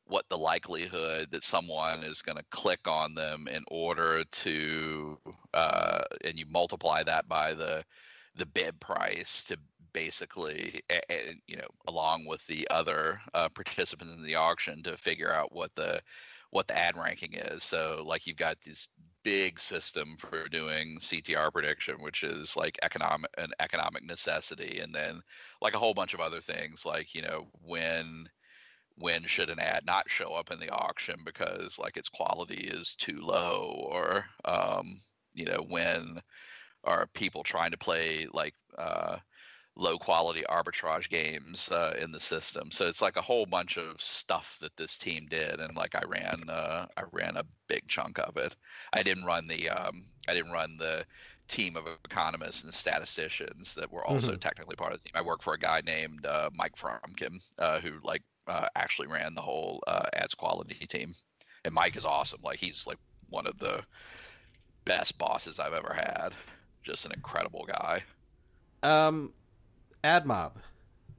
what 0.04 0.24
the 0.30 0.38
likelihood 0.38 1.28
that 1.30 1.44
someone 1.44 2.02
is 2.02 2.22
going 2.22 2.38
to 2.38 2.44
click 2.50 2.88
on 2.88 3.14
them 3.14 3.46
in 3.48 3.62
order 3.68 4.24
to 4.30 5.18
uh, 5.52 6.02
and 6.24 6.38
you 6.38 6.46
multiply 6.50 7.02
that 7.02 7.28
by 7.28 7.52
the 7.54 7.84
the 8.36 8.46
bid 8.46 8.78
price 8.80 9.44
to 9.44 9.56
basically 9.92 10.80
you 11.46 11.56
know 11.56 11.66
along 11.88 12.24
with 12.26 12.46
the 12.46 12.66
other 12.70 13.20
uh, 13.34 13.48
participants 13.54 14.14
in 14.14 14.22
the 14.22 14.36
auction 14.36 14.82
to 14.82 14.96
figure 14.96 15.32
out 15.32 15.52
what 15.52 15.74
the 15.74 16.00
what 16.50 16.66
the 16.66 16.78
ad 16.78 16.96
ranking 16.96 17.34
is. 17.34 17.62
So 17.62 18.02
like 18.06 18.26
you've 18.26 18.36
got 18.36 18.58
this 18.64 18.88
big 19.24 19.58
system 19.58 20.16
for 20.18 20.48
doing 20.48 20.98
CTR 21.00 21.52
prediction 21.52 21.96
which 22.00 22.22
is 22.22 22.56
like 22.56 22.78
economic 22.82 23.30
an 23.36 23.50
economic 23.60 24.04
necessity 24.04 24.80
and 24.80 24.94
then 24.94 25.20
like 25.60 25.74
a 25.74 25.78
whole 25.78 25.94
bunch 25.94 26.14
of 26.14 26.20
other 26.20 26.40
things 26.40 26.86
like 26.86 27.14
you 27.14 27.22
know 27.22 27.46
when 27.64 28.28
when 28.96 29.24
should 29.24 29.50
an 29.50 29.60
ad 29.60 29.84
not 29.86 30.10
show 30.10 30.32
up 30.34 30.50
in 30.50 30.58
the 30.58 30.70
auction 30.70 31.16
because 31.24 31.78
like 31.78 31.96
its 31.96 32.08
quality 32.08 32.66
is 32.66 32.94
too 32.94 33.20
low 33.20 33.72
or 33.90 34.24
um, 34.44 34.96
you 35.34 35.44
know 35.44 35.64
when 35.68 36.20
are 36.84 37.06
people 37.14 37.42
trying 37.42 37.70
to 37.70 37.78
play 37.78 38.26
like 38.32 38.54
uh, 38.76 39.16
low 39.78 39.98
quality 39.98 40.44
arbitrage 40.50 41.08
games 41.08 41.70
uh, 41.70 41.94
in 42.00 42.12
the 42.12 42.20
system 42.20 42.70
so 42.70 42.86
it's 42.88 43.02
like 43.02 43.16
a 43.16 43.22
whole 43.22 43.46
bunch 43.46 43.78
of 43.78 44.00
stuff 44.02 44.58
that 44.60 44.76
this 44.76 44.98
team 44.98 45.26
did 45.30 45.60
and 45.60 45.76
like 45.76 45.94
i 45.94 46.02
ran 46.06 46.42
uh, 46.50 46.86
i 46.96 47.02
ran 47.12 47.36
a 47.36 47.44
big 47.68 47.86
chunk 47.88 48.18
of 48.18 48.36
it 48.36 48.56
i 48.92 49.02
didn't 49.02 49.24
run 49.24 49.46
the 49.48 49.68
um, 49.70 50.04
i 50.28 50.34
didn't 50.34 50.52
run 50.52 50.76
the 50.78 51.04
team 51.48 51.76
of 51.76 51.86
economists 52.04 52.64
and 52.64 52.74
statisticians 52.74 53.74
that 53.74 53.90
were 53.90 54.04
also 54.06 54.34
Mhm. 54.34 54.40
technically 54.40 54.76
part 54.76 54.92
of 54.92 55.00
the 55.02 55.08
team 55.08 55.12
i 55.14 55.22
work 55.22 55.42
for 55.42 55.54
a 55.54 55.58
guy 55.58 55.80
named 55.86 56.26
uh, 56.26 56.50
mike 56.54 56.76
fromkin 56.76 57.38
uh, 57.58 57.80
who 57.80 57.92
like 58.02 58.22
uh, 58.48 58.68
actually 58.76 59.08
ran 59.08 59.34
the 59.34 59.42
whole 59.42 59.82
uh, 59.86 60.06
ads 60.14 60.34
quality 60.34 60.74
team. 60.88 61.12
And 61.64 61.74
Mike 61.74 61.96
is 61.96 62.06
awesome. 62.06 62.40
Like 62.42 62.58
he's 62.58 62.86
like 62.86 62.98
one 63.28 63.46
of 63.46 63.58
the 63.58 63.84
best 64.84 65.18
bosses 65.18 65.60
I've 65.60 65.72
ever 65.74 65.92
had. 65.94 66.34
Just 66.82 67.06
an 67.06 67.12
incredible 67.12 67.64
guy. 67.68 68.04
Um, 68.82 69.32
AdMob. 70.08 70.52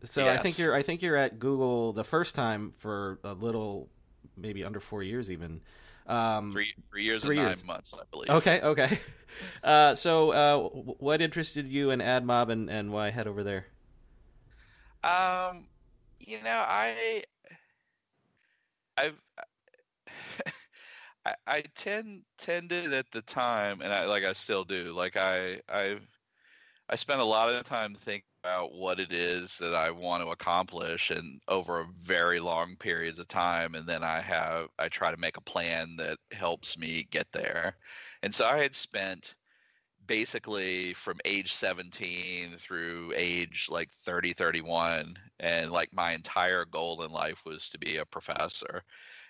So 0.03 0.27
I 0.27 0.37
think 0.37 0.57
you're 0.57 0.73
I 0.73 0.81
think 0.81 1.01
you're 1.01 1.17
at 1.17 1.39
Google 1.39 1.93
the 1.93 2.03
first 2.03 2.33
time 2.35 2.73
for 2.77 3.19
a 3.23 3.33
little, 3.33 3.89
maybe 4.37 4.63
under 4.63 4.79
four 4.79 5.03
years 5.03 5.29
even. 5.29 5.61
Um, 6.07 6.51
Three 6.51 6.73
three 6.89 7.03
years 7.03 7.23
Three 7.23 7.37
and 7.37 7.45
years. 7.45 7.57
nine 7.59 7.67
months, 7.67 7.93
I 7.93 8.03
believe. 8.11 8.29
Okay, 8.29 8.61
okay. 8.61 8.99
Uh, 9.63 9.95
so 9.95 10.31
uh, 10.31 10.57
what 10.97 11.21
interested 11.21 11.65
you 11.67 11.91
in 11.91 11.99
AdMob 11.99 12.49
and, 12.49 12.69
and 12.69 12.91
why 12.91 13.09
head 13.09 13.27
over 13.27 13.41
there? 13.43 13.67
Um, 15.03 15.67
you 16.19 16.41
know, 16.43 16.63
I, 16.67 17.23
I've, 18.97 19.21
I, 21.25 21.35
I 21.47 21.61
tend 21.75 22.23
tended 22.37 22.93
at 22.93 23.09
the 23.11 23.21
time, 23.21 23.81
and 23.81 23.93
I 23.93 24.05
like 24.05 24.23
I 24.25 24.33
still 24.33 24.63
do. 24.65 24.93
Like 24.93 25.15
I, 25.15 25.61
I've, 25.69 26.05
I 26.89 26.95
spent 26.95 27.21
a 27.21 27.25
lot 27.25 27.49
of 27.49 27.63
time 27.65 27.95
thinking 27.95 28.23
about 28.43 28.73
what 28.73 28.99
it 28.99 29.11
is 29.11 29.57
that 29.59 29.75
I 29.75 29.91
want 29.91 30.23
to 30.23 30.29
accomplish, 30.29 31.11
and 31.11 31.41
over 31.47 31.85
very 31.99 32.39
long 32.39 32.75
periods 32.77 33.19
of 33.19 33.27
time, 33.27 33.75
and 33.75 33.87
then 33.87 34.03
I 34.03 34.21
have 34.21 34.67
I 34.77 34.89
try 34.89 35.11
to 35.11 35.17
make 35.17 35.37
a 35.37 35.41
plan 35.41 35.97
that 35.97 36.17
helps 36.31 36.77
me 36.77 37.07
get 37.11 37.27
there. 37.31 37.75
And 38.23 38.33
so 38.33 38.45
I 38.47 38.59
had 38.59 38.75
spent 38.75 39.35
basically 40.07 40.93
from 40.93 41.19
age 41.23 41.53
17 41.53 42.57
through 42.57 43.13
age 43.15 43.67
like 43.69 43.91
30 43.91 44.33
31 44.33 45.15
and 45.39 45.71
like 45.71 45.93
my 45.93 46.13
entire 46.13 46.65
goal 46.65 47.03
in 47.03 47.11
life 47.11 47.43
was 47.45 47.69
to 47.69 47.77
be 47.77 47.97
a 47.97 48.05
professor 48.05 48.81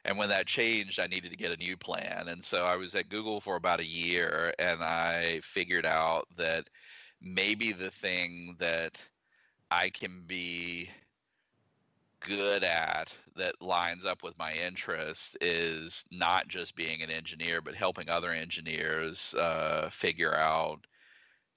and 0.05 0.17
when 0.17 0.29
that 0.29 0.47
changed 0.47 0.97
i 0.99 1.07
needed 1.07 1.31
to 1.31 1.37
get 1.37 1.51
a 1.51 1.57
new 1.57 1.75
plan 1.75 2.29
and 2.29 2.41
so 2.41 2.63
i 2.63 2.77
was 2.77 2.95
at 2.95 3.09
google 3.09 3.41
for 3.41 3.57
about 3.57 3.81
a 3.81 3.85
year 3.85 4.53
and 4.57 4.81
i 4.81 5.41
figured 5.43 5.85
out 5.85 6.25
that 6.37 6.69
maybe 7.21 7.71
the 7.71 7.91
thing 7.91 8.55
that 8.59 8.97
i 9.71 9.89
can 9.89 10.23
be 10.25 10.89
good 12.19 12.63
at 12.63 13.15
that 13.35 13.61
lines 13.61 14.05
up 14.05 14.23
with 14.23 14.37
my 14.37 14.53
interest 14.53 15.37
is 15.41 16.05
not 16.11 16.47
just 16.47 16.75
being 16.75 17.01
an 17.01 17.09
engineer, 17.09 17.61
but 17.61 17.75
helping 17.75 18.09
other 18.09 18.31
engineers 18.31 19.33
uh, 19.35 19.89
figure 19.91 20.35
out 20.35 20.85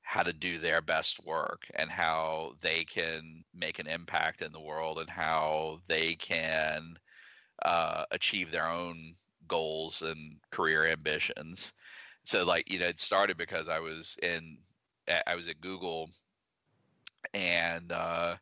how 0.03 0.23
to 0.23 0.33
do 0.33 0.59
their 0.59 0.81
best 0.81 1.25
work 1.25 1.67
and 1.75 1.91
how 1.91 2.53
they 2.61 2.85
can 2.85 3.45
make 3.55 3.79
an 3.79 3.87
impact 3.87 4.43
in 4.43 4.53
the 4.53 4.61
world 4.61 4.99
and 4.99 5.09
how 5.09 5.81
they 5.89 6.15
can 6.15 6.99
uh, 7.65 8.05
achieve 8.11 8.51
their 8.51 8.69
own 8.69 9.15
goals 9.49 10.03
and 10.03 10.37
career 10.51 10.87
ambitions. 10.87 11.73
So, 12.25 12.45
like 12.45 12.71
you 12.71 12.79
know, 12.79 12.87
it 12.87 13.01
started 13.01 13.37
because 13.37 13.69
I 13.69 13.81
was 13.81 14.17
in 14.23 14.59
I 15.09 15.35
was 15.35 15.49
at 15.49 15.61
Google, 15.61 16.11
and 17.35 17.91
uh, 17.93 18.37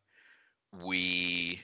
we 0.85 1.61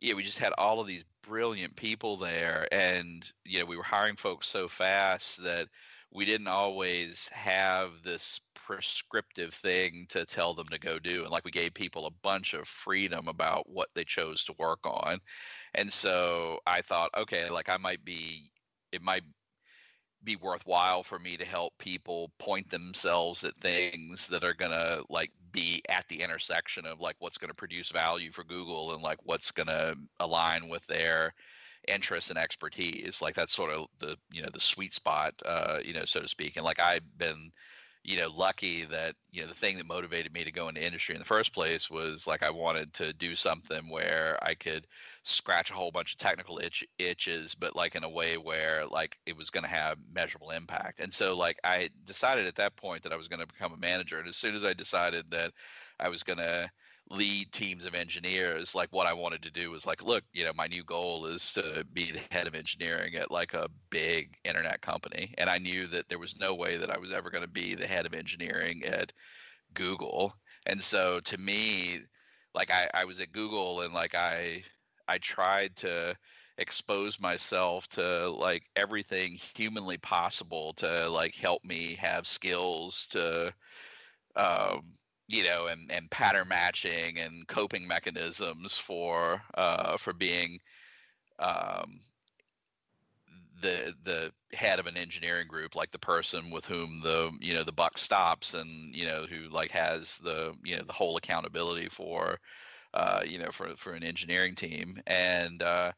yeah, 0.00 0.14
we 0.14 0.24
just 0.24 0.38
had 0.38 0.52
all 0.58 0.80
of 0.80 0.86
these 0.86 1.04
brilliant 1.22 1.76
people 1.76 2.16
there, 2.16 2.66
and 2.72 3.30
you 3.44 3.60
know, 3.60 3.66
we 3.66 3.76
were 3.76 3.82
hiring 3.82 4.16
folks 4.16 4.48
so 4.48 4.68
fast 4.68 5.42
that 5.44 5.68
we 6.12 6.24
didn't 6.24 6.48
always 6.48 7.28
have 7.30 7.90
this 8.04 8.40
prescriptive 8.54 9.54
thing 9.54 10.06
to 10.10 10.24
tell 10.26 10.54
them 10.54 10.68
to 10.68 10.78
go 10.78 10.98
do. 10.98 11.22
And 11.22 11.30
like 11.30 11.44
we 11.44 11.50
gave 11.50 11.74
people 11.74 12.06
a 12.06 12.10
bunch 12.22 12.54
of 12.54 12.68
freedom 12.68 13.28
about 13.28 13.68
what 13.68 13.88
they 13.94 14.04
chose 14.04 14.44
to 14.44 14.54
work 14.58 14.80
on. 14.84 15.20
And 15.74 15.92
so 15.92 16.58
i 16.66 16.82
thought 16.82 17.10
okay 17.16 17.48
like 17.50 17.68
i 17.68 17.76
might 17.76 18.04
be 18.04 18.50
it 18.92 19.02
might 19.02 19.22
be 20.24 20.36
worthwhile 20.36 21.02
for 21.02 21.18
me 21.18 21.36
to 21.36 21.44
help 21.44 21.76
people 21.78 22.30
point 22.38 22.68
themselves 22.70 23.44
at 23.44 23.56
things 23.56 24.28
that 24.28 24.44
are 24.44 24.54
going 24.54 24.70
to 24.70 25.04
like 25.08 25.30
be 25.52 25.82
at 25.88 26.06
the 26.08 26.22
intersection 26.22 26.86
of 26.86 27.00
like 27.00 27.16
what's 27.18 27.38
going 27.38 27.48
to 27.48 27.54
produce 27.54 27.90
value 27.90 28.30
for 28.30 28.44
Google 28.44 28.94
and 28.94 29.02
like 29.02 29.18
what's 29.24 29.50
going 29.50 29.66
to 29.66 29.96
align 30.20 30.68
with 30.68 30.86
their 30.86 31.34
interests 31.88 32.30
and 32.30 32.38
expertise. 32.38 33.20
Like 33.20 33.34
that's 33.34 33.52
sort 33.52 33.72
of 33.72 33.86
the 33.98 34.16
you 34.30 34.42
know 34.42 34.50
the 34.52 34.60
sweet 34.60 34.92
spot 34.92 35.34
uh 35.44 35.78
you 35.84 35.92
know 35.92 36.04
so 36.04 36.20
to 36.20 36.28
speak. 36.28 36.56
And 36.56 36.64
like 36.64 36.80
I've 36.80 37.18
been 37.18 37.50
you 38.04 38.16
know 38.16 38.28
lucky 38.34 38.84
that 38.84 39.14
you 39.30 39.40
know 39.40 39.46
the 39.46 39.54
thing 39.54 39.76
that 39.76 39.86
motivated 39.86 40.32
me 40.32 40.42
to 40.42 40.50
go 40.50 40.68
into 40.68 40.84
industry 40.84 41.14
in 41.14 41.20
the 41.20 41.24
first 41.24 41.52
place 41.52 41.88
was 41.88 42.26
like 42.26 42.42
I 42.42 42.50
wanted 42.50 42.92
to 42.94 43.12
do 43.12 43.36
something 43.36 43.88
where 43.90 44.38
I 44.42 44.54
could 44.54 44.86
scratch 45.22 45.70
a 45.70 45.74
whole 45.74 45.92
bunch 45.92 46.12
of 46.12 46.18
technical 46.18 46.58
itch, 46.58 46.84
itches 46.98 47.54
but 47.54 47.76
like 47.76 47.94
in 47.94 48.02
a 48.02 48.08
way 48.08 48.36
where 48.36 48.86
like 48.86 49.18
it 49.26 49.36
was 49.36 49.50
going 49.50 49.62
to 49.62 49.70
have 49.70 49.98
measurable 50.12 50.50
impact. 50.50 50.98
And 50.98 51.12
so 51.12 51.36
like 51.36 51.58
I 51.62 51.90
decided 52.04 52.46
at 52.46 52.56
that 52.56 52.76
point 52.76 53.04
that 53.04 53.12
I 53.12 53.16
was 53.16 53.28
going 53.28 53.40
to 53.40 53.46
become 53.46 53.72
a 53.72 53.76
manager 53.76 54.18
and 54.18 54.28
as 54.28 54.36
soon 54.36 54.56
as 54.56 54.64
I 54.64 54.72
decided 54.72 55.30
that 55.30 55.52
I 56.00 56.08
was 56.08 56.24
going 56.24 56.38
to 56.38 56.70
lead 57.10 57.52
teams 57.52 57.84
of 57.84 57.94
engineers 57.94 58.74
like 58.74 58.88
what 58.90 59.06
i 59.06 59.12
wanted 59.12 59.42
to 59.42 59.50
do 59.50 59.70
was 59.70 59.86
like 59.86 60.02
look 60.02 60.24
you 60.32 60.44
know 60.44 60.52
my 60.54 60.66
new 60.66 60.82
goal 60.84 61.26
is 61.26 61.52
to 61.52 61.84
be 61.92 62.10
the 62.10 62.20
head 62.34 62.46
of 62.46 62.54
engineering 62.54 63.14
at 63.16 63.30
like 63.30 63.54
a 63.54 63.68
big 63.90 64.34
internet 64.44 64.80
company. 64.80 65.34
And 65.36 65.50
i 65.50 65.58
knew 65.58 65.86
that 65.88 66.08
there 66.08 66.18
was 66.18 66.38
no 66.38 66.54
way 66.54 66.78
that 66.78 66.90
i 66.90 66.98
was 66.98 67.12
ever 67.12 67.30
going 67.30 67.42
to 67.44 67.48
be 67.48 67.74
the 67.74 67.86
head 67.86 68.06
of 68.06 68.14
engineering 68.14 68.82
at 68.84 69.12
google. 69.74 70.34
And 70.66 70.82
so 70.82 71.20
to 71.20 71.38
me 71.38 72.00
like 72.54 72.70
I, 72.70 72.88
I 72.94 73.04
was 73.04 73.20
at 73.20 73.32
google 73.32 73.82
and 73.82 73.92
like 73.92 74.14
i 74.14 74.62
i 75.08 75.18
tried 75.18 75.76
to 75.76 76.16
expose 76.58 77.20
myself 77.20 77.88
to 77.88 78.30
like 78.30 78.62
everything 78.76 79.38
humanly 79.56 79.98
possible 79.98 80.74
to 80.74 81.08
like 81.08 81.34
help 81.34 81.64
me 81.64 81.94
have 81.96 82.26
skills 82.26 83.06
to 83.08 83.52
um 84.36 84.82
you 85.28 85.44
know, 85.44 85.66
and, 85.66 85.90
and 85.90 86.10
pattern 86.10 86.48
matching 86.48 87.18
and 87.18 87.46
coping 87.48 87.86
mechanisms 87.86 88.76
for 88.76 89.42
uh, 89.54 89.96
for 89.96 90.12
being 90.12 90.58
um, 91.38 92.00
the 93.62 93.94
the 94.04 94.32
head 94.52 94.78
of 94.78 94.86
an 94.86 94.96
engineering 94.96 95.48
group, 95.48 95.74
like 95.74 95.90
the 95.92 95.98
person 95.98 96.50
with 96.50 96.66
whom 96.66 97.00
the 97.02 97.30
you 97.40 97.54
know 97.54 97.64
the 97.64 97.72
buck 97.72 97.96
stops, 97.96 98.54
and 98.54 98.94
you 98.94 99.06
know 99.06 99.24
who 99.24 99.48
like 99.48 99.70
has 99.70 100.18
the 100.18 100.52
you 100.64 100.76
know 100.76 100.82
the 100.84 100.92
whole 100.92 101.16
accountability 101.16 101.88
for 101.88 102.38
uh, 102.94 103.22
you 103.26 103.38
know 103.38 103.50
for 103.50 103.74
for 103.76 103.92
an 103.92 104.02
engineering 104.02 104.54
team, 104.54 105.00
and 105.06 105.62
uh, 105.62 105.92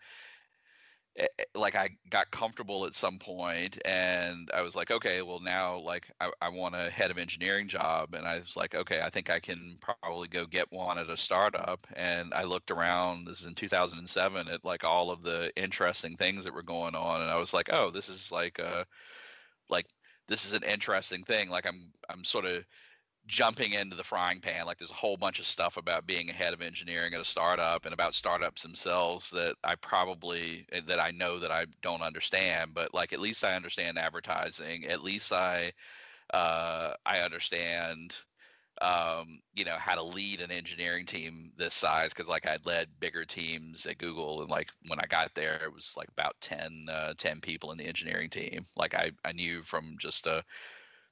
like 1.55 1.77
I 1.77 1.91
got 2.11 2.31
comfortable 2.33 2.87
at 2.87 2.97
some 2.97 3.19
point 3.19 3.79
and 3.85 4.51
I 4.53 4.63
was 4.63 4.75
like, 4.75 4.91
okay, 4.91 5.23
well 5.23 5.39
now 5.39 5.79
like 5.79 6.11
I, 6.21 6.31
I 6.43 6.49
want 6.49 6.75
a 6.75 6.91
head 6.91 7.11
of 7.11 7.19
engineering 7.19 7.69
job. 7.69 8.15
And 8.15 8.27
I 8.27 8.39
was 8.39 8.57
like, 8.57 8.75
okay, 8.75 9.01
I 9.01 9.11
think 9.11 9.31
I 9.31 9.39
can 9.39 9.79
probably 9.81 10.27
go 10.29 10.45
get 10.45 10.73
one 10.73 10.99
at 10.99 11.11
a 11.11 11.17
startup. 11.17 11.87
And 11.95 12.35
I 12.35 12.43
looked 12.43 12.73
around, 12.73 13.27
this 13.27 13.41
is 13.41 13.47
in 13.47 13.55
2007, 13.55 14.49
at 14.49 14.65
like 14.65 14.83
all 14.83 15.11
of 15.11 15.23
the 15.23 15.53
interesting 15.57 16.17
things 16.17 16.45
that 16.45 16.55
were 16.55 16.63
going 16.63 16.97
on. 16.97 17.23
And 17.23 17.31
I 17.31 17.37
was 17.37 17.55
like, 17.55 17.71
oh, 17.73 17.91
this 17.91 18.09
is 18.09 18.33
like, 18.33 18.59
uh, 18.59 18.85
like, 19.69 19.87
this 20.27 20.45
is 20.45 20.53
an 20.53 20.65
interesting 20.65 21.23
thing. 21.23 21.49
Like 21.49 21.67
I'm, 21.67 21.93
I'm 22.09 22.25
sort 22.25 22.45
of 22.45 22.65
jumping 23.27 23.73
into 23.73 23.97
the 23.97 24.05
frying 24.05 24.41
pan. 24.41 24.67
Like 24.67 24.79
there's 24.79 24.91
a 24.91 24.95
whole 24.95 25.17
bunch 25.17 25.39
of 25.41 25.47
stuff 25.47 25.77
about 25.77 26.07
being 26.07 26.29
a 26.29 26.33
head 26.35 26.53
of 26.53 26.61
engineering 26.61 27.15
at 27.15 27.21
a 27.21 27.25
startup 27.25 27.85
and 27.85 27.95
about 27.95 28.15
startups 28.15 28.63
themselves 28.63 29.31
that 29.31 29.57
I 29.65 29.77
probably 29.77 30.67
eh, 30.73 30.81
that 30.89 31.01
I 31.01 31.11
know 31.11 31.39
that 31.39 31.51
I 31.51 31.67
don't 31.83 32.03
understand. 32.03 32.73
But 32.75 32.93
like 32.95 33.13
at 33.13 33.21
least 33.21 33.45
I 33.45 33.55
understand 33.55 33.99
advertising. 33.99 34.87
At 34.87 35.03
least 35.03 35.33
I 35.33 35.73
uh, 36.33 36.95
I 37.07 37.21
understand 37.21 38.17
um, 38.83 39.41
you 39.55 39.65
know 39.65 39.77
how 39.79 39.95
to 39.95 40.03
lead 40.03 40.41
an 40.41 40.51
engineering 40.51 41.07
team 41.07 41.53
this 41.57 41.75
size 41.75 42.13
because 42.13 42.29
like 42.29 42.47
I'd 42.47 42.67
led 42.67 42.89
bigger 43.01 43.25
teams 43.25 43.87
at 43.87 43.99
Google 43.99 44.43
and 44.43 44.51
like 44.51 44.69
when 44.89 44.99
I 45.01 45.07
got 45.07 45.35
there 45.35 45.61
it 45.65 45.73
was 45.73 45.95
like 45.97 46.09
about 46.09 46.35
10, 46.41 46.87
uh, 46.91 47.15
10 47.17 47.41
people 47.41 47.71
in 47.73 47.79
the 47.79 47.87
engineering 47.87 48.31
team. 48.31 48.63
Like 48.77 48.95
I 48.95 49.13
I 49.25 49.33
knew 49.33 49.63
from 49.63 49.97
just 50.01 50.27
a 50.27 50.45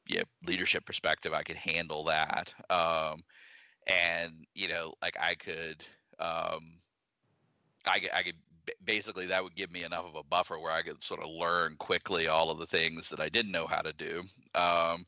yeah, 0.07 0.23
leadership 0.47 0.85
perspective, 0.85 1.33
I 1.33 1.43
could 1.43 1.57
handle 1.57 2.05
that. 2.05 2.53
Um, 2.71 3.23
and 3.87 4.47
you 4.55 4.69
know, 4.69 4.95
like 5.03 5.17
I 5.21 5.35
could, 5.35 5.85
um, 6.19 6.61
I, 7.87 8.01
I 8.15 8.23
could 8.23 8.37
basically 8.85 9.27
that 9.27 9.43
would 9.43 9.57
give 9.57 9.73
me 9.73 9.85
enough 9.85 10.07
of 10.07 10.15
a 10.15 10.23
buffer 10.23 10.59
where 10.59 10.73
I 10.73 10.83
could 10.83 11.03
sort 11.03 11.21
of 11.21 11.31
learn 11.31 11.77
quickly 11.79 12.29
all 12.29 12.51
of 12.51 12.59
the 12.59 12.67
things 12.67 13.09
that 13.09 13.21
I 13.21 13.29
didn't 13.29 13.53
know 13.53 13.67
how 13.67 13.81
to 13.81 13.93
do. 13.93 14.23
Um, 14.55 15.05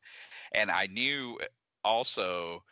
and 0.53 0.71
I 0.71 0.87
knew 0.87 1.39
also 1.85 2.63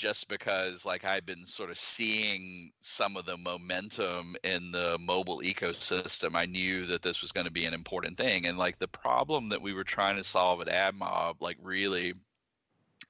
just 0.00 0.28
because 0.28 0.86
like 0.86 1.04
I've 1.04 1.26
been 1.26 1.44
sort 1.44 1.70
of 1.70 1.78
seeing 1.78 2.72
some 2.80 3.18
of 3.18 3.26
the 3.26 3.36
momentum 3.36 4.34
in 4.42 4.72
the 4.72 4.96
mobile 4.98 5.42
ecosystem, 5.44 6.34
I 6.34 6.46
knew 6.46 6.86
that 6.86 7.02
this 7.02 7.20
was 7.20 7.32
going 7.32 7.44
to 7.44 7.52
be 7.52 7.66
an 7.66 7.74
important 7.74 8.16
thing. 8.16 8.46
And 8.46 8.56
like 8.56 8.78
the 8.78 8.88
problem 8.88 9.50
that 9.50 9.60
we 9.60 9.74
were 9.74 9.84
trying 9.84 10.16
to 10.16 10.24
solve 10.24 10.62
at 10.62 10.68
AdMob, 10.68 11.34
like 11.40 11.58
really, 11.62 12.14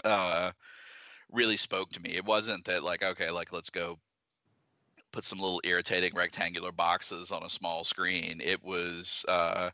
uh, 0.03 0.51
really 1.31 1.57
spoke 1.57 1.91
to 1.91 2.01
me. 2.01 2.11
It 2.11 2.25
wasn't 2.25 2.65
that 2.65 2.83
like 2.83 3.05
okay, 3.05 3.31
like 3.31 3.53
let's 3.53 3.71
go 3.71 3.97
put 5.13 5.23
some 5.23 5.39
little 5.39 5.61
irritating 5.63 6.13
rectangular 6.17 6.73
boxes 6.73 7.31
on 7.31 7.45
a 7.45 7.51
small 7.51 7.85
screen. 7.85 8.41
It 8.43 8.65
was. 8.65 9.25
Uh, 9.29 9.71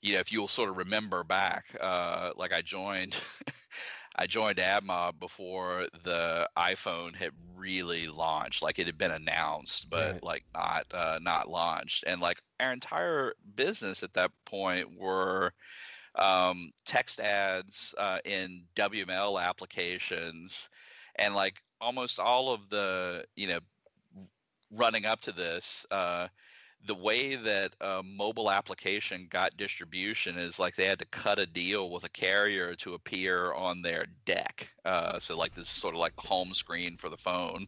you 0.00 0.12
know, 0.12 0.20
if 0.20 0.30
you'll 0.30 0.48
sort 0.48 0.68
of 0.68 0.76
remember 0.76 1.24
back, 1.24 1.64
uh, 1.80 2.32
like 2.36 2.52
I 2.52 2.60
joined, 2.60 3.16
I 4.16 4.26
joined 4.26 4.58
AdMob 4.58 5.18
before 5.18 5.88
the 6.04 6.48
iPhone 6.56 7.16
had 7.16 7.32
really 7.56 8.06
launched. 8.06 8.62
Like 8.62 8.78
it 8.78 8.86
had 8.86 8.98
been 8.98 9.10
announced, 9.10 9.90
but 9.90 10.12
right. 10.12 10.22
like 10.22 10.44
not 10.54 10.86
uh, 10.92 11.18
not 11.20 11.50
launched. 11.50 12.04
And 12.06 12.20
like 12.20 12.40
our 12.60 12.72
entire 12.72 13.34
business 13.56 14.02
at 14.02 14.14
that 14.14 14.30
point 14.44 14.96
were 14.96 15.52
um, 16.14 16.70
text 16.86 17.18
ads 17.18 17.94
uh, 17.98 18.18
in 18.24 18.64
WML 18.76 19.42
applications, 19.42 20.68
and 21.16 21.34
like 21.34 21.56
almost 21.80 22.20
all 22.20 22.52
of 22.52 22.68
the 22.70 23.24
you 23.34 23.48
know 23.48 23.58
running 24.70 25.06
up 25.06 25.20
to 25.22 25.32
this. 25.32 25.86
Uh, 25.90 26.28
the 26.86 26.94
way 26.94 27.36
that 27.36 27.72
a 27.80 28.02
mobile 28.02 28.50
application 28.50 29.26
got 29.30 29.56
distribution 29.56 30.36
is 30.36 30.58
like 30.58 30.76
they 30.76 30.84
had 30.84 30.98
to 30.98 31.06
cut 31.06 31.38
a 31.38 31.46
deal 31.46 31.90
with 31.90 32.04
a 32.04 32.08
carrier 32.10 32.74
to 32.76 32.94
appear 32.94 33.52
on 33.54 33.80
their 33.82 34.06
deck. 34.26 34.68
Uh, 34.84 35.18
so 35.18 35.36
like 35.36 35.54
this 35.54 35.64
is 35.64 35.70
sort 35.70 35.94
of 35.94 36.00
like 36.00 36.14
the 36.16 36.22
home 36.22 36.52
screen 36.52 36.96
for 36.96 37.08
the 37.08 37.16
phone. 37.16 37.66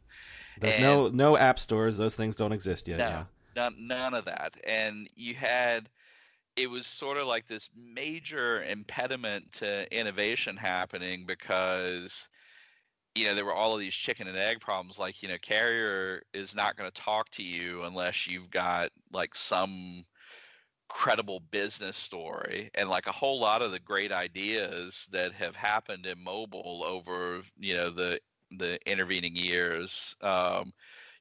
There's 0.61 0.75
and 0.75 0.83
no 0.83 1.09
no 1.09 1.37
app 1.37 1.59
stores; 1.59 1.97
those 1.97 2.15
things 2.15 2.37
don't 2.37 2.53
exist 2.53 2.89
yet. 2.89 2.99
No, 2.99 3.09
yeah. 3.09 3.25
none, 3.55 3.75
none 3.79 4.15
of 4.15 4.25
that. 4.27 4.57
And 4.65 5.09
you 5.15 5.35
had 5.35 5.89
it 6.57 6.71
was 6.71 6.87
sort 6.87 7.19
of 7.19 7.27
like 7.27 7.47
this 7.47 7.71
major 7.77 8.63
impediment 8.65 9.53
to 9.53 9.87
innovation 9.97 10.57
happening 10.57 11.25
because 11.27 12.29
you 13.17 13.25
know 13.25 13.35
there 13.35 13.45
were 13.45 13.55
all 13.55 13.75
of 13.75 13.81
these 13.81 13.95
chicken 13.95 14.29
and 14.29 14.37
egg 14.37 14.61
problems 14.61 14.99
like 14.99 15.23
you 15.23 15.29
know 15.29 15.39
carrier 15.41 16.23
is 16.33 16.55
not 16.55 16.77
going 16.77 16.91
to 16.91 17.03
talk 17.03 17.29
to 17.31 17.43
you 17.43 17.83
unless 17.85 18.27
you've 18.27 18.51
got 18.51 18.91
like 19.13 19.35
some 19.35 20.05
credible 20.89 21.41
business 21.51 21.97
story 21.97 22.71
and 22.75 22.89
like 22.89 23.07
a 23.07 23.13
whole 23.13 23.41
lot 23.41 23.63
of 23.63 23.73
the 23.73 23.81
great 23.81 24.13
ideas 24.13 25.09
that 25.11 25.33
have 25.33 25.57
happened 25.57 26.07
in 26.07 26.23
mobile 26.23 26.85
over 26.87 27.41
you 27.59 27.75
know 27.75 27.91
the 27.91 28.21
the 28.59 28.79
intervening 28.89 29.35
years 29.35 30.15
um, 30.21 30.73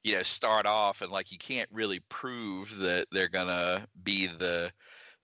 you 0.04 0.14
know 0.14 0.22
start 0.22 0.66
off 0.66 1.02
and 1.02 1.10
like 1.10 1.32
you 1.32 1.38
can't 1.38 1.68
really 1.72 2.00
prove 2.08 2.76
that 2.78 3.06
they're 3.10 3.28
gonna 3.28 3.84
be 4.04 4.28
the 4.28 4.70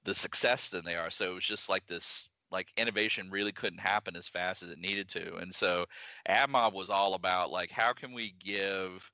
the 0.04 0.14
success 0.14 0.68
than 0.70 0.84
they 0.84 0.96
are. 0.96 1.10
So 1.10 1.30
it 1.30 1.34
was 1.34 1.44
just 1.44 1.68
like 1.68 1.86
this 1.86 2.28
like 2.53 2.68
innovation 2.76 3.30
really 3.30 3.53
couldn't 3.53 3.80
happen 3.80 4.16
as 4.16 4.28
fast 4.28 4.62
as 4.62 4.70
it 4.70 4.78
needed 4.78 5.09
to 5.09 5.36
and 5.36 5.55
so 5.55 5.86
admob 6.28 6.72
was 6.72 6.90
all 6.90 7.14
about 7.14 7.50
like 7.50 7.70
how 7.70 7.92
can 7.92 8.12
we 8.12 8.34
give 8.38 9.11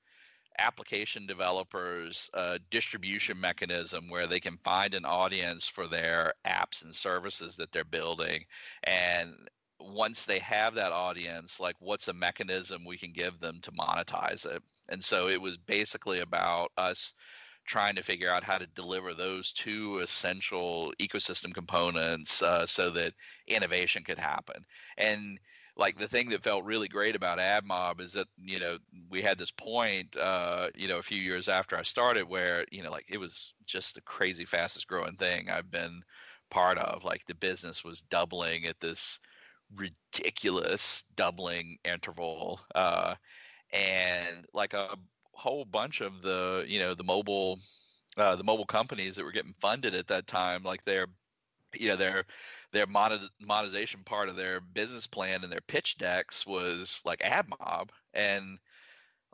application 0.58 1.24
developers 1.26 2.28
a 2.34 2.58
distribution 2.70 3.40
mechanism 3.40 4.10
where 4.10 4.26
they 4.26 4.40
can 4.40 4.58
find 4.64 4.94
an 4.94 5.04
audience 5.04 5.68
for 5.68 5.86
their 5.86 6.32
apps 6.44 6.84
and 6.84 6.94
services 6.94 7.56
that 7.56 7.70
they're 7.70 7.84
building 7.84 8.44
and 8.82 9.32
once 9.80 10.24
they 10.24 10.40
have 10.40 10.74
that 10.74 10.92
audience 10.92 11.60
like 11.60 11.76
what's 11.78 12.08
a 12.08 12.12
mechanism 12.12 12.84
we 12.84 12.98
can 12.98 13.12
give 13.12 13.38
them 13.40 13.60
to 13.62 13.70
monetize 13.72 14.46
it? 14.46 14.62
And 14.88 15.02
so 15.02 15.28
it 15.28 15.40
was 15.40 15.56
basically 15.56 16.20
about 16.20 16.72
us 16.76 17.14
trying 17.68 17.94
to 17.94 18.02
figure 18.02 18.32
out 18.32 18.42
how 18.42 18.56
to 18.58 18.66
deliver 18.68 19.12
those 19.12 19.52
two 19.52 19.98
essential 19.98 20.92
ecosystem 20.98 21.52
components 21.52 22.42
uh, 22.42 22.66
so 22.66 22.90
that 22.90 23.12
innovation 23.46 24.02
could 24.02 24.18
happen. 24.18 24.64
And 24.96 25.38
like 25.76 25.98
the 25.98 26.08
thing 26.08 26.30
that 26.30 26.42
felt 26.42 26.64
really 26.64 26.88
great 26.88 27.14
about 27.14 27.38
AdMob 27.38 28.00
is 28.00 28.14
that 28.14 28.26
you 28.42 28.58
know 28.58 28.78
we 29.10 29.22
had 29.22 29.38
this 29.38 29.52
point 29.52 30.16
uh, 30.16 30.68
you 30.74 30.88
know 30.88 30.98
a 30.98 31.02
few 31.02 31.20
years 31.20 31.48
after 31.48 31.76
I 31.76 31.82
started 31.82 32.28
where 32.28 32.64
you 32.72 32.82
know 32.82 32.90
like 32.90 33.06
it 33.08 33.20
was 33.20 33.54
just 33.66 33.94
the 33.94 34.00
crazy 34.00 34.46
fastest 34.46 34.88
growing 34.88 35.14
thing 35.16 35.50
I've 35.50 35.70
been 35.70 36.02
part 36.50 36.78
of. 36.78 37.04
Like 37.04 37.26
the 37.26 37.34
business 37.34 37.84
was 37.84 38.00
doubling 38.00 38.64
at 38.66 38.80
this 38.80 39.20
ridiculous 39.76 41.04
doubling 41.14 41.76
interval 41.84 42.60
uh, 42.74 43.14
and 43.72 44.46
like 44.54 44.72
a 44.72 44.96
whole 45.38 45.64
bunch 45.64 46.00
of 46.00 46.22
the 46.22 46.64
you 46.66 46.78
know 46.78 46.94
the 46.94 47.04
mobile 47.04 47.58
uh, 48.16 48.36
the 48.36 48.44
mobile 48.44 48.66
companies 48.66 49.16
that 49.16 49.24
were 49.24 49.32
getting 49.32 49.54
funded 49.60 49.94
at 49.94 50.08
that 50.08 50.26
time 50.26 50.62
like 50.62 50.84
they're 50.84 51.06
you 51.76 51.88
know 51.88 51.96
their 51.96 52.24
their 52.72 52.86
monetization 52.86 54.00
part 54.04 54.28
of 54.28 54.36
their 54.36 54.60
business 54.60 55.06
plan 55.06 55.42
and 55.42 55.52
their 55.52 55.60
pitch 55.60 55.98
decks 55.98 56.46
was 56.46 57.02
like 57.04 57.20
AdMob. 57.20 57.90
And 58.14 58.58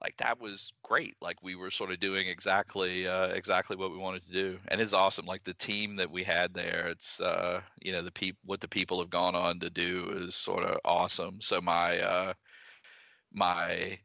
like 0.00 0.16
that 0.18 0.40
was 0.40 0.72
great. 0.82 1.14
Like 1.20 1.42
we 1.42 1.54
were 1.54 1.70
sort 1.70 1.90
of 1.90 2.00
doing 2.00 2.28
exactly 2.28 3.06
uh, 3.06 3.28
exactly 3.28 3.76
what 3.76 3.92
we 3.92 3.98
wanted 3.98 4.24
to 4.26 4.32
do. 4.32 4.58
And 4.68 4.80
it's 4.80 4.92
awesome. 4.92 5.26
Like 5.26 5.44
the 5.44 5.54
team 5.54 5.96
that 5.96 6.10
we 6.10 6.24
had 6.24 6.54
there 6.54 6.88
it's 6.88 7.20
uh, 7.20 7.60
you 7.80 7.92
know 7.92 8.02
the 8.02 8.12
people 8.12 8.40
what 8.44 8.60
the 8.60 8.68
people 8.68 8.98
have 9.00 9.10
gone 9.10 9.34
on 9.34 9.60
to 9.60 9.70
do 9.70 10.10
is 10.16 10.34
sort 10.34 10.64
of 10.64 10.78
awesome. 10.84 11.40
So 11.40 11.60
my 11.60 12.00
uh, 12.00 12.32
my 13.32 13.98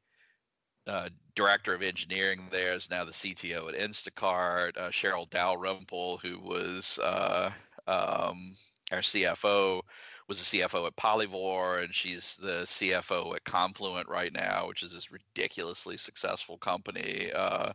uh, 0.89 1.09
director 1.35 1.73
of 1.73 1.81
engineering 1.81 2.41
there 2.51 2.73
is 2.73 2.89
now 2.89 3.05
the 3.05 3.11
CTO 3.11 3.69
at 3.69 3.79
Instacart. 3.79 4.77
Uh, 4.77 4.89
Cheryl 4.89 5.29
Dalrymple, 5.29 6.17
who 6.17 6.39
was 6.39 6.99
uh, 6.99 7.51
um, 7.87 8.55
our 8.91 8.99
CFO, 8.99 9.81
was 10.27 10.51
the 10.51 10.59
CFO 10.59 10.85
at 10.85 10.95
Polyvore, 10.95 11.83
and 11.83 11.93
she's 11.93 12.37
the 12.37 12.63
CFO 12.63 13.35
at 13.35 13.43
Confluent 13.43 14.07
right 14.07 14.33
now, 14.33 14.67
which 14.67 14.83
is 14.83 14.93
this 14.93 15.11
ridiculously 15.11 15.97
successful 15.97 16.57
company 16.57 17.31
uh, 17.33 17.73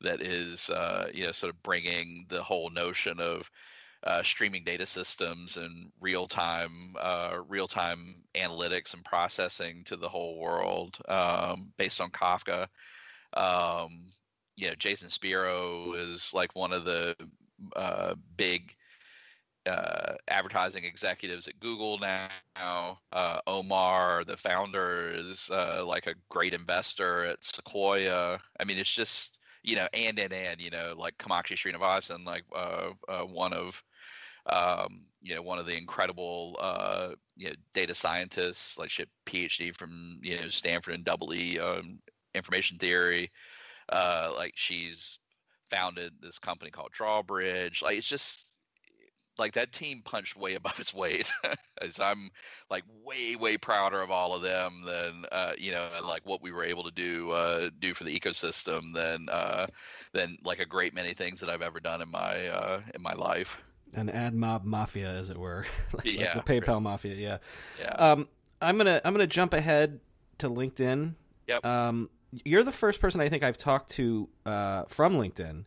that 0.00 0.22
is, 0.22 0.70
uh, 0.70 1.08
you 1.12 1.26
know, 1.26 1.32
sort 1.32 1.52
of 1.52 1.62
bringing 1.62 2.24
the 2.28 2.42
whole 2.42 2.70
notion 2.70 3.20
of 3.20 3.50
uh, 4.04 4.22
streaming 4.22 4.64
data 4.64 4.86
systems 4.86 5.56
and 5.56 5.90
real 6.00 6.26
time 6.26 6.94
uh, 6.98 7.38
real 7.48 7.68
time 7.68 8.16
analytics 8.34 8.94
and 8.94 9.04
processing 9.04 9.84
to 9.84 9.96
the 9.96 10.08
whole 10.08 10.38
world 10.38 10.98
um, 11.08 11.72
based 11.76 12.00
on 12.00 12.10
Kafka. 12.10 12.66
Um, 13.34 14.12
you 14.56 14.68
know, 14.68 14.74
Jason 14.78 15.08
Spero 15.08 15.92
is 15.92 16.32
like 16.34 16.54
one 16.54 16.72
of 16.72 16.84
the 16.84 17.14
uh, 17.76 18.14
big 18.36 18.74
uh, 19.66 20.14
advertising 20.28 20.84
executives 20.84 21.46
at 21.48 21.60
Google 21.60 21.98
now. 21.98 22.98
Uh, 23.12 23.40
Omar, 23.46 24.24
the 24.24 24.36
founder, 24.36 25.10
is 25.14 25.50
uh, 25.50 25.84
like 25.86 26.06
a 26.06 26.14
great 26.28 26.54
investor 26.54 27.24
at 27.24 27.44
Sequoia. 27.44 28.38
I 28.58 28.64
mean, 28.64 28.78
it's 28.78 28.92
just 28.92 29.38
you 29.62 29.76
know, 29.76 29.86
and 29.92 30.18
and 30.18 30.32
and 30.32 30.60
you 30.60 30.70
know, 30.70 30.94
like 30.96 31.18
Kamakshi 31.18 31.56
Sivaramakrishnan, 31.56 32.24
like 32.24 32.44
uh, 32.54 32.90
uh, 33.08 33.24
one 33.24 33.52
of 33.52 33.82
um, 34.46 35.04
you 35.22 35.34
know 35.34 35.42
one 35.42 35.58
of 35.58 35.66
the 35.66 35.76
incredible 35.76 36.56
uh, 36.60 37.10
you 37.36 37.48
know, 37.48 37.54
data 37.74 37.94
scientists, 37.94 38.78
like 38.78 38.90
she 38.90 39.04
PhD 39.26 39.74
from 39.74 40.18
you 40.22 40.40
know 40.40 40.48
Stanford 40.48 40.94
and 40.94 41.04
double 41.04 41.34
E 41.34 41.58
um, 41.58 41.98
information 42.34 42.78
theory. 42.78 43.30
Uh, 43.88 44.32
like 44.36 44.52
she's 44.56 45.18
founded 45.70 46.12
this 46.20 46.38
company 46.38 46.70
called 46.70 46.92
Drawbridge. 46.92 47.82
Like 47.82 47.98
it's 47.98 48.06
just 48.06 48.50
like 49.38 49.54
that 49.54 49.72
team 49.72 50.02
punched 50.04 50.36
way 50.36 50.54
above 50.56 50.78
its 50.78 50.94
weight 50.94 51.32
as 51.80 51.98
i'm 51.98 52.30
like 52.70 52.84
way 53.04 53.34
way 53.34 53.56
prouder 53.56 54.00
of 54.02 54.10
all 54.10 54.34
of 54.34 54.42
them 54.42 54.82
than 54.84 55.24
uh, 55.32 55.52
you 55.58 55.72
know 55.72 55.88
like 56.04 56.24
what 56.24 56.42
we 56.42 56.52
were 56.52 56.64
able 56.64 56.84
to 56.84 56.90
do 56.92 57.30
uh, 57.30 57.70
do 57.80 57.94
for 57.94 58.04
the 58.04 58.16
ecosystem 58.16 58.94
than 58.94 59.28
uh, 59.30 59.66
than 60.12 60.36
like 60.44 60.60
a 60.60 60.66
great 60.66 60.94
many 60.94 61.14
things 61.14 61.40
that 61.40 61.50
i've 61.50 61.62
ever 61.62 61.80
done 61.80 62.02
in 62.02 62.10
my 62.10 62.46
uh, 62.48 62.80
in 62.94 63.02
my 63.02 63.14
life 63.14 63.58
an 63.94 64.08
AdMob 64.08 64.64
mafia 64.64 65.10
as 65.10 65.30
it 65.30 65.38
were 65.38 65.66
like, 65.92 66.06
yeah, 66.06 66.34
like 66.34 66.44
the 66.46 66.60
paypal 66.60 66.74
right. 66.74 66.82
mafia 66.82 67.14
yeah 67.14 67.38
yeah 67.78 67.90
um, 67.92 68.28
i'm 68.60 68.76
gonna 68.76 69.00
i'm 69.04 69.12
gonna 69.12 69.26
jump 69.26 69.52
ahead 69.54 70.00
to 70.38 70.48
linkedin 70.48 71.14
yep 71.46 71.64
um, 71.64 72.08
you're 72.44 72.62
the 72.62 72.72
first 72.72 73.00
person 73.00 73.20
i 73.20 73.28
think 73.28 73.42
i've 73.42 73.58
talked 73.58 73.90
to 73.90 74.28
uh, 74.46 74.84
from 74.84 75.14
linkedin 75.14 75.64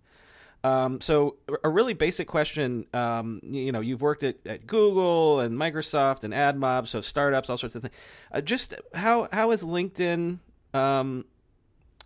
um, 0.66 1.02
so 1.02 1.36
a 1.64 1.70
really 1.70 1.94
basic 1.94 2.28
question, 2.28 2.88
um, 2.94 3.42
you 3.44 3.74
know, 3.74 3.82
you've 3.82 4.02
worked 4.02 4.24
at, 4.24 4.38
at 4.46 4.66
Google 4.66 5.42
and 5.42 5.56
Microsoft 5.56 6.24
and 6.24 6.34
AdMob, 6.34 6.88
so 6.88 7.02
startups, 7.02 7.50
all 7.50 7.58
sorts 7.58 7.76
of 7.76 7.82
things. 7.82 7.94
Uh, 8.32 8.40
just 8.40 8.74
how 8.94 9.28
how 9.34 9.52
is 9.52 9.62
LinkedIn 9.64 10.40
um, 10.74 11.26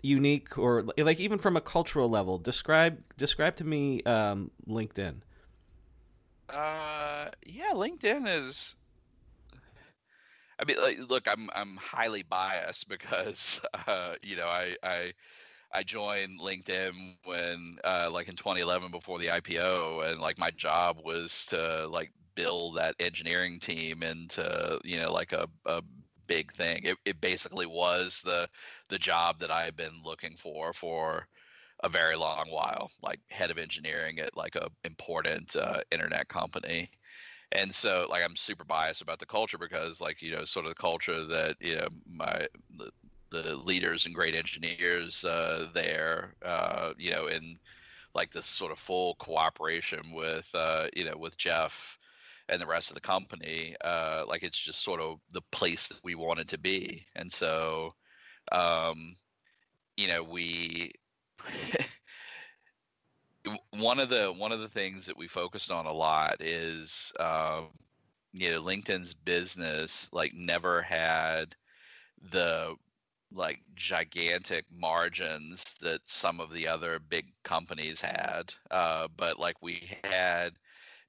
unique, 0.01 0.57
or 0.57 0.85
like 0.97 1.19
even 1.19 1.37
from 1.37 1.55
a 1.55 1.61
cultural 1.61 2.09
level? 2.09 2.39
Describe 2.39 2.99
describe 3.15 3.57
to 3.57 3.63
me 3.63 4.01
um, 4.03 4.49
LinkedIn. 4.67 5.17
Uh, 6.49 7.29
yeah, 7.45 7.71
LinkedIn 7.73 8.27
is. 8.27 8.75
I 10.59 10.65
mean, 10.65 10.77
like, 10.81 10.97
look, 11.09 11.27
I'm 11.27 11.49
I'm 11.55 11.77
highly 11.77 12.23
biased 12.23 12.89
because 12.89 13.61
uh, 13.87 14.15
you 14.23 14.35
know 14.35 14.47
I 14.47 14.75
I 14.83 15.13
I 15.73 15.83
joined 15.83 16.41
LinkedIn 16.41 16.93
when, 17.25 17.77
uh, 17.83 18.09
like 18.11 18.29
in 18.29 18.35
2011, 18.37 18.91
before 18.91 19.19
the 19.19 19.31
IPO, 19.31 20.01
and 20.01 20.21
like 20.21 20.39
my 20.39 20.51
job 20.51 20.99
was 21.03 21.45
to 21.47 21.87
like 21.89 22.11
build 22.35 22.77
that 22.77 22.95
engineering 22.99 23.59
team 23.59 24.03
into 24.03 24.79
you 24.83 24.97
know 24.99 25.13
like 25.13 25.33
a, 25.33 25.47
a 25.65 25.83
big 26.27 26.53
thing. 26.53 26.81
It, 26.85 26.97
it 27.05 27.21
basically 27.21 27.67
was 27.67 28.21
the 28.23 28.49
the 28.89 28.99
job 28.99 29.39
that 29.41 29.51
I 29.51 29.63
had 29.65 29.77
been 29.77 30.01
looking 30.05 30.37
for 30.37 30.73
for 30.73 31.27
a 31.83 31.89
very 31.89 32.15
long 32.15 32.47
while, 32.49 32.91
like 33.01 33.19
head 33.29 33.51
of 33.51 33.57
engineering 33.57 34.19
at 34.19 34.35
like 34.35 34.55
a 34.55 34.69
important 34.83 35.55
uh, 35.55 35.81
internet 35.91 36.27
company. 36.27 36.89
And 37.53 37.73
so, 37.73 38.07
like, 38.09 38.23
I'm 38.23 38.35
super 38.35 38.65
biased 38.65 39.01
about 39.01 39.19
the 39.19 39.25
culture 39.25 39.57
because, 39.57 40.01
like, 40.01 40.21
you 40.21 40.35
know, 40.35 40.43
sort 40.43 40.65
of 40.65 40.71
the 40.71 40.75
culture 40.75 41.25
that 41.25 41.55
you 41.61 41.75
know 41.77 41.87
my 42.05 42.47
the 43.29 43.55
leaders 43.55 44.05
and 44.05 44.15
great 44.15 44.35
engineers 44.35 45.23
uh, 45.25 45.67
there, 45.73 46.35
uh, 46.45 46.93
you 46.97 47.11
know, 47.11 47.27
in 47.27 47.57
like 48.13 48.31
this 48.31 48.45
sort 48.45 48.71
of 48.71 48.79
full 48.79 49.15
cooperation 49.15 50.13
with, 50.13 50.49
uh, 50.55 50.87
you 50.95 51.03
know, 51.03 51.15
with 51.17 51.37
Jeff 51.37 51.97
and 52.49 52.61
the 52.61 52.65
rest 52.65 52.89
of 52.89 52.95
the 52.95 53.01
company. 53.01 53.75
Uh, 53.83 54.23
like 54.27 54.43
it's 54.43 54.57
just 54.57 54.81
sort 54.81 55.01
of 55.01 55.19
the 55.31 55.41
place 55.51 55.87
that 55.89 56.03
we 56.03 56.15
wanted 56.15 56.47
to 56.49 56.57
be, 56.57 57.05
and 57.15 57.31
so, 57.31 57.93
um, 58.51 59.15
you 59.95 60.07
know, 60.07 60.23
we. 60.23 60.91
one 63.71 63.99
of 63.99 64.09
the 64.09 64.33
one 64.37 64.51
of 64.51 64.59
the 64.59 64.69
things 64.69 65.05
that 65.05 65.17
we 65.17 65.27
focused 65.27 65.71
on 65.71 65.85
a 65.85 65.91
lot 65.91 66.41
is 66.41 67.13
um, 67.19 67.67
you 68.33 68.51
know 68.51 68.61
linkedin's 68.61 69.13
business 69.13 70.09
like 70.11 70.33
never 70.33 70.81
had 70.81 71.55
the 72.31 72.75
like 73.33 73.59
gigantic 73.75 74.65
margins 74.71 75.63
that 75.81 75.99
some 76.05 76.39
of 76.39 76.51
the 76.53 76.67
other 76.67 76.99
big 76.99 77.25
companies 77.43 78.01
had. 78.01 78.53
Uh, 78.71 79.07
but 79.17 79.39
like 79.39 79.55
we 79.61 79.89
had 80.03 80.53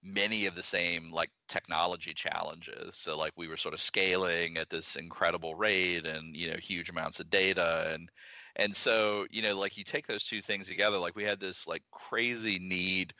many 0.02 0.46
of 0.46 0.54
the 0.54 0.62
same 0.62 1.12
like 1.12 1.30
technology 1.48 2.12
challenges. 2.14 2.96
So 2.96 3.16
like 3.16 3.32
we 3.36 3.48
were 3.48 3.56
sort 3.56 3.74
of 3.74 3.80
scaling 3.80 4.56
at 4.58 4.70
this 4.70 4.96
incredible 4.96 5.54
rate 5.54 6.06
and 6.06 6.34
you 6.36 6.50
know 6.50 6.56
huge 6.56 6.90
amounts 6.90 7.20
of 7.20 7.30
data 7.30 7.90
and 7.94 8.10
and 8.58 8.74
so 8.74 9.26
you 9.30 9.42
know 9.42 9.58
like 9.58 9.76
you 9.76 9.84
take 9.84 10.06
those 10.06 10.24
two 10.24 10.40
things 10.40 10.68
together 10.68 10.98
like 10.98 11.16
we 11.16 11.24
had 11.24 11.40
this 11.40 11.66
like 11.66 11.82
crazy 11.90 12.58
need 12.58 13.14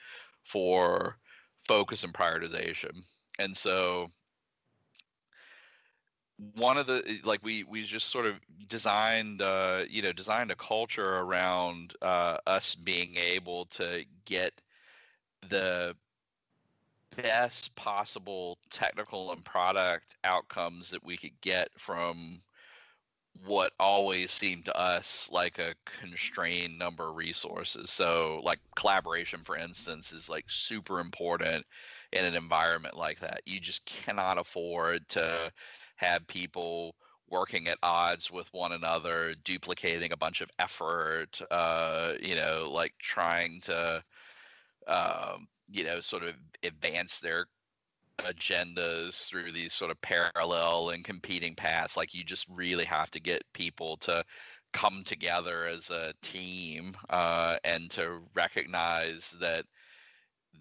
for 0.44 1.18
focus 1.68 2.02
and 2.02 2.14
prioritization. 2.14 3.04
And 3.38 3.56
so 3.56 4.08
one 6.54 6.78
of 6.78 6.86
the 6.86 7.20
like 7.24 7.40
we 7.42 7.64
we 7.64 7.82
just 7.84 8.08
sort 8.08 8.26
of 8.26 8.34
designed 8.68 9.42
uh 9.42 9.82
you 9.90 10.02
know 10.02 10.12
designed 10.12 10.52
a 10.52 10.56
culture 10.56 11.16
around 11.16 11.94
uh 12.00 12.36
us 12.46 12.76
being 12.76 13.16
able 13.16 13.66
to 13.66 14.04
get 14.24 14.52
the 15.48 15.96
best 17.16 17.74
possible 17.74 18.56
technical 18.70 19.32
and 19.32 19.44
product 19.44 20.16
outcomes 20.22 20.90
that 20.90 21.04
we 21.04 21.16
could 21.16 21.40
get 21.40 21.68
from 21.76 22.38
what 23.44 23.72
always 23.78 24.30
seemed 24.30 24.64
to 24.64 24.78
us 24.78 25.28
like 25.32 25.58
a 25.58 25.74
constrained 26.00 26.78
number 26.78 27.08
of 27.08 27.16
resources. 27.16 27.90
So, 27.90 28.40
like 28.42 28.58
collaboration, 28.76 29.40
for 29.44 29.56
instance, 29.56 30.12
is 30.12 30.28
like 30.28 30.44
super 30.48 31.00
important 31.00 31.64
in 32.12 32.24
an 32.24 32.34
environment 32.34 32.96
like 32.96 33.20
that. 33.20 33.42
You 33.46 33.60
just 33.60 33.84
cannot 33.84 34.38
afford 34.38 35.08
to 35.10 35.52
have 35.96 36.26
people 36.26 36.94
working 37.30 37.68
at 37.68 37.78
odds 37.82 38.30
with 38.30 38.52
one 38.52 38.72
another, 38.72 39.34
duplicating 39.44 40.12
a 40.12 40.16
bunch 40.16 40.40
of 40.40 40.50
effort, 40.58 41.40
uh, 41.50 42.14
you 42.20 42.34
know, 42.34 42.70
like 42.72 42.94
trying 42.98 43.60
to, 43.60 44.02
um, 44.86 45.46
you 45.70 45.84
know, 45.84 46.00
sort 46.00 46.22
of 46.24 46.34
advance 46.62 47.20
their 47.20 47.46
agendas 48.18 49.28
through 49.28 49.52
these 49.52 49.72
sort 49.72 49.90
of 49.90 50.00
parallel 50.00 50.90
and 50.90 51.04
competing 51.04 51.54
paths. 51.54 51.96
Like 51.96 52.14
you 52.14 52.24
just 52.24 52.46
really 52.48 52.84
have 52.84 53.10
to 53.12 53.20
get 53.20 53.42
people 53.52 53.96
to 53.98 54.24
come 54.72 55.02
together 55.04 55.66
as 55.66 55.90
a 55.90 56.12
team 56.22 56.92
uh, 57.10 57.56
and 57.64 57.90
to 57.90 58.20
recognize 58.34 59.36
that 59.40 59.64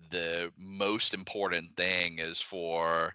the 0.09 0.51
most 0.57 1.13
important 1.13 1.75
thing 1.75 2.19
is 2.19 2.39
for 2.39 3.13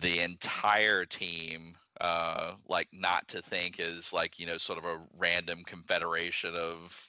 the 0.00 0.20
entire 0.20 1.04
team 1.04 1.74
uh, 2.00 2.54
like 2.68 2.88
not 2.92 3.26
to 3.28 3.42
think 3.42 3.80
as 3.80 4.12
like 4.12 4.38
you 4.38 4.46
know 4.46 4.58
sort 4.58 4.78
of 4.78 4.84
a 4.84 5.00
random 5.18 5.62
confederation 5.64 6.54
of 6.54 7.08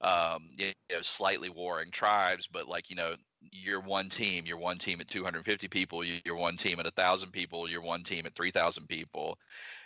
um, 0.00 0.48
you 0.56 0.72
know 0.90 1.02
slightly 1.02 1.50
warring 1.50 1.90
tribes 1.90 2.48
but 2.50 2.68
like 2.68 2.90
you 2.90 2.96
know 2.96 3.14
you're 3.52 3.80
one 3.80 4.08
team 4.08 4.44
you're 4.46 4.58
one 4.58 4.78
team 4.78 5.00
at 5.00 5.08
250 5.08 5.68
people 5.68 6.02
you're 6.04 6.36
one 6.36 6.56
team 6.56 6.78
at 6.80 6.86
a 6.86 6.90
thousand 6.90 7.30
people 7.30 7.68
you're 7.68 7.82
one 7.82 8.02
team 8.02 8.26
at 8.26 8.34
3000 8.34 8.86
people. 8.86 9.38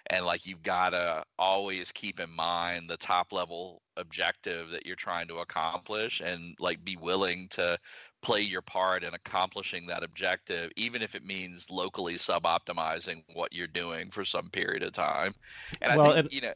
And 0.09 0.25
like 0.25 0.47
you've 0.47 0.63
got 0.63 0.91
to 0.91 1.23
always 1.39 1.93
keep 1.93 2.21
in 2.21 2.31
mind 2.35 2.89
the 2.89 2.97
top 2.97 3.33
level 3.33 3.83
objective 3.97 4.71
that 4.71 4.87
you're 4.87 4.97
trying 4.97 5.29
to 5.29 5.39
accomplish 5.39 6.21
and 6.21 6.57
like 6.59 6.85
be 6.85 6.97
willing 6.97 7.49
to 7.51 7.79
play 8.23 8.41
your 8.41 8.63
part 8.63 9.05
in 9.05 9.15
accomplishing 9.15 9.87
that 9.87 10.03
objective 10.03 10.71
even 10.77 11.03
if 11.03 11.15
it 11.15 11.25
means 11.25 11.71
locally 11.71 12.19
sub-optimizing 12.19 13.23
what 13.35 13.53
you're 13.53 13.67
doing 13.67 14.11
for 14.11 14.25
some 14.25 14.49
period 14.51 14.83
of 14.83 14.93
time. 14.93 15.35
And 15.81 15.97
well, 15.97 16.13
i 16.13 16.15
think 16.15 16.25
and 16.25 16.33
you 16.33 16.41
know 16.43 16.53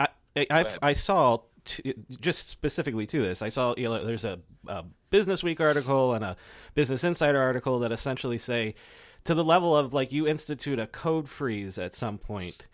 I, 0.50 0.66
I 0.82 0.92
saw 0.92 1.38
to, 1.64 1.94
just 2.20 2.48
specifically 2.48 3.06
to 3.06 3.22
this, 3.22 3.42
I 3.42 3.48
saw 3.48 3.74
you 3.76 3.84
know 3.84 4.04
there's 4.04 4.24
a, 4.24 4.38
a 4.66 4.84
Business 5.10 5.42
Week 5.42 5.60
article 5.60 6.14
and 6.14 6.24
a 6.24 6.36
Business 6.74 7.04
Insider 7.04 7.40
article 7.40 7.78
that 7.80 7.92
essentially 7.92 8.38
say 8.38 8.74
to 9.24 9.34
the 9.34 9.44
level 9.44 9.76
of 9.76 9.92
like 9.92 10.12
you 10.12 10.26
institute 10.26 10.78
a 10.78 10.86
code 10.86 11.28
freeze 11.28 11.78
at 11.78 11.94
some 11.94 12.18
point 12.18 12.66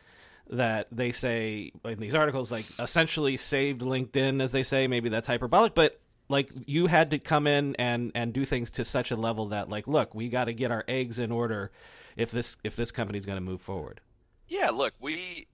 that 0.49 0.89
they 0.91 1.13
say 1.13 1.71
in 1.85 2.01
these 2.01 2.15
articles 2.15 2.51
like 2.51 2.65
essentially 2.79 3.37
saved 3.37 3.83
LinkedIn 3.83 4.43
as 4.43 4.51
they 4.51 4.65
say 4.65 4.89
maybe 4.89 5.09
that's 5.09 5.29
hyperbolic 5.29 5.75
but 5.75 6.01
like 6.29 6.51
you 6.67 6.87
had 6.87 7.11
to 7.11 7.19
come 7.19 7.47
in 7.47 7.77
and 7.77 8.11
and 8.15 8.33
do 8.33 8.45
things 8.45 8.71
to 8.71 8.85
such 8.85 9.11
a 9.11 9.17
level 9.17 9.49
that 9.49 9.69
like 9.69 9.87
look 9.87 10.15
we 10.15 10.29
got 10.29 10.47
to 10.47 10.53
get 10.53 10.73
our 10.73 10.85
eggs 10.89 11.19
in 11.19 11.31
order 11.31 11.71
if 12.17 12.31
this 12.33 12.57
if 12.65 12.75
this 12.75 12.91
company's 12.91 13.25
going 13.25 13.37
to 13.37 13.45
move 13.45 13.61
forward. 13.61 14.01
Yeah 14.49 14.71
look 14.71 14.95
we 15.01 15.47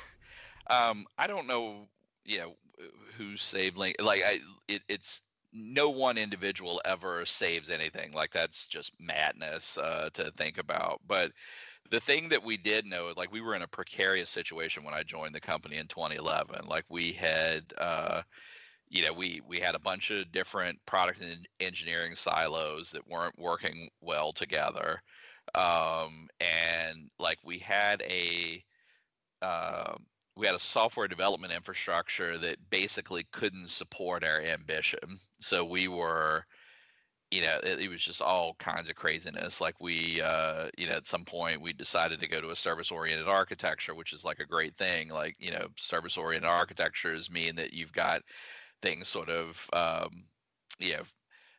um 0.68 1.06
i 1.18 1.26
don't 1.26 1.46
know 1.46 1.88
know 2.26 2.54
who 3.16 3.36
saved 3.36 3.76
Link. 3.76 3.96
Like 4.00 4.22
I, 4.24 4.38
it, 4.68 4.82
it's 4.88 5.22
no 5.52 5.90
one 5.90 6.18
individual 6.18 6.80
ever 6.84 7.24
saves 7.26 7.70
anything. 7.70 8.12
Like 8.12 8.32
that's 8.32 8.66
just 8.66 8.92
madness 8.98 9.78
uh, 9.78 10.10
to 10.14 10.30
think 10.32 10.58
about. 10.58 11.00
But 11.06 11.32
the 11.90 12.00
thing 12.00 12.30
that 12.30 12.42
we 12.42 12.56
did 12.56 12.86
know, 12.86 13.12
like 13.16 13.32
we 13.32 13.40
were 13.40 13.54
in 13.54 13.62
a 13.62 13.68
precarious 13.68 14.30
situation 14.30 14.84
when 14.84 14.94
I 14.94 15.02
joined 15.02 15.34
the 15.34 15.40
company 15.40 15.76
in 15.76 15.86
2011. 15.88 16.66
Like 16.66 16.84
we 16.88 17.12
had. 17.12 17.64
Uh, 17.78 18.22
you 18.90 19.02
know, 19.02 19.12
we 19.12 19.40
we 19.48 19.58
had 19.58 19.74
a 19.74 19.80
bunch 19.80 20.10
of 20.10 20.30
different 20.30 20.78
product 20.86 21.20
and 21.20 21.48
engineering 21.58 22.14
silos 22.14 22.90
that 22.90 23.08
weren't 23.08 23.36
working 23.38 23.88
well 24.00 24.32
together, 24.32 25.02
um, 25.54 26.28
and 26.38 27.10
like 27.18 27.38
we 27.42 27.58
had 27.58 28.02
a 28.02 28.62
um, 29.42 30.06
we 30.36 30.46
had 30.46 30.56
a 30.56 30.60
software 30.60 31.08
development 31.08 31.52
infrastructure 31.52 32.36
that 32.38 32.58
basically 32.70 33.24
couldn't 33.32 33.70
support 33.70 34.24
our 34.24 34.40
ambition. 34.40 35.18
So 35.40 35.64
we 35.64 35.86
were, 35.86 36.44
you 37.30 37.42
know, 37.42 37.58
it, 37.62 37.80
it 37.80 37.88
was 37.88 38.02
just 38.02 38.20
all 38.20 38.54
kinds 38.58 38.88
of 38.90 38.96
craziness. 38.96 39.60
Like 39.60 39.80
we, 39.80 40.20
uh, 40.20 40.68
you 40.76 40.88
know, 40.88 40.94
at 40.94 41.06
some 41.06 41.24
point 41.24 41.60
we 41.60 41.72
decided 41.72 42.20
to 42.20 42.28
go 42.28 42.40
to 42.40 42.50
a 42.50 42.56
service-oriented 42.56 43.28
architecture, 43.28 43.94
which 43.94 44.12
is 44.12 44.24
like 44.24 44.40
a 44.40 44.46
great 44.46 44.76
thing. 44.76 45.08
Like 45.08 45.36
you 45.38 45.52
know, 45.52 45.66
service-oriented 45.76 46.48
architectures 46.48 47.30
mean 47.30 47.56
that 47.56 47.72
you've 47.72 47.92
got 47.92 48.22
things 48.82 49.08
sort 49.08 49.28
of, 49.28 49.68
um, 49.72 50.10
you 50.78 50.94
know 50.94 51.02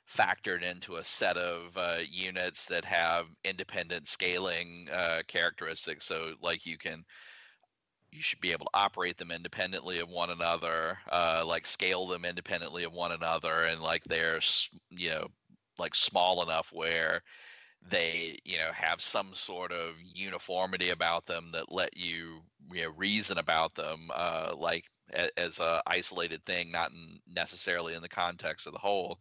factored 0.07 0.61
into 0.61 0.97
a 0.97 1.03
set 1.03 1.35
of 1.35 1.75
uh, 1.77 1.97
units 2.11 2.67
that 2.67 2.85
have 2.85 3.25
independent 3.43 4.07
scaling 4.07 4.87
uh, 4.93 5.21
characteristics. 5.27 6.05
So, 6.05 6.33
like 6.41 6.65
you 6.65 6.77
can 6.77 7.03
you 8.15 8.21
should 8.21 8.39
be 8.41 8.51
able 8.51 8.65
to 8.65 8.71
operate 8.73 9.17
them 9.17 9.31
independently 9.31 9.99
of 9.99 10.09
one 10.09 10.29
another, 10.29 10.97
uh, 11.11 11.43
like 11.45 11.65
scale 11.65 12.07
them 12.07 12.25
independently 12.25 12.83
of 12.83 12.93
one 12.93 13.11
another, 13.11 13.63
and 13.65 13.81
like 13.81 14.03
they're 14.05 14.39
you 14.89 15.09
know 15.09 15.27
like 15.77 15.93
small 15.93 16.41
enough 16.41 16.71
where 16.71 17.21
they 17.89 18.37
you 18.45 18.57
know 18.57 18.71
have 18.73 19.01
some 19.01 19.35
sort 19.35 19.71
of 19.71 19.93
uniformity 20.13 20.89
about 20.89 21.25
them 21.25 21.49
that 21.51 21.71
let 21.71 21.95
you 21.97 22.41
you 22.71 22.83
know 22.83 22.91
reason 22.95 23.37
about 23.37 23.75
them 23.75 24.09
uh, 24.13 24.53
like 24.57 24.85
as 25.37 25.59
a 25.59 25.81
isolated 25.85 26.43
thing, 26.45 26.71
not 26.71 26.91
in 26.91 27.19
necessarily 27.31 27.93
in 27.93 28.01
the 28.01 28.09
context 28.09 28.65
of 28.65 28.73
the 28.73 28.79
whole 28.79 29.19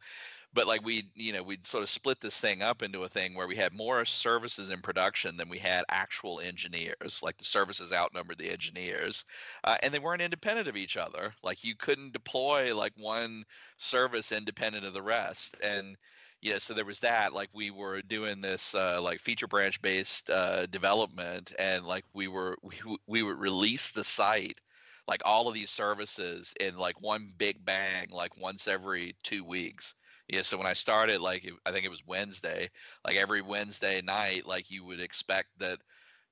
but 0.55 0.67
like 0.67 0.85
we 0.85 1.11
you 1.15 1.33
know 1.33 1.43
we'd 1.43 1.67
sort 1.67 1.83
of 1.83 1.91
split 1.91 2.21
this 2.21 2.41
thing 2.41 2.63
up 2.63 2.83
into 2.83 3.05
a 3.05 3.09
thing 3.09 3.35
where 3.35 3.49
we 3.49 3.57
had 3.57 3.73
more 3.73 4.05
services 4.05 4.71
in 4.71 4.81
production 4.81 5.37
than 5.37 5.49
we 5.49 5.59
had 5.59 5.85
actual 5.89 6.41
engineers 6.41 7.21
like 7.23 7.37
the 7.39 7.45
services 7.45 7.93
outnumbered 7.93 8.39
the 8.39 8.51
engineers 8.51 9.25
uh, 9.65 9.77
and 9.83 9.93
they 9.93 9.99
weren't 9.99 10.23
independent 10.23 10.69
of 10.69 10.77
each 10.77 10.97
other. 10.97 11.35
Like 11.43 11.65
you 11.65 11.75
couldn't 11.77 12.13
deploy 12.13 12.75
like 12.75 12.93
one 12.97 13.45
service 13.79 14.33
independent 14.33 14.85
of 14.85 14.95
the 14.95 15.03
rest 15.03 15.57
and 15.63 15.97
yeah 16.41 16.59
so 16.59 16.75
there 16.75 16.85
was 16.85 17.01
that 17.01 17.33
like 17.33 17.49
we 17.53 17.71
were 17.71 18.03
doing 18.03 18.41
this 18.41 18.75
uh, 18.75 19.01
like 19.03 19.21
feature 19.21 19.49
branch 19.49 19.81
based 19.83 20.31
uh, 20.31 20.67
development 20.67 21.53
and 21.59 21.85
like 21.85 22.05
we 22.15 22.29
were 22.29 22.57
we, 22.63 22.75
we 23.07 23.23
would 23.23 23.39
release 23.39 23.91
the 23.91 24.05
site 24.05 24.59
like 25.07 25.21
all 25.25 25.49
of 25.49 25.55
these 25.55 25.71
services 25.71 26.55
in 26.61 26.77
like 26.77 27.01
one 27.01 27.33
big 27.37 27.65
bang 27.65 28.09
like 28.11 28.37
once 28.41 28.69
every 28.69 29.15
two 29.23 29.45
weeks 29.45 29.95
yeah 30.29 30.43
so 30.43 30.57
when 30.57 30.67
i 30.67 30.73
started 30.73 31.21
like 31.21 31.51
i 31.67 31.73
think 31.73 31.85
it 31.85 31.91
was 31.91 32.07
wednesday 32.07 32.69
like 33.05 33.17
every 33.17 33.43
wednesday 33.43 34.01
night 34.03 34.47
like 34.47 34.71
you 34.71 34.85
would 34.85 35.01
expect 35.01 35.49
that 35.59 35.79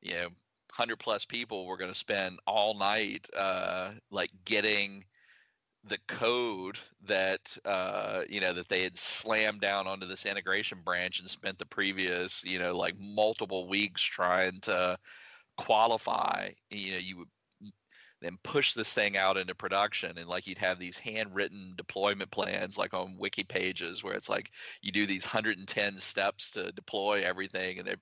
you 0.01 0.13
know 0.15 0.25
100 0.25 0.97
plus 0.97 1.25
people 1.25 1.67
were 1.67 1.77
going 1.77 1.93
to 1.93 1.99
spend 1.99 2.39
all 2.47 2.75
night 2.75 3.29
uh 3.37 3.91
like 4.11 4.31
getting 4.45 5.05
the 5.85 5.99
code 6.07 6.79
that 7.05 7.57
uh 7.65 8.23
you 8.29 8.41
know 8.41 8.53
that 8.53 8.69
they 8.69 8.83
had 8.83 8.97
slammed 8.97 9.61
down 9.61 9.87
onto 9.87 10.07
this 10.07 10.27
integration 10.27 10.79
branch 10.85 11.21
and 11.21 11.29
spent 11.29 11.59
the 11.59 11.67
previous 11.67 12.45
you 12.45 12.59
know 12.59 12.75
like 12.75 12.95
multiple 12.99 13.69
weeks 13.69 14.03
trying 14.03 14.61
to 14.61 14.97
qualify 15.57 16.49
you 16.71 16.93
know 16.93 16.99
you 16.99 17.19
would 17.19 17.29
then 18.23 18.39
push 18.43 18.73
this 18.73 18.93
thing 18.93 19.17
out 19.17 19.37
into 19.37 19.55
production. 19.55 20.19
And 20.19 20.29
like 20.29 20.47
you'd 20.47 20.59
have 20.59 20.79
these 20.79 20.99
handwritten 20.99 21.75
deployment 21.77 22.31
plans 22.31 22.79
like 22.79 22.95
on 22.95 23.17
wiki 23.19 23.45
pages 23.45 24.03
where 24.03 24.15
it's 24.15 24.29
like 24.29 24.51
you 24.81 24.93
do 24.93 25.07
these 25.07 25.25
110 25.25 25.99
steps 25.99 26.51
to 26.53 26.73
deploy 26.73 27.23
everything. 27.25 27.79
And 27.79 27.87
they're 27.87 27.97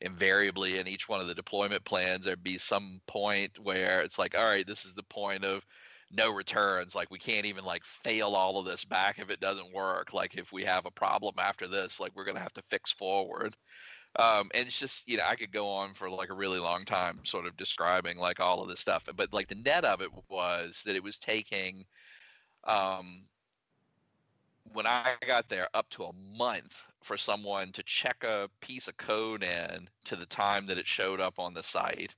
invariably 0.00 0.78
in 0.78 0.88
each 0.88 1.08
one 1.08 1.20
of 1.20 1.28
the 1.28 1.34
deployment 1.34 1.84
plans 1.84 2.24
there'd 2.24 2.42
be 2.42 2.58
some 2.58 3.00
point 3.06 3.58
where 3.58 4.00
it's 4.00 4.18
like 4.18 4.36
all 4.36 4.44
right 4.44 4.66
this 4.66 4.84
is 4.84 4.94
the 4.94 5.02
point 5.04 5.44
of 5.44 5.64
no 6.12 6.32
returns. 6.32 6.94
Like 6.94 7.10
we 7.10 7.18
can't 7.18 7.46
even 7.46 7.64
like 7.64 7.84
fail 7.84 8.34
all 8.34 8.58
of 8.58 8.66
this 8.66 8.84
back 8.84 9.18
if 9.18 9.30
it 9.30 9.40
doesn't 9.40 9.74
work. 9.74 10.12
Like 10.12 10.36
if 10.36 10.52
we 10.52 10.64
have 10.64 10.86
a 10.86 10.90
problem 10.90 11.34
after 11.38 11.66
this 11.66 12.00
like 12.00 12.12
we're 12.14 12.24
going 12.24 12.36
to 12.36 12.42
have 12.42 12.54
to 12.54 12.62
fix 12.62 12.92
forward 12.92 13.56
um, 14.18 14.50
and 14.54 14.66
it's 14.66 14.78
just 14.78 15.08
you 15.08 15.16
know 15.16 15.24
i 15.26 15.34
could 15.34 15.52
go 15.52 15.68
on 15.68 15.92
for 15.92 16.08
like 16.10 16.30
a 16.30 16.34
really 16.34 16.58
long 16.58 16.84
time 16.84 17.18
sort 17.24 17.46
of 17.46 17.56
describing 17.56 18.18
like 18.18 18.40
all 18.40 18.62
of 18.62 18.68
this 18.68 18.80
stuff 18.80 19.08
but 19.16 19.32
like 19.32 19.48
the 19.48 19.54
net 19.54 19.84
of 19.84 20.00
it 20.00 20.10
was 20.28 20.82
that 20.84 20.96
it 20.96 21.02
was 21.02 21.18
taking 21.18 21.84
um, 22.64 23.24
when 24.72 24.86
i 24.86 25.14
got 25.26 25.48
there 25.48 25.68
up 25.74 25.88
to 25.90 26.04
a 26.04 26.12
month 26.36 26.82
for 27.06 27.16
someone 27.16 27.70
to 27.70 27.84
check 27.84 28.24
a 28.24 28.50
piece 28.60 28.88
of 28.88 28.96
code 28.96 29.44
in 29.44 29.88
to 30.04 30.16
the 30.16 30.26
time 30.26 30.66
that 30.66 30.76
it 30.76 30.86
showed 30.86 31.20
up 31.20 31.38
on 31.38 31.54
the 31.54 31.62
site. 31.62 32.16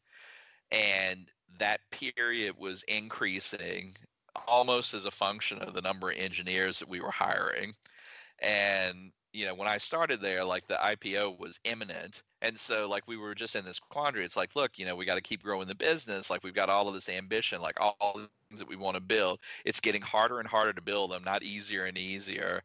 And 0.72 1.30
that 1.58 1.80
period 1.90 2.54
was 2.56 2.84
increasing 2.84 3.94
almost 4.46 4.94
as 4.94 5.04
a 5.04 5.10
function 5.10 5.58
of 5.58 5.74
the 5.74 5.82
number 5.82 6.10
of 6.10 6.16
engineers 6.16 6.78
that 6.78 6.88
we 6.88 7.00
were 7.00 7.10
hiring. 7.10 7.74
And 8.38 9.12
you 9.32 9.46
know 9.46 9.54
when 9.54 9.68
i 9.68 9.78
started 9.78 10.20
there 10.20 10.44
like 10.44 10.66
the 10.66 10.74
ipo 10.74 11.38
was 11.38 11.58
imminent 11.64 12.22
and 12.40 12.58
so 12.58 12.88
like 12.88 13.06
we 13.06 13.16
were 13.16 13.34
just 13.34 13.56
in 13.56 13.64
this 13.64 13.80
quandary. 13.80 14.24
It's 14.24 14.36
like 14.36 14.54
look 14.54 14.78
you 14.78 14.86
know 14.86 14.94
we 14.94 15.04
got 15.04 15.16
to 15.16 15.20
keep 15.20 15.42
growing 15.42 15.66
the 15.66 15.74
business. 15.74 16.30
Like 16.30 16.44
we've 16.44 16.54
got 16.54 16.68
all 16.68 16.88
of 16.88 16.94
this 16.94 17.08
ambition 17.08 17.60
like 17.60 17.80
all, 17.80 17.96
all 18.00 18.14
the 18.14 18.28
things 18.48 18.60
that 18.60 18.68
we 18.68 18.76
want 18.76 18.94
to 18.94 19.00
build. 19.00 19.40
It's 19.64 19.80
getting 19.80 20.02
harder 20.02 20.38
and 20.38 20.48
harder 20.48 20.72
to 20.72 20.82
build 20.82 21.10
them 21.10 21.24
not 21.24 21.42
easier 21.42 21.84
and 21.84 21.98
easier. 21.98 22.62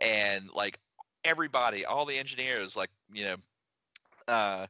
And 0.00 0.48
like 0.54 0.78
everybody 1.24 1.84
all 1.84 2.04
the 2.04 2.18
engineers 2.18 2.76
like 2.76 2.90
you 3.12 3.24
know 3.24 3.36
uh 4.32 4.66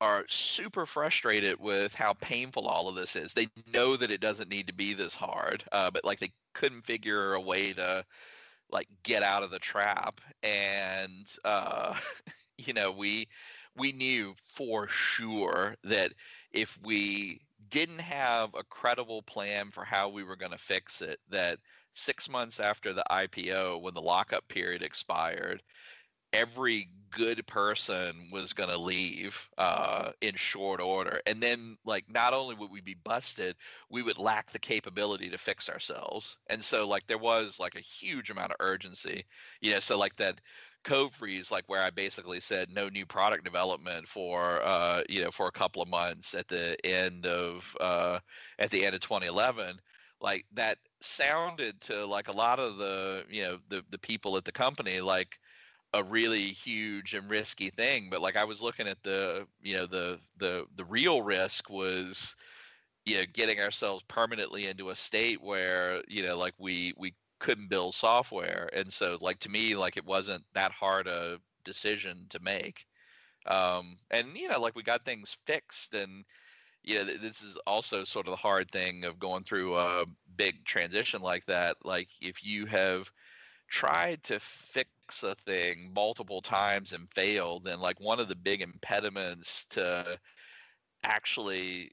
are 0.00 0.24
super 0.28 0.86
frustrated 0.86 1.58
with 1.58 1.92
how 1.92 2.12
painful 2.12 2.68
all 2.68 2.88
of 2.88 2.94
this 2.94 3.16
is. 3.16 3.34
They 3.34 3.48
know 3.74 3.96
that 3.96 4.12
it 4.12 4.20
doesn't 4.20 4.48
need 4.48 4.68
to 4.68 4.72
be 4.72 4.94
this 4.94 5.16
hard, 5.16 5.64
uh, 5.72 5.90
but 5.90 6.04
like 6.04 6.20
they 6.20 6.30
couldn't 6.54 6.86
figure 6.86 7.34
a 7.34 7.40
way 7.40 7.72
to 7.72 8.04
like 8.70 8.88
get 9.02 9.22
out 9.22 9.42
of 9.42 9.50
the 9.50 9.58
trap. 9.58 10.20
And 10.42 11.26
uh, 11.44 11.94
you 12.58 12.72
know, 12.72 12.92
we 12.92 13.28
we 13.76 13.92
knew 13.92 14.34
for 14.54 14.88
sure 14.88 15.76
that 15.84 16.12
if 16.52 16.78
we 16.82 17.40
didn't 17.70 18.00
have 18.00 18.54
a 18.54 18.64
credible 18.64 19.22
plan 19.22 19.70
for 19.70 19.84
how 19.84 20.08
we 20.08 20.24
were 20.24 20.36
going 20.36 20.52
to 20.52 20.58
fix 20.58 21.00
it, 21.02 21.20
that 21.30 21.58
six 21.92 22.28
months 22.28 22.60
after 22.60 22.92
the 22.92 23.04
IPO, 23.10 23.82
when 23.82 23.94
the 23.94 24.00
lockup 24.00 24.46
period 24.48 24.82
expired, 24.82 25.62
every 26.32 26.88
good 27.10 27.46
person 27.46 28.28
was 28.30 28.52
going 28.52 28.68
to 28.68 28.76
leave 28.78 29.48
uh, 29.56 30.10
in 30.20 30.34
short 30.34 30.80
order. 30.80 31.20
And 31.26 31.42
then 31.42 31.78
like 31.84 32.04
not 32.10 32.34
only 32.34 32.54
would 32.54 32.70
we 32.70 32.80
be 32.82 32.96
busted 33.02 33.56
we 33.90 34.02
would 34.02 34.18
lack 34.18 34.52
the 34.52 34.58
capability 34.58 35.30
to 35.30 35.38
fix 35.38 35.68
ourselves. 35.68 36.38
And 36.48 36.62
so 36.62 36.86
like 36.86 37.06
there 37.06 37.18
was 37.18 37.58
like 37.58 37.76
a 37.76 37.80
huge 37.80 38.30
amount 38.30 38.52
of 38.52 38.56
urgency. 38.60 39.24
You 39.60 39.72
know 39.72 39.80
so 39.80 39.98
like 39.98 40.16
that 40.16 40.40
code 40.84 41.12
freeze 41.12 41.50
like 41.50 41.64
where 41.68 41.82
i 41.82 41.90
basically 41.90 42.40
said 42.40 42.70
no 42.72 42.88
new 42.88 43.04
product 43.04 43.44
development 43.44 44.06
for 44.06 44.62
uh 44.62 45.02
you 45.08 45.20
know 45.22 45.30
for 45.30 45.48
a 45.48 45.52
couple 45.52 45.82
of 45.82 45.88
months 45.88 46.34
at 46.34 46.46
the 46.48 46.76
end 46.86 47.26
of 47.26 47.76
uh 47.80 48.18
at 48.60 48.70
the 48.70 48.86
end 48.86 48.94
of 48.94 49.00
2011 49.00 49.76
like 50.20 50.44
that 50.52 50.78
sounded 51.00 51.80
to 51.80 52.06
like 52.06 52.28
a 52.28 52.32
lot 52.32 52.58
of 52.58 52.76
the 52.78 53.24
you 53.28 53.42
know 53.42 53.58
the 53.68 53.82
the 53.90 53.98
people 53.98 54.36
at 54.36 54.44
the 54.44 54.52
company 54.52 55.00
like 55.00 55.38
a 55.94 56.02
really 56.02 56.42
huge 56.42 57.14
and 57.14 57.30
risky 57.30 57.70
thing 57.70 58.08
but 58.10 58.20
like 58.20 58.36
i 58.36 58.44
was 58.44 58.60
looking 58.60 58.86
at 58.86 59.02
the 59.02 59.46
you 59.62 59.74
know 59.74 59.86
the 59.86 60.18
the 60.36 60.66
the 60.76 60.84
real 60.84 61.22
risk 61.22 61.70
was 61.70 62.36
you 63.06 63.16
know 63.16 63.24
getting 63.32 63.58
ourselves 63.58 64.04
permanently 64.06 64.66
into 64.66 64.90
a 64.90 64.96
state 64.96 65.42
where 65.42 66.02
you 66.08 66.22
know 66.22 66.36
like 66.36 66.54
we 66.58 66.92
we 66.98 67.14
couldn't 67.38 67.70
build 67.70 67.94
software 67.94 68.68
and 68.72 68.92
so 68.92 69.16
like 69.20 69.38
to 69.38 69.48
me 69.48 69.74
like 69.76 69.96
it 69.96 70.04
wasn't 70.04 70.44
that 70.54 70.72
hard 70.72 71.06
a 71.06 71.38
decision 71.64 72.26
to 72.30 72.40
make. 72.40 72.86
Um 73.46 73.96
and 74.10 74.36
you 74.36 74.48
know 74.48 74.60
like 74.60 74.74
we 74.74 74.82
got 74.82 75.04
things 75.04 75.38
fixed 75.46 75.94
and 75.94 76.24
you 76.82 76.96
know 76.96 77.04
this 77.04 77.42
is 77.42 77.56
also 77.66 78.04
sort 78.04 78.26
of 78.26 78.32
the 78.32 78.36
hard 78.36 78.70
thing 78.70 79.04
of 79.04 79.18
going 79.18 79.44
through 79.44 79.76
a 79.76 80.04
big 80.36 80.64
transition 80.64 81.22
like 81.22 81.44
that 81.46 81.76
like 81.84 82.08
if 82.20 82.44
you 82.44 82.66
have 82.66 83.10
tried 83.68 84.22
to 84.24 84.40
fix 84.40 84.90
a 85.22 85.34
thing 85.46 85.90
multiple 85.94 86.40
times 86.40 86.92
and 86.92 87.08
failed, 87.14 87.64
then 87.64 87.80
like 87.80 88.00
one 88.00 88.20
of 88.20 88.28
the 88.28 88.36
big 88.36 88.62
impediments 88.62 89.64
to 89.66 90.18
actually 91.02 91.90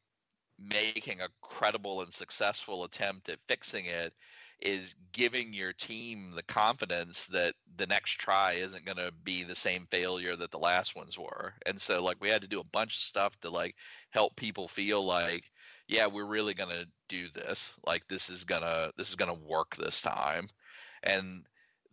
making 0.59 1.22
a 1.22 1.28
credible 1.41 2.01
and 2.01 2.13
successful 2.13 2.84
attempt 2.84 3.30
at 3.30 3.39
fixing 3.47 3.86
it 3.86 4.13
is 4.61 4.95
giving 5.11 5.53
your 5.53 5.74
team 5.74 6.32
the 6.36 6.43
confidence 6.43 7.28
that 7.28 7.53
the 7.76 7.88
next 7.88 8.11
try 8.13 8.53
isn't 8.53 8.86
going 8.86 8.97
to 8.97 9.11
be 9.24 9.43
the 9.43 9.55
same 9.55 9.86
failure 9.91 10.36
that 10.36 10.51
the 10.51 10.57
last 10.57 10.95
ones 10.95 11.18
were. 11.18 11.53
And 11.66 11.80
so 11.80 12.01
like 12.01 12.18
we 12.22 12.30
had 12.30 12.41
to 12.41 12.47
do 12.47 12.61
a 12.61 12.72
bunch 12.72 12.95
of 12.95 13.01
stuff 13.01 13.38
to 13.41 13.49
like 13.49 13.76
help 14.11 14.36
people 14.38 14.68
feel 14.68 15.05
like 15.05 15.51
yeah, 15.88 16.07
we're 16.07 16.26
really 16.26 16.53
going 16.53 16.70
to 16.70 16.88
do 17.09 17.28
this. 17.36 17.76
Like 17.86 18.07
this 18.07 18.30
is 18.30 18.45
going 18.45 18.61
to 18.61 18.91
this 18.97 19.09
is 19.09 19.16
going 19.16 19.34
to 19.34 19.45
work 19.45 19.76
this 19.76 20.01
time. 20.01 20.47
And 21.03 21.45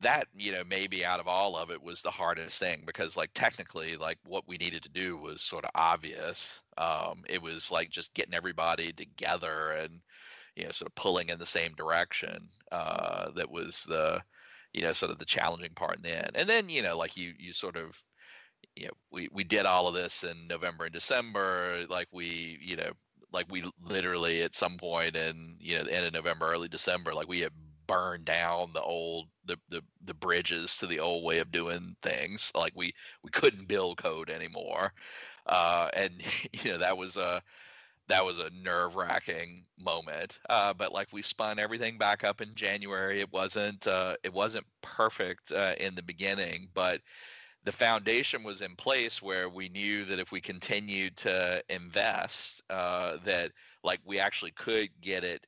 that 0.03 0.29
you 0.35 0.53
know 0.53 0.63
maybe 0.65 1.05
out 1.05 1.21
of 1.21 1.29
all 1.29 1.57
of 1.57 1.71
it 1.71 1.83
was 1.83 2.03
the 2.03 2.11
hardest 2.11 2.59
thing 2.59 2.83
because 2.87 3.17
like 3.17 3.31
technically 3.35 3.97
like 3.97 4.19
what 4.25 4.47
we 4.49 4.57
needed 4.59 4.83
to 4.83 4.89
do 4.91 5.17
was 5.17 5.43
sort 5.43 5.65
of 5.65 5.71
obvious. 5.75 6.61
Um 6.79 7.23
it 7.29 7.41
was 7.43 7.71
like 7.71 7.91
just 7.91 8.15
getting 8.15 8.35
everybody 8.35 8.93
together 8.93 9.73
and 9.73 10.01
you 10.57 10.65
know 10.65 10.71
sort 10.73 10.91
of 10.91 10.95
pulling 10.97 11.29
in 11.31 11.39
the 11.39 11.47
same 11.47 11.75
direction 11.75 12.49
uh 12.73 13.31
that 13.33 13.51
was 13.51 13.85
the 13.85 14.23
you 14.73 14.83
know 14.83 14.93
sort 14.93 15.13
of 15.13 15.19
the 15.19 15.25
challenging 15.25 15.75
part 15.75 15.97
in 15.97 16.03
the 16.03 16.17
end. 16.25 16.33
And 16.35 16.49
then 16.49 16.69
you 16.69 16.83
know 16.83 16.97
like 16.99 17.17
you 17.17 17.35
you 17.39 17.53
sort 17.53 17.77
of 17.77 18.03
you 18.77 18.87
know 18.87 18.93
we 19.11 19.29
we 19.33 19.45
did 19.45 19.67
all 19.67 19.89
of 19.89 19.95
this 19.95 20.25
in 20.25 20.47
november 20.49 20.85
and 20.85 20.93
december. 20.95 21.85
Like 21.89 22.09
we 22.13 22.59
you 22.63 22.77
know 22.77 22.93
like 23.33 23.47
we 23.51 23.65
literally 23.83 24.43
at 24.43 24.55
some 24.55 24.77
point 24.79 25.17
in 25.17 25.57
you 25.61 25.79
know 25.79 25.85
the 25.85 25.95
end 25.95 26.07
of 26.07 26.13
november 26.13 26.51
early 26.53 26.69
december 26.69 27.15
like 27.15 27.29
we 27.29 27.41
had 27.41 27.53
burn 27.93 28.25
down 28.25 28.73
the 28.73 28.83
old 28.83 29.27
the, 29.45 29.59
the 29.69 29.83
the 30.05 30.15
bridges 30.15 30.77
to 30.79 30.87
the 30.87 31.01
old 31.01 31.25
way 31.25 31.39
of 31.39 31.53
doing 31.53 31.97
things. 32.03 32.53
Like 32.55 32.73
we 32.75 32.95
we 33.23 33.31
couldn't 33.31 33.69
build 33.69 33.99
code 33.99 34.31
anymore. 34.31 34.93
Uh, 35.47 35.89
and 35.95 36.13
you 36.65 36.73
know 36.73 36.79
that 36.79 36.97
was 36.97 37.17
a 37.17 37.43
that 38.09 38.25
was 38.25 38.39
a 38.41 38.51
nerve 38.63 38.97
wracking 38.97 39.65
moment. 39.79 40.39
Uh, 40.49 40.73
but 40.75 40.93
like 40.93 41.09
we 41.13 41.23
spun 41.23 41.59
everything 41.59 41.99
back 41.99 42.25
up 42.25 42.41
in 42.41 42.55
january. 42.55 43.21
It 43.21 43.33
wasn't 43.33 43.87
uh, 43.87 44.17
it 44.23 44.33
wasn't 44.33 44.67
perfect 44.83 45.53
uh, 45.53 45.75
in 45.79 45.95
the 45.95 46.03
beginning 46.03 46.69
but 46.75 47.01
the 47.65 47.73
foundation 47.73 48.43
was 48.43 48.61
in 48.61 48.75
place 48.75 49.23
where 49.23 49.49
we 49.49 49.69
knew 49.69 50.05
that 50.05 50.19
if 50.19 50.33
we 50.33 50.41
continued 50.41 51.17
to 51.17 51.63
invest 51.69 52.63
uh, 52.71 53.19
that 53.25 53.53
like 53.85 54.01
we 54.05 54.19
actually 54.19 54.51
could 54.53 54.89
get 55.01 55.25
it 55.25 55.47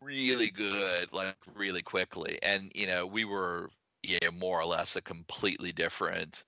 really 0.00 0.50
good 0.50 1.12
like 1.12 1.36
really 1.54 1.82
quickly. 1.82 2.38
And 2.42 2.70
you 2.74 2.86
know 2.86 3.06
we 3.06 3.24
were 3.24 3.70
yeah 4.02 4.30
more 4.32 4.60
or 4.60 4.66
less 4.66 4.96
a 4.96 5.02
completely 5.02 5.72
different 5.72 6.44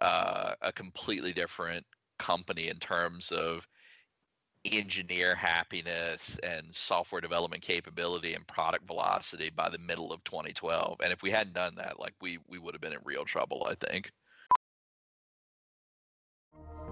uh 0.00 0.54
a 0.62 0.72
completely 0.72 1.32
different 1.32 1.84
company 2.18 2.68
in 2.68 2.76
terms 2.78 3.32
of 3.32 3.66
engineer 4.72 5.34
happiness 5.34 6.38
and 6.42 6.66
software 6.74 7.20
development 7.20 7.62
capability 7.62 8.34
and 8.34 8.46
product 8.46 8.86
velocity 8.86 9.50
by 9.50 9.68
the 9.68 9.78
middle 9.78 10.12
of 10.12 10.22
2012 10.24 10.98
and 11.02 11.12
if 11.12 11.22
we 11.22 11.30
hadn't 11.30 11.54
done 11.54 11.74
that 11.76 12.00
like 12.00 12.14
we 12.20 12.38
we 12.48 12.58
would 12.58 12.74
have 12.74 12.80
been 12.80 12.92
in 12.92 12.98
real 13.04 13.24
trouble 13.24 13.66
i 13.70 13.74
think 13.86 14.10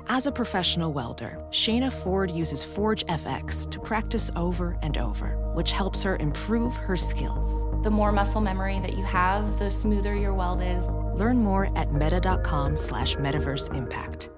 as 0.08 0.26
a 0.26 0.32
professional 0.32 0.92
welder, 0.92 1.38
Shayna 1.50 1.92
Ford 1.92 2.30
uses 2.30 2.62
Forge 2.62 3.04
FX 3.06 3.70
to 3.70 3.80
practice 3.80 4.30
over 4.36 4.78
and 4.82 4.98
over, 4.98 5.36
which 5.54 5.72
helps 5.72 6.02
her 6.02 6.16
improve 6.16 6.74
her 6.74 6.96
skills. 6.96 7.64
The 7.82 7.90
more 7.90 8.12
muscle 8.12 8.40
memory 8.40 8.80
that 8.80 8.96
you 8.96 9.04
have, 9.04 9.58
the 9.58 9.70
smoother 9.70 10.14
your 10.14 10.34
weld 10.34 10.62
is. 10.62 10.86
Learn 11.14 11.38
more 11.38 11.76
at 11.76 11.92
meta.com 11.92 12.76
slash 12.76 13.16
metaverse 13.16 13.74
impact. 13.74 14.30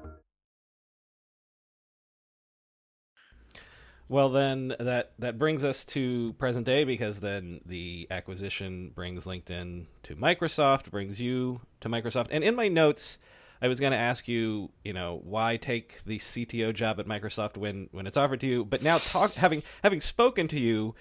Well, 4.08 4.28
then 4.28 4.74
that 4.78 5.12
that 5.18 5.36
brings 5.36 5.64
us 5.64 5.84
to 5.86 6.34
present 6.34 6.64
day 6.64 6.84
because 6.84 7.18
then 7.18 7.60
the 7.66 8.06
acquisition 8.08 8.92
brings 8.94 9.24
LinkedIn 9.24 9.86
to 10.04 10.14
Microsoft, 10.14 10.90
brings 10.92 11.20
you 11.20 11.62
to 11.80 11.88
Microsoft. 11.88 12.28
And 12.30 12.44
in 12.44 12.54
my 12.54 12.68
notes, 12.68 13.18
I 13.66 13.68
was 13.68 13.80
going 13.80 13.90
to 13.90 13.98
ask 13.98 14.28
you, 14.28 14.70
you 14.84 14.92
know, 14.92 15.20
why 15.24 15.56
take 15.56 16.04
the 16.04 16.18
CTO 16.18 16.72
job 16.72 17.00
at 17.00 17.06
Microsoft 17.08 17.56
when 17.56 17.88
when 17.90 18.06
it's 18.06 18.16
offered 18.16 18.38
to 18.42 18.46
you? 18.46 18.64
But 18.64 18.80
now, 18.80 18.98
talk 18.98 19.34
having 19.34 19.64
having 19.82 20.00
spoken 20.00 20.46
to 20.48 20.60
you, 20.60 20.94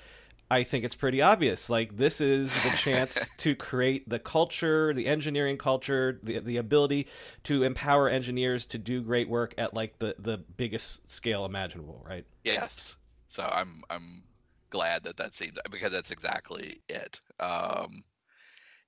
I 0.50 0.64
think 0.64 0.84
it's 0.84 0.96
pretty 0.96 1.22
obvious. 1.22 1.70
Like 1.70 1.96
this 1.96 2.20
is 2.20 2.52
the 2.64 2.70
chance 2.78 3.30
to 3.38 3.54
create 3.54 4.10
the 4.10 4.18
culture, 4.18 4.96
the 4.96 5.06
engineering 5.06 5.60
culture, 5.60 6.20
the 6.24 6.40
the 6.40 6.58
ability 6.58 7.06
to 7.44 7.62
empower 7.62 8.10
engineers 8.10 8.66
to 8.66 8.80
do 8.80 9.04
great 9.04 9.30
work 9.30 9.54
at 9.60 9.76
like 9.76 10.00
the 10.00 10.16
the 10.18 10.40
biggest 10.40 11.08
scale 11.08 11.46
imaginable, 11.46 12.04
right? 12.04 12.26
Yes. 12.44 12.98
So 13.28 13.44
I'm 13.44 13.84
I'm 13.92 14.24
glad 14.72 15.04
that 15.04 15.18
that 15.18 15.36
seems 15.36 15.60
because 15.70 15.92
that's 15.92 16.10
exactly 16.10 16.82
it. 16.90 17.22
Um, 17.40 18.04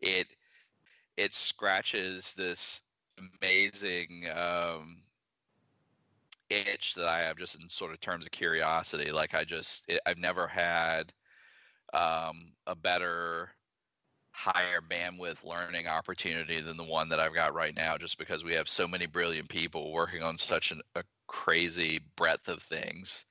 it 0.02 0.26
it 1.16 1.36
scratches 1.36 2.34
this 2.34 2.82
amazing 3.18 4.26
um, 4.36 4.98
itch 6.50 6.94
that 6.96 7.08
I 7.08 7.20
have 7.20 7.38
just 7.38 7.60
in 7.60 7.68
sort 7.70 7.94
of 7.94 8.00
terms 8.00 8.26
of 8.26 8.32
curiosity. 8.32 9.12
Like 9.12 9.34
I 9.34 9.44
just 9.44 9.84
it, 9.88 10.00
I've 10.06 10.18
never 10.18 10.48
had 10.48 11.14
um, 11.94 12.54
a 12.66 12.76
better 12.76 13.50
higher 14.32 14.82
bandwidth 14.88 15.44
learning 15.44 15.88
opportunity 15.88 16.62
than 16.62 16.78
the 16.78 16.84
one 16.84 17.10
that 17.10 17.20
I've 17.20 17.34
got 17.34 17.56
right 17.56 17.76
now 17.76 17.98
just 17.98 18.20
because 18.20 18.44
we 18.44 18.54
have 18.54 18.70
so 18.70 18.88
many 18.88 19.08
brilliant 19.08 19.50
people 19.50 19.92
working 19.92 20.22
on 20.22 20.38
such 20.38 20.72
an, 20.72 20.82
a 20.96 21.04
crazy 21.26 22.02
breadth 22.16 22.48
of 22.48 22.62
things. 22.62 23.26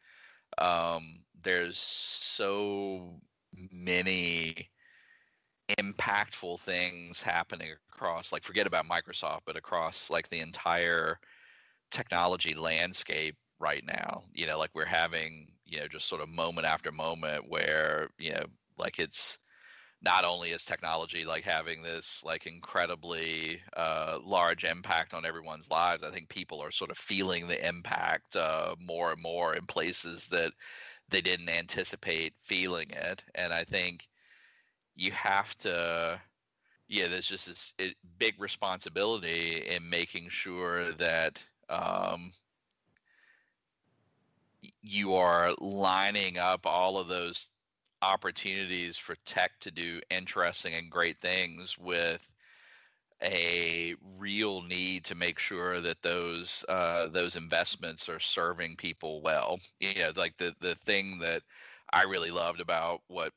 Um, 0.58 1.22
there's 1.42 1.78
so 1.78 3.20
many 3.72 4.68
impactful 5.68 6.60
things 6.60 7.20
happening 7.22 7.68
across 7.92 8.32
like 8.32 8.44
forget 8.44 8.66
about 8.66 8.84
Microsoft 8.86 9.40
but 9.46 9.56
across 9.56 10.10
like 10.10 10.28
the 10.28 10.40
entire 10.40 11.18
technology 11.90 12.54
landscape 12.54 13.36
right 13.58 13.84
now. 13.84 14.24
You 14.32 14.46
know 14.46 14.58
like 14.58 14.70
we're 14.74 14.84
having 14.84 15.48
you 15.64 15.80
know 15.80 15.88
just 15.88 16.08
sort 16.08 16.22
of 16.22 16.28
moment 16.28 16.66
after 16.66 16.92
moment 16.92 17.48
where 17.48 18.08
you 18.18 18.32
know 18.32 18.44
like 18.78 18.98
it's 18.98 19.38
not 20.02 20.24
only 20.24 20.50
is 20.50 20.64
technology 20.64 21.24
like 21.24 21.44
having 21.44 21.82
this 21.82 22.22
like 22.24 22.46
incredibly 22.46 23.60
uh, 23.76 24.18
large 24.24 24.64
impact 24.64 25.14
on 25.14 25.24
everyone's 25.24 25.70
lives 25.70 26.02
i 26.02 26.10
think 26.10 26.28
people 26.28 26.62
are 26.62 26.70
sort 26.70 26.90
of 26.90 26.98
feeling 26.98 27.48
the 27.48 27.66
impact 27.66 28.36
uh, 28.36 28.74
more 28.80 29.12
and 29.12 29.22
more 29.22 29.54
in 29.56 29.64
places 29.66 30.26
that 30.28 30.52
they 31.08 31.20
didn't 31.20 31.48
anticipate 31.48 32.34
feeling 32.42 32.90
it. 32.90 33.24
And 33.34 33.52
i 33.52 33.64
think 33.64 34.06
you 34.96 35.12
have 35.12 35.56
to 35.58 36.20
yeah 36.88 37.06
there's 37.06 37.26
just 37.26 37.46
this 37.46 37.72
it, 37.78 37.94
big 38.18 38.34
responsibility 38.40 39.58
in 39.68 39.88
making 39.88 40.28
sure 40.28 40.92
that 40.92 41.42
um, 41.68 42.30
you 44.82 45.14
are 45.14 45.52
lining 45.58 46.38
up 46.38 46.66
all 46.66 46.98
of 46.98 47.08
those 47.08 47.48
opportunities 48.02 48.96
for 48.96 49.16
tech 49.24 49.52
to 49.60 49.70
do 49.70 50.00
interesting 50.10 50.74
and 50.74 50.90
great 50.90 51.18
things 51.18 51.76
with 51.78 52.30
a 53.22 53.94
real 54.18 54.62
need 54.62 55.04
to 55.04 55.14
make 55.14 55.38
sure 55.38 55.80
that 55.80 56.02
those 56.02 56.64
uh, 56.68 57.06
those 57.08 57.36
investments 57.36 58.08
are 58.08 58.20
serving 58.20 58.76
people 58.76 59.22
well. 59.22 59.58
You 59.80 59.94
know, 60.00 60.12
like 60.16 60.36
the 60.36 60.54
the 60.60 60.74
thing 60.74 61.18
that 61.20 61.42
I 61.92 62.02
really 62.02 62.30
loved 62.30 62.60
about 62.60 63.00
what 63.08 63.32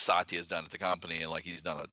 Satya 0.00 0.38
has 0.38 0.48
done 0.48 0.64
at 0.64 0.70
the 0.70 0.78
company, 0.78 1.22
and 1.22 1.30
like 1.30 1.44
he's 1.44 1.62
done 1.62 1.80
a 1.80 1.88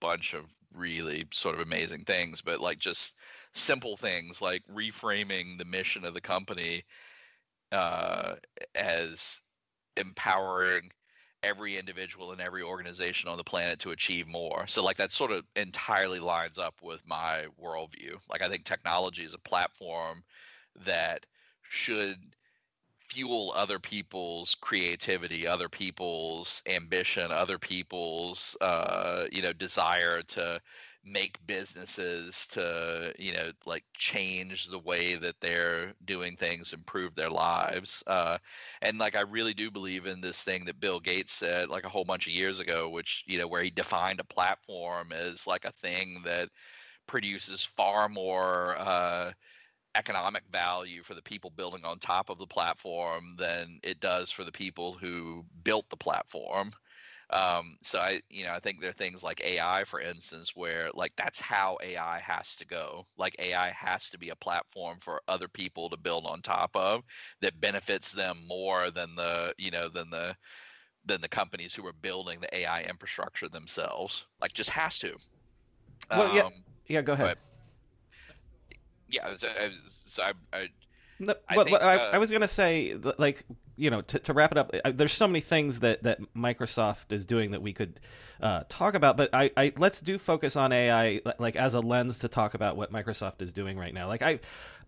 bunch 0.00 0.34
of 0.34 0.44
really 0.74 1.26
sort 1.32 1.54
of 1.54 1.60
amazing 1.60 2.04
things, 2.04 2.42
but 2.42 2.60
like 2.60 2.78
just 2.78 3.16
simple 3.52 3.96
things 3.96 4.40
like 4.42 4.62
reframing 4.72 5.58
the 5.58 5.64
mission 5.64 6.04
of 6.04 6.14
the 6.14 6.20
company 6.20 6.82
uh, 7.70 8.34
as 8.74 9.40
empowering 9.96 10.90
every 11.42 11.76
individual 11.76 12.32
and 12.32 12.40
every 12.40 12.62
organization 12.62 13.28
on 13.28 13.36
the 13.36 13.44
planet 13.44 13.80
to 13.80 13.90
achieve 13.90 14.28
more. 14.28 14.66
So 14.66 14.84
like 14.84 14.96
that 14.98 15.12
sort 15.12 15.32
of 15.32 15.44
entirely 15.56 16.20
lines 16.20 16.58
up 16.58 16.74
with 16.82 17.06
my 17.06 17.46
worldview. 17.60 18.16
Like 18.30 18.42
I 18.42 18.48
think 18.48 18.64
technology 18.64 19.24
is 19.24 19.34
a 19.34 19.38
platform 19.38 20.22
that 20.84 21.26
should 21.62 22.16
fuel 23.12 23.52
other 23.54 23.78
people's 23.78 24.54
creativity, 24.54 25.46
other 25.46 25.68
people's 25.68 26.62
ambition, 26.66 27.30
other 27.30 27.58
people's 27.58 28.56
uh, 28.62 29.24
you 29.30 29.42
know 29.42 29.52
desire 29.52 30.22
to 30.22 30.60
make 31.04 31.44
businesses 31.46 32.46
to 32.46 33.12
you 33.18 33.32
know 33.32 33.50
like 33.66 33.84
change 33.94 34.68
the 34.68 34.78
way 34.78 35.16
that 35.16 35.34
they're 35.40 35.92
doing 36.04 36.36
things 36.36 36.72
improve 36.72 37.14
their 37.14 37.28
lives 37.30 38.04
uh, 38.06 38.38
and 38.82 38.98
like 38.98 39.16
i 39.16 39.20
really 39.22 39.52
do 39.52 39.68
believe 39.68 40.06
in 40.06 40.20
this 40.20 40.44
thing 40.44 40.64
that 40.64 40.78
bill 40.78 41.00
gates 41.00 41.32
said 41.32 41.68
like 41.68 41.82
a 41.84 41.88
whole 41.88 42.04
bunch 42.04 42.28
of 42.28 42.32
years 42.32 42.60
ago 42.60 42.88
which 42.88 43.24
you 43.26 43.36
know 43.36 43.48
where 43.48 43.64
he 43.64 43.70
defined 43.70 44.20
a 44.20 44.24
platform 44.24 45.12
as 45.12 45.44
like 45.44 45.64
a 45.64 45.72
thing 45.72 46.22
that 46.24 46.48
produces 47.08 47.64
far 47.64 48.08
more 48.08 48.76
uh, 48.78 49.32
economic 49.94 50.42
value 50.50 51.02
for 51.02 51.14
the 51.14 51.22
people 51.22 51.50
building 51.50 51.84
on 51.84 51.98
top 51.98 52.30
of 52.30 52.38
the 52.38 52.46
platform 52.46 53.36
than 53.38 53.78
it 53.82 54.00
does 54.00 54.30
for 54.30 54.44
the 54.44 54.52
people 54.52 54.94
who 54.94 55.44
built 55.64 55.88
the 55.90 55.96
platform. 55.96 56.70
Um, 57.30 57.78
so 57.82 57.98
I, 57.98 58.20
you 58.28 58.44
know, 58.44 58.52
I 58.52 58.60
think 58.60 58.80
there 58.80 58.90
are 58.90 58.94
things 58.94 59.22
like 59.22 59.42
AI, 59.42 59.84
for 59.84 60.00
instance, 60.00 60.52
where 60.54 60.90
like 60.92 61.12
that's 61.16 61.40
how 61.40 61.78
AI 61.82 62.18
has 62.18 62.56
to 62.56 62.66
go. 62.66 63.06
Like 63.16 63.34
AI 63.38 63.70
has 63.70 64.10
to 64.10 64.18
be 64.18 64.28
a 64.28 64.36
platform 64.36 64.98
for 65.00 65.22
other 65.28 65.48
people 65.48 65.88
to 65.88 65.96
build 65.96 66.26
on 66.26 66.42
top 66.42 66.76
of 66.76 67.02
that 67.40 67.58
benefits 67.60 68.12
them 68.12 68.36
more 68.46 68.90
than 68.90 69.14
the, 69.16 69.54
you 69.58 69.70
know, 69.70 69.88
than 69.88 70.10
the 70.10 70.36
than 71.06 71.20
the 71.20 71.28
companies 71.28 71.74
who 71.74 71.86
are 71.86 71.94
building 71.94 72.38
the 72.40 72.54
AI 72.54 72.82
infrastructure 72.82 73.48
themselves. 73.48 74.26
Like 74.40 74.52
just 74.52 74.70
has 74.70 74.98
to. 75.00 75.16
Well, 76.10 76.26
um, 76.26 76.52
yeah, 76.88 76.96
yeah. 76.96 77.02
Go 77.02 77.14
ahead. 77.14 77.28
But, 77.28 77.38
yeah, 79.12 79.36
so, 79.36 79.48
so 79.86 80.22
I, 80.22 80.32
I, 80.52 80.68
no, 81.18 81.34
I, 81.48 81.62
think, 81.62 81.80
I, 81.80 81.96
uh, 81.96 82.10
I, 82.14 82.18
was 82.18 82.30
gonna 82.30 82.48
say, 82.48 82.98
like, 83.18 83.44
you 83.76 83.90
know, 83.90 84.00
to, 84.02 84.18
to 84.18 84.32
wrap 84.32 84.52
it 84.52 84.58
up, 84.58 84.74
there's 84.94 85.12
so 85.12 85.28
many 85.28 85.40
things 85.40 85.80
that, 85.80 86.02
that 86.02 86.20
Microsoft 86.34 87.12
is 87.12 87.24
doing 87.24 87.52
that 87.52 87.62
we 87.62 87.72
could 87.72 88.00
uh, 88.40 88.64
talk 88.68 88.94
about, 88.94 89.16
but 89.16 89.30
I, 89.32 89.50
I 89.56 89.72
let's 89.76 90.00
do 90.00 90.18
focus 90.18 90.56
on 90.56 90.72
AI, 90.72 91.20
like 91.38 91.54
as 91.54 91.74
a 91.74 91.80
lens 91.80 92.18
to 92.20 92.28
talk 92.28 92.54
about 92.54 92.76
what 92.76 92.92
Microsoft 92.92 93.40
is 93.40 93.52
doing 93.52 93.78
right 93.78 93.94
now. 93.94 94.08
Like 94.08 94.22
I, 94.22 94.40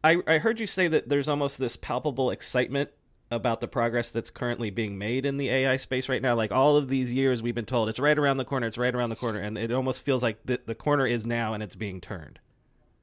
I, 0.03 0.19
I 0.27 0.39
heard 0.39 0.59
you 0.59 0.67
say 0.67 0.89
that 0.89 1.09
there's 1.09 1.29
almost 1.29 1.59
this 1.59 1.77
palpable 1.77 2.31
excitement 2.31 2.91
about 3.31 3.61
the 3.61 3.69
progress 3.69 4.11
that's 4.11 4.31
currently 4.31 4.71
being 4.71 4.99
made 4.99 5.25
in 5.25 5.37
the 5.37 5.49
AI 5.49 5.77
space 5.77 6.09
right 6.09 6.23
now. 6.23 6.35
Like 6.35 6.53
all 6.53 6.77
of 6.77 6.89
these 6.89 7.13
years, 7.13 7.43
we've 7.43 7.55
been 7.55 7.65
told 7.65 7.89
it's 7.89 7.99
right 7.99 8.19
around 8.19 8.37
the 8.37 8.45
corner, 8.45 8.67
it's 8.67 8.79
right 8.79 8.95
around 8.95 9.11
the 9.11 9.17
corner, 9.17 9.41
and 9.41 9.57
it 9.57 9.73
almost 9.73 10.03
feels 10.03 10.23
like 10.23 10.39
the, 10.45 10.61
the 10.65 10.75
corner 10.75 11.07
is 11.07 11.25
now 11.25 11.55
and 11.55 11.63
it's 11.63 11.75
being 11.75 12.01
turned. 12.01 12.39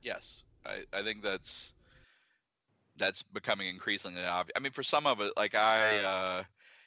Yes, 0.02 0.44
I, 0.66 1.00
I 1.00 1.04
think 1.04 1.22
that's 1.22 1.74
that's 2.98 3.24
becoming 3.24 3.68
increasingly 3.68 4.24
obvious. 4.24 4.54
I 4.56 4.60
mean, 4.60 4.72
for 4.72 4.84
some 4.84 5.08
of 5.08 5.22
it, 5.22 5.34
like 5.36 5.56
I, 5.56 5.98
uh, 6.04 6.44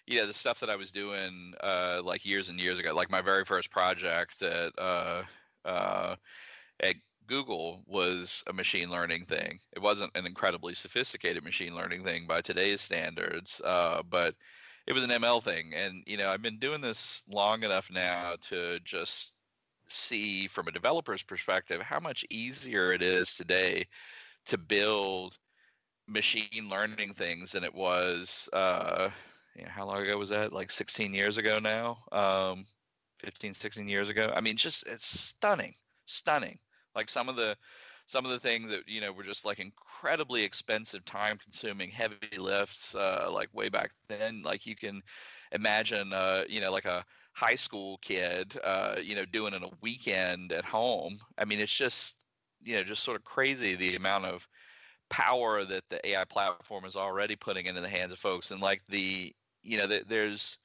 yeah, 0.07 0.25
the 0.27 0.35
stuff 0.35 0.61
that 0.61 0.71
I 0.71 0.77
was 0.77 0.93
doing 0.93 1.55
uh, 1.63 2.01
like 2.05 2.25
years 2.27 2.49
and 2.49 2.61
years 2.61 2.79
ago, 2.79 2.95
like 2.95 3.11
my 3.11 3.23
very 3.23 3.45
first 3.45 3.71
project 3.71 4.43
at 4.43 4.73
uh, 4.79 5.23
uh, 5.65 6.17
at 6.81 6.97
Google 7.27 7.83
was 7.87 8.45
a 8.47 8.53
machine 8.53 8.91
learning 8.91 9.25
thing. 9.25 9.59
It 9.73 9.81
wasn't 9.81 10.17
an 10.17 10.27
incredibly 10.27 10.75
sophisticated 10.75 11.43
machine 11.43 11.75
learning 11.75 12.05
thing 12.05 12.27
by 12.27 12.43
today's 12.43 12.81
standards, 12.81 13.61
uh, 13.65 14.03
but 14.09 14.35
it 14.87 14.93
was 14.93 15.05
an 15.05 15.11
ML 15.11 15.43
thing. 15.43 15.73
And 15.75 16.03
you 16.07 16.17
know, 16.17 16.31
I've 16.31 16.43
been 16.43 16.59
doing 16.59 16.81
this 16.81 17.23
long 17.29 17.63
enough 17.63 17.91
now 17.91 18.35
to 18.49 18.79
just 18.85 19.33
see 19.89 20.47
from 20.47 20.69
a 20.69 20.73
developer's 20.73 21.23
perspective 21.23 21.81
how 21.83 22.01
much 22.01 22.25
easier 22.31 22.93
it 22.93 23.03
is 23.03 23.35
today 23.35 23.87
to 24.47 24.59
build 24.59 25.39
machine 26.07 26.69
learning 26.71 27.15
things 27.15 27.53
than 27.53 27.65
it 27.65 27.75
was 27.75 28.49
uh, 28.53 29.11
you 29.57 29.63
know, 29.63 29.71
how 29.71 29.87
long 29.87 30.03
ago 30.03 30.19
was 30.19 30.31
that? 30.31 30.53
Like 30.53 30.71
16 30.71 31.15
years 31.15 31.37
ago 31.39 31.59
now? 31.59 31.99
Um, 32.13 32.67
15 33.21 33.55
16 33.55 33.89
years 33.89 34.09
ago? 34.09 34.33
I 34.35 34.41
mean 34.41 34.57
just 34.57 34.87
it's 34.87 35.07
stunning 35.07 35.75
stunning. 36.07 36.59
Like 36.95 37.09
some 37.09 37.29
of 37.29 37.37
the 37.37 37.57
some 38.07 38.25
of 38.27 38.31
the 38.31 38.39
things 38.39 38.71
that 38.71 38.89
you 38.89 39.01
know 39.01 39.13
were 39.13 39.23
just 39.23 39.45
like 39.45 39.61
incredibly 39.61 40.45
expensive 40.45 41.05
time 41.05 41.39
consuming 41.39 41.91
heavy 41.91 42.39
lifts 42.39 42.95
uh, 42.95 43.29
like 43.33 43.49
way 43.55 43.69
back 43.69 43.93
then 44.09 44.43
like 44.43 44.67
you 44.67 44.77
can 44.77 45.01
imagine 45.53 46.13
uh, 46.13 46.45
you 46.49 46.61
know 46.61 46.71
like 46.71 46.85
a 46.85 47.05
high 47.35 47.57
school 47.57 47.99
kid, 47.99 48.59
uh, 48.65 48.97
you 49.03 49.15
know, 49.17 49.27
doing 49.27 49.55
in 49.55 49.65
a 49.65 49.71
weekend 49.83 50.53
at 50.53 50.65
home. 50.65 51.17
I 51.39 51.45
mean, 51.45 51.61
it's 51.61 51.75
just, 51.77 52.25
you 52.63 52.77
know, 52.77 52.85
just 52.85 53.03
sort 53.05 53.17
of 53.19 53.25
crazy 53.25 53.77
the 53.77 53.97
amount 53.97 54.27
of 54.27 54.49
power 55.11 55.65
that 55.65 55.85
the 55.91 56.07
AI 56.09 56.25
platform 56.25 56.85
is 56.85 56.97
already 56.97 57.37
putting 57.37 57.67
into 57.67 57.81
the 57.83 57.89
hands 57.89 58.13
of 58.13 58.19
folks. 58.21 58.51
And 58.53 58.61
like 58.63 58.83
the, 58.89 59.35
you 59.63 59.79
know, 59.79 59.87
the, 59.87 60.05
there's, 60.09 60.59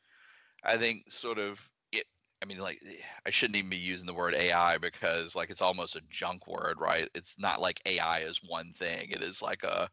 I 0.64 0.78
think, 0.78 1.12
sort 1.12 1.40
of 1.40 1.70
it. 1.91 2.06
I 2.41 2.46
mean, 2.46 2.60
like, 2.60 2.82
I 3.26 3.30
shouldn't 3.32 3.58
even 3.58 3.70
be 3.70 3.78
using 3.78 4.08
the 4.08 4.14
word 4.14 4.36
AI 4.36 4.78
because, 4.78 5.36
like, 5.36 5.50
it's 5.50 5.62
almost 5.62 5.96
a 5.96 6.02
junk 6.10 6.48
word, 6.48 6.78
right? 6.80 7.10
It's 7.16 7.38
not 7.40 7.62
like 7.62 7.82
AI 7.86 8.20
is 8.20 8.41
one 8.48 8.74
thing. 8.74 9.10
It 9.12 9.24
is 9.24 9.41
like 9.41 9.64
a, 9.64 9.90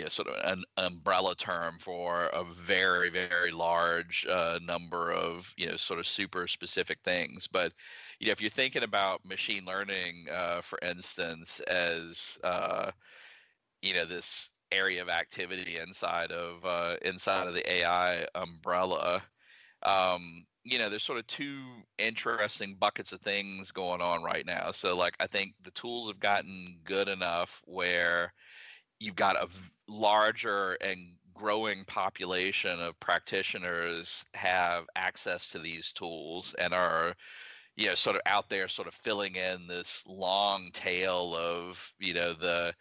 know, 0.00 0.08
sort 0.08 0.28
of 0.28 0.36
an 0.50 0.62
umbrella 0.78 1.34
term 1.34 1.78
for 1.78 2.26
a 2.26 2.44
very, 2.44 3.10
very 3.10 3.50
large 3.50 4.24
uh, 4.26 4.58
number 4.62 5.12
of, 5.12 5.52
you 5.58 5.66
know, 5.66 5.76
sort 5.76 6.00
of 6.00 6.06
super 6.06 6.48
specific 6.48 6.98
things. 7.04 7.46
But, 7.46 7.74
you 8.18 8.26
know, 8.26 8.32
if 8.32 8.40
you're 8.40 8.48
thinking 8.50 8.84
about 8.84 9.24
machine 9.26 9.66
learning, 9.66 10.28
uh, 10.32 10.62
for 10.62 10.78
instance, 10.82 11.60
as, 11.60 12.38
uh, 12.42 12.90
you 13.82 13.92
know, 13.94 14.06
this 14.06 14.50
area 14.72 15.02
of 15.02 15.08
activity 15.08 15.76
inside 15.76 16.32
of 16.32 16.64
uh, 16.64 16.96
inside 17.02 17.46
of 17.46 17.54
the 17.54 17.70
AI 17.70 18.26
umbrella. 18.34 19.22
Um, 19.82 20.46
you 20.64 20.78
know, 20.78 20.88
there's 20.88 21.02
sort 21.02 21.18
of 21.18 21.26
two 21.26 21.60
interesting 21.98 22.74
buckets 22.74 23.12
of 23.12 23.20
things 23.20 23.72
going 23.72 24.00
on 24.00 24.22
right 24.22 24.46
now. 24.46 24.70
So, 24.70 24.96
like, 24.96 25.14
I 25.20 25.26
think 25.26 25.54
the 25.62 25.72
tools 25.72 26.08
have 26.08 26.20
gotten 26.20 26.78
good 26.84 27.08
enough 27.08 27.60
where 27.64 28.32
you've 29.02 29.16
got 29.16 29.36
a 29.36 29.48
larger 29.88 30.74
and 30.74 31.14
growing 31.34 31.84
population 31.86 32.78
of 32.80 32.98
practitioners 33.00 34.24
have 34.34 34.84
access 34.94 35.50
to 35.50 35.58
these 35.58 35.92
tools 35.92 36.54
and 36.58 36.72
are 36.72 37.14
you 37.76 37.86
know 37.86 37.94
sort 37.94 38.16
of 38.16 38.22
out 38.26 38.48
there 38.48 38.68
sort 38.68 38.86
of 38.86 38.94
filling 38.94 39.34
in 39.34 39.66
this 39.66 40.04
long 40.06 40.70
tail 40.72 41.34
of 41.34 41.92
you 41.98 42.14
know 42.14 42.32
the 42.34 42.72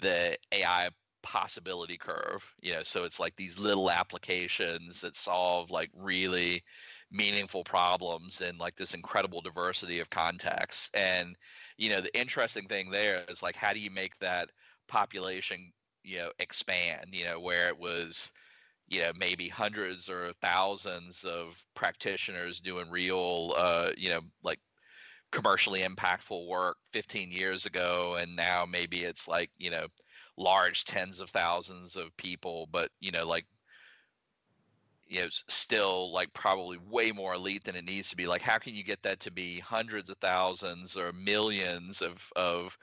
the 0.00 0.36
AI 0.52 0.88
possibility 1.22 1.98
curve 1.98 2.42
you 2.62 2.72
know 2.72 2.82
so 2.82 3.04
it's 3.04 3.20
like 3.20 3.36
these 3.36 3.58
little 3.58 3.90
applications 3.90 5.00
that 5.00 5.14
solve 5.14 5.70
like 5.70 5.90
really 5.94 6.62
meaningful 7.10 7.64
problems 7.64 8.40
in 8.40 8.56
like 8.58 8.76
this 8.76 8.94
incredible 8.94 9.40
diversity 9.40 10.00
of 10.00 10.10
contexts. 10.10 10.90
And 10.94 11.36
you 11.76 11.90
know 11.90 12.00
the 12.00 12.18
interesting 12.18 12.66
thing 12.68 12.90
there 12.90 13.24
is 13.28 13.42
like 13.42 13.56
how 13.56 13.72
do 13.72 13.80
you 13.80 13.90
make 13.90 14.18
that 14.18 14.50
population 14.88 15.72
you 16.02 16.18
know 16.18 16.30
expand 16.38 17.06
you 17.12 17.24
know 17.24 17.38
where 17.38 17.68
it 17.68 17.78
was 17.78 18.32
you 18.88 19.00
know 19.00 19.12
maybe 19.16 19.48
hundreds 19.48 20.08
or 20.08 20.32
thousands 20.40 21.24
of 21.24 21.62
practitioners 21.74 22.60
doing 22.60 22.90
real 22.90 23.54
uh 23.56 23.90
you 23.96 24.10
know 24.10 24.20
like 24.42 24.60
commercially 25.30 25.80
impactful 25.80 26.48
work 26.48 26.78
15 26.92 27.30
years 27.30 27.66
ago 27.66 28.16
and 28.18 28.34
now 28.34 28.64
maybe 28.64 28.98
it's 29.00 29.28
like 29.28 29.50
you 29.58 29.70
know 29.70 29.86
large 30.38 30.84
tens 30.84 31.20
of 31.20 31.28
thousands 31.30 31.96
of 31.96 32.16
people 32.16 32.68
but 32.72 32.90
you 33.00 33.10
know 33.10 33.26
like 33.26 33.44
you 35.08 35.22
know 35.22 35.28
still 35.30 36.12
like 36.12 36.32
probably 36.32 36.78
way 36.90 37.12
more 37.12 37.34
elite 37.34 37.64
than 37.64 37.76
it 37.76 37.84
needs 37.84 38.10
to 38.10 38.16
be. 38.16 38.26
Like 38.26 38.42
how 38.42 38.58
can 38.58 38.74
you 38.74 38.84
get 38.84 39.02
that 39.02 39.20
to 39.20 39.30
be 39.30 39.58
hundreds 39.58 40.10
of 40.10 40.18
thousands 40.18 40.96
or 40.96 41.12
millions 41.12 42.02
of 42.02 42.30
of 42.36 42.76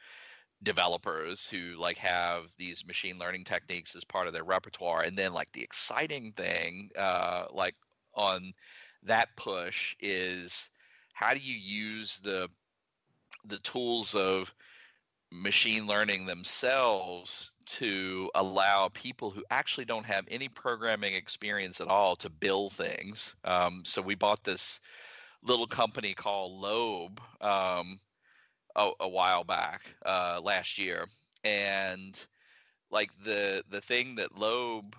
developers 0.65 1.47
who 1.47 1.77
like 1.77 1.97
have 1.97 2.43
these 2.57 2.85
machine 2.85 3.17
learning 3.17 3.45
techniques 3.45 3.95
as 3.95 4.03
part 4.03 4.27
of 4.27 4.33
their 4.33 4.43
repertoire 4.43 5.03
and 5.03 5.17
then 5.17 5.31
like 5.31 5.49
the 5.53 5.63
exciting 5.63 6.33
thing 6.33 6.89
uh, 6.97 7.45
like 7.53 7.75
on 8.15 8.51
that 9.03 9.29
push 9.37 9.95
is 10.01 10.69
how 11.13 11.33
do 11.33 11.39
you 11.39 11.55
use 11.55 12.19
the 12.19 12.49
the 13.45 13.59
tools 13.59 14.15
of 14.15 14.53
machine 15.31 15.87
learning 15.87 16.25
themselves 16.25 17.51
to 17.65 18.29
allow 18.35 18.89
people 18.93 19.29
who 19.29 19.43
actually 19.49 19.85
don't 19.85 20.05
have 20.05 20.25
any 20.29 20.47
programming 20.47 21.13
experience 21.13 21.81
at 21.81 21.87
all 21.87 22.15
to 22.15 22.29
build 22.29 22.73
things? 22.73 23.35
Um, 23.43 23.81
so 23.85 24.01
we 24.01 24.15
bought 24.15 24.43
this 24.43 24.81
little 25.43 25.67
company 25.67 26.13
called 26.13 26.59
lobe 26.59 27.21
um, 27.41 27.99
a, 28.75 28.91
a 28.99 29.07
while 29.07 29.43
back 29.43 29.81
uh, 30.05 30.39
last 30.43 30.77
year, 30.77 31.05
and 31.43 32.25
like 32.91 33.11
the 33.23 33.63
the 33.69 33.81
thing 33.81 34.15
that 34.15 34.37
Lobe 34.37 34.95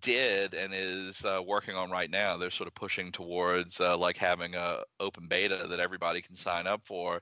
did 0.00 0.54
and 0.54 0.72
is 0.74 1.24
uh, 1.24 1.42
working 1.44 1.74
on 1.74 1.90
right 1.90 2.10
now, 2.10 2.36
they're 2.36 2.50
sort 2.50 2.68
of 2.68 2.74
pushing 2.74 3.12
towards 3.12 3.80
uh, 3.80 3.96
like 3.96 4.16
having 4.16 4.54
a 4.54 4.78
open 4.98 5.26
beta 5.26 5.66
that 5.68 5.80
everybody 5.80 6.22
can 6.22 6.34
sign 6.34 6.66
up 6.66 6.80
for. 6.84 7.20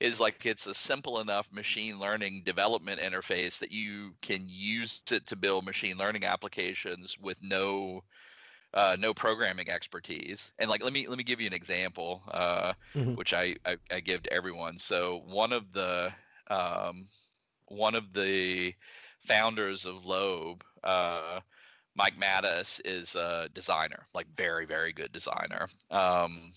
Is 0.00 0.20
like 0.20 0.44
it's 0.44 0.66
a 0.66 0.74
simple 0.74 1.20
enough 1.20 1.50
machine 1.52 1.98
learning 1.98 2.42
development 2.44 3.00
interface 3.00 3.58
that 3.60 3.72
you 3.72 4.14
can 4.22 4.44
use 4.46 5.02
it 5.10 5.26
to 5.26 5.36
build 5.36 5.64
machine 5.64 5.96
learning 5.96 6.24
applications 6.24 7.16
with 7.18 7.38
no 7.42 8.02
uh, 8.76 8.94
no 9.00 9.14
programming 9.14 9.70
expertise. 9.70 10.52
And 10.58 10.68
like, 10.68 10.84
let 10.84 10.92
me 10.92 11.08
let 11.08 11.16
me 11.16 11.24
give 11.24 11.40
you 11.40 11.46
an 11.46 11.54
example, 11.54 12.22
uh, 12.30 12.74
mm-hmm. 12.94 13.14
which 13.14 13.32
I, 13.32 13.56
I, 13.64 13.78
I 13.90 14.00
give 14.00 14.22
to 14.24 14.32
everyone. 14.32 14.76
So 14.78 15.22
one 15.26 15.52
of 15.52 15.72
the 15.72 16.12
um, 16.48 17.06
one 17.68 17.94
of 17.94 18.12
the 18.12 18.74
founders 19.20 19.86
of 19.86 20.04
Lobe, 20.04 20.62
uh, 20.84 21.40
Mike 21.96 22.18
Matas, 22.20 22.80
is 22.84 23.16
a 23.16 23.48
designer, 23.54 24.04
like 24.14 24.26
very 24.36 24.66
very 24.66 24.92
good 24.92 25.10
designer. 25.10 25.66
Um, 25.90 26.50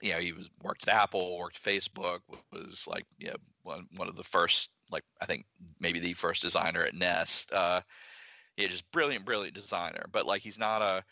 you 0.00 0.12
know, 0.12 0.20
he 0.20 0.32
was 0.32 0.48
worked 0.62 0.86
at 0.86 0.94
Apple, 0.94 1.38
worked 1.38 1.56
at 1.56 1.72
Facebook, 1.72 2.20
was 2.52 2.86
like 2.86 3.04
you 3.18 3.28
know 3.28 3.36
one 3.64 3.88
one 3.96 4.08
of 4.08 4.14
the 4.14 4.22
first, 4.22 4.70
like 4.92 5.04
I 5.20 5.26
think 5.26 5.44
maybe 5.80 5.98
the 5.98 6.12
first 6.12 6.40
designer 6.40 6.84
at 6.84 6.94
Nest. 6.94 7.52
Uh, 7.52 7.80
yeah, 8.56 8.68
just 8.68 8.90
brilliant, 8.92 9.24
brilliant 9.24 9.54
designer. 9.54 10.06
But 10.12 10.26
like 10.26 10.42
he's 10.42 10.58
not 10.58 10.82
a 10.82 11.04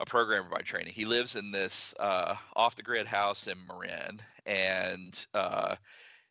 a 0.00 0.06
programmer 0.06 0.48
by 0.48 0.62
training. 0.62 0.94
He 0.94 1.04
lives 1.04 1.36
in 1.36 1.50
this 1.50 1.94
uh, 2.00 2.34
off 2.56 2.74
the 2.74 2.82
grid 2.82 3.06
house 3.06 3.46
in 3.46 3.58
Marin, 3.68 4.20
and 4.46 5.26
uh, 5.34 5.76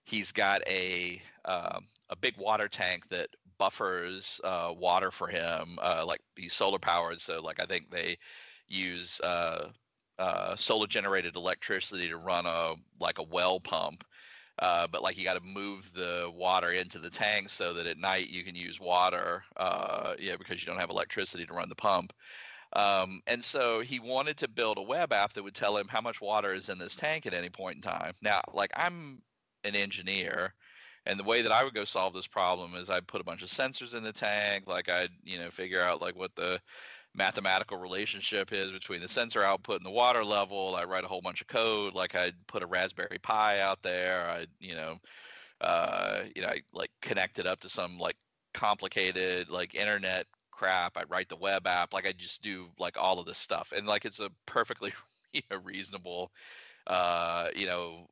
he's 0.06 0.32
got 0.32 0.62
a 0.68 1.22
um, 1.46 1.86
a 2.10 2.16
big 2.16 2.36
water 2.38 2.68
tank 2.68 3.08
that 3.10 3.30
buffers 3.60 4.42
uh, 4.44 4.74
water 4.76 5.12
for 5.12 5.28
him. 5.28 5.78
Uh, 5.82 6.04
like 6.06 6.22
he's 6.36 6.54
solar 6.54 6.80
powered, 6.80 7.22
so 7.22 7.42
like 7.42 7.60
I 7.62 7.66
think 7.66 7.92
they 7.92 8.18
use 8.68 9.22
uh, 9.22 9.70
uh, 10.18 10.56
solar 10.56 10.88
generated 10.88 11.36
electricity 11.36 12.10
to 12.10 12.18
run 12.18 12.48
a 12.48 12.74
like 13.00 13.20
a 13.20 13.24
well 13.24 13.60
pump 13.60 14.04
uh, 14.62 14.88
but 14.88 15.02
like 15.02 15.18
you 15.18 15.24
got 15.24 15.42
to 15.42 15.48
move 15.48 15.92
the 15.94 16.32
water 16.36 16.72
into 16.72 17.00
the 17.00 17.10
tank 17.10 17.50
so 17.50 17.74
that 17.74 17.88
at 17.88 17.98
night 17.98 18.30
you 18.30 18.44
can 18.44 18.56
use 18.56 18.80
water, 18.80 19.44
uh, 19.58 20.14
yeah, 20.20 20.36
because 20.38 20.62
you 20.62 20.68
don't 20.68 20.80
have 20.80 20.90
electricity 20.90 21.46
to 21.46 21.54
run 21.54 21.70
the 21.70 21.76
pump. 21.76 22.14
Um, 22.74 23.22
and 23.26 23.44
so 23.44 23.80
he 23.80 24.00
wanted 24.00 24.38
to 24.38 24.48
build 24.48 24.78
a 24.78 24.84
web 24.84 25.12
app 25.12 25.34
that 25.34 25.44
would 25.44 25.56
tell 25.56 25.76
him 25.78 25.88
how 25.88 26.02
much 26.02 26.22
water 26.22 26.54
is 26.54 26.70
in 26.70 26.78
this 26.78 26.96
tank 26.96 27.26
at 27.26 27.34
any 27.34 27.50
point 27.50 27.78
in 27.78 27.82
time. 27.82 28.14
Now, 28.22 28.42
like 28.54 28.72
I'm 28.76 29.22
an 29.64 29.76
engineer, 29.76 30.54
and 31.06 31.20
the 31.20 31.24
way 31.24 31.42
that 31.42 31.52
I 31.52 31.64
would 31.64 31.74
go 31.74 31.86
solve 31.86 32.14
this 32.14 32.28
problem 32.28 32.76
is 32.76 32.90
I'd 32.90 33.08
put 33.08 33.22
a 33.22 33.24
bunch 33.24 33.42
of 33.42 33.50
sensors 33.50 33.96
in 33.96 34.04
the 34.04 34.14
tank, 34.14 34.68
like 34.68 34.90
I'd 34.90 35.10
you 35.24 35.40
know 35.40 35.50
figure 35.50 35.82
out 35.82 36.02
like 36.02 36.16
what 36.16 36.36
the 36.36 36.62
mathematical 37.16 37.78
relationship 37.78 38.52
is 38.52 38.72
between 38.72 39.02
the 39.02 39.08
sensor 39.08 39.44
output 39.44 39.78
and 39.78 39.86
the 39.86 39.92
water 39.92 40.24
level. 40.24 40.76
I 40.76 40.86
write 40.86 41.04
a 41.04 41.08
whole 41.08 41.22
bunch 41.22 41.42
of 41.42 41.48
code, 41.48 41.94
like 41.94 42.16
I'd 42.16 42.36
put 42.48 42.64
a 42.64 42.68
Raspberry 42.68 43.20
Pi 43.22 43.60
out 43.60 43.82
there. 43.82 44.30
I, 44.30 44.46
you 44.60 44.76
know, 44.76 44.98
uh, 45.62 46.22
you 46.36 46.42
know, 46.42 46.50
I 46.50 46.62
like 46.74 46.92
connect 47.02 47.40
it 47.40 47.48
up 47.48 47.62
to 47.62 47.70
some 47.70 47.98
like 47.98 48.16
complicated 48.54 49.50
like 49.50 49.76
internet 49.76 50.28
crap. 50.52 50.98
I 50.98 51.04
write 51.10 51.30
the 51.30 51.36
web 51.36 51.68
app. 51.68 51.94
Like 51.94 52.08
I 52.08 52.12
just 52.12 52.42
do 52.42 52.68
like 52.78 52.98
all 52.98 53.20
of 53.20 53.26
this 53.26 53.38
stuff, 53.38 53.74
and 53.76 53.88
like 53.88 54.06
it's 54.06 54.20
a 54.20 54.30
perfectly 54.46 54.94
you 55.34 55.42
know, 55.50 55.58
reasonable, 55.64 56.32
uh, 56.88 57.48
you 57.56 57.66
know, 57.66 58.08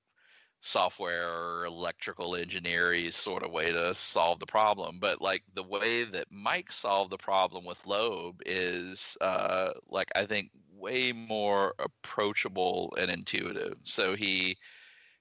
software 0.61 1.29
or 1.29 1.65
electrical 1.65 2.35
engineering 2.35 3.11
sort 3.11 3.43
of 3.43 3.51
way 3.51 3.71
to 3.71 3.93
solve 3.95 4.39
the 4.39 4.45
problem. 4.45 4.99
But 4.99 5.21
like 5.21 5.43
the 5.53 5.63
way 5.63 6.03
that 6.03 6.27
Mike 6.31 6.71
solved 6.71 7.11
the 7.11 7.17
problem 7.17 7.65
with 7.65 7.85
Lobe 7.85 8.41
is 8.45 9.17
uh, 9.21 9.71
like 9.89 10.11
I 10.15 10.25
think 10.25 10.51
way 10.73 11.11
more 11.11 11.73
approachable 11.79 12.95
and 12.99 13.11
intuitive. 13.11 13.77
So 13.83 14.15
he 14.15 14.57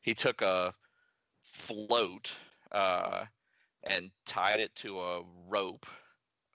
he 0.01 0.15
took 0.15 0.43
a 0.43 0.75
float 1.43 2.33
uh, 2.73 3.25
and 3.85 4.11
tied 4.25 4.61
it 4.61 4.75
to 4.77 5.01
a 5.01 5.23
rope 5.49 5.87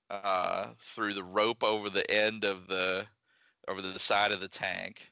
uh, 0.09 0.69
through 0.79 1.13
the 1.13 1.23
rope 1.23 1.63
over 1.63 1.89
the 1.89 2.09
end 2.09 2.45
of 2.45 2.67
the 2.67 3.05
over 3.67 3.81
the 3.81 3.99
side 3.99 4.31
of 4.31 4.41
the 4.41 4.47
tank 4.47 5.11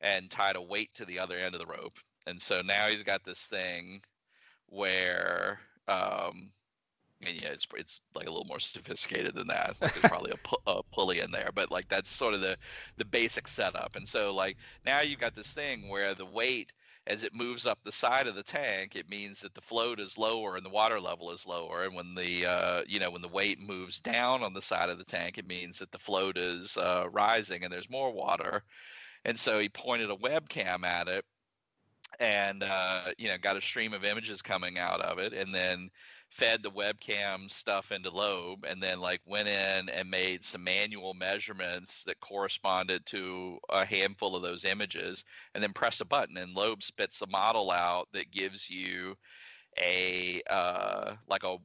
and 0.00 0.30
tied 0.30 0.56
a 0.56 0.62
weight 0.62 0.92
to 0.94 1.04
the 1.04 1.18
other 1.18 1.36
end 1.36 1.54
of 1.54 1.60
the 1.60 1.66
rope 1.66 1.94
and 2.26 2.40
so 2.40 2.62
now 2.62 2.86
he's 2.88 3.02
got 3.02 3.24
this 3.24 3.44
thing 3.46 4.00
where 4.68 5.60
um 5.88 6.50
yeah, 7.30 7.50
it's 7.50 7.66
it's 7.76 8.00
like 8.14 8.26
a 8.26 8.30
little 8.30 8.46
more 8.46 8.60
sophisticated 8.60 9.34
than 9.34 9.48
that. 9.48 9.76
Like 9.80 9.94
there's 9.94 10.10
probably 10.10 10.32
a, 10.32 10.36
pu- 10.36 10.56
a, 10.66 10.82
pulley 10.92 11.20
in 11.20 11.30
there, 11.30 11.50
but 11.54 11.70
like 11.70 11.88
that's 11.88 12.10
sort 12.10 12.34
of 12.34 12.40
the 12.40 12.56
the 12.96 13.04
basic 13.04 13.46
setup. 13.46 13.96
And 13.96 14.08
so 14.08 14.34
like 14.34 14.56
now 14.84 15.00
you've 15.00 15.20
got 15.20 15.34
this 15.34 15.52
thing 15.52 15.88
where 15.88 16.14
the 16.14 16.26
weight 16.26 16.72
as 17.06 17.24
it 17.24 17.34
moves 17.34 17.66
up 17.66 17.80
the 17.82 17.90
side 17.92 18.28
of 18.28 18.36
the 18.36 18.44
tank, 18.44 18.94
it 18.94 19.10
means 19.10 19.40
that 19.40 19.54
the 19.54 19.60
float 19.60 19.98
is 19.98 20.16
lower 20.16 20.56
and 20.56 20.64
the 20.64 20.70
water 20.70 21.00
level 21.00 21.32
is 21.32 21.46
lower. 21.46 21.82
And 21.82 21.94
when 21.94 22.14
the 22.14 22.46
uh, 22.46 22.82
you 22.86 23.00
know 23.00 23.10
when 23.10 23.22
the 23.22 23.28
weight 23.28 23.60
moves 23.60 24.00
down 24.00 24.42
on 24.42 24.52
the 24.52 24.62
side 24.62 24.90
of 24.90 24.98
the 24.98 25.04
tank, 25.04 25.38
it 25.38 25.46
means 25.46 25.78
that 25.78 25.92
the 25.92 25.98
float 25.98 26.36
is 26.36 26.76
uh, 26.76 27.06
rising 27.10 27.64
and 27.64 27.72
there's 27.72 27.90
more 27.90 28.12
water. 28.12 28.62
And 29.24 29.38
so 29.38 29.60
he 29.60 29.68
pointed 29.68 30.10
a 30.10 30.16
webcam 30.16 30.84
at 30.84 31.06
it 31.06 31.24
and 32.20 32.62
uh, 32.62 33.04
you 33.18 33.28
know 33.28 33.38
got 33.38 33.56
a 33.56 33.60
stream 33.60 33.92
of 33.92 34.04
images 34.04 34.42
coming 34.42 34.78
out 34.78 35.00
of 35.00 35.18
it 35.18 35.32
and 35.32 35.54
then 35.54 35.88
fed 36.30 36.62
the 36.62 36.70
webcam 36.70 37.50
stuff 37.50 37.92
into 37.92 38.10
lobe 38.10 38.64
and 38.66 38.82
then 38.82 39.00
like 39.00 39.20
went 39.26 39.48
in 39.48 39.88
and 39.90 40.10
made 40.10 40.42
some 40.44 40.64
manual 40.64 41.12
measurements 41.12 42.04
that 42.04 42.18
corresponded 42.20 43.04
to 43.04 43.58
a 43.68 43.84
handful 43.84 44.34
of 44.34 44.42
those 44.42 44.64
images 44.64 45.24
and 45.54 45.62
then 45.62 45.72
press 45.72 46.00
a 46.00 46.04
button 46.04 46.38
and 46.38 46.54
lobe 46.54 46.82
spits 46.82 47.20
a 47.20 47.26
model 47.26 47.70
out 47.70 48.08
that 48.12 48.30
gives 48.30 48.70
you 48.70 49.14
a 49.78 50.40
uh, 50.48 51.12
like 51.28 51.44
a 51.44 51.56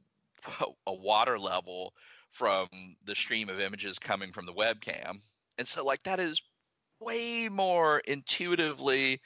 a 0.86 0.94
water 0.94 1.38
level 1.38 1.92
from 2.30 2.68
the 3.04 3.14
stream 3.14 3.48
of 3.48 3.60
images 3.60 3.98
coming 3.98 4.32
from 4.32 4.46
the 4.46 4.52
webcam. 4.52 5.18
And 5.56 5.66
so 5.66 5.84
like 5.84 6.02
that 6.04 6.20
is 6.20 6.42
way 7.00 7.48
more 7.50 8.00
intuitively 8.00 9.20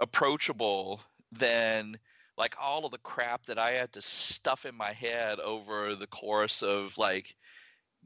approachable 0.00 1.00
than 1.32 1.98
like 2.36 2.54
all 2.60 2.86
of 2.86 2.92
the 2.92 2.98
crap 2.98 3.46
that 3.46 3.58
I 3.58 3.72
had 3.72 3.92
to 3.94 4.02
stuff 4.02 4.64
in 4.64 4.74
my 4.74 4.92
head 4.92 5.40
over 5.40 5.94
the 5.94 6.06
course 6.06 6.62
of 6.62 6.96
like 6.96 7.34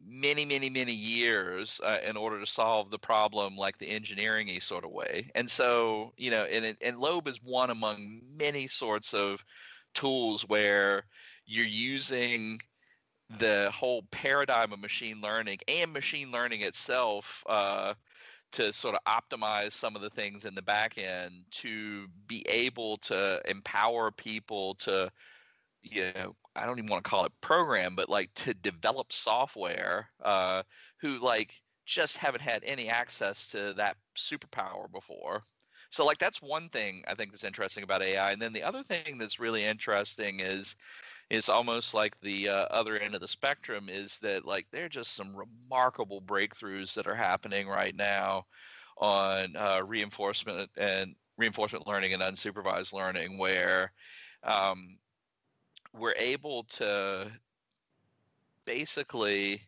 many, 0.05 0.45
many, 0.45 0.71
many 0.71 0.93
years 0.93 1.81
uh, 1.85 1.99
in 2.05 2.17
order 2.17 2.41
to 2.41 2.47
solve 2.47 2.91
the 2.91 2.99
problem 2.99 3.57
like 3.57 3.79
the 3.79 3.91
engineering 3.91 4.49
sort 4.61 4.85
of 4.85 4.91
way. 4.91 5.31
And 5.35 5.51
so, 5.51 6.13
you 6.17 6.31
know, 6.31 6.45
and, 6.45 6.77
and 6.81 6.99
Lobe 6.99 7.29
is 7.29 7.41
one 7.43 7.71
among 7.71 8.21
many 8.37 8.69
sorts 8.69 9.13
of 9.13 9.45
tools 9.95 10.49
where 10.49 11.05
you're 11.45 11.67
using 11.67 12.61
the 13.39 13.71
whole 13.73 14.03
paradigm 14.11 14.73
of 14.73 14.81
machine 14.81 15.21
learning 15.23 15.59
and 15.69 15.93
machine 15.93 16.31
learning 16.31 16.63
itself 16.63 17.45
uh, 17.49 17.95
to 18.53 18.73
sort 18.73 18.95
of 18.95 19.01
optimize 19.05 19.73
some 19.73 19.97
of 19.97 20.03
the 20.03 20.11
things 20.11 20.45
in 20.45 20.55
the 20.55 20.63
back 20.63 20.99
end 20.99 21.33
to 21.51 22.07
be 22.27 22.45
able 22.49 22.97
to 22.99 23.41
empower 23.49 24.11
people 24.11 24.75
to 24.77 25.11
you 25.83 26.11
know 26.15 26.35
i 26.55 26.65
don't 26.65 26.79
even 26.79 26.91
want 26.91 27.03
to 27.03 27.11
call 27.11 27.25
it 27.25 27.33
program 27.41 27.97
but 27.97 28.09
like 28.09 28.33
to 28.35 28.55
develop 28.55 29.13
software 29.13 30.09
uh, 30.23 30.63
who 31.01 31.19
like 31.19 31.55
just 31.85 32.17
haven't 32.17 32.41
had 32.41 32.63
any 32.65 32.89
access 32.89 33.51
to 33.51 33.75
that 33.75 33.97
superpower 34.17 34.91
before. 34.93 35.43
So 35.91 36.07
like 36.07 36.19
that's 36.19 36.41
one 36.41 36.71
thing 36.71 37.03
i 37.07 37.15
think 37.15 37.31
that's 37.31 37.45
interesting 37.45 37.85
about 37.85 38.03
ai 38.03 38.33
and 38.33 38.41
then 38.41 38.55
the 38.55 38.63
other 38.63 38.83
thing 38.83 39.19
that's 39.19 39.39
really 39.39 39.63
interesting 39.63 40.41
is 40.41 40.75
is 41.33 41.49
almost 41.49 41.95
like 41.95 42.21
the 42.21 42.51
uh, 42.51 42.67
other 42.71 42.99
end 42.99 43.15
of 43.15 43.23
the 43.23 43.27
spectrum 43.27 43.89
is 43.89 44.19
that 44.19 44.45
like 44.45 44.67
there 44.71 44.85
are 44.85 44.91
just 44.91 45.15
some 45.15 45.35
remarkable 45.35 46.21
breakthroughs 46.21 46.93
that 46.93 47.07
are 47.07 47.15
happening 47.15 47.67
right 47.67 47.97
now 47.97 48.45
on 48.99 49.57
uh, 49.57 49.81
reinforcement 49.83 50.69
and 50.77 51.15
reinforcement 51.39 51.87
learning 51.87 52.13
and 52.13 52.23
unsupervised 52.23 52.93
learning 52.93 53.39
where 53.39 53.93
um, 54.45 54.99
we're 55.95 56.15
able 56.19 56.65
to 56.65 57.27
basically 58.67 59.63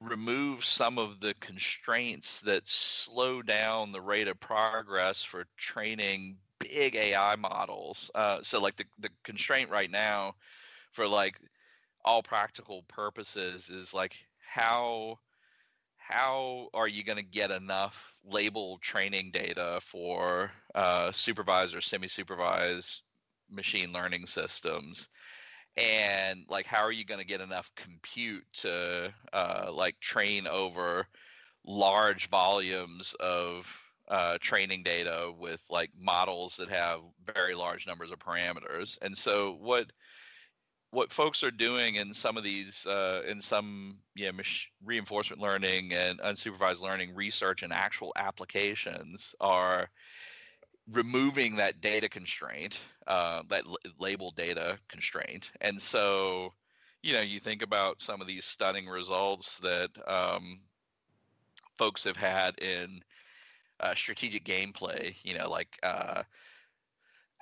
remove 0.00 0.64
some 0.64 0.96
of 0.96 1.20
the 1.20 1.34
constraints 1.40 2.40
that 2.40 2.66
slow 2.66 3.42
down 3.42 3.92
the 3.92 4.00
rate 4.00 4.28
of 4.28 4.40
progress 4.40 5.22
for 5.22 5.44
training 5.58 6.38
big 6.72 6.96
AI 6.96 7.36
models. 7.36 8.10
Uh, 8.14 8.38
so 8.42 8.60
like 8.60 8.76
the 8.76 8.84
the 8.98 9.10
constraint 9.24 9.70
right 9.70 9.90
now, 9.90 10.34
for 10.92 11.06
like 11.06 11.38
all 12.04 12.22
practical 12.22 12.82
purposes, 12.88 13.70
is 13.70 13.94
like 13.94 14.14
how 14.38 15.18
how 15.96 16.68
are 16.72 16.86
you 16.86 17.02
going 17.02 17.16
to 17.16 17.22
get 17.24 17.50
enough 17.50 18.14
label 18.24 18.78
training 18.78 19.30
data 19.32 19.80
for 19.82 20.50
uh, 20.74 21.10
supervised 21.10 21.74
or 21.74 21.80
semi-supervised 21.80 23.02
machine 23.50 23.92
learning 23.92 24.26
systems 24.26 25.08
and 25.76 26.44
like 26.48 26.66
how 26.66 26.82
are 26.82 26.92
you 26.92 27.04
going 27.04 27.20
to 27.20 27.26
get 27.26 27.40
enough 27.40 27.70
compute 27.76 28.44
to 28.52 29.12
uh, 29.32 29.70
like 29.72 29.98
train 30.00 30.46
over 30.46 31.06
large 31.66 32.28
volumes 32.28 33.14
of 33.20 33.85
uh, 34.08 34.38
training 34.40 34.82
data 34.82 35.32
with 35.38 35.62
like 35.70 35.90
models 35.98 36.56
that 36.56 36.68
have 36.70 37.00
very 37.34 37.54
large 37.54 37.86
numbers 37.86 38.10
of 38.10 38.18
parameters. 38.18 38.98
And 39.02 39.16
so 39.16 39.56
what 39.60 39.92
what 40.90 41.12
folks 41.12 41.42
are 41.42 41.50
doing 41.50 41.96
in 41.96 42.14
some 42.14 42.36
of 42.36 42.44
these 42.44 42.86
uh, 42.86 43.22
in 43.28 43.40
some 43.40 43.98
yeah 44.14 44.30
reinforcement 44.84 45.42
learning 45.42 45.92
and 45.92 46.20
unsupervised 46.20 46.80
learning 46.80 47.14
research 47.14 47.62
and 47.62 47.72
actual 47.72 48.12
applications 48.16 49.34
are 49.40 49.90
removing 50.92 51.56
that 51.56 51.80
data 51.80 52.08
constraint, 52.08 52.80
uh, 53.06 53.42
that 53.48 53.64
l- 53.66 53.76
label 53.98 54.30
data 54.30 54.78
constraint. 54.88 55.50
And 55.60 55.82
so, 55.82 56.52
you 57.02 57.12
know, 57.12 57.20
you 57.20 57.40
think 57.40 57.62
about 57.62 58.00
some 58.00 58.20
of 58.20 58.26
these 58.26 58.44
stunning 58.44 58.86
results 58.86 59.58
that 59.58 59.90
um, 60.06 60.60
folks 61.76 62.04
have 62.04 62.16
had 62.16 62.58
in 62.58 63.02
uh, 63.80 63.94
strategic 63.94 64.44
gameplay. 64.44 65.14
You 65.24 65.38
know, 65.38 65.48
like 65.48 65.78
uh, 65.82 66.22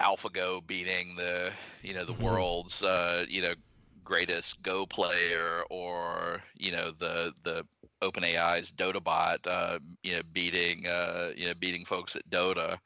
AlphaGo 0.00 0.66
beating 0.66 1.16
the 1.16 1.52
you 1.82 1.94
know 1.94 2.04
the 2.04 2.12
mm-hmm. 2.12 2.24
world's 2.24 2.82
uh, 2.82 3.26
you 3.28 3.42
know 3.42 3.54
greatest 4.02 4.62
Go 4.62 4.86
player, 4.86 5.62
or 5.70 6.42
you 6.56 6.72
know 6.72 6.92
the 6.98 7.32
the 7.42 7.66
OpenAI's 8.02 8.72
DotaBot, 8.72 9.46
uh, 9.46 9.78
you 10.02 10.16
know 10.16 10.22
beating 10.32 10.86
uh, 10.86 11.32
you 11.36 11.46
know 11.46 11.54
beating 11.54 11.84
folks 11.84 12.16
at 12.16 12.28
Dota. 12.28 12.78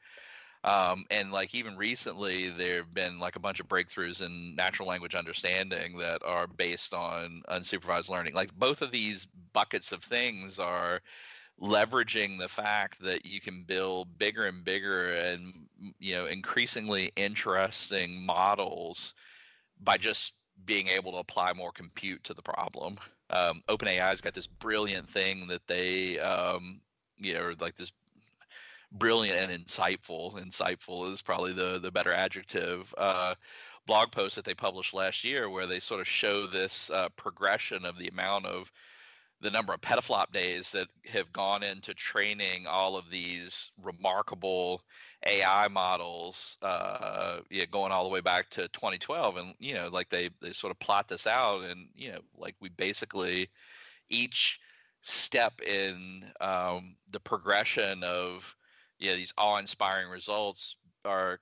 Um, 0.63 1.05
and 1.09 1.31
like 1.31 1.55
even 1.55 1.77
recently, 1.77 2.49
there 2.49 2.77
have 2.77 2.93
been 2.93 3.19
like 3.19 3.37
a 3.37 3.39
bunch 3.39 3.61
of 3.61 3.67
breakthroughs 3.67 4.25
in 4.25 4.55
natural 4.55 4.89
language 4.89 5.15
understanding 5.15 5.97
that 5.99 6.21
are 6.25 6.47
based 6.47 6.93
on 6.93 7.43
unsupervised 7.49 8.09
learning. 8.09 8.33
Like 8.33 8.53
both 8.55 8.81
of 8.81 8.91
these 8.91 9.25
buckets 9.53 9.93
of 9.93 10.03
things 10.03 10.59
are 10.59 11.01
leveraging 11.61 12.39
the 12.39 12.47
fact 12.47 13.01
that 13.01 13.25
you 13.25 13.41
can 13.41 13.63
build 13.63 14.17
bigger 14.17 14.45
and 14.45 14.63
bigger 14.63 15.11
and 15.11 15.51
you 15.99 16.15
know 16.15 16.25
increasingly 16.25 17.11
interesting 17.15 18.25
models 18.25 19.13
by 19.81 19.97
just 19.97 20.33
being 20.65 20.87
able 20.87 21.11
to 21.13 21.17
apply 21.17 21.53
more 21.53 21.71
compute 21.71 22.23
to 22.25 22.33
the 22.33 22.41
problem. 22.41 22.97
Um, 23.29 23.61
OpenAI's 23.67 24.21
got 24.21 24.33
this 24.33 24.47
brilliant 24.47 25.09
thing 25.09 25.47
that 25.47 25.65
they, 25.67 26.19
um, 26.19 26.81
you 27.17 27.33
know, 27.33 27.53
like 27.59 27.75
this 27.75 27.91
brilliant 28.91 29.51
and 29.51 29.65
insightful. 29.65 30.33
Insightful 30.33 31.13
is 31.13 31.21
probably 31.21 31.53
the 31.53 31.79
the 31.79 31.91
better 31.91 32.11
adjective. 32.11 32.93
Uh, 32.97 33.35
blog 33.85 34.11
post 34.11 34.35
that 34.35 34.45
they 34.45 34.53
published 34.53 34.93
last 34.93 35.23
year 35.23 35.49
where 35.49 35.65
they 35.65 35.79
sort 35.79 36.01
of 36.01 36.07
show 36.07 36.45
this 36.45 36.89
uh, 36.89 37.09
progression 37.15 37.85
of 37.85 37.97
the 37.97 38.07
amount 38.07 38.45
of 38.45 38.71
the 39.41 39.51
number 39.51 39.73
of 39.73 39.81
petaflop 39.81 40.31
days 40.31 40.71
that 40.73 40.87
have 41.05 41.31
gone 41.31 41.63
into 41.63 41.93
training 41.93 42.67
all 42.67 42.97
of 42.97 43.09
these 43.09 43.71
remarkable 43.81 44.81
AI 45.25 45.67
models, 45.69 46.57
uh, 46.61 47.39
yeah, 47.49 47.65
going 47.65 47.91
all 47.91 48.03
the 48.03 48.09
way 48.09 48.21
back 48.21 48.49
to 48.51 48.67
2012, 48.69 49.37
and 49.37 49.55
you 49.59 49.73
know, 49.75 49.89
like 49.89 50.09
they 50.09 50.29
they 50.41 50.53
sort 50.53 50.71
of 50.71 50.79
plot 50.79 51.07
this 51.07 51.27
out, 51.27 51.63
and 51.63 51.87
you 51.95 52.11
know, 52.11 52.19
like 52.37 52.55
we 52.59 52.69
basically 52.69 53.49
each 54.09 54.59
step 55.01 55.61
in 55.61 56.25
um, 56.41 56.95
the 57.11 57.19
progression 57.19 58.03
of 58.03 58.55
yeah 58.99 59.15
these 59.15 59.33
awe-inspiring 59.37 60.09
results 60.09 60.75
are 61.05 61.39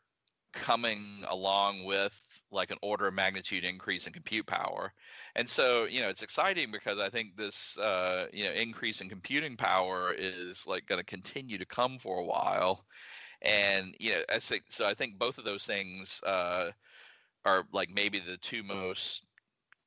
coming 0.54 1.24
along 1.30 1.84
with 1.84 2.20
like 2.52 2.72
an 2.72 2.78
order 2.82 3.08
of 3.08 3.14
magnitude 3.14 3.64
increase 3.64 4.08
in 4.08 4.14
compute 4.14 4.46
power. 4.46 4.94
And 5.36 5.50
so, 5.50 5.86
you 5.86 6.02
know, 6.02 6.10
it's 6.10 6.24
exciting 6.24 6.72
because 6.72 7.00
I 7.00 7.10
think 7.10 7.36
this, 7.36 7.78
uh, 7.78 8.28
you 8.32 8.46
know, 8.46 8.52
increase 8.52 9.02
in 9.02 9.10
computing 9.10 9.58
power 9.58 10.14
is 10.18 10.66
like 10.66 10.86
going 10.88 11.00
to 11.00 11.06
continue 11.06 11.58
to 11.58 11.66
come 11.66 11.98
for 11.98 12.20
a 12.20 12.26
while. 12.26 12.86
And, 13.42 13.96
you 14.00 14.12
know, 14.12 14.22
I 14.34 14.40
think, 14.40 14.64
so 14.70 14.88
I 14.88 14.94
think 14.94 15.20
both 15.20 15.38
of 15.38 15.46
those 15.46 15.66
things 15.66 16.22
uh, 16.26 16.72
are 17.46 17.64
like 17.72 17.90
maybe 17.90 18.20
the 18.20 18.38
two 18.38 18.64
most 18.64 19.24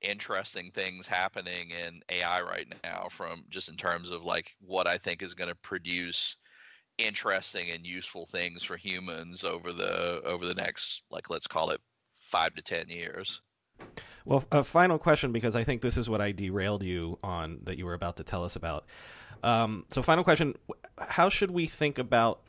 interesting 0.03 0.71
things 0.71 1.07
happening 1.07 1.71
in 1.71 2.01
AI 2.09 2.41
right 2.43 2.67
now 2.83 3.09
from 3.11 3.45
just 3.51 3.69
in 3.69 3.77
terms 3.77 4.11
of 4.11 4.25
like 4.25 4.51
what 4.61 4.87
I 4.87 4.97
think 4.97 5.23
is 5.23 5.35
going 5.35 5.51
to 5.51 5.57
produce 5.57 6.37
interesting 6.99 7.71
and 7.71 7.87
useful 7.87 8.27
things 8.27 8.63
for 8.63 8.77
humans 8.77 9.45
over 9.45 9.73
the 9.73 10.21
over 10.25 10.47
the 10.47 10.55
next 10.55 11.03
like 11.11 11.31
let's 11.31 11.47
call 11.47 11.71
it 11.71 11.81
five 12.31 12.55
to 12.55 12.63
ten 12.63 12.89
years. 12.89 13.41
Well, 14.25 14.45
a 14.53 14.63
final 14.63 14.99
question 14.99 15.33
because 15.33 15.57
I 15.57 15.65
think 15.65 15.83
this 15.83 15.97
is 15.97 16.09
what 16.09 16.21
I 16.21 16.33
derailed 16.33 16.83
you 16.83 17.19
on 17.23 17.61
that 17.65 17.79
you 17.79 17.87
were 17.87 17.95
about 17.95 18.17
to 18.19 18.25
tell 18.25 18.45
us 18.45 18.57
about. 18.57 18.87
Um, 19.43 19.87
so, 19.89 20.03
final 20.03 20.25
question: 20.25 20.55
How 20.99 21.29
should 21.29 21.51
we 21.51 21.67
think 21.67 21.99
about 21.99 22.41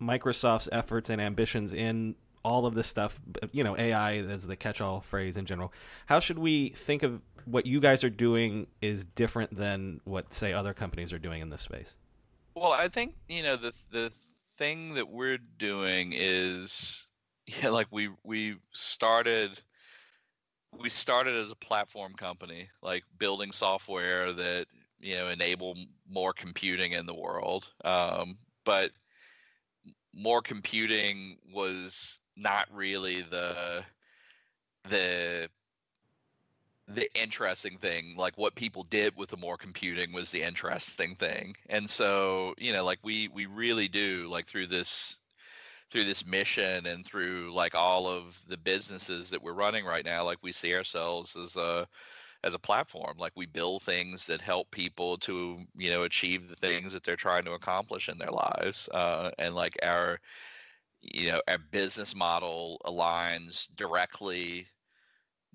Microsoft's 0.00 0.68
efforts 0.72 1.10
and 1.10 1.20
ambitions 1.20 1.72
in 1.72 2.16
all 2.44 2.66
of 2.66 2.74
this 2.74 2.86
stuff? 2.86 3.20
You 3.52 3.64
know, 3.64 3.76
AI 3.76 4.16
as 4.16 4.46
the 4.46 4.56
catch-all 4.56 5.02
phrase 5.02 5.36
in 5.36 5.44
general. 5.44 5.72
How 6.06 6.18
should 6.20 6.38
we 6.38 6.70
think 6.70 7.02
of 7.02 7.20
what 7.44 7.66
you 7.66 7.80
guys 7.80 8.02
are 8.04 8.10
doing 8.10 8.66
is 8.80 9.04
different 9.04 9.54
than 9.54 10.00
what, 10.04 10.32
say, 10.32 10.54
other 10.54 10.72
companies 10.72 11.12
are 11.12 11.18
doing 11.18 11.42
in 11.42 11.50
this 11.50 11.60
space? 11.60 11.94
Well, 12.54 12.72
I 12.72 12.88
think 12.88 13.14
you 13.28 13.42
know 13.42 13.56
the 13.56 13.72
the 13.90 14.12
thing 14.56 14.94
that 14.94 15.08
we're 15.08 15.38
doing 15.58 16.12
is 16.14 17.06
yeah, 17.46 17.70
like 17.70 17.88
we 17.90 18.10
we 18.22 18.56
started 18.72 19.58
we 20.78 20.88
started 20.88 21.36
as 21.36 21.50
a 21.50 21.56
platform 21.56 22.14
company, 22.14 22.68
like 22.82 23.04
building 23.18 23.52
software 23.52 24.32
that 24.32 24.66
you 25.00 25.14
know 25.16 25.28
enable 25.28 25.76
more 26.08 26.32
computing 26.32 26.92
in 26.92 27.06
the 27.06 27.14
world. 27.14 27.70
Um, 27.84 28.36
but 28.64 28.90
more 30.14 30.42
computing 30.42 31.38
was 31.52 32.18
not 32.36 32.68
really 32.72 33.22
the 33.22 33.84
the 34.88 35.48
the 36.88 37.08
interesting 37.20 37.78
thing 37.78 38.14
like 38.16 38.36
what 38.36 38.54
people 38.54 38.82
did 38.84 39.16
with 39.16 39.30
the 39.30 39.36
more 39.38 39.56
computing 39.56 40.12
was 40.12 40.30
the 40.30 40.42
interesting 40.42 41.14
thing 41.14 41.56
and 41.70 41.88
so 41.88 42.54
you 42.58 42.72
know 42.72 42.84
like 42.84 42.98
we 43.02 43.28
we 43.28 43.46
really 43.46 43.88
do 43.88 44.28
like 44.30 44.46
through 44.46 44.66
this 44.66 45.18
through 45.90 46.04
this 46.04 46.26
mission 46.26 46.86
and 46.86 47.04
through 47.04 47.52
like 47.54 47.74
all 47.74 48.08
of 48.08 48.40
the 48.48 48.56
businesses 48.56 49.30
that 49.30 49.42
we're 49.42 49.52
running 49.52 49.84
right 49.84 50.04
now 50.04 50.24
like 50.24 50.38
we 50.42 50.52
see 50.52 50.74
ourselves 50.74 51.36
as 51.36 51.56
a 51.56 51.86
as 52.44 52.54
a 52.54 52.58
platform. 52.58 53.16
Like 53.18 53.32
we 53.34 53.46
build 53.46 53.82
things 53.82 54.26
that 54.26 54.40
help 54.40 54.70
people 54.70 55.16
to 55.18 55.58
you 55.76 55.90
know 55.90 56.04
achieve 56.04 56.48
the 56.48 56.56
things 56.56 56.92
that 56.92 57.02
they're 57.02 57.16
trying 57.16 57.44
to 57.46 57.52
accomplish 57.52 58.08
in 58.08 58.18
their 58.18 58.30
lives 58.30 58.88
uh, 58.90 59.30
and 59.38 59.54
like 59.54 59.76
our 59.82 60.20
you 61.00 61.32
know 61.32 61.40
our 61.48 61.58
business 61.58 62.14
model 62.14 62.80
aligns 62.84 63.74
directly 63.76 64.66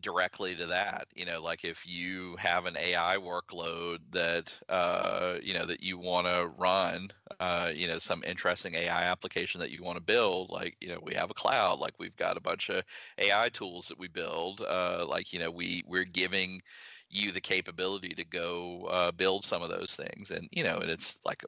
directly 0.01 0.55
to 0.55 0.65
that 0.65 1.07
you 1.15 1.25
know 1.25 1.41
like 1.41 1.65
if 1.65 1.85
you 1.87 2.35
have 2.37 2.65
an 2.65 2.77
ai 2.77 3.17
workload 3.17 3.99
that 4.11 4.57
uh, 4.69 5.35
you 5.41 5.53
know 5.53 5.65
that 5.65 5.83
you 5.83 5.97
want 5.97 6.25
to 6.27 6.49
run 6.57 7.09
uh, 7.39 7.71
you 7.73 7.87
know 7.87 7.99
some 7.99 8.23
interesting 8.25 8.75
ai 8.75 9.03
application 9.03 9.59
that 9.59 9.71
you 9.71 9.83
want 9.83 9.97
to 9.97 10.03
build 10.03 10.49
like 10.49 10.75
you 10.79 10.89
know 10.89 10.99
we 11.03 11.13
have 11.13 11.29
a 11.29 11.35
cloud 11.35 11.79
like 11.79 11.93
we've 11.99 12.15
got 12.15 12.37
a 12.37 12.41
bunch 12.41 12.69
of 12.69 12.83
ai 13.17 13.49
tools 13.49 13.87
that 13.87 13.99
we 13.99 14.07
build 14.07 14.61
uh, 14.61 15.05
like 15.07 15.33
you 15.33 15.39
know 15.39 15.51
we 15.51 15.83
we're 15.87 16.05
giving 16.05 16.61
you 17.09 17.31
the 17.31 17.41
capability 17.41 18.09
to 18.09 18.23
go 18.23 18.85
uh, 18.85 19.11
build 19.11 19.43
some 19.43 19.61
of 19.61 19.69
those 19.69 19.95
things. 19.95 20.31
And 20.31 20.47
you 20.51 20.63
know 20.63 20.77
and 20.77 20.89
it's 20.89 21.19
like 21.25 21.43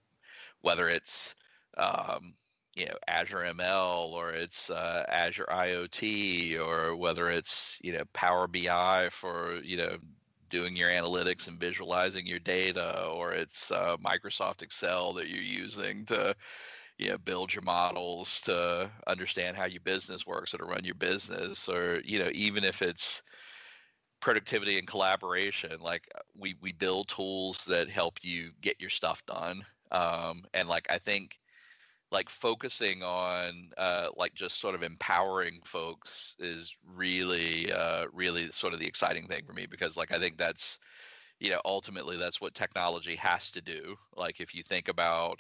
whether 0.62 0.90
it's 0.90 1.36
um, 1.78 2.34
you 2.76 2.86
know 2.86 2.96
Azure 3.08 3.46
ML 3.46 4.12
or 4.14 4.32
it's 4.32 4.70
uh, 4.70 5.06
Azure 5.10 5.48
IoT 5.50 6.60
or 6.60 6.96
whether 6.96 7.30
it's 7.30 7.78
you 7.82 7.94
know 7.94 8.04
Power 8.14 8.48
BI 8.48 9.10
for 9.12 9.60
you 9.64 9.78
know 9.78 9.98
doing 10.50 10.76
your 10.76 10.90
analytics 10.90 11.48
and 11.48 11.60
visualizing 11.60 12.28
your 12.28 12.40
data 12.40 13.06
or 13.08 13.34
it's 13.34 13.72
uh, 13.72 13.98
Microsoft 13.98 14.62
Excel 14.62 15.14
that 15.14 15.30
you're 15.30 15.42
using 15.42 16.06
to 16.06 16.36
you 16.98 17.10
know 17.10 17.18
build 17.18 17.54
your 17.54 17.64
models 17.64 18.40
to 18.42 18.90
understand 19.08 19.58
how 19.58 19.66
your 19.66 19.82
business 19.82 20.26
works 20.26 20.54
or 20.54 20.60
to 20.60 20.66
run 20.66 20.86
your 20.86 20.96
business 20.96 21.68
or 21.68 22.02
you 22.06 22.20
know 22.20 22.30
even 22.34 22.64
if 22.64 22.82
it's 22.82 23.24
productivity 24.22 24.78
and 24.78 24.88
collaboration 24.88 25.80
like 25.82 26.08
we 26.38 26.56
we 26.62 26.72
build 26.72 27.08
tools 27.08 27.66
that 27.66 27.90
help 27.90 28.20
you 28.22 28.52
get 28.62 28.80
your 28.80 28.90
stuff 28.90 29.26
done. 29.26 29.64
Um, 29.92 30.46
and 30.54 30.70
like 30.70 30.88
i 30.90 30.98
think 30.98 31.38
like 32.12 32.30
focusing 32.30 33.04
on 33.04 33.72
uh, 33.78 34.10
like 34.18 34.34
just 34.34 34.60
sort 34.60 34.76
of 34.76 34.84
empowering 34.84 35.60
folks 35.64 36.36
is 36.40 36.76
really 36.96 37.72
uh, 37.72 38.06
really 38.14 38.52
sort 38.52 38.74
of 38.74 38.80
the 38.80 38.88
exciting 38.88 39.28
thing 39.28 39.44
for 39.46 39.54
me 39.54 39.66
because 39.66 39.96
like 39.96 40.12
I 40.12 40.20
think 40.20 40.38
that's 40.38 40.80
you 41.40 41.50
know 41.50 41.62
ultimately 41.64 42.18
that's 42.18 42.42
what 42.42 42.54
technology 42.54 43.16
has 43.16 43.52
to 43.52 43.62
do. 43.62 43.96
Like 44.16 44.42
if 44.42 44.54
you 44.54 44.62
think 44.64 44.90
about 44.90 45.40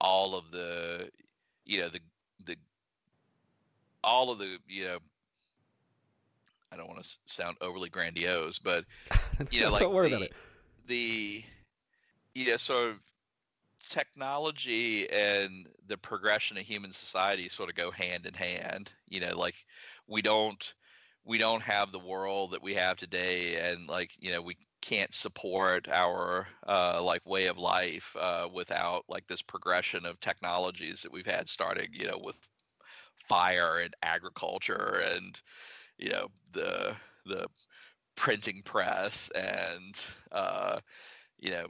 all 0.00 0.34
of 0.34 0.50
the 0.50 1.10
you 1.66 1.80
know 1.80 1.88
the 1.88 2.00
the 2.46 2.56
all 4.02 4.30
of 4.30 4.38
the 4.38 4.56
you 4.66 4.84
know 4.84 4.98
I 6.72 6.76
don't 6.76 6.88
want 6.88 7.04
to 7.04 7.16
sound 7.26 7.58
overly 7.60 7.90
grandiose, 7.90 8.58
but 8.58 8.84
you 9.50 9.60
know 9.60 9.70
like 9.70 9.82
don't 9.82 9.94
worry 9.94 10.08
the, 10.08 10.16
about 10.16 10.26
it. 10.26 10.32
the 10.86 11.44
you 12.34 12.46
know 12.48 12.56
sort 12.56 12.90
of 12.90 12.96
technology 13.82 15.08
and 15.10 15.68
the 15.86 15.96
progression 15.96 16.56
of 16.56 16.64
human 16.64 16.92
society 16.92 17.48
sort 17.48 17.68
of 17.68 17.76
go 17.76 17.90
hand 17.90 18.26
in 18.26 18.34
hand. 18.34 18.90
You 19.08 19.20
know, 19.20 19.38
like 19.38 19.56
we 20.06 20.22
don't 20.22 20.74
we 21.24 21.38
don't 21.38 21.62
have 21.62 21.90
the 21.90 21.98
world 21.98 22.52
that 22.52 22.62
we 22.62 22.74
have 22.74 22.96
today, 22.96 23.70
and 23.70 23.88
like 23.88 24.12
you 24.18 24.32
know 24.32 24.42
we 24.42 24.56
can't 24.80 25.12
support 25.12 25.88
our 25.88 26.46
uh, 26.68 27.02
like 27.02 27.26
way 27.26 27.46
of 27.46 27.58
life 27.58 28.14
uh, 28.18 28.48
without 28.52 29.04
like 29.08 29.26
this 29.26 29.42
progression 29.42 30.06
of 30.06 30.20
technologies 30.20 31.02
that 31.02 31.12
we've 31.12 31.26
had 31.26 31.48
starting 31.48 31.88
you 31.92 32.06
know 32.06 32.18
with 32.22 32.36
fire 33.28 33.80
and 33.82 33.94
agriculture 34.02 35.02
and 35.14 35.40
you 35.98 36.10
know 36.10 36.28
the 36.52 36.94
the 37.26 37.46
printing 38.16 38.62
press 38.64 39.30
and 39.34 40.06
uh, 40.32 40.78
you 41.38 41.50
know 41.50 41.66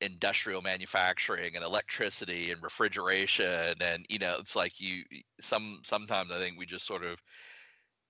industrial 0.00 0.62
manufacturing 0.62 1.56
and 1.56 1.64
electricity 1.64 2.50
and 2.50 2.62
refrigeration 2.62 3.74
and 3.80 4.04
you 4.08 4.18
know 4.18 4.36
it's 4.38 4.56
like 4.56 4.80
you 4.80 5.02
some 5.40 5.80
sometimes 5.84 6.30
i 6.32 6.38
think 6.38 6.58
we 6.58 6.66
just 6.66 6.86
sort 6.86 7.04
of 7.04 7.18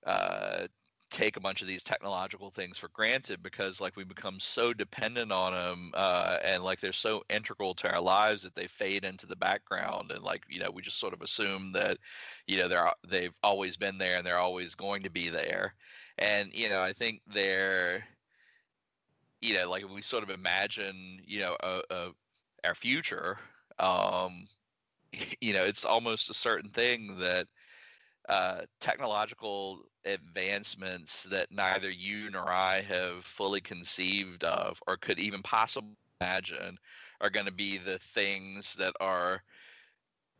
uh, 0.06 0.66
take 1.10 1.36
a 1.36 1.40
bunch 1.40 1.60
of 1.60 1.66
these 1.66 1.82
technological 1.82 2.50
things 2.50 2.78
for 2.78 2.88
granted 2.88 3.42
because 3.42 3.80
like 3.80 3.96
we 3.96 4.04
become 4.04 4.38
so 4.38 4.72
dependent 4.72 5.32
on 5.32 5.52
them 5.52 5.90
uh, 5.94 6.38
and 6.44 6.62
like 6.62 6.78
they're 6.78 6.92
so 6.92 7.22
integral 7.28 7.74
to 7.74 7.92
our 7.92 8.00
lives 8.00 8.42
that 8.42 8.54
they 8.54 8.68
fade 8.68 9.04
into 9.04 9.26
the 9.26 9.36
background 9.36 10.12
and 10.12 10.22
like 10.22 10.44
you 10.48 10.60
know 10.60 10.70
we 10.72 10.80
just 10.80 11.00
sort 11.00 11.12
of 11.12 11.20
assume 11.20 11.72
that 11.72 11.98
you 12.46 12.56
know 12.56 12.68
they're 12.68 12.90
they've 13.08 13.34
always 13.42 13.76
been 13.76 13.98
there 13.98 14.16
and 14.16 14.26
they're 14.26 14.38
always 14.38 14.74
going 14.74 15.02
to 15.02 15.10
be 15.10 15.28
there. 15.28 15.74
And 16.18 16.54
you 16.54 16.68
know 16.68 16.80
i 16.80 16.92
think 16.92 17.22
they're 17.26 18.04
you 19.40 19.54
know, 19.54 19.70
like 19.70 19.84
if 19.84 19.90
we 19.90 20.02
sort 20.02 20.22
of 20.22 20.30
imagine, 20.30 21.20
you 21.24 21.40
know, 21.40 21.56
a, 21.62 21.82
a, 21.90 22.10
our 22.64 22.74
future, 22.74 23.38
um, 23.78 24.44
you 25.40 25.52
know, 25.52 25.64
it's 25.64 25.84
almost 25.84 26.30
a 26.30 26.34
certain 26.34 26.70
thing 26.70 27.18
that 27.18 27.46
uh, 28.28 28.62
technological 28.80 29.80
advancements 30.04 31.24
that 31.24 31.48
neither 31.50 31.90
you 31.90 32.30
nor 32.30 32.50
I 32.50 32.82
have 32.82 33.24
fully 33.24 33.60
conceived 33.60 34.44
of 34.44 34.80
or 34.86 34.96
could 34.96 35.18
even 35.18 35.42
possibly 35.42 35.90
imagine 36.20 36.78
are 37.20 37.30
going 37.30 37.46
to 37.46 37.52
be 37.52 37.78
the 37.78 37.98
things 37.98 38.74
that 38.74 38.94
are 39.00 39.42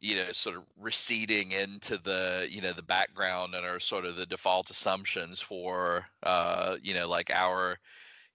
you 0.01 0.16
know 0.16 0.32
sort 0.32 0.56
of 0.56 0.62
receding 0.78 1.52
into 1.52 1.98
the 1.98 2.47
you 2.51 2.60
know 2.62 2.72
the 2.72 2.82
background 2.82 3.55
and 3.55 3.66
are 3.66 3.81
sort 3.81 4.05
of 4.05 4.16
the 4.16 4.27
default 4.27 4.70
assumptions 4.70 5.40
for 5.40 6.06
uh 6.22 6.77
you 6.82 6.94
know 6.94 7.09
like 7.09 7.31
our 7.31 7.78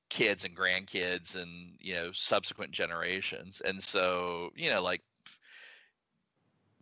kids 0.09 0.43
and 0.45 0.55
grandkids 0.55 1.35
and 1.41 1.75
you 1.79 1.95
know 1.95 2.11
subsequent 2.13 2.71
generations. 2.71 3.61
And 3.61 3.81
so 3.83 4.51
you 4.55 4.69
know 4.69 4.81
like 4.81 5.01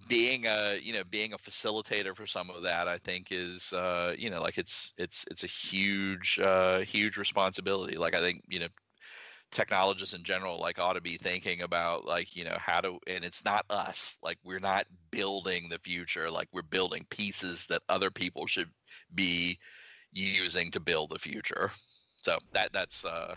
being 0.08 0.46
a 0.46 0.78
you 0.82 0.94
know 0.94 1.04
being 1.10 1.34
a 1.34 1.38
facilitator 1.38 2.16
for 2.16 2.28
some 2.28 2.50
of 2.50 2.64
that 2.64 2.88
i 2.88 2.98
think 2.98 3.28
is 3.32 3.72
uh 3.74 4.14
you 4.18 4.30
know 4.30 4.42
like 4.42 4.58
it's 4.58 4.94
it's 4.98 5.26
it's 5.32 5.44
a 5.44 5.48
huge 5.48 6.40
uh 6.40 6.80
huge 6.80 7.18
responsibility. 7.18 7.98
Like 7.98 8.16
i 8.16 8.20
think 8.20 8.44
you 8.48 8.60
know 8.60 8.68
technologists 9.52 10.16
in 10.16 10.24
general 10.24 10.60
like 10.60 10.80
ought 10.80 10.94
to 10.94 11.02
be 11.02 11.18
thinking 11.18 11.62
about 11.62 12.06
like 12.06 12.36
you 12.36 12.44
know 12.44 12.58
how 12.60 12.82
to 12.82 13.00
and 13.08 13.24
it's 13.24 13.46
not 13.46 13.66
us. 13.70 14.18
Like 14.24 14.38
we're 14.44 14.60
not 14.60 14.86
building 15.12 15.70
the 15.70 15.80
future. 15.80 16.30
Like 16.30 16.48
we're 16.52 16.64
building 16.64 17.06
pieces 17.10 17.68
that 17.68 17.84
other 17.88 18.10
people 18.12 18.48
should 18.48 18.70
be 19.14 19.60
using 20.12 20.72
to 20.72 20.80
build 20.80 21.12
the 21.12 21.20
future 21.20 21.72
so 22.24 22.38
that 22.54 22.72
that's 22.74 23.06
uh, 23.06 23.36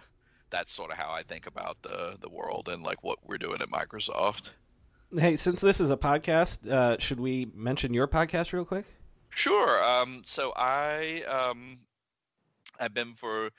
that's 0.50 0.72
sort 0.72 0.90
of 0.90 0.96
how 0.96 1.10
I 1.10 1.22
think 1.22 1.46
about 1.46 1.76
the 1.82 2.16
the 2.20 2.28
world 2.28 2.68
and 2.68 2.82
like 2.82 3.02
what 3.02 3.18
we're 3.24 3.38
doing 3.38 3.60
at 3.60 3.68
Microsoft. 3.68 4.52
Hey, 5.12 5.36
since 5.36 5.60
this 5.60 5.80
is 5.80 5.90
a 5.90 5.96
podcast, 5.96 6.68
uh, 6.68 6.98
should 6.98 7.20
we 7.20 7.48
mention 7.54 7.94
your 7.94 8.08
podcast 8.08 8.52
real 8.52 8.64
quick? 8.64 8.84
Sure. 9.30 9.82
Um, 9.84 10.22
so 10.24 10.52
I 10.56 11.22
um, 11.22 11.78
I've 12.80 12.94
been 12.94 13.14
for 13.14 13.50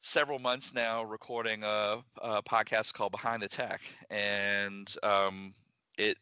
several 0.00 0.38
months 0.38 0.72
now 0.72 1.02
recording 1.02 1.64
a, 1.64 1.98
a 2.22 2.42
podcast 2.42 2.92
called 2.94 3.10
Behind 3.10 3.42
the 3.42 3.48
Tech, 3.48 3.80
and 4.08 4.92
um, 5.02 5.52
it 5.96 6.16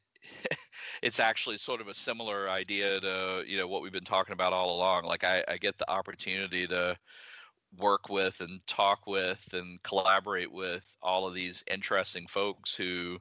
it's 1.03 1.21
actually 1.21 1.59
sort 1.59 1.83
of 1.83 1.89
a 1.89 1.95
similar 1.95 2.49
idea 2.49 2.99
to 3.01 3.45
you 3.47 3.59
know 3.59 3.69
what 3.69 3.83
we've 3.83 3.93
been 3.93 4.05
talking 4.05 4.33
about 4.33 4.55
all 4.55 4.75
along. 4.75 5.05
Like 5.05 5.25
I, 5.25 5.45
I 5.47 5.59
get 5.59 5.77
the 5.77 5.91
opportunity 5.91 6.67
to 6.67 6.97
work 7.79 8.09
with 8.09 8.41
and 8.41 8.67
talk 8.67 9.07
with 9.07 9.53
and 9.53 9.83
collaborate 9.83 10.53
with 10.53 10.85
all 11.03 11.27
of 11.27 11.35
these 11.35 11.65
interesting 11.71 12.27
folks 12.27 12.75
who 12.75 13.19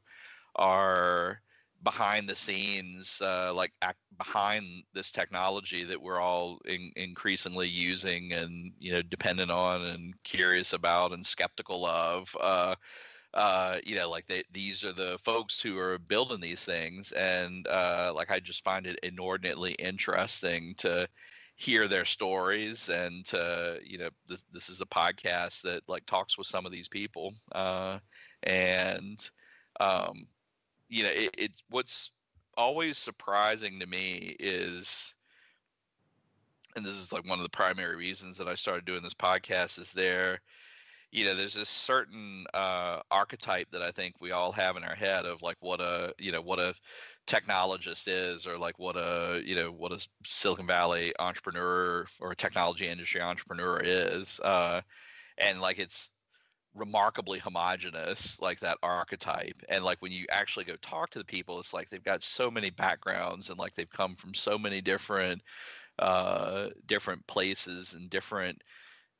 are 0.55 1.41
behind 1.83 2.27
the 2.27 2.35
scenes, 2.35 3.21
uh, 3.21 3.53
like 3.53 3.71
behind 4.17 4.83
this 4.93 5.11
technology 5.11 5.83
that 5.83 6.01
we're 6.01 6.19
all 6.19 6.59
in, 6.65 6.91
increasingly 6.95 7.67
using 7.67 8.33
and 8.33 8.73
you 8.79 8.91
know 8.91 9.01
dependent 9.01 9.51
on 9.51 9.83
and 9.83 10.21
curious 10.23 10.73
about 10.73 11.13
and 11.13 11.25
skeptical 11.25 11.85
of. 11.85 12.35
Uh, 12.39 12.75
uh, 13.33 13.77
you 13.85 13.95
know, 13.95 14.09
like 14.09 14.25
they, 14.27 14.43
these 14.53 14.83
are 14.83 14.93
the 14.93 15.19
folks 15.23 15.59
who 15.61 15.77
are 15.77 15.99
building 15.99 16.39
these 16.39 16.63
things, 16.63 17.11
and 17.11 17.67
uh, 17.67 18.11
like 18.15 18.31
I 18.31 18.39
just 18.39 18.63
find 18.63 18.87
it 18.87 18.97
inordinately 19.03 19.73
interesting 19.73 20.73
to 20.79 21.07
hear 21.55 21.87
their 21.87 22.05
stories 22.05 22.89
and 22.89 23.25
to 23.25 23.79
you 23.83 23.97
know 23.97 24.09
this, 24.27 24.43
this 24.51 24.69
is 24.69 24.81
a 24.81 24.85
podcast 24.85 25.61
that 25.61 25.81
like 25.87 26.05
talks 26.05 26.37
with 26.37 26.47
some 26.47 26.65
of 26.65 26.71
these 26.71 26.89
people 26.89 27.33
uh, 27.53 27.97
and 28.43 29.29
um, 29.79 30.27
you 30.89 31.03
know 31.03 31.11
it, 31.13 31.29
it 31.37 31.51
what's 31.69 32.11
always 32.57 32.97
surprising 32.97 33.79
to 33.79 33.87
me 33.87 34.35
is 34.39 35.15
and 36.75 36.85
this 36.85 36.97
is 36.97 37.13
like 37.13 37.27
one 37.27 37.39
of 37.39 37.43
the 37.43 37.49
primary 37.49 37.95
reasons 37.95 38.37
that 38.37 38.49
I 38.49 38.55
started 38.55 38.83
doing 38.85 39.01
this 39.01 39.13
podcast 39.13 39.79
is 39.79 39.93
there 39.93 40.41
you 41.15 41.23
know, 41.23 41.33
there's 41.33 41.53
this 41.53 41.69
certain 41.69 42.45
uh, 42.53 42.99
archetype 43.09 43.71
that 43.71 43.81
I 43.81 43.91
think 43.91 44.15
we 44.19 44.31
all 44.31 44.51
have 44.51 44.75
in 44.75 44.83
our 44.83 44.95
head 44.95 45.25
of 45.25 45.41
like 45.41 45.55
what 45.61 45.79
a 45.79 46.13
you 46.19 46.33
know 46.33 46.41
what 46.41 46.59
a 46.59 46.73
technologist 47.27 48.07
is, 48.07 48.47
or 48.47 48.57
like 48.57 48.79
what 48.79 48.95
a 48.95 49.41
you 49.45 49.55
know 49.55 49.71
what 49.71 49.91
a 49.91 50.07
Silicon 50.23 50.67
Valley 50.67 51.13
entrepreneur 51.19 52.05
or 52.19 52.35
technology 52.35 52.87
industry 52.87 53.21
entrepreneur 53.21 53.79
is, 53.83 54.39
uh, 54.41 54.81
and 55.37 55.61
like 55.61 55.79
it's 55.79 56.11
remarkably 56.75 57.39
homogenous 57.39 58.39
like 58.41 58.59
that 58.59 58.77
archetype. 58.83 59.55
And 59.69 59.83
like 59.83 60.01
when 60.01 60.11
you 60.11 60.25
actually 60.29 60.65
go 60.65 60.75
talk 60.81 61.09
to 61.11 61.19
the 61.19 61.25
people 61.25 61.59
it's 61.59 61.73
like 61.73 61.89
they've 61.89 62.03
got 62.03 62.21
so 62.21 62.51
many 62.51 62.69
backgrounds 62.69 63.49
and 63.49 63.57
like 63.57 63.73
they've 63.75 63.89
come 63.89 64.15
from 64.15 64.33
so 64.33 64.57
many 64.57 64.81
different 64.81 65.41
uh 65.99 66.67
different 66.85 67.25
places 67.27 67.93
and 67.93 68.09
different 68.09 68.61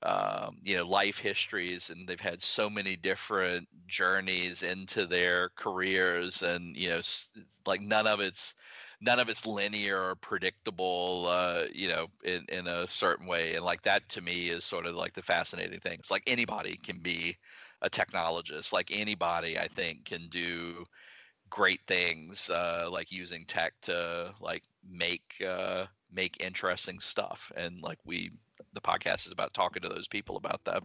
um, 0.05 0.57
you 0.63 0.77
know 0.77 0.87
life 0.87 1.19
histories 1.19 1.89
and 1.89 2.07
they've 2.07 2.19
had 2.19 2.41
so 2.41 2.69
many 2.69 2.95
different 2.95 3.67
journeys 3.87 4.63
into 4.63 5.05
their 5.05 5.49
careers 5.55 6.43
and 6.43 6.77
you 6.77 6.89
know 6.89 7.01
like 7.65 7.81
none 7.81 8.07
of 8.07 8.19
it's 8.19 8.55
none 9.01 9.19
of 9.19 9.29
it's 9.29 9.45
linear 9.45 9.99
or 10.11 10.15
predictable 10.15 11.25
uh, 11.27 11.63
you 11.73 11.89
know 11.89 12.07
in, 12.23 12.45
in 12.49 12.67
a 12.67 12.87
certain 12.87 13.27
way 13.27 13.55
and 13.55 13.65
like 13.65 13.81
that 13.83 14.07
to 14.09 14.21
me 14.21 14.49
is 14.49 14.63
sort 14.63 14.85
of 14.85 14.95
like 14.95 15.13
the 15.13 15.21
fascinating 15.23 15.79
thing. 15.79 15.97
It's 15.99 16.11
like 16.11 16.23
anybody 16.27 16.77
can 16.77 16.99
be 16.99 17.35
a 17.81 17.89
technologist. 17.89 18.71
Like 18.73 18.89
anybody 18.91 19.59
i 19.59 19.67
think 19.67 20.05
can 20.05 20.27
do 20.29 20.85
great 21.49 21.81
things 21.87 22.49
uh, 22.49 22.87
like 22.91 23.11
using 23.11 23.45
tech 23.45 23.73
to 23.81 24.33
like 24.41 24.63
make 24.89 25.23
uh, 25.47 25.85
make 26.11 26.43
interesting 26.43 26.99
stuff. 26.99 27.51
And 27.55 27.81
like 27.81 27.99
we 28.05 28.31
the 28.73 28.81
podcast 28.81 29.25
is 29.25 29.31
about 29.31 29.53
talking 29.53 29.83
to 29.83 29.89
those 29.89 30.07
people 30.07 30.37
about 30.37 30.63
that. 30.65 30.83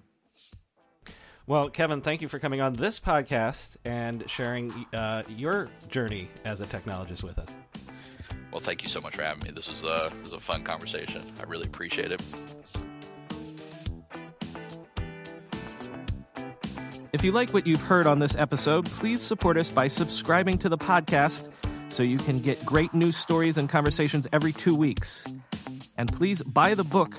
Well 1.46 1.70
kevin 1.70 2.00
thank 2.00 2.20
you 2.20 2.28
for 2.28 2.38
coming 2.38 2.60
on 2.60 2.74
this 2.74 3.00
podcast 3.00 3.76
and 3.84 4.28
sharing 4.30 4.86
uh, 4.92 5.22
your 5.28 5.68
journey 5.88 6.28
as 6.44 6.60
a 6.60 6.66
technologist 6.66 7.22
with 7.22 7.38
us. 7.38 7.48
Well 8.52 8.60
thank 8.60 8.82
you 8.82 8.88
so 8.88 9.00
much 9.00 9.16
for 9.16 9.22
having 9.22 9.42
me. 9.42 9.50
This 9.50 9.68
was 9.68 9.84
a, 9.84 10.10
this 10.14 10.24
was 10.24 10.32
a 10.32 10.40
fun 10.40 10.64
conversation. 10.64 11.22
I 11.40 11.44
really 11.44 11.66
appreciate 11.66 12.12
it. 12.12 12.22
If 17.12 17.24
you 17.24 17.32
like 17.32 17.50
what 17.50 17.66
you've 17.66 17.80
heard 17.80 18.06
on 18.06 18.20
this 18.20 18.36
episode 18.36 18.86
please 18.86 19.20
support 19.20 19.56
us 19.56 19.70
by 19.70 19.88
subscribing 19.88 20.58
to 20.58 20.68
the 20.68 20.78
podcast 20.78 21.48
so 21.90 22.02
you 22.02 22.18
can 22.18 22.40
get 22.40 22.64
great 22.64 22.94
news 22.94 23.16
stories 23.16 23.58
and 23.58 23.68
conversations 23.68 24.26
every 24.32 24.52
two 24.52 24.74
weeks. 24.74 25.24
And 25.96 26.12
please 26.12 26.42
buy 26.42 26.74
the 26.74 26.84
book 26.84 27.14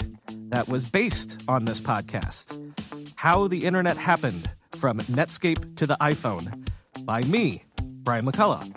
that 0.50 0.68
was 0.68 0.90
based 0.90 1.40
on 1.48 1.66
this 1.66 1.80
podcast 1.80 2.74
How 3.16 3.48
the 3.48 3.66
Internet 3.66 3.98
Happened 3.98 4.50
From 4.72 5.00
Netscape 5.00 5.76
to 5.78 5.86
the 5.86 5.98
iPhone 6.02 6.68
by 7.06 7.22
me, 7.22 7.64
Brian 7.82 8.26
McCullough. 8.26 8.76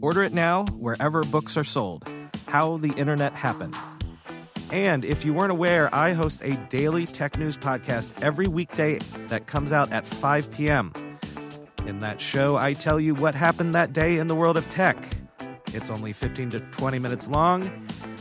Order 0.00 0.22
it 0.22 0.32
now 0.32 0.64
wherever 0.66 1.24
books 1.24 1.56
are 1.56 1.64
sold. 1.64 2.08
How 2.46 2.76
the 2.76 2.92
Internet 2.92 3.32
Happened. 3.32 3.76
And 4.70 5.04
if 5.04 5.24
you 5.24 5.32
weren't 5.32 5.50
aware, 5.50 5.92
I 5.94 6.12
host 6.12 6.42
a 6.42 6.56
daily 6.68 7.06
tech 7.06 7.38
news 7.38 7.56
podcast 7.56 8.22
every 8.22 8.48
weekday 8.48 8.98
that 9.28 9.46
comes 9.46 9.72
out 9.72 9.90
at 9.92 10.04
5 10.04 10.50
p.m. 10.50 10.92
In 11.86 12.00
that 12.00 12.20
show, 12.20 12.56
I 12.56 12.74
tell 12.74 13.00
you 13.00 13.14
what 13.14 13.34
happened 13.34 13.74
that 13.74 13.94
day 13.94 14.18
in 14.18 14.26
the 14.26 14.34
world 14.34 14.58
of 14.58 14.68
tech. 14.68 14.96
It's 15.74 15.90
only 15.90 16.12
15 16.12 16.50
to 16.50 16.60
20 16.60 16.98
minutes 16.98 17.28
long, 17.28 17.70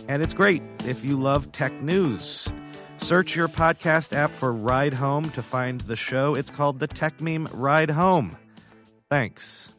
and 0.07 0.21
it's 0.21 0.33
great 0.33 0.61
if 0.85 1.03
you 1.05 1.17
love 1.17 1.51
tech 1.51 1.73
news. 1.81 2.51
Search 2.97 3.35
your 3.35 3.47
podcast 3.47 4.13
app 4.13 4.31
for 4.31 4.51
Ride 4.51 4.93
Home 4.93 5.29
to 5.31 5.41
find 5.41 5.81
the 5.81 5.95
show. 5.95 6.35
It's 6.35 6.49
called 6.49 6.79
the 6.79 6.87
Techmeme 6.87 7.47
Ride 7.53 7.91
Home. 7.91 8.37
Thanks. 9.09 9.71